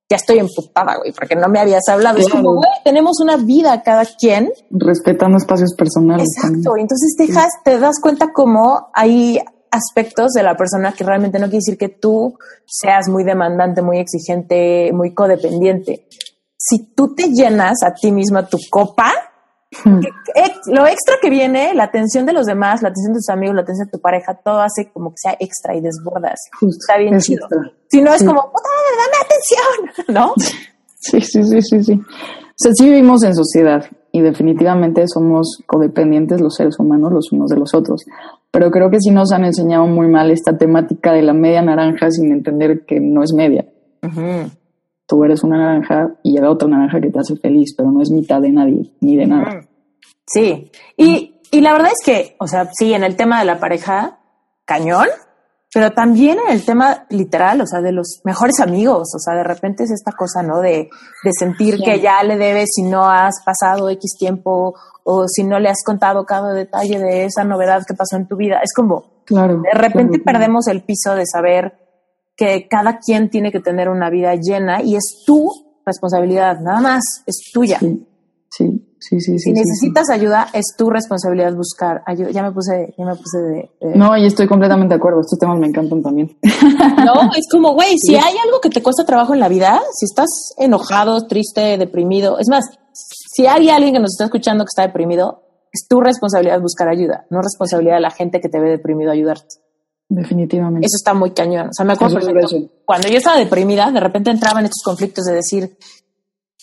ya 0.08 0.18
estoy 0.18 0.38
emputada, 0.38 0.98
güey, 0.98 1.12
porque 1.14 1.36
no 1.36 1.48
me 1.48 1.58
habías 1.58 1.82
hablado. 1.90 2.20
Es 2.20 2.30
como, 2.30 2.54
güey, 2.54 2.70
tenemos 2.84 3.20
una 3.22 3.38
vida 3.38 3.82
cada 3.82 4.06
quien. 4.06 4.52
Respetando 4.70 5.38
espacios 5.38 5.74
personales. 5.74 6.28
Exacto. 6.38 6.78
Entonces 6.78 7.16
dejas, 7.18 7.50
te 7.64 7.80
das 7.80 8.00
cuenta 8.00 8.28
cómo 8.32 8.90
hay 8.94 9.40
aspectos 9.72 10.32
de 10.32 10.44
la 10.44 10.56
persona 10.56 10.94
que 10.94 11.04
realmente 11.04 11.40
no 11.40 11.46
quiere 11.46 11.58
decir 11.58 11.78
que 11.78 11.90
tú 11.90 12.38
seas 12.66 13.08
muy 13.10 13.24
demandante, 13.24 13.82
muy 13.82 14.00
exigente, 14.00 14.92
muy 14.94 15.14
codependiente. 15.14 16.08
Si 16.58 16.94
tú 16.94 17.14
te 17.14 17.30
llenas 17.30 17.84
a 17.84 17.94
ti 17.94 18.12
misma 18.12 18.48
tu 18.48 18.58
copa, 18.70 19.12
lo 20.68 20.88
extra 20.88 21.16
que 21.22 21.30
viene, 21.30 21.74
la 21.74 21.86
atención 21.86 22.26
de 22.26 22.34
los 22.34 22.46
demás, 22.46 22.82
la 22.82 22.90
atención 22.90 23.14
de 23.14 23.20
tus 23.20 23.30
amigos, 23.30 23.56
la 23.56 23.62
atención 23.62 23.88
de 23.88 23.92
tu 23.92 24.00
pareja, 24.00 24.34
todo 24.36 24.62
hace 24.62 24.90
como 24.92 25.12
que 25.12 25.18
sea 25.18 25.36
extra 25.40 25.76
y 25.76 25.82
desbordas. 25.82 26.40
Está 26.62 26.98
bien 26.98 27.20
chido. 27.20 27.48
Si 27.90 28.02
no 28.02 28.14
es 28.14 28.24
como, 28.24 28.52
puta, 28.52 28.70
dame 28.98 29.18
atención, 29.26 30.16
¿no? 30.16 30.34
Sí, 31.00 31.22
sí, 31.22 31.44
sí, 31.44 31.62
sí, 31.62 31.84
sí. 31.84 31.94
O 31.94 32.58
sea, 32.58 32.72
sí 32.74 32.86
vivimos 32.86 33.24
en 33.24 33.36
sociedad 33.36 33.86
y 34.16 34.22
definitivamente 34.22 35.04
somos 35.08 35.62
codependientes 35.66 36.40
los 36.40 36.56
seres 36.56 36.80
humanos 36.80 37.12
los 37.12 37.32
unos 37.32 37.50
de 37.50 37.58
los 37.58 37.74
otros. 37.74 38.06
Pero 38.52 38.72
creo 38.72 38.90
que 38.90 39.00
sí 39.00 39.12
nos 39.12 39.32
han 39.32 39.44
enseñado 39.44 39.88
muy 39.88 40.08
mal 40.08 40.32
esta 40.32 40.58
temática 40.58 41.12
de 41.12 41.22
la 41.22 41.34
media 41.34 41.62
naranja 41.62 42.10
sin 42.12 42.32
entender 42.32 42.86
que 42.86 43.00
no 43.00 43.24
es 43.24 43.34
media 43.34 43.66
tú 45.08 45.24
eres 45.24 45.44
una 45.44 45.58
naranja 45.58 46.16
y 46.24 46.34
llega 46.34 46.50
otra 46.50 46.68
naranja 46.68 47.00
que 47.00 47.12
te 47.12 47.20
hace 47.20 47.36
feliz, 47.38 47.74
pero 47.76 47.92
no 47.92 48.02
es 48.02 48.10
mitad 48.10 48.42
de 48.42 48.50
nadie 48.50 48.92
ni 49.02 49.16
de 49.16 49.28
nada. 49.28 49.62
Sí, 50.26 50.72
y, 50.98 51.36
y 51.52 51.62
la 51.62 51.74
verdad 51.74 51.92
es 51.92 52.04
que, 52.04 52.36
o 52.40 52.48
sea, 52.48 52.70
sí, 52.74 52.94
en 52.94 53.04
el 53.04 53.16
tema 53.16 53.40
de 53.40 53.46
la 53.46 53.60
pareja, 53.60 54.20
cañón, 54.66 55.08
pero 55.76 55.92
también 55.92 56.38
en 56.48 56.54
el 56.54 56.64
tema 56.64 57.06
literal, 57.10 57.60
o 57.60 57.68
sea, 57.68 57.82
de 57.82 57.92
los 57.92 58.22
mejores 58.24 58.62
amigos, 58.62 59.10
o 59.14 59.20
sea, 59.20 59.36
de 59.36 59.44
repente 59.44 59.84
es 59.84 59.92
esta 59.92 60.14
cosa, 60.14 60.42
¿no? 60.42 60.62
De, 60.62 60.88
de 61.22 61.32
sentir 61.38 61.80
que 61.84 62.00
ya 62.00 62.24
le 62.24 62.38
debes 62.38 62.70
si 62.74 62.84
no 62.84 63.10
has 63.10 63.44
pasado 63.44 63.90
X 63.90 64.16
tiempo 64.18 64.74
o 65.04 65.28
si 65.28 65.44
no 65.44 65.60
le 65.60 65.68
has 65.68 65.84
contado 65.86 66.26
cada 66.26 66.54
detalle 66.54 66.98
de 66.98 67.26
esa 67.26 67.44
novedad 67.44 67.84
que 67.86 67.94
pasó 67.94 68.16
en 68.16 68.26
tu 68.26 68.38
vida. 68.38 68.62
Es 68.64 68.72
como, 68.74 69.22
claro, 69.26 69.64
de 69.64 69.78
repente 69.78 70.20
perdemos 70.20 70.70
el 70.70 70.82
piso 70.82 71.14
de 71.14 71.26
saber 71.26 71.74
que 72.38 72.70
cada 72.70 73.00
quien 73.00 73.30
tiene 73.30 73.52
que 73.52 73.60
tener 73.60 73.90
una 73.90 74.10
vida 74.10 74.34
llena 74.36 74.82
y 74.82 74.96
es 74.96 75.24
tu 75.26 75.52
responsabilidad, 75.86 76.58
nada 76.62 76.80
más, 76.80 77.04
es 77.26 77.52
tuya. 77.54 77.80
Sí, 77.80 78.08
sí, 78.50 78.88
sí. 79.10 79.40
si 79.40 79.52
necesitas 79.52 80.10
ayuda, 80.10 80.48
es 80.54 80.76
tu 80.78 80.90
responsabilidad 80.90 81.54
buscar 81.54 82.02
ayuda. 82.06 82.32
Ya 82.32 82.44
me 82.44 82.52
puse, 82.52 82.94
ya 82.98 83.06
me 83.06 83.16
puse 83.16 83.38
de, 83.40 83.96
No, 83.96 84.18
y 84.18 84.26
estoy 84.26 84.48
completamente 84.48 84.94
de 84.94 84.98
acuerdo, 84.98 85.22
estos 85.22 85.40
temas 85.40 85.60
me 85.60 85.68
encantan 85.68 86.02
también. 86.02 86.38
No, 87.06 87.30
es 87.38 87.46
como, 87.52 87.74
güey, 87.74 87.96
si 88.00 88.16
hay 88.16 88.36
algo 88.44 88.60
que 88.62 88.70
te 88.70 88.82
cuesta 88.82 89.06
trabajo 89.06 89.34
en 89.34 89.40
la 89.40 89.48
vida, 89.48 89.82
si 89.94 90.06
estás 90.06 90.54
enojado, 90.58 91.28
triste, 91.28 91.78
deprimido, 91.78 92.40
es 92.40 92.48
más, 92.50 92.66
si 92.94 93.46
hay 93.46 93.70
alguien 93.70 93.94
que 93.94 94.00
nos 94.00 94.14
está 94.14 94.26
escuchando 94.26 94.64
que 94.64 94.70
está 94.70 94.82
deprimido, 94.84 95.44
es 95.72 95.88
tu 95.88 96.02
responsabilidad 96.02 96.60
buscar 96.62 96.88
ayuda, 96.88 97.26
no 97.30 97.42
responsabilidad 97.42 97.96
de 97.96 98.02
la 98.02 98.12
gente 98.12 98.40
que 98.40 98.50
te 98.50 98.60
ve 98.60 98.70
deprimido 98.70 99.12
ayudarte. 99.12 99.56
Definitivamente. 100.08 100.86
Eso 100.86 100.98
está 100.98 101.14
muy 101.14 101.32
cañón. 101.32 101.68
O 101.68 101.74
sea, 101.74 101.86
me 101.86 101.94
acuerdo 101.94 102.20
cuando 102.86 103.08
yo 103.08 103.18
estaba 103.18 103.38
deprimida, 103.38 103.92
de 103.92 104.00
repente 104.00 104.30
entraba 104.30 104.60
en 104.60 104.66
estos 104.66 104.84
conflictos 104.84 105.26
de 105.26 105.34
decir, 105.34 105.78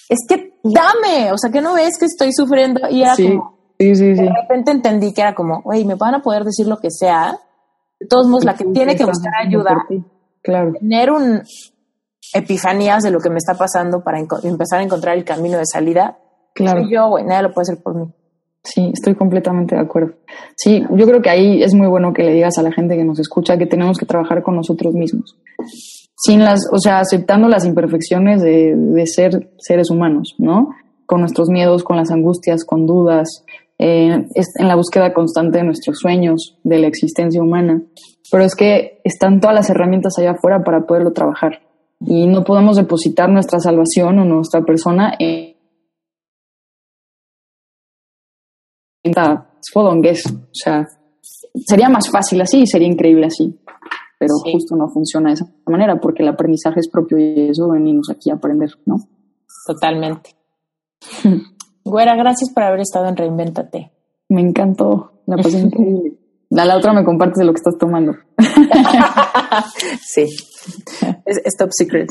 es 0.09 0.19
que 0.29 0.59
dame, 0.63 1.33
o 1.33 1.39
sea, 1.39 1.51
que 1.51 1.61
no 1.61 1.75
ves 1.75 1.99
que 1.99 2.07
estoy 2.07 2.33
sufriendo. 2.33 2.81
Y 2.91 3.03
era 3.03 3.15
como, 3.17 3.59
de 3.79 4.33
repente 4.41 4.71
entendí 4.71 5.13
que 5.13 5.23
era 5.23 5.35
como, 5.35 5.63
oye, 5.65 5.85
me 5.85 5.95
van 5.95 6.15
a 6.15 6.23
poder 6.23 6.45
decir 6.45 6.67
lo 6.67 6.79
que 6.79 6.91
sea. 6.91 7.39
De 7.99 8.07
todos 8.07 8.27
modos, 8.27 8.45
la 8.45 8.55
que 8.55 8.65
tiene 8.65 8.97
que 8.97 9.05
buscar 9.05 9.33
ayuda, 9.47 9.87
claro. 10.43 10.73
tener 10.73 11.11
un 11.13 11.43
epifanías 12.35 13.03
de 13.03 13.11
lo 13.11 13.21
que 13.21 13.31
me 13.31 13.37
está 13.37 13.55
pasando 13.55 14.03
para 14.03 14.19
empezar 14.19 14.81
a 14.81 14.83
encontrar 14.83 15.17
el 15.17 15.25
camino 15.25 15.59
de 15.59 15.67
salida. 15.67 16.19
Claro. 16.55 16.83
Soy 16.83 16.93
yo, 16.93 17.09
güey, 17.09 17.25
nadie 17.25 17.43
lo 17.43 17.53
puede 17.53 17.63
hacer 17.63 17.83
por 17.83 17.95
mí. 17.95 18.13
Sí, 18.65 18.91
estoy 18.93 19.15
completamente 19.15 19.75
de 19.75 19.81
acuerdo. 19.81 20.15
Sí, 20.57 20.85
yo 20.91 21.07
creo 21.07 21.21
que 21.21 21.31
ahí 21.31 21.63
es 21.63 21.75
muy 21.75 21.89
bueno 21.89 22.13
que 22.13 22.23
le 22.23 22.33
digas 22.33 22.59
a 22.59 22.63
la 22.63 22.73
gente 22.73 22.97
que 22.97 23.05
nos 23.05 23.19
escucha 23.19 23.59
que 23.59 23.67
tenemos 23.67 23.99
que 23.99 24.07
trabajar 24.07 24.43
con 24.43 24.55
nosotros 24.55 24.95
mismos. 24.95 25.37
Sin 26.25 26.45
las, 26.45 26.61
o 26.71 26.79
sea, 26.79 27.01
aceptando 27.01 27.49
las 27.49 27.65
imperfecciones 27.65 28.43
de, 28.43 28.77
de 28.77 29.07
ser 29.07 29.51
seres 29.59 29.91
humanos, 29.91 30.35
¿no? 30.39 30.69
Con 31.07 31.21
nuestros 31.21 31.49
miedos, 31.49 31.83
con 31.83 31.97
las 31.97 32.11
angustias, 32.11 32.65
con 32.65 32.87
dudas, 32.87 33.45
eh, 33.85 34.29
en 34.59 34.69
la 34.69 34.77
búsqueda 34.77 35.13
constante 35.13 35.59
de 35.59 35.65
nuestros 35.65 35.99
sueños, 35.99 36.57
de 36.63 36.79
la 36.79 36.87
existencia 36.87 37.43
humana. 37.43 37.83
Pero 38.31 38.45
es 38.45 38.55
que 38.55 39.01
están 39.03 39.41
todas 39.41 39.57
las 39.57 39.71
herramientas 39.71 40.17
allá 40.19 40.33
afuera 40.33 40.63
para 40.63 40.87
poderlo 40.87 41.13
trabajar. 41.13 41.63
Y 41.99 42.29
no 42.29 42.45
podemos 42.45 42.77
depositar 42.77 43.29
nuestra 43.29 43.59
salvación 43.59 44.21
o 44.21 44.25
nuestra 44.25 44.63
persona 44.63 45.15
en 45.19 45.57
fodongués. 49.73 50.27
O 50.27 50.55
sea, 50.55 50.87
sería 51.67 51.89
más 51.89 52.09
fácil 52.09 52.41
así, 52.41 52.67
sería 52.67 52.89
increíble 52.89 53.27
así. 53.27 53.59
Pero 54.23 54.53
justo 54.53 54.77
no 54.77 54.89
funciona 54.89 55.31
de 55.31 55.35
esa 55.35 55.47
manera 55.67 56.01
porque 56.01 56.23
el 56.23 56.29
aprendizaje 56.29 56.79
es 56.79 56.89
propio 56.89 57.19
y 57.19 57.49
eso 57.51 57.69
venimos 57.69 58.09
aquí 58.09 58.31
a 58.31 58.35
aprender, 58.35 58.71
¿no? 58.87 58.97
Totalmente. 59.67 60.37
Güera, 61.85 62.15
gracias 62.15 62.51
por 62.55 62.63
haber 62.63 62.81
estado 62.81 63.09
en 63.09 63.17
Reinvéntate. 63.17 63.91
Me 64.29 64.41
encantó, 64.41 65.13
la 65.27 65.37
pasé 65.37 65.59
increíble. 65.61 66.13
A 66.57 66.65
la 66.65 66.77
otra 66.77 66.93
me 66.93 67.05
compartes 67.05 67.39
de 67.39 67.47
lo 67.47 67.53
que 67.53 67.59
estás 67.59 67.79
tomando. 67.79 68.15
sí, 70.01 70.23
es, 71.25 71.41
es, 71.45 71.57
top 71.57 71.71
secret. 71.73 72.11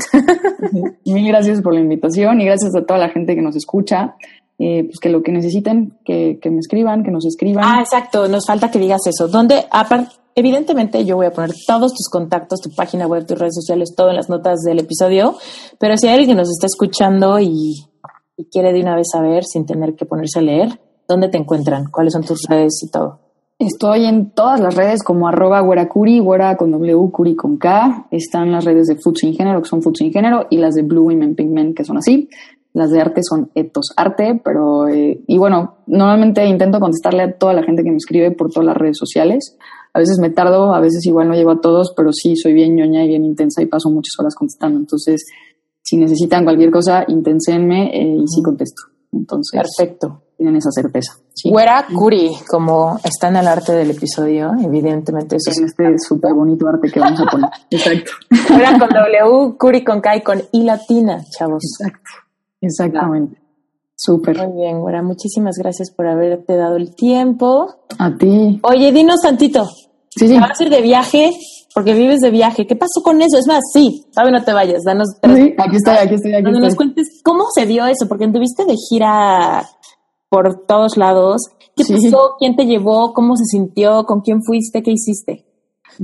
Mil 1.05 1.27
gracias 1.27 1.61
por 1.61 1.73
la 1.73 1.79
invitación 1.79 2.41
y 2.41 2.45
gracias 2.45 2.75
a 2.75 2.85
toda 2.85 2.99
la 2.99 3.09
gente 3.09 3.35
que 3.35 3.41
nos 3.41 3.55
escucha. 3.55 4.15
Eh, 4.63 4.83
pues 4.83 4.99
que 4.99 5.09
lo 5.09 5.23
que 5.23 5.31
necesiten, 5.31 5.97
que, 6.05 6.38
me 6.45 6.59
escriban, 6.59 7.03
que 7.03 7.09
nos 7.09 7.25
escriban. 7.25 7.63
Ah, 7.65 7.79
exacto, 7.79 8.27
nos 8.27 8.45
falta 8.45 8.69
que 8.69 8.77
digas 8.77 9.01
eso. 9.07 9.27
Donde, 9.27 9.65
evidentemente, 10.35 11.05
yo 11.05 11.15
voy 11.15 11.25
a 11.25 11.31
poner 11.31 11.51
todos 11.67 11.93
tus 11.93 12.09
contactos, 12.09 12.59
tu 12.61 12.69
página 12.71 13.07
web, 13.07 13.25
tus 13.25 13.37
redes 13.37 13.55
sociales, 13.55 13.93
todo 13.95 14.09
en 14.09 14.15
las 14.15 14.29
notas 14.29 14.61
del 14.61 14.79
episodio, 14.79 15.35
pero 15.79 15.97
si 15.97 16.07
hay 16.07 16.13
alguien 16.13 16.31
que 16.31 16.41
nos 16.41 16.49
está 16.49 16.67
escuchando 16.67 17.39
y, 17.39 17.87
quiere 18.51 18.73
de 18.73 18.81
una 18.81 18.95
vez 18.95 19.07
saber, 19.11 19.43
sin 19.43 19.65
tener 19.67 19.95
que 19.95 20.05
ponerse 20.05 20.39
a 20.39 20.41
leer, 20.41 20.79
¿dónde 21.07 21.29
te 21.29 21.37
encuentran? 21.37 21.91
¿Cuáles 21.91 22.13
son 22.13 22.23
tus 22.23 22.41
redes 22.49 22.81
y 22.83 22.89
todo? 22.89 23.19
Estoy 23.59 24.05
en 24.05 24.31
todas 24.31 24.59
las 24.59 24.73
redes 24.73 25.03
como 25.03 25.27
arroba 25.27 25.59
güeracuri, 25.59 26.17
güera 26.17 26.57
con 26.57 26.71
W, 26.71 27.11
curi 27.11 27.35
con 27.35 27.57
K. 27.57 28.07
Están 28.09 28.51
las 28.51 28.65
redes 28.65 28.87
de 28.87 28.95
Food 28.95 29.17
Sin 29.17 29.35
Género, 29.35 29.61
que 29.61 29.69
son 29.69 29.83
Food 29.83 29.97
Sin 29.97 30.11
Género, 30.11 30.47
y 30.49 30.57
las 30.57 30.73
de 30.73 30.81
Blue 30.81 31.03
Women 31.03 31.35
Pink 31.35 31.51
Men, 31.51 31.75
que 31.75 31.83
son 31.83 31.97
así. 31.97 32.27
Las 32.73 32.89
de 32.89 33.01
arte 33.01 33.21
son 33.21 33.51
etos 33.53 33.93
arte, 33.97 34.41
pero, 34.43 34.87
eh, 34.87 35.21
y 35.27 35.37
bueno, 35.37 35.75
normalmente 35.85 36.43
intento 36.47 36.79
contestarle 36.79 37.21
a 37.21 37.37
toda 37.37 37.53
la 37.53 37.61
gente 37.61 37.83
que 37.83 37.91
me 37.91 37.97
escribe 37.97 38.31
por 38.31 38.49
todas 38.49 38.65
las 38.65 38.77
redes 38.77 38.97
sociales. 38.97 39.57
A 39.93 39.99
veces 39.99 40.19
me 40.19 40.30
tardo, 40.30 40.73
a 40.73 40.80
veces 40.80 41.05
igual 41.05 41.27
no 41.27 41.35
llego 41.35 41.51
a 41.51 41.61
todos, 41.61 41.93
pero 41.95 42.11
sí 42.13 42.35
soy 42.35 42.53
bien 42.53 42.76
ñoña 42.76 43.03
y 43.03 43.09
bien 43.09 43.26
intensa 43.26 43.61
y 43.61 43.65
paso 43.65 43.89
muchas 43.89 44.13
horas 44.19 44.35
contestando. 44.35 44.80
Entonces, 44.80 45.26
si 45.81 45.97
necesitan 45.97 46.43
cualquier 46.43 46.72
cosa, 46.72 47.03
inténsenme 47.07 47.88
eh, 47.93 48.18
y 48.22 48.27
sí 48.27 48.41
contesto. 48.41 48.84
Entonces, 49.11 49.61
perfecto. 49.61 50.23
Tienen 50.38 50.55
esa 50.55 50.72
certeza. 50.72 51.13
¿sí? 51.34 51.49
Güera 51.51 51.85
Curi, 51.93 52.31
como 52.49 52.99
está 53.03 53.27
en 53.27 53.35
el 53.35 53.47
arte 53.47 53.73
del 53.73 53.91
episodio, 53.91 54.51
evidentemente 54.63 55.35
eso 55.35 55.51
es. 55.51 55.59
este 55.59 55.95
súper 55.99 56.34
bonito 56.34 56.68
arte 56.68 56.89
que 56.89 56.99
vamos 56.99 57.19
a 57.19 57.26
poner. 57.26 57.49
Exacto. 57.69 58.11
Güera 58.49 58.80
con 58.80 58.89
W, 58.89 59.57
Curi 59.57 59.84
con 59.84 60.01
K 60.01 60.15
y 60.15 60.22
con 60.22 60.41
I 60.51 60.63
latina, 60.63 61.23
chavos. 61.38 61.63
Exacto. 61.80 62.09
Exactamente. 62.61 63.40
Súper. 64.03 64.38
Muy 64.48 64.61
bien, 64.61 64.80
Güera. 64.80 65.02
Muchísimas 65.03 65.56
gracias 65.57 65.91
por 65.91 66.07
haberte 66.07 66.56
dado 66.56 66.78
el 66.78 66.95
tiempo. 66.95 67.68
A 67.99 68.15
ti. 68.15 68.60
Oye, 68.64 68.91
dinos 68.91 69.22
tantito. 69.22 69.65
Sí, 70.10 70.28
sí. 70.28 70.40
¿Vas 70.40 70.60
a 70.60 70.64
ir 70.64 70.69
de 70.69 70.82
viaje? 70.82 71.32
Porque 71.73 71.94
vives 71.94 72.19
de 72.19 72.32
viaje. 72.32 72.65
¿Qué 72.65 72.76
pasó 72.76 73.02
con 73.03 73.22
eso? 73.22 73.38
Es 73.38 73.48
más, 73.48 73.60
sí, 73.73 74.06
todavía 74.14 74.40
no 74.40 74.44
te 74.44 74.53
vayas. 74.53 74.84
Danos. 74.84 75.07
Sí, 75.23 75.53
aquí 75.57 75.76
estoy, 75.76 75.95
aquí 75.95 76.15
estoy, 76.15 76.34
aquí 76.34 76.48
estoy. 76.48 76.61
nos 76.61 76.76
cuentes 76.76 77.22
cómo 77.23 77.45
se 77.53 77.65
dio 77.65 77.86
eso, 77.86 78.07
porque 78.07 78.26
estuviste 78.26 78.65
de 78.65 78.76
gira 78.90 79.69
por 80.30 80.65
todos 80.65 80.98
lados 80.98 81.41
¿Qué 81.76 81.84
pasó? 81.84 82.36
¿Quién 82.38 82.56
te 82.56 82.65
llevó? 82.65 83.14
¿Cómo 83.14 83.36
se 83.36 83.45
sintió? 83.45 84.03
¿Con 84.06 84.22
quién 84.22 84.44
fuiste? 84.44 84.82
¿Qué 84.84 84.91
hiciste? 84.91 85.45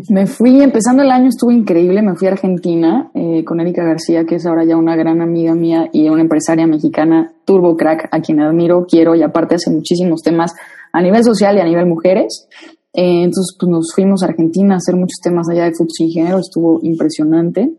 Me 0.10 0.28
fui, 0.28 0.62
empezando 0.62 1.02
el 1.02 1.10
año 1.10 1.30
estuvo 1.30 1.50
increíble, 1.50 2.04
me 2.04 2.14
fui 2.14 2.28
a 2.28 2.32
Argentina 2.34 3.10
eh, 3.16 3.44
con 3.44 3.60
Erika 3.60 3.84
García, 3.84 4.26
que 4.26 4.36
es 4.36 4.46
ahora 4.46 4.64
ya 4.64 4.78
una 4.78 4.96
gran 4.96 5.22
amiga 5.22 5.56
mía 5.56 5.90
y 5.92 6.08
una 6.08 6.22
empresaria 6.22 6.68
mexicana, 6.68 7.34
Turbo 7.46 7.76
Crack, 7.76 8.08
a 8.12 8.22
quien 8.22 8.40
admiro, 8.40 8.86
quiero 8.88 9.16
y 9.16 9.24
aparte 9.24 9.56
hace 9.56 9.72
muchísimos 9.72 10.22
temas 10.22 10.54
a 10.94 11.02
nivel 11.02 11.24
social 11.24 11.58
y 11.58 11.62
a 11.62 11.64
nivel 11.64 11.88
mujeres. 11.88 12.48
Eh, 12.94 13.24
entonces 13.24 13.58
pues 13.60 13.72
nos 13.72 13.92
fuimos 13.96 14.22
a 14.22 14.28
Argentina 14.28 14.76
a 14.76 14.78
hacer 14.78 14.96
muchos 14.96 15.20
temas 15.20 15.50
allá 15.50 15.64
de 15.64 15.72
fútbol 15.72 15.96
y 15.98 16.12
género, 16.12 16.38
estuvo 16.38 16.80
impresionante. 16.84 17.72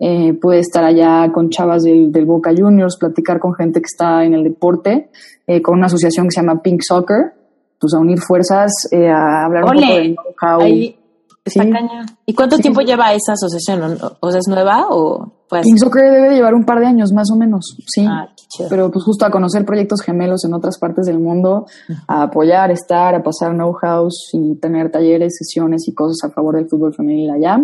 Eh, 0.00 0.32
pude 0.40 0.58
estar 0.58 0.82
allá 0.82 1.30
con 1.32 1.50
chavas 1.50 1.84
del, 1.84 2.10
Boca 2.26 2.50
Juniors, 2.56 2.96
platicar 2.98 3.38
con 3.38 3.54
gente 3.54 3.78
que 3.80 3.86
está 3.86 4.24
en 4.24 4.34
el 4.34 4.42
deporte, 4.42 5.10
eh, 5.46 5.62
con 5.62 5.78
una 5.78 5.86
asociación 5.86 6.26
que 6.26 6.32
se 6.32 6.40
llama 6.40 6.62
Pink 6.62 6.80
Soccer, 6.82 7.32
pues 7.78 7.94
a 7.94 8.00
unir 8.00 8.18
fuerzas, 8.18 8.72
a 8.92 9.44
hablar 9.44 9.64
un 9.64 9.70
poco 9.70 9.94
de 9.94 10.16
know-how. 10.16 10.99
¿Y 12.26 12.34
cuánto 12.34 12.58
tiempo 12.58 12.80
lleva 12.82 13.14
esa 13.14 13.32
asociación? 13.32 13.98
¿O, 14.20 14.30
sea, 14.30 14.40
es 14.40 14.48
nueva 14.48 14.88
o 14.90 15.32
pues? 15.48 15.64
King 15.64 15.78
Soccer 15.78 16.10
debe 16.10 16.34
llevar 16.34 16.54
un 16.54 16.64
par 16.64 16.80
de 16.80 16.86
años 16.86 17.12
más 17.12 17.30
o 17.32 17.36
menos, 17.36 17.76
sí. 17.86 18.04
Ah, 18.06 18.28
Pero 18.68 18.90
pues 18.90 19.04
justo 19.04 19.24
a 19.24 19.30
conocer 19.30 19.64
proyectos 19.64 20.02
gemelos 20.02 20.44
en 20.44 20.54
otras 20.54 20.78
partes 20.78 21.06
del 21.06 21.18
mundo, 21.18 21.66
a 22.06 22.24
apoyar, 22.24 22.70
estar, 22.70 23.14
a 23.14 23.22
pasar 23.22 23.52
know-how 23.52 24.08
y 24.32 24.56
tener 24.56 24.90
talleres, 24.90 25.36
sesiones 25.38 25.88
y 25.88 25.94
cosas 25.94 26.30
a 26.30 26.32
favor 26.32 26.56
del 26.56 26.68
fútbol 26.68 26.94
femenil 26.94 27.30
allá. 27.30 27.58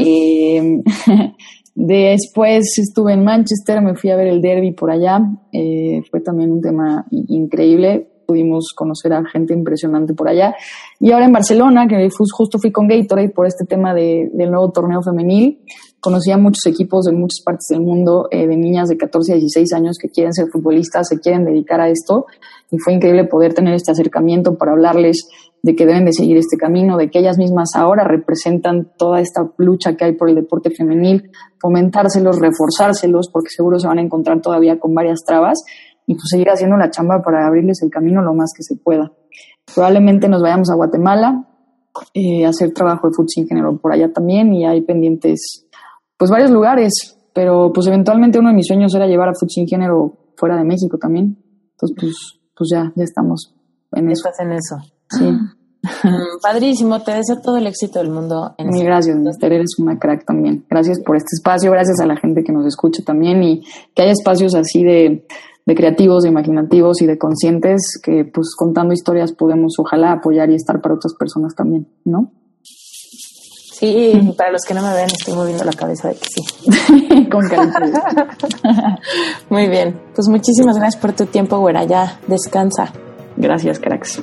Em, 0.00 0.82
después 1.74 2.78
estuve 2.78 3.12
en 3.12 3.24
Manchester, 3.24 3.82
me 3.82 3.94
fui 3.94 4.10
a 4.10 4.16
ver 4.16 4.28
el 4.28 4.40
derby 4.40 4.72
por 4.72 4.90
allá. 4.90 5.20
Eh, 5.52 6.02
fue 6.10 6.20
también 6.20 6.50
un 6.50 6.62
tema 6.62 7.04
increíble 7.10 8.11
pudimos 8.26 8.72
conocer 8.74 9.12
a 9.12 9.24
gente 9.24 9.54
impresionante 9.54 10.14
por 10.14 10.28
allá. 10.28 10.54
Y 11.00 11.12
ahora 11.12 11.26
en 11.26 11.32
Barcelona, 11.32 11.86
que 11.86 12.08
justo 12.10 12.58
fui 12.58 12.72
con 12.72 12.88
Gatorade 12.88 13.30
por 13.30 13.46
este 13.46 13.64
tema 13.64 13.94
de, 13.94 14.30
del 14.32 14.50
nuevo 14.50 14.70
torneo 14.70 15.02
femenil, 15.02 15.60
conocí 16.00 16.32
a 16.32 16.36
muchos 16.36 16.66
equipos 16.66 17.04
de 17.04 17.12
muchas 17.12 17.42
partes 17.44 17.66
del 17.70 17.80
mundo, 17.80 18.26
eh, 18.32 18.46
de 18.46 18.56
niñas 18.56 18.88
de 18.88 18.96
14 18.96 19.34
a 19.34 19.36
16 19.36 19.72
años 19.72 19.96
que 20.00 20.08
quieren 20.08 20.32
ser 20.32 20.48
futbolistas, 20.52 21.08
se 21.08 21.20
quieren 21.20 21.44
dedicar 21.44 21.80
a 21.80 21.88
esto. 21.88 22.26
Y 22.70 22.78
fue 22.78 22.94
increíble 22.94 23.24
poder 23.24 23.54
tener 23.54 23.74
este 23.74 23.92
acercamiento 23.92 24.56
para 24.56 24.72
hablarles 24.72 25.28
de 25.62 25.76
que 25.76 25.86
deben 25.86 26.04
de 26.04 26.12
seguir 26.12 26.36
este 26.36 26.56
camino, 26.56 26.96
de 26.96 27.08
que 27.08 27.20
ellas 27.20 27.38
mismas 27.38 27.76
ahora 27.76 28.02
representan 28.02 28.90
toda 28.98 29.20
esta 29.20 29.48
lucha 29.58 29.94
que 29.94 30.06
hay 30.06 30.12
por 30.12 30.28
el 30.28 30.34
deporte 30.34 30.70
femenil, 30.70 31.30
fomentárselos, 31.60 32.40
reforzárselos, 32.40 33.28
porque 33.32 33.50
seguro 33.50 33.78
se 33.78 33.86
van 33.86 33.98
a 33.98 34.02
encontrar 34.02 34.40
todavía 34.40 34.80
con 34.80 34.92
varias 34.94 35.20
trabas 35.24 35.62
y 36.06 36.14
pues 36.14 36.24
seguir 36.30 36.48
haciendo 36.48 36.76
la 36.76 36.90
chamba 36.90 37.22
para 37.22 37.46
abrirles 37.46 37.82
el 37.82 37.90
camino 37.90 38.22
lo 38.22 38.34
más 38.34 38.50
que 38.56 38.62
se 38.62 38.76
pueda. 38.76 39.12
Probablemente 39.74 40.28
nos 40.28 40.42
vayamos 40.42 40.70
a 40.70 40.74
Guatemala 40.74 41.46
eh, 42.14 42.44
a 42.46 42.50
hacer 42.50 42.72
trabajo 42.72 43.08
de 43.08 43.14
sin 43.28 43.46
género 43.46 43.76
por 43.78 43.92
allá 43.92 44.12
también 44.12 44.52
y 44.52 44.66
hay 44.66 44.80
pendientes 44.80 45.66
pues 46.16 46.30
varios 46.30 46.50
lugares, 46.50 46.92
pero 47.34 47.72
pues 47.72 47.86
eventualmente 47.86 48.38
uno 48.38 48.50
de 48.50 48.54
mis 48.54 48.66
sueños 48.66 48.94
era 48.94 49.06
llevar 49.06 49.28
a 49.28 49.34
sin 49.34 49.66
género 49.66 50.18
fuera 50.36 50.56
de 50.56 50.64
México 50.64 50.98
también. 50.98 51.36
Entonces 51.72 51.96
pues, 51.98 52.40
pues 52.56 52.70
ya, 52.72 52.92
ya 52.94 53.04
estamos 53.04 53.54
en 53.92 54.10
eso. 54.10 54.28
Estás 54.28 54.46
en 54.46 54.52
eso. 54.52 54.76
Sí. 55.10 55.30
Padrísimo, 56.42 57.02
te 57.02 57.12
deseo 57.12 57.40
todo 57.42 57.56
el 57.56 57.66
éxito 57.66 57.98
del 57.98 58.10
mundo. 58.10 58.54
En 58.56 58.68
Mil 58.68 58.84
gracias, 58.84 59.16
Mister, 59.16 59.52
eres 59.52 59.78
una 59.78 59.98
crack 59.98 60.24
también. 60.24 60.64
Gracias 60.70 61.00
por 61.00 61.16
este 61.16 61.34
espacio, 61.34 61.70
gracias 61.72 61.98
a 62.00 62.06
la 62.06 62.16
gente 62.16 62.44
que 62.44 62.52
nos 62.52 62.66
escucha 62.66 63.02
también 63.04 63.42
y 63.42 63.62
que 63.94 64.02
haya 64.02 64.12
espacios 64.12 64.54
así 64.54 64.84
de, 64.84 65.26
de 65.64 65.74
creativos, 65.74 66.24
de 66.24 66.30
imaginativos 66.30 67.00
y 67.02 67.06
de 67.06 67.18
conscientes 67.18 68.00
que 68.02 68.24
pues 68.24 68.54
contando 68.56 68.92
historias 68.92 69.32
podemos 69.32 69.74
ojalá 69.78 70.12
apoyar 70.12 70.50
y 70.50 70.54
estar 70.54 70.80
para 70.80 70.94
otras 70.94 71.14
personas 71.14 71.54
también, 71.54 71.88
¿no? 72.04 72.32
Sí, 72.62 74.32
para 74.36 74.52
los 74.52 74.62
que 74.62 74.74
no 74.74 74.82
me 74.82 74.94
ven 74.94 75.06
estoy 75.06 75.34
moviendo 75.34 75.64
la 75.64 75.72
cabeza 75.72 76.08
de 76.08 76.14
que 76.14 76.28
sí. 76.28 77.28
Con 77.30 77.48
cariño. 77.48 77.72
Muy 79.50 79.68
bien, 79.68 80.00
pues 80.14 80.28
muchísimas 80.28 80.76
gracias 80.76 81.00
por 81.00 81.12
tu 81.12 81.26
tiempo, 81.26 81.58
güera, 81.58 81.84
ya 81.84 82.20
descansa. 82.28 82.92
Gracias, 83.36 83.80
cracks. 83.80 84.22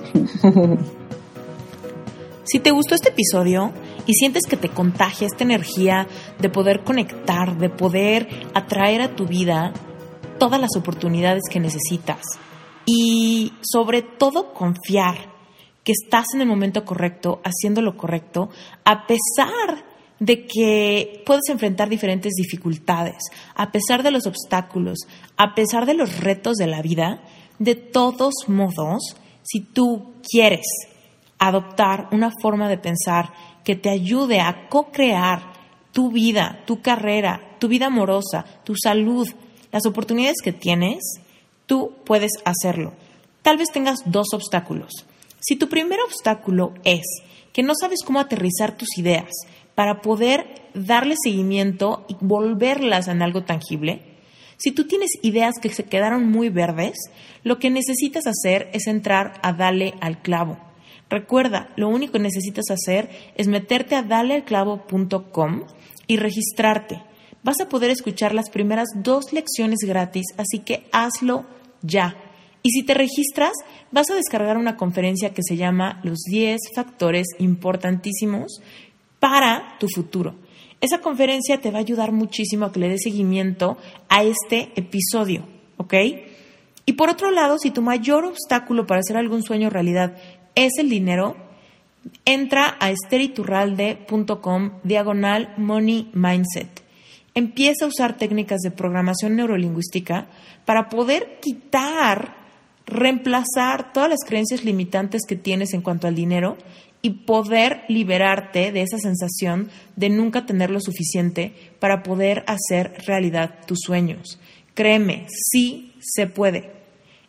Si 2.46 2.60
te 2.60 2.72
gustó 2.72 2.96
este 2.96 3.10
episodio 3.10 3.72
y 4.08 4.14
sientes 4.14 4.44
que 4.50 4.58
te 4.58 4.70
contagia 4.70 5.28
esta 5.28 5.44
energía 5.44 6.08
de 6.40 6.50
poder 6.50 6.84
conectar, 6.84 7.58
de 7.58 7.70
poder 7.70 8.28
atraer 8.56 9.02
a 9.02 9.16
tu 9.16 9.28
vida 9.28 9.72
todas 10.40 10.60
las 10.60 10.76
oportunidades 10.76 11.44
que 11.50 11.60
necesitas. 11.60 12.22
Y 12.86 13.54
sobre 13.62 14.02
todo 14.02 14.54
confiar 14.54 15.34
que 15.84 15.92
estás 15.92 16.28
en 16.34 16.42
el 16.42 16.48
momento 16.48 16.86
correcto, 16.86 17.42
haciendo 17.44 17.82
lo 17.82 17.98
correcto, 17.98 18.50
a 18.84 19.06
pesar 19.06 19.86
de 20.20 20.46
que 20.46 21.24
puedes 21.26 21.48
enfrentar 21.50 21.90
diferentes 21.90 22.34
dificultades, 22.34 23.18
a 23.56 23.72
pesar 23.72 24.04
de 24.04 24.12
los 24.12 24.26
obstáculos, 24.26 25.00
a 25.38 25.56
pesar 25.56 25.86
de 25.86 25.94
los 25.94 26.20
retos 26.20 26.56
de 26.56 26.68
la 26.68 26.82
vida, 26.82 27.22
de 27.58 27.76
todos 27.76 28.34
modos, 28.48 29.16
si 29.44 29.62
tú 29.62 30.14
quieres 30.30 30.66
adoptar 31.38 32.10
una 32.12 32.32
forma 32.42 32.68
de 32.68 32.78
pensar 32.78 33.34
que 33.64 33.76
te 33.76 33.90
ayude 33.90 34.42
a 34.42 34.68
co-crear 34.68 35.54
tu 35.92 36.12
vida, 36.12 36.64
tu 36.66 36.82
carrera, 36.82 37.56
tu 37.60 37.68
vida 37.68 37.88
amorosa, 37.88 38.46
tu 38.64 38.74
salud, 38.76 39.28
las 39.72 39.86
oportunidades 39.86 40.42
que 40.44 40.54
tienes, 40.54 41.00
tú 41.66 41.94
puedes 42.06 42.32
hacerlo. 42.46 42.94
Tal 43.42 43.58
vez 43.58 43.70
tengas 43.72 44.00
dos 44.06 44.28
obstáculos. 44.34 45.06
Si 45.40 45.56
tu 45.56 45.70
primer 45.70 46.00
obstáculo 46.02 46.74
es 46.84 47.06
que 47.54 47.64
no 47.64 47.74
sabes 47.80 48.00
cómo 48.06 48.20
aterrizar 48.20 48.78
tus 48.78 48.98
ideas 48.98 49.30
para 49.76 50.02
poder 50.02 50.70
darle 50.74 51.16
seguimiento 51.22 52.06
y 52.10 52.16
volverlas 52.20 53.08
en 53.08 53.22
algo 53.22 53.44
tangible, 53.44 54.02
si 54.58 54.72
tú 54.72 54.86
tienes 54.86 55.12
ideas 55.22 55.56
que 55.62 55.70
se 55.70 55.86
quedaron 55.86 56.30
muy 56.30 56.50
verdes, 56.50 56.98
lo 57.44 57.60
que 57.60 57.70
necesitas 57.70 58.28
hacer 58.28 58.70
es 58.74 58.88
entrar 58.88 59.40
a 59.42 59.54
Dale 59.54 59.94
al 60.02 60.22
Clavo. 60.22 60.58
Recuerda, 61.10 61.70
lo 61.78 61.88
único 61.88 62.14
que 62.14 62.20
necesitas 62.20 62.66
hacer 62.70 63.10
es 63.36 63.48
meterte 63.48 63.96
a 63.96 64.04
dalealclavo.com 64.04 65.64
y 66.08 66.18
registrarte 66.18 67.02
vas 67.44 67.60
a 67.62 67.70
poder 67.70 67.90
escuchar 67.92 68.34
las 68.34 68.50
primeras 68.50 68.90
dos 68.96 69.32
lecciones 69.32 69.80
gratis, 69.86 70.26
así 70.38 70.60
que 70.60 70.88
hazlo 70.92 71.46
ya. 71.82 72.16
Y 72.62 72.72
si 72.72 72.84
te 72.84 72.94
registras, 72.94 73.54
vas 73.92 74.10
a 74.10 74.16
descargar 74.16 74.58
una 74.58 74.76
conferencia 74.76 75.34
que 75.34 75.44
se 75.44 75.56
llama 75.56 76.02
Los 76.04 76.20
10 76.30 76.60
factores 76.76 77.28
importantísimos 77.40 78.62
para 79.20 79.78
tu 79.80 79.88
futuro. 79.88 80.36
Esa 80.82 81.00
conferencia 81.00 81.60
te 81.60 81.72
va 81.72 81.78
a 81.78 81.82
ayudar 81.82 82.12
muchísimo 82.12 82.66
a 82.66 82.72
que 82.72 82.80
le 82.80 82.90
des 82.90 83.04
seguimiento 83.04 83.78
a 84.08 84.24
este 84.24 84.72
episodio, 84.76 85.46
¿ok? 85.78 85.94
Y 86.86 86.94
por 86.94 87.10
otro 87.10 87.32
lado, 87.32 87.58
si 87.60 87.72
tu 87.72 87.82
mayor 87.82 88.26
obstáculo 88.26 88.88
para 88.88 89.02
hacer 89.02 89.18
algún 89.18 89.44
sueño 89.44 89.70
realidad 89.70 90.18
es 90.56 90.78
el 90.80 90.90
dinero, 90.90 91.36
entra 92.26 92.78
a 92.80 92.92
esteriturralde.com 92.92 94.72
diagonal 94.84 95.54
money 95.58 96.10
mindset 96.14 96.89
empieza 97.36 97.86
a 97.86 97.88
usar 97.88 98.18
técnicas 98.18 98.62
de 98.62 98.72
programación 98.72 99.36
neurolingüística 99.36 100.28
para 100.66 100.90
poder 100.90 101.40
quitar, 101.42 102.36
reemplazar 102.86 103.94
todas 103.94 104.10
las 104.10 104.24
creencias 104.26 104.64
limitantes 104.64 105.22
que 105.28 105.36
tienes 105.36 105.74
en 105.74 105.82
cuanto 105.82 106.08
al 106.08 106.16
dinero 106.16 106.58
y 107.02 107.12
poder 107.26 107.84
liberarte 107.88 108.72
de 108.72 108.82
esa 108.82 108.98
sensación 108.98 109.70
de 109.96 110.10
nunca 110.10 110.46
tener 110.46 110.70
lo 110.70 110.82
suficiente 110.82 111.54
para 111.80 112.04
poder 112.04 112.44
hacer 112.48 112.94
realidad 113.06 113.56
tus 113.66 113.80
sueños. 113.82 114.40
Créeme, 114.74 115.26
sí 115.30 115.94
se 116.00 116.28
puede. 116.28 116.72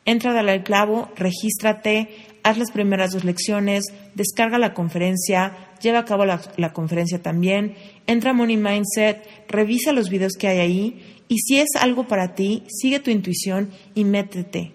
Entra 0.05 0.39
al 0.39 0.64
clavo, 0.64 1.10
regístrate, 1.14 2.09
haz 2.43 2.59
las 2.59 2.71
primeras 2.71 3.12
dos 3.12 3.25
lecciones, 3.25 3.85
descarga 4.15 4.59
la 4.59 4.75
conferencia, 4.75 5.57
lleva 5.81 6.01
a 6.01 6.05
cabo 6.05 6.25
la, 6.25 6.73
conferencia 6.73 7.23
también, 7.23 7.75
entra 8.07 8.31
a 8.31 8.35
Money 8.35 8.57
Mindset, 8.57 9.27
revisa 9.49 9.93
los 9.93 10.09
videos 10.11 10.33
que 10.39 10.49
hay 10.49 10.59
ahí 10.59 11.23
y 11.29 11.39
si 11.39 11.59
es 11.59 11.69
algo 11.79 12.07
para 12.07 12.35
ti, 12.35 12.65
sigue 12.69 13.01
tu 13.01 13.11
intuición 13.11 13.71
y 13.95 14.05
métete. 14.05 14.73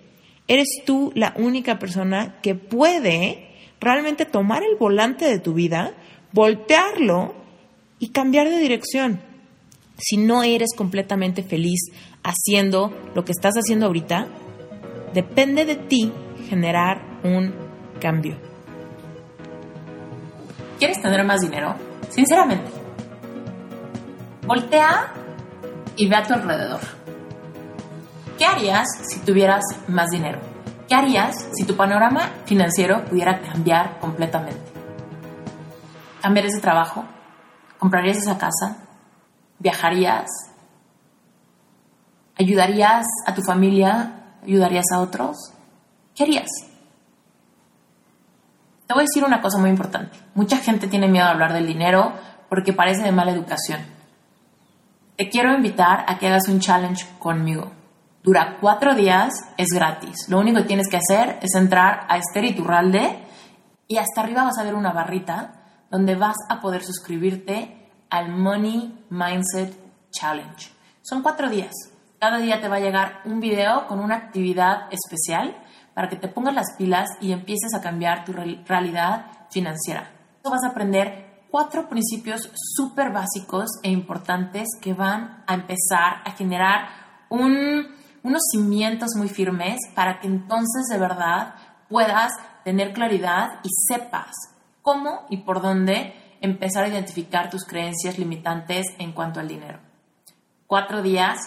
Eres 0.48 0.68
tú 0.86 1.12
la 1.16 1.34
única 1.38 1.80
persona 1.80 2.38
que 2.42 2.56
puede 2.56 3.50
realmente 3.80 4.26
tomar 4.26 4.64
el 4.64 4.76
volante 4.78 5.26
de 5.26 5.40
tu 5.40 5.54
vida, 5.54 5.94
voltearlo 6.32 7.34
y 8.00 8.10
cambiar 8.10 8.50
de 8.50 8.60
dirección. 8.60 9.22
Si 9.98 10.18
no 10.18 10.44
eres 10.44 10.70
completamente 10.76 11.44
feliz 11.44 11.80
haciendo 12.24 12.94
lo 13.16 13.26
que 13.26 13.32
estás 13.32 13.56
haciendo 13.56 13.88
ahorita, 13.88 14.28
depende 15.14 15.66
de 15.66 15.76
ti 15.76 16.12
generar 16.47 17.01
un 17.23 17.53
cambio. 17.99 18.38
¿Quieres 20.77 21.01
tener 21.01 21.23
más 21.23 21.41
dinero? 21.41 21.76
Sinceramente, 22.09 22.69
voltea 24.45 25.13
y 25.95 26.07
ve 26.07 26.15
a 26.15 26.23
tu 26.23 26.34
alrededor. 26.34 26.81
¿Qué 28.38 28.45
harías 28.45 28.88
si 29.07 29.19
tuvieras 29.19 29.63
más 29.88 30.09
dinero? 30.09 30.39
¿Qué 30.88 30.95
harías 30.95 31.47
si 31.53 31.63
tu 31.63 31.76
panorama 31.76 32.30
financiero 32.45 33.05
pudiera 33.05 33.41
cambiar 33.41 33.99
completamente? 33.99 34.61
¿Cambiarías 36.22 36.55
de 36.55 36.61
trabajo? 36.61 37.05
¿Comprarías 37.80 38.17
esa 38.17 38.38
casa? 38.38 38.77
¿Viajarías? 39.59 40.30
¿Ayudarías 42.38 43.05
a 43.26 43.34
tu 43.34 43.41
familia? 43.41 44.38
¿Ayudarías 44.43 44.85
a 44.93 44.99
otros? 44.99 45.55
¿Qué 46.16 46.24
harías? 46.24 46.50
Te 48.88 48.94
voy 48.94 49.02
a 49.02 49.06
decir 49.06 49.24
una 49.24 49.42
cosa 49.42 49.58
muy 49.58 49.70
importante. 49.70 50.18
Mucha 50.34 50.58
gente 50.58 50.88
tiene 50.88 51.08
miedo 51.08 51.26
a 51.26 51.32
hablar 51.32 51.54
del 51.54 51.68
dinero 51.68 52.14
porque 52.50 52.72
parece 52.72 53.04
de 53.04 53.12
mala 53.12 53.32
educación. 53.32 53.82
Te 55.18 55.30
quiero 55.30 55.54
invitar 55.54 56.06
a 56.08 56.18
que 56.18 56.28
hagas 56.28 56.48
un 56.48 56.60
challenge 56.60 57.06
conmigo. 57.20 57.72
Dura 58.24 58.58
cuatro 58.62 58.96
días, 58.96 59.34
es 59.58 59.68
gratis. 59.74 60.30
Lo 60.30 60.40
único 60.40 60.60
que 60.60 60.68
tienes 60.68 60.88
que 60.88 60.98
hacer 60.98 61.40
es 61.42 61.54
entrar 61.56 62.06
a 62.10 62.18
Esther 62.18 62.46
Iturralde 62.46 63.20
y 63.88 63.98
hasta 63.98 64.22
arriba 64.22 64.44
vas 64.44 64.58
a 64.58 64.64
ver 64.64 64.76
una 64.76 64.94
barrita 64.94 65.64
donde 65.92 66.16
vas 66.16 66.38
a 66.50 66.62
poder 66.62 66.84
suscribirte 66.84 67.90
al 68.10 68.30
Money 68.30 69.06
Mindset 69.10 69.74
Challenge. 70.12 70.70
Son 71.02 71.22
cuatro 71.22 71.50
días. 71.50 71.74
Cada 72.26 72.39
día 72.39 72.60
te 72.60 72.68
va 72.68 72.77
a 72.77 72.80
llegar 72.80 73.22
un 73.26 73.39
video 73.39 73.85
con 73.85 73.99
una 73.99 74.15
actividad 74.15 74.91
especial 74.91 75.56
para 75.93 76.10
que 76.10 76.15
te 76.15 76.27
pongas 76.27 76.56
las 76.56 76.76
pilas 76.76 77.07
y 77.22 77.31
empieces 77.31 77.76
a 77.76 77.81
cambiar 77.81 78.26
tu 78.26 78.34
realidad 78.34 79.27
financiera. 79.52 80.10
Vas 80.43 80.64
a 80.64 80.69
aprender 80.69 81.43
cuatro 81.52 81.88
principios 81.88 82.49
súper 82.56 83.11
básicos 83.11 83.68
e 83.84 83.91
importantes 83.91 84.69
que 84.81 84.95
van 84.95 85.43
a 85.45 85.53
empezar 85.53 86.23
a 86.26 86.31
generar 86.31 86.88
unos 87.30 88.41
cimientos 88.52 89.11
muy 89.15 89.30
firmes 89.30 89.77
para 89.93 90.19
que 90.19 90.26
entonces 90.26 90.88
de 90.89 90.97
verdad 90.97 91.53
puedas 91.89 92.34
tener 92.64 92.91
claridad 92.93 93.60
y 93.61 93.69
sepas 93.88 94.34
cómo 94.81 95.27
y 95.30 95.43
por 95.43 95.61
dónde 95.61 96.15
empezar 96.41 96.85
a 96.85 96.88
identificar 96.88 97.52
tus 97.52 97.65
creencias 97.65 98.18
limitantes 98.18 98.88
en 98.97 99.11
cuanto 99.11 99.39
al 99.39 99.47
dinero. 99.47 99.77
Cuatro 100.65 101.03
días, 101.03 101.38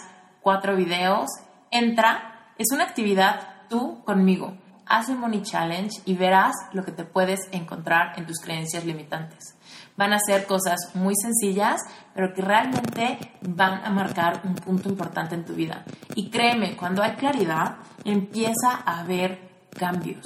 cuatro 0.49 0.75
videos, 0.75 1.27
entra, 1.69 2.53
es 2.57 2.71
una 2.73 2.85
actividad 2.85 3.67
tú 3.69 4.03
conmigo. 4.03 4.57
Haz 4.87 5.09
el 5.09 5.19
Money 5.19 5.43
Challenge 5.43 6.01
y 6.05 6.15
verás 6.15 6.55
lo 6.73 6.83
que 6.83 6.91
te 6.91 7.03
puedes 7.03 7.41
encontrar 7.51 8.17
en 8.17 8.25
tus 8.25 8.39
creencias 8.39 8.83
limitantes. 8.83 9.55
Van 9.95 10.11
a 10.11 10.17
ser 10.17 10.47
cosas 10.47 10.79
muy 10.95 11.13
sencillas, 11.21 11.79
pero 12.15 12.33
que 12.33 12.41
realmente 12.41 13.19
van 13.41 13.85
a 13.85 13.91
marcar 13.91 14.41
un 14.43 14.55
punto 14.55 14.89
importante 14.89 15.35
en 15.35 15.45
tu 15.45 15.53
vida. 15.53 15.85
Y 16.15 16.31
créeme, 16.31 16.75
cuando 16.75 17.03
hay 17.03 17.11
claridad, 17.11 17.75
empieza 18.03 18.71
a 18.83 19.01
haber 19.01 19.67
cambios. 19.77 20.25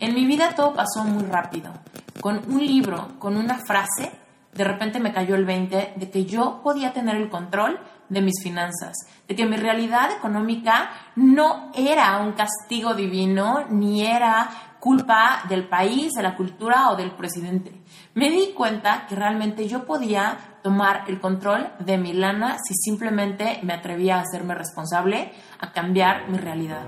En 0.00 0.14
mi 0.14 0.26
vida 0.26 0.54
todo 0.54 0.74
pasó 0.74 1.02
muy 1.02 1.24
rápido. 1.24 1.72
Con 2.20 2.42
un 2.46 2.58
libro, 2.58 3.18
con 3.18 3.38
una 3.38 3.56
frase, 3.66 4.12
de 4.52 4.64
repente 4.64 5.00
me 5.00 5.14
cayó 5.14 5.34
el 5.34 5.46
20 5.46 5.94
de 5.96 6.10
que 6.10 6.26
yo 6.26 6.60
podía 6.62 6.92
tener 6.92 7.16
el 7.16 7.30
control 7.30 7.80
de 8.12 8.20
mis 8.20 8.42
finanzas, 8.42 8.94
de 9.26 9.34
que 9.34 9.46
mi 9.46 9.56
realidad 9.56 10.10
económica 10.12 10.90
no 11.16 11.70
era 11.74 12.18
un 12.18 12.32
castigo 12.32 12.94
divino, 12.94 13.64
ni 13.70 14.06
era 14.06 14.76
culpa 14.78 15.44
del 15.48 15.68
país, 15.68 16.12
de 16.12 16.22
la 16.22 16.36
cultura 16.36 16.90
o 16.90 16.96
del 16.96 17.12
presidente. 17.12 17.72
Me 18.14 18.30
di 18.30 18.52
cuenta 18.52 19.06
que 19.08 19.14
realmente 19.14 19.66
yo 19.66 19.84
podía 19.84 20.36
tomar 20.62 21.04
el 21.08 21.20
control 21.20 21.70
de 21.78 21.98
mi 21.98 22.12
lana 22.12 22.56
si 22.62 22.74
simplemente 22.74 23.60
me 23.62 23.74
atrevía 23.74 24.16
a 24.16 24.22
hacerme 24.22 24.54
responsable, 24.54 25.32
a 25.60 25.72
cambiar 25.72 26.28
mi 26.28 26.36
realidad. 26.36 26.84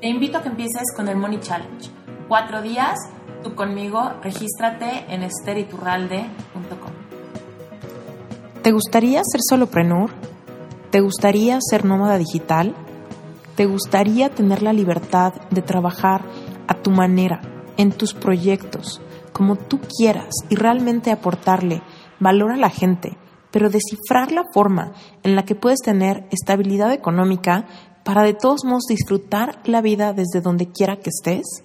Te 0.00 0.08
invito 0.08 0.38
a 0.38 0.42
que 0.42 0.48
empieces 0.48 0.92
con 0.94 1.08
el 1.08 1.16
Money 1.16 1.40
Challenge. 1.40 1.90
Cuatro 2.28 2.60
días, 2.60 2.98
tú 3.42 3.54
conmigo, 3.54 4.12
regístrate 4.20 5.06
en 5.08 5.22
esteriturralde.com. 5.22 6.95
¿Te 8.66 8.72
gustaría 8.72 9.22
ser 9.22 9.42
soloprenur? 9.48 10.10
¿Te 10.90 10.98
gustaría 10.98 11.56
ser 11.60 11.84
nómada 11.84 12.18
digital? 12.18 12.74
¿Te 13.54 13.64
gustaría 13.64 14.28
tener 14.28 14.60
la 14.60 14.72
libertad 14.72 15.34
de 15.52 15.62
trabajar 15.62 16.24
a 16.66 16.74
tu 16.74 16.90
manera, 16.90 17.42
en 17.76 17.92
tus 17.92 18.12
proyectos, 18.12 19.00
como 19.32 19.54
tú 19.54 19.78
quieras 19.96 20.34
y 20.50 20.56
realmente 20.56 21.12
aportarle 21.12 21.80
valor 22.18 22.50
a 22.50 22.56
la 22.56 22.68
gente, 22.68 23.16
pero 23.52 23.70
descifrar 23.70 24.32
la 24.32 24.42
forma 24.52 24.94
en 25.22 25.36
la 25.36 25.44
que 25.44 25.54
puedes 25.54 25.78
tener 25.78 26.26
estabilidad 26.32 26.92
económica 26.92 27.68
para 28.04 28.24
de 28.24 28.34
todos 28.34 28.64
modos 28.64 28.86
disfrutar 28.88 29.60
la 29.64 29.80
vida 29.80 30.12
desde 30.12 30.40
donde 30.40 30.72
quiera 30.72 30.96
que 30.96 31.10
estés? 31.10 31.62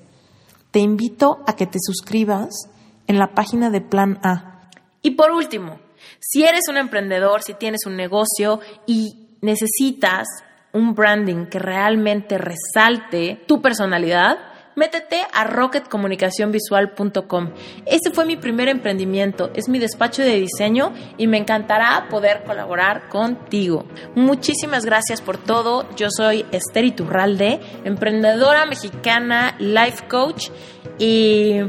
Te 0.69 0.77
invito 0.77 1.39
a 1.47 1.55
que 1.55 1.65
te 1.65 1.79
suscribas 1.81 2.69
en 3.07 3.17
la 3.17 3.33
página 3.33 3.71
de 3.71 3.81
Plan 3.81 4.19
A. 4.21 4.69
Y 5.01 5.15
por 5.15 5.31
último, 5.31 5.79
si 6.19 6.43
eres 6.43 6.67
un 6.69 6.77
emprendedor, 6.77 7.41
si 7.41 7.53
tienes 7.53 7.85
un 7.85 7.95
negocio 7.95 8.59
y 8.85 9.29
necesitas 9.41 10.27
un 10.73 10.95
branding 10.95 11.47
que 11.47 11.59
realmente 11.59 12.37
resalte 12.37 13.41
tu 13.47 13.61
personalidad, 13.61 14.51
métete 14.75 15.21
a 15.33 15.43
rocketcomunicacionvisual.com. 15.43 17.49
Ese 17.85 18.11
fue 18.11 18.25
mi 18.25 18.37
primer 18.37 18.69
emprendimiento, 18.69 19.51
es 19.53 19.69
mi 19.69 19.79
despacho 19.79 20.21
de 20.21 20.35
diseño 20.35 20.93
y 21.17 21.27
me 21.27 21.37
encantará 21.37 22.07
poder 22.09 22.43
colaborar 22.43 23.09
contigo. 23.09 23.85
Muchísimas 24.15 24.85
gracias 24.85 25.21
por 25.21 25.37
todo. 25.37 25.87
Yo 25.95 26.07
soy 26.09 26.45
Esther 26.51 26.85
Iturralde, 26.85 27.59
emprendedora 27.83 28.65
mexicana, 28.65 29.55
life 29.59 30.07
coach 30.07 30.49
y 30.97 31.59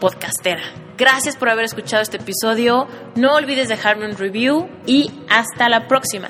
podcastera. 0.00 0.83
Gracias 0.96 1.36
por 1.36 1.48
haber 1.48 1.64
escuchado 1.64 2.02
este 2.02 2.18
episodio. 2.18 2.86
No 3.16 3.34
olvides 3.34 3.68
dejarme 3.68 4.06
un 4.06 4.16
review 4.16 4.68
y 4.86 5.10
hasta 5.28 5.68
la 5.68 5.88
próxima. 5.88 6.28